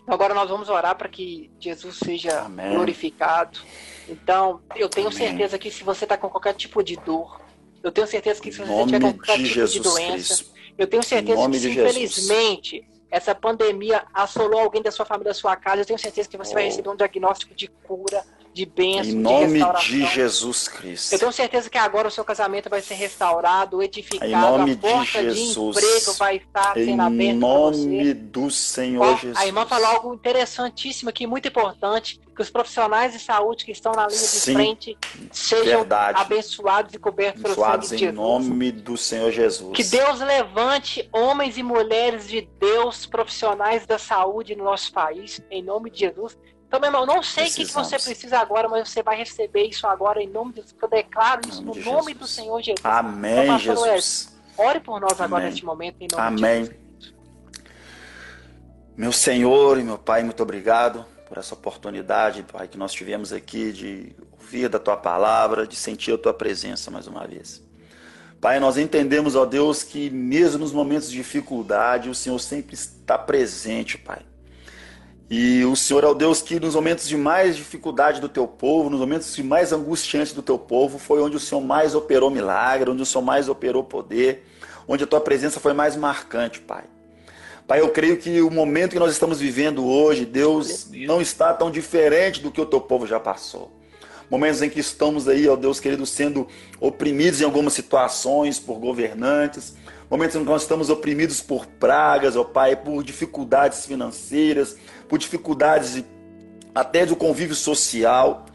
Então, 0.02 0.14
Agora 0.14 0.34
nós 0.34 0.50
vamos 0.50 0.70
orar 0.70 0.96
para 0.96 1.08
que 1.08 1.52
Jesus 1.60 1.98
seja 1.98 2.42
Amém. 2.42 2.74
glorificado. 2.74 3.60
Então, 4.08 4.60
eu 4.76 4.90
tenho 4.90 5.08
Amém. 5.08 5.18
certeza 5.20 5.58
que 5.60 5.70
se 5.70 5.84
você 5.84 6.06
está 6.06 6.18
com 6.18 6.30
qualquer 6.30 6.54
tipo 6.56 6.84
de 6.84 6.96
dor, 6.98 7.40
eu 7.84 7.92
tenho 7.92 8.08
certeza 8.08 8.42
que 8.42 8.52
se 8.52 8.60
você 8.60 8.86
tiver 8.86 9.00
com 9.00 9.14
qualquer 9.14 9.38
de 9.38 9.44
tipo 9.44 9.48
de 9.50 9.54
Jesus 9.54 9.84
doença, 9.84 10.36
Cristo. 10.36 10.52
eu 10.78 10.88
tenho 10.88 11.04
certeza 11.04 11.48
que 11.50 11.60
se 11.60 11.70
de 11.70 11.80
infelizmente 11.80 12.88
essa 13.12 13.34
pandemia 13.36 14.04
assolou 14.14 14.60
alguém 14.60 14.82
da 14.82 14.92
sua 14.92 15.06
família, 15.06 15.30
da 15.32 15.34
sua 15.34 15.56
casa, 15.56 15.82
eu 15.82 15.86
tenho 15.86 15.98
certeza 16.00 16.28
que 16.30 16.38
você 16.38 16.54
vai 16.54 16.64
Oh. 16.64 16.66
receber 16.68 16.90
um 16.90 16.96
diagnóstico 16.96 17.54
de 17.56 17.68
cura, 17.68 18.24
de 18.54 18.66
bênção, 18.66 19.04
Em 19.04 19.08
de 19.10 19.16
nome 19.16 19.54
restauração. 19.54 19.88
de 19.90 20.06
Jesus 20.08 20.68
Cristo. 20.68 21.14
Eu 21.14 21.20
tenho 21.20 21.32
certeza 21.32 21.70
que 21.70 21.78
agora 21.78 22.08
o 22.08 22.12
seu 22.12 22.26
casamento 22.26 22.70
vai 22.70 22.82
ser 22.82 22.96
restaurado, 22.96 23.82
edificado, 23.82 24.26
Em 24.30 24.36
nome 24.36 24.72
a 24.72 24.76
de 24.76 24.82
porta 24.82 25.24
de, 25.24 25.30
Jesus. 25.36 25.78
emprego 25.78 26.14
vai 26.18 26.38
estar 26.38 26.74
sendo 26.74 26.90
Em 26.90 27.00
aberta 27.00 27.40
para 27.40 27.50
você. 27.50 27.86
nome 27.88 28.14
do 28.14 28.52
Senhor 28.52 29.06
Ó, 29.06 29.16
Jesus. 29.18 29.38
a 29.38 29.46
irmã 29.46 29.66
falou 29.66 29.88
algo 29.88 30.14
interessantíssimo 30.14 31.10
aqui, 31.10 31.26
muito 31.28 31.48
importante, 31.48 32.20
que 32.36 32.42
os 32.42 32.50
profissionais 32.50 33.14
de 33.14 33.20
saúde 33.20 33.66
que 33.66 33.72
estão 33.72 33.92
na 33.92 34.08
linha 34.08 34.18
de 34.20 34.26
Sim, 34.26 34.54
frente 34.54 34.98
sejam 35.32 35.80
verdade. 35.80 36.20
abençoados 36.22 36.94
e 36.94 36.98
cobertos 36.98 37.42
pelo 37.42 37.54
Abençoados 37.54 37.90
sangue 37.90 38.00
de 38.00 38.06
em 38.08 38.12
nome 38.14 38.72
do 38.72 38.96
Senhor 38.98 39.32
Jesus. 39.32 39.74
Que 39.76 39.84
Deus 39.84 40.20
levante 40.22 41.08
homens 41.12 41.58
e 41.58 41.64
mulheres 41.64 42.28
de 42.28 42.48
Deus, 42.60 43.06
profissionais 43.06 43.86
da 43.86 43.98
saúde 44.00 44.56
no 44.56 44.64
nosso 44.64 44.92
país, 44.94 45.42
em 45.52 45.62
nome 45.62 45.90
de 45.92 46.00
Jesus. 46.00 46.38
Então, 46.70 46.80
meu 46.80 46.90
irmão, 46.90 47.04
não 47.04 47.24
sei 47.24 47.48
o 47.48 47.52
que, 47.52 47.66
que 47.66 47.74
você 47.74 47.98
precisa 47.98 48.38
agora, 48.38 48.70
mas 48.70 48.88
você 48.88 49.02
vai 49.02 49.18
receber 49.18 49.64
isso 49.64 49.88
agora 49.88 50.22
em 50.22 50.28
nome 50.28 50.54
de 50.54 50.62
Jesus. 50.62 50.76
Eu 50.80 50.88
declaro 50.88 51.42
isso 51.50 51.62
no 51.64 51.70
nome 51.70 51.80
de 51.80 51.86
nome 51.86 52.12
Jesus. 52.14 52.18
do 52.20 52.28
Senhor 52.28 52.62
Jesus. 52.62 52.86
Amém, 52.86 53.44
Então, 53.46 53.58
Jesus. 53.58 54.40
Ore 54.56 54.80
por 54.80 55.02
nós 55.02 55.20
agora 55.20 55.42
Amém. 55.42 55.50
neste 55.50 55.66
momento, 55.66 55.96
em 56.00 56.08
nome 56.12 56.38
de 56.38 56.46
Amém. 56.46 56.66
Jesus. 56.66 57.14
Meu 58.96 59.12
Senhor 59.12 59.80
e 59.80 59.84
meu 59.84 59.98
Pai, 59.98 60.22
muito 60.22 60.44
obrigado 60.44 61.04
por 61.28 61.40
essa 61.40 61.56
oportunidade, 61.56 62.44
Pai, 62.44 62.68
que 62.68 62.78
nós 62.78 62.94
tivemos 62.94 63.34
aqui 63.34 63.72
de 63.72 64.16
ouvir 64.32 64.70
da 64.70 64.78
Tua 64.78 64.96
palavra, 64.96 65.66
de 65.66 65.76
sentir 65.76 66.14
a 66.14 66.20
Tua 66.20 66.36
presença 66.36 66.92
mais 66.92 67.08
uma 67.08 67.26
vez. 67.26 67.64
Pai, 68.40 68.60
nós 68.60 68.78
entendemos, 68.78 69.36
ó 69.36 69.44
Deus, 69.44 69.82
que 69.82 70.12
mesmo 70.12 70.60
nos 70.60 70.72
momentos 70.72 71.10
de 71.10 71.18
dificuldade, 71.18 72.12
o 72.12 72.16
Senhor 72.16 72.38
sempre 72.38 72.76
está 72.76 73.18
presente, 73.18 73.98
Pai. 73.98 74.22
E 75.30 75.64
o 75.64 75.76
Senhor 75.76 76.04
é 76.04 76.08
o 76.08 76.16
Deus 76.16 76.42
que 76.42 76.60
nos 76.60 76.74
momentos 76.74 77.08
de 77.08 77.16
mais 77.16 77.56
dificuldade 77.56 78.20
do 78.20 78.28
teu 78.28 78.48
povo, 78.48 78.90
nos 78.90 79.00
momentos 79.00 79.36
de 79.36 79.44
mais 79.44 79.72
angustiantes 79.72 80.34
do 80.34 80.42
teu 80.42 80.58
povo, 80.58 80.98
foi 80.98 81.22
onde 81.22 81.36
o 81.36 81.40
Senhor 81.40 81.62
mais 81.62 81.94
operou 81.94 82.32
milagre, 82.32 82.90
onde 82.90 83.04
o 83.04 83.06
Senhor 83.06 83.24
mais 83.24 83.48
operou 83.48 83.84
poder, 83.84 84.44
onde 84.88 85.04
a 85.04 85.08
tua 85.08 85.22
presença 85.22 85.60
foi 85.60 85.74
mais 85.74 85.96
marcante, 85.96 86.60
Pai. 86.60 86.86
Pai, 87.68 87.80
eu 87.82 87.90
creio 87.90 88.18
que 88.18 88.42
o 88.42 88.50
momento 88.50 88.94
que 88.94 89.00
nós 89.00 89.12
estamos 89.12 89.40
vivendo 89.40 89.86
hoje, 89.86 90.26
Deus 90.26 90.88
não 90.92 91.22
está 91.22 91.54
tão 91.54 91.70
diferente 91.70 92.42
do 92.42 92.50
que 92.50 92.60
o 92.60 92.66
teu 92.66 92.82
povo 92.82 93.06
já 93.06 93.20
passou. 93.20 93.79
Momentos 94.30 94.62
em 94.62 94.70
que 94.70 94.80
estamos 94.80 95.28
aí, 95.28 95.48
ó 95.48 95.56
Deus 95.56 95.80
querido, 95.80 96.06
sendo 96.06 96.48
oprimidos 96.80 97.42
em 97.42 97.46
algumas 97.46 97.74
situações 97.74 98.60
por 98.60 98.76
governantes, 98.78 99.74
momentos 100.10 100.36
em 100.36 100.40
que 100.40 100.46
nós 100.46 100.62
estamos 100.62 100.90
oprimidos 100.90 101.42
por 101.42 101.66
pragas, 101.66 102.36
ó 102.36 102.44
Pai, 102.44 102.76
por 102.76 103.04
dificuldades 103.04 103.86
financeiras, 103.86 104.76
por 105.08 105.18
dificuldades 105.18 105.96
de- 105.96 106.06
até 106.76 107.06
do 107.06 107.16
convívio 107.16 107.56
social. 107.56 108.46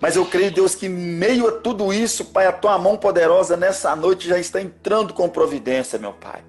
Mas 0.00 0.16
eu 0.16 0.24
creio, 0.24 0.50
Deus, 0.50 0.74
que 0.74 0.88
meio 0.88 1.46
a 1.46 1.52
tudo 1.52 1.92
isso, 1.92 2.24
Pai, 2.24 2.46
a 2.46 2.52
tua 2.52 2.76
mão 2.78 2.96
poderosa 2.96 3.56
nessa 3.56 3.94
noite 3.94 4.26
já 4.26 4.38
está 4.38 4.60
entrando 4.60 5.12
com 5.14 5.28
providência, 5.28 5.98
meu 5.98 6.12
Pai. 6.12 6.40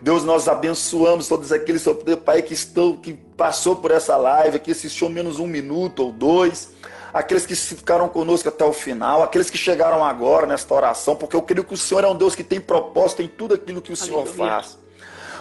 Deus, 0.00 0.24
nós 0.24 0.46
abençoamos 0.46 1.26
todos 1.26 1.52
aqueles, 1.52 1.84
Pai, 2.24 2.42
que 2.42 2.52
estão, 2.54 2.96
que 2.96 3.14
passou 3.14 3.76
por 3.76 3.90
essa 3.90 4.16
live, 4.16 4.58
que 4.58 4.72
assistiu 4.72 5.08
menos 5.08 5.38
um 5.38 5.46
minuto 5.46 6.04
ou 6.04 6.12
dois, 6.12 6.70
aqueles 7.12 7.44
que 7.46 7.54
ficaram 7.54 8.08
conosco 8.08 8.48
até 8.48 8.64
o 8.64 8.72
final, 8.72 9.22
aqueles 9.22 9.50
que 9.50 9.58
chegaram 9.58 10.04
agora 10.04 10.46
nesta 10.46 10.72
oração, 10.74 11.14
porque 11.16 11.36
eu 11.36 11.42
creio 11.42 11.64
que 11.64 11.74
o 11.74 11.76
Senhor 11.76 12.04
é 12.04 12.08
um 12.08 12.16
Deus 12.16 12.34
que 12.34 12.42
tem 12.44 12.60
propósito 12.60 13.22
em 13.22 13.28
tudo 13.28 13.54
aquilo 13.54 13.82
que 13.82 13.92
o 13.92 13.96
Senhor 13.96 14.20
Aleluia. 14.20 14.36
faz. 14.36 14.78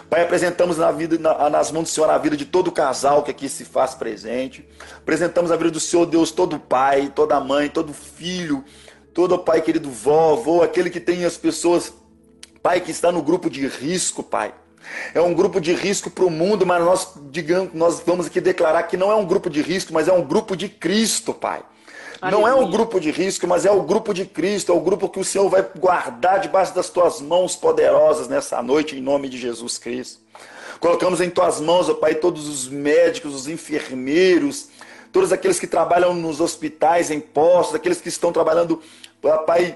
Pai, 0.09 0.23
apresentamos 0.23 0.77
na 0.77 0.91
vida, 0.91 1.17
na- 1.17 1.49
nas 1.49 1.71
mãos 1.71 1.83
do 1.83 1.89
Senhor 1.89 2.09
a 2.09 2.17
vida 2.17 2.35
de 2.35 2.43
todo 2.45 2.69
casal 2.71 3.23
que 3.23 3.31
aqui 3.31 3.47
se 3.47 3.63
faz 3.63 3.95
presente. 3.95 4.67
Apresentamos 4.97 5.51
a 5.51 5.55
vida 5.55 5.71
do 5.71 5.79
Senhor, 5.79 6.05
Deus, 6.05 6.31
todo 6.31 6.59
pai, 6.59 7.09
toda 7.15 7.39
mãe, 7.39 7.69
todo 7.69 7.93
filho, 7.93 8.61
todo 9.13 9.39
pai 9.39 9.61
querido 9.61 9.89
vó, 9.89 10.33
avô, 10.33 10.61
aquele 10.61 10.89
que 10.89 10.99
tem 10.99 11.23
as 11.23 11.37
pessoas, 11.37 11.93
pai, 12.61 12.81
que 12.81 12.91
está 12.91 13.09
no 13.09 13.21
grupo 13.21 13.49
de 13.49 13.65
risco, 13.67 14.21
pai. 14.21 14.53
É 15.13 15.21
um 15.21 15.33
grupo 15.33 15.59
de 15.59 15.73
risco 15.73 16.09
para 16.09 16.25
o 16.25 16.29
mundo, 16.29 16.65
mas 16.65 16.83
nós, 16.83 17.13
digamos, 17.31 17.73
nós 17.73 18.01
vamos 18.05 18.27
aqui 18.27 18.41
declarar 18.41 18.83
que 18.83 18.97
não 18.97 19.11
é 19.11 19.15
um 19.15 19.25
grupo 19.25 19.49
de 19.49 19.61
risco, 19.61 19.93
mas 19.93 20.07
é 20.07 20.13
um 20.13 20.23
grupo 20.23 20.55
de 20.55 20.69
Cristo, 20.69 21.33
pai. 21.33 21.61
Não 22.29 22.47
é 22.47 22.53
um 22.53 22.69
grupo 22.69 22.99
de 22.99 23.09
risco, 23.09 23.47
mas 23.47 23.65
é 23.65 23.71
o 23.71 23.81
grupo 23.81 24.13
de 24.13 24.25
Cristo, 24.25 24.71
é 24.71 24.75
o 24.75 24.79
grupo 24.79 25.09
que 25.09 25.19
o 25.19 25.25
Senhor 25.25 25.49
vai 25.49 25.65
guardar 25.75 26.39
debaixo 26.39 26.75
das 26.75 26.87
tuas 26.87 27.19
mãos 27.19 27.55
poderosas 27.55 28.27
nessa 28.27 28.61
noite, 28.61 28.95
em 28.95 29.01
nome 29.01 29.27
de 29.27 29.39
Jesus 29.39 29.79
Cristo. 29.79 30.19
Colocamos 30.79 31.19
em 31.19 31.31
tuas 31.31 31.59
mãos, 31.59 31.89
ó 31.89 31.95
Pai, 31.95 32.13
todos 32.13 32.47
os 32.47 32.67
médicos, 32.67 33.33
os 33.33 33.47
enfermeiros, 33.47 34.69
todos 35.11 35.31
aqueles 35.31 35.59
que 35.59 35.65
trabalham 35.65 36.13
nos 36.13 36.39
hospitais, 36.39 37.09
em 37.09 37.19
postos, 37.19 37.73
aqueles 37.73 37.99
que 37.99 38.09
estão 38.09 38.31
trabalhando, 38.31 38.79
ó 39.23 39.37
Pai, 39.39 39.75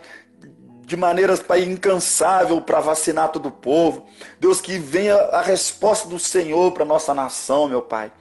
de 0.86 0.96
maneira, 0.96 1.36
Pai, 1.38 1.64
incansável 1.64 2.62
para 2.62 2.80
vacinar 2.80 3.32
todo 3.32 3.48
o 3.48 3.52
povo. 3.52 4.06
Deus, 4.40 4.62
que 4.62 4.78
venha 4.78 5.16
a 5.16 5.42
resposta 5.42 6.08
do 6.08 6.20
Senhor 6.20 6.72
para 6.74 6.86
nossa 6.86 7.12
nação, 7.12 7.68
meu 7.68 7.82
Pai. 7.82 8.12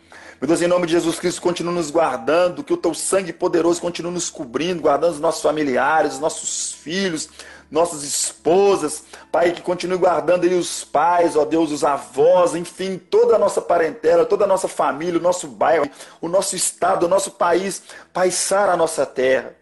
Meu 0.41 0.49
Deus, 0.49 0.63
em 0.63 0.67
nome 0.67 0.87
de 0.87 0.93
Jesus 0.93 1.19
Cristo, 1.19 1.43
continue 1.43 1.75
nos 1.75 1.91
guardando, 1.91 2.65
que 2.65 2.73
o 2.73 2.77
teu 2.77 2.95
sangue 2.95 3.35
poderoso 3.35 3.83
continue 3.83 4.13
nos 4.13 4.31
cobrindo, 4.31 4.81
guardando 4.81 5.13
os 5.13 5.21
nossos 5.21 5.43
familiares, 5.43 6.15
os 6.15 6.21
nossos 6.21 6.73
filhos, 6.73 7.29
nossas 7.71 8.03
esposas. 8.03 9.05
Pai, 9.31 9.53
que 9.53 9.61
continue 9.61 9.99
guardando 9.99 10.45
aí 10.45 10.55
os 10.55 10.85
pais, 10.85 11.37
ó 11.37 11.45
Deus, 11.45 11.71
os 11.71 11.85
avós, 11.85 12.55
enfim, 12.55 12.97
toda 12.97 13.37
a 13.37 13.39
nossa 13.39 13.61
parentela, 13.61 14.25
toda 14.25 14.45
a 14.45 14.49
nossa 14.49 14.69
família, 14.69 15.21
o 15.21 15.23
nosso 15.23 15.49
bairro, 15.49 15.89
o 16.19 16.29
nosso 16.29 16.57
estado, 16.57 17.05
o 17.05 17.09
nosso 17.09 17.33
país. 17.33 17.83
Pai, 18.13 18.31
sara 18.31 18.73
a 18.73 18.77
nossa 18.77 19.05
terra. 19.05 19.55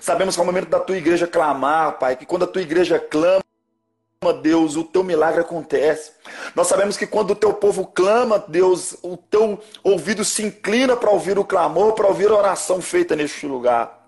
Sabemos 0.00 0.34
que 0.34 0.40
é 0.40 0.42
o 0.42 0.46
momento 0.46 0.68
da 0.68 0.80
tua 0.80 0.96
igreja 0.96 1.26
clamar, 1.26 1.98
Pai, 1.98 2.16
que 2.16 2.26
quando 2.26 2.44
a 2.44 2.48
tua 2.48 2.62
igreja 2.62 2.98
clama, 2.98 3.42
Deus, 4.42 4.76
o 4.76 4.84
teu 4.84 5.02
milagre 5.02 5.40
acontece. 5.40 6.12
Nós 6.54 6.66
sabemos 6.66 6.96
que 6.96 7.06
quando 7.06 7.30
o 7.30 7.34
teu 7.34 7.54
povo 7.54 7.86
clama, 7.86 8.38
Deus, 8.46 8.96
o 9.02 9.16
teu 9.16 9.58
ouvido 9.82 10.24
se 10.24 10.42
inclina 10.42 10.94
para 10.96 11.10
ouvir 11.10 11.38
o 11.38 11.44
clamor, 11.44 11.94
para 11.94 12.06
ouvir 12.06 12.30
a 12.30 12.36
oração 12.36 12.82
feita 12.82 13.16
neste 13.16 13.46
lugar. 13.46 13.99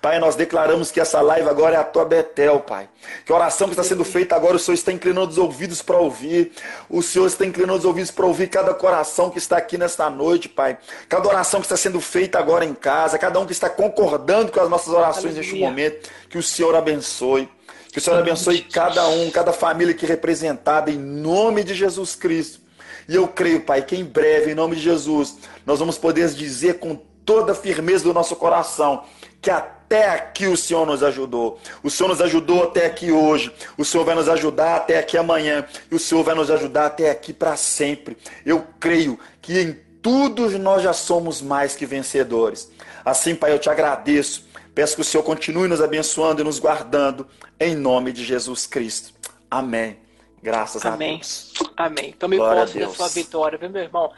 Pai, 0.00 0.18
nós 0.18 0.34
declaramos 0.34 0.90
que 0.90 1.00
essa 1.00 1.20
live 1.20 1.48
agora 1.48 1.76
é 1.76 1.78
a 1.78 1.84
tua 1.84 2.04
Betel, 2.04 2.60
Pai. 2.60 2.88
Que 3.24 3.32
a 3.32 3.34
oração 3.34 3.68
que 3.68 3.74
está 3.74 3.84
sendo 3.84 4.04
feita 4.04 4.34
agora, 4.34 4.56
o 4.56 4.58
Senhor 4.58 4.74
está 4.74 4.92
inclinando 4.92 5.30
os 5.30 5.38
ouvidos 5.38 5.82
para 5.82 5.98
ouvir. 5.98 6.52
O 6.88 7.02
Senhor 7.02 7.26
está 7.26 7.44
inclinando 7.44 7.78
os 7.78 7.84
ouvidos 7.84 8.10
para 8.10 8.24
ouvir 8.24 8.48
cada 8.48 8.72
coração 8.72 9.30
que 9.30 9.38
está 9.38 9.58
aqui 9.58 9.76
nesta 9.76 10.08
noite, 10.08 10.48
Pai. 10.48 10.78
Cada 11.08 11.28
oração 11.28 11.60
que 11.60 11.66
está 11.66 11.76
sendo 11.76 12.00
feita 12.00 12.38
agora 12.38 12.64
em 12.64 12.74
casa, 12.74 13.18
cada 13.18 13.38
um 13.38 13.46
que 13.46 13.52
está 13.52 13.68
concordando 13.68 14.50
com 14.50 14.60
as 14.60 14.70
nossas 14.70 14.92
orações 14.92 15.36
Aleluia. 15.36 15.40
neste 15.42 15.60
momento. 15.60 16.10
Que 16.30 16.38
o 16.38 16.42
Senhor 16.42 16.74
abençoe. 16.74 17.48
Que 17.92 17.98
o 17.98 18.00
Senhor 18.00 18.18
abençoe 18.18 18.62
cada 18.62 19.06
um, 19.08 19.30
cada 19.30 19.52
família 19.52 19.94
aqui 19.94 20.06
representada, 20.06 20.90
em 20.90 20.98
nome 20.98 21.62
de 21.62 21.74
Jesus 21.74 22.14
Cristo. 22.14 22.60
E 23.08 23.14
eu 23.14 23.26
creio, 23.28 23.62
Pai, 23.62 23.82
que 23.82 23.96
em 23.96 24.04
breve, 24.04 24.52
em 24.52 24.54
nome 24.54 24.76
de 24.76 24.82
Jesus, 24.82 25.36
nós 25.64 25.78
vamos 25.78 25.96
poder 25.96 26.28
dizer 26.30 26.78
com 26.78 27.00
toda 27.24 27.52
a 27.52 27.54
firmeza 27.54 28.04
do 28.04 28.14
nosso 28.14 28.36
coração 28.36 29.04
que 29.40 29.50
até 29.50 30.10
aqui 30.10 30.46
o 30.46 30.56
Senhor 30.56 30.86
nos 30.86 31.02
ajudou. 31.02 31.58
O 31.82 31.90
Senhor 31.90 32.08
nos 32.08 32.20
ajudou 32.20 32.64
até 32.64 32.86
aqui 32.86 33.10
hoje. 33.10 33.52
O 33.76 33.84
Senhor 33.84 34.04
vai 34.04 34.14
nos 34.14 34.28
ajudar 34.28 34.76
até 34.76 34.98
aqui 34.98 35.16
amanhã. 35.16 35.66
E 35.90 35.94
o 35.94 35.98
Senhor 35.98 36.22
vai 36.22 36.34
nos 36.34 36.50
ajudar 36.50 36.86
até 36.86 37.10
aqui 37.10 37.32
para 37.32 37.56
sempre. 37.56 38.16
Eu 38.44 38.66
creio 38.80 39.18
que 39.40 39.60
em 39.60 39.72
tudo 40.02 40.50
nós 40.58 40.82
já 40.82 40.92
somos 40.92 41.40
mais 41.40 41.74
que 41.74 41.86
vencedores. 41.86 42.70
Assim, 43.04 43.34
Pai, 43.34 43.52
eu 43.52 43.58
te 43.58 43.70
agradeço. 43.70 44.46
Peço 44.74 44.96
que 44.96 45.00
o 45.00 45.04
Senhor 45.04 45.22
continue 45.22 45.68
nos 45.68 45.80
abençoando 45.80 46.40
e 46.40 46.44
nos 46.44 46.58
guardando. 46.58 47.26
Em 47.58 47.74
nome 47.74 48.12
de 48.12 48.24
Jesus 48.24 48.66
Cristo. 48.66 49.12
Amém. 49.50 49.98
Graças 50.42 50.84
Amém. 50.84 51.14
a 51.14 51.16
Deus. 51.16 51.52
Amém. 51.76 52.12
Tome 52.12 52.36
Glória 52.36 52.62
posse 52.62 52.78
da 52.78 52.88
sua 52.90 53.08
vitória, 53.08 53.58
viu, 53.58 53.70
meu 53.70 53.82
irmão? 53.82 54.12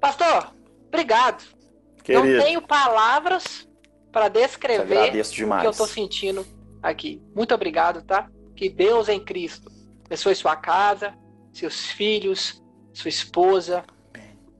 Pastor, 0.00 0.52
obrigado. 0.88 1.44
Querido. 2.02 2.26
Não 2.26 2.44
tenho 2.44 2.62
palavras 2.62 3.68
para 4.12 4.28
descrever 4.28 5.08
o 5.08 5.60
que 5.60 5.66
eu 5.66 5.70
estou 5.70 5.86
sentindo 5.86 6.46
aqui. 6.82 7.22
Muito 7.34 7.54
obrigado, 7.54 8.02
tá? 8.02 8.28
Que 8.54 8.68
Deus 8.68 9.08
em 9.08 9.18
Cristo 9.18 9.72
abençoe 10.04 10.34
sua 10.34 10.54
casa, 10.54 11.14
seus 11.54 11.86
filhos, 11.86 12.62
sua 12.92 13.08
esposa, 13.08 13.82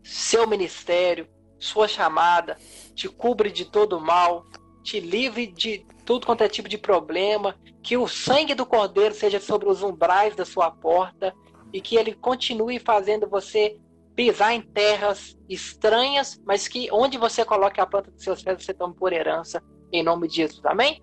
seu 0.03 0.47
ministério, 0.47 1.29
sua 1.59 1.87
chamada, 1.87 2.57
te 2.95 3.07
cubre 3.07 3.51
de 3.51 3.67
todo 3.67 4.01
mal, 4.01 4.47
te 4.83 4.99
livre 4.99 5.47
de 5.47 5.87
tudo 6.07 6.27
quanto 6.27 6.43
é 6.43 6.49
tipo 6.49 6.71
de 6.71 6.79
problema, 6.79 7.55
que 7.83 7.99
o 7.99 8.09
sangue 8.09 8.55
do 8.55 8.65
Cordeiro 8.65 9.15
seja 9.15 9.39
sobre 9.39 9.69
os 9.69 9.83
umbrais 9.83 10.35
da 10.35 10.45
sua 10.47 10.71
porta 10.71 11.35
e 11.71 11.81
que 11.81 11.97
ele 11.97 12.15
continue 12.15 12.79
fazendo 12.79 13.29
você 13.29 13.79
pisar 14.23 14.53
em 14.53 14.61
terras 14.61 15.37
estranhas, 15.49 16.41
mas 16.47 16.69
que 16.69 16.89
onde 16.93 17.19
você 17.19 17.45
coloque 17.45 17.81
a 17.81 17.87
planta 17.87 18.09
dos 18.13 18.23
seus 18.23 18.41
pés 18.41 18.65
você 18.65 18.73
tome 18.73 18.95
por 18.95 19.13
herança, 19.13 19.61
em 19.93 20.01
nome 20.01 20.29
de 20.29 20.37
Jesus. 20.37 20.65
Amém? 20.65 21.03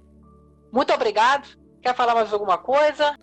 Muito 0.71 0.93
obrigado. 0.93 1.45
Quer 1.81 1.93
falar 1.93 2.15
mais 2.15 2.31
alguma 2.31 2.57
coisa? 2.57 3.17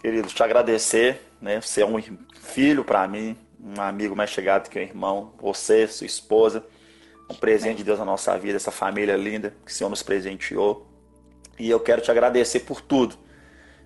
Querido, 0.00 0.28
te 0.28 0.40
agradecer, 0.40 1.20
né? 1.40 1.60
Você 1.60 1.82
é 1.82 1.86
um 1.86 2.00
filho 2.36 2.84
para 2.84 3.08
mim, 3.08 3.36
um 3.60 3.80
amigo 3.80 4.14
mais 4.14 4.30
chegado 4.30 4.70
que 4.70 4.78
um 4.78 4.82
irmão, 4.82 5.34
você, 5.36 5.88
sua 5.88 6.06
esposa, 6.06 6.64
um 7.28 7.34
presente 7.34 7.78
de 7.78 7.84
Deus 7.84 7.98
na 7.98 8.04
nossa 8.04 8.38
vida, 8.38 8.54
essa 8.54 8.70
família 8.70 9.16
linda 9.16 9.52
que 9.64 9.72
o 9.72 9.74
Senhor 9.74 9.90
nos 9.90 10.04
presenteou. 10.04 10.86
E 11.58 11.68
eu 11.68 11.80
quero 11.80 12.02
te 12.02 12.10
agradecer 12.12 12.60
por 12.60 12.80
tudo. 12.80 13.18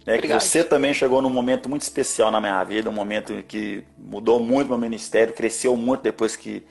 Né, 0.07 0.19
que 0.19 0.29
você 0.29 0.65
também 0.65 0.95
chegou 0.95 1.21
num 1.21 1.31
momento 1.31 1.69
muito 1.69 1.83
especial 1.83 2.31
na 2.31 2.41
minha 2.41 2.63
vida, 2.65 2.89
um 2.89 2.93
momento 2.93 3.43
que 3.47 3.85
mudou 3.99 4.41
muito 4.41 4.69
meu 4.69 4.79
ministério, 4.79 5.35
cresceu 5.35 5.77
muito 5.77 6.03
depois 6.03 6.37
que, 6.37 6.63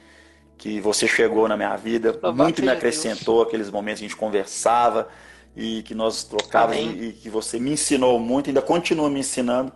que 0.58 0.82
você 0.82 1.08
chegou 1.08 1.48
na 1.48 1.56
minha 1.56 1.76
vida, 1.76 2.12
Louvado 2.12 2.36
muito 2.36 2.62
me 2.62 2.70
acrescentou 2.70 3.36
Deus. 3.36 3.48
aqueles 3.48 3.70
momentos 3.70 4.00
que 4.00 4.06
a 4.06 4.10
gente 4.10 4.18
conversava 4.18 5.08
e 5.56 5.84
que 5.84 5.94
nós 5.94 6.24
trocávamos 6.24 6.96
e, 6.96 7.10
e, 7.10 7.14
que 7.14 7.30
você 7.30 7.60
me 7.60 7.72
ensinou 7.72 8.20
muito, 8.20 8.50
ainda 8.50 8.62
continua 8.62 9.10
me 9.10 9.20
ensinando. 9.20 9.72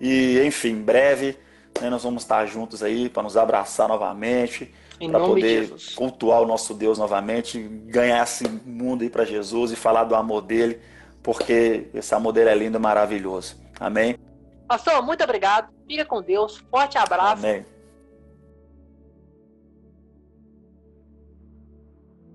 E 0.00 0.40
enfim, 0.44 0.74
breve 0.82 1.36
né, 1.80 1.88
nós 1.88 2.02
vamos 2.02 2.22
estar 2.22 2.44
juntos 2.46 2.82
aí 2.82 3.08
para 3.08 3.22
nos 3.22 3.36
abraçar 3.36 3.88
novamente 3.88 4.70
para 5.08 5.20
poder 5.20 5.72
cultuar 5.96 6.42
o 6.42 6.46
nosso 6.46 6.74
Deus 6.74 6.98
novamente, 6.98 7.58
ganhar 7.58 8.22
esse 8.22 8.48
mundo 8.64 9.02
aí 9.02 9.10
para 9.10 9.24
Jesus 9.24 9.72
e 9.72 9.76
falar 9.76 10.04
do 10.04 10.14
amor 10.14 10.42
dele, 10.42 10.78
porque 11.24 11.88
esse 11.94 12.14
amor 12.14 12.32
dele 12.34 12.50
é 12.50 12.54
lindo 12.54 12.76
e 12.76 12.80
maravilhoso. 12.80 13.56
Amém? 13.80 14.16
Pastor, 14.68 15.02
muito 15.02 15.24
obrigado. 15.24 15.72
Fica 15.88 16.04
com 16.04 16.22
Deus. 16.22 16.62
Forte 16.70 16.98
abraço. 16.98 17.44
Amém. 17.44 17.64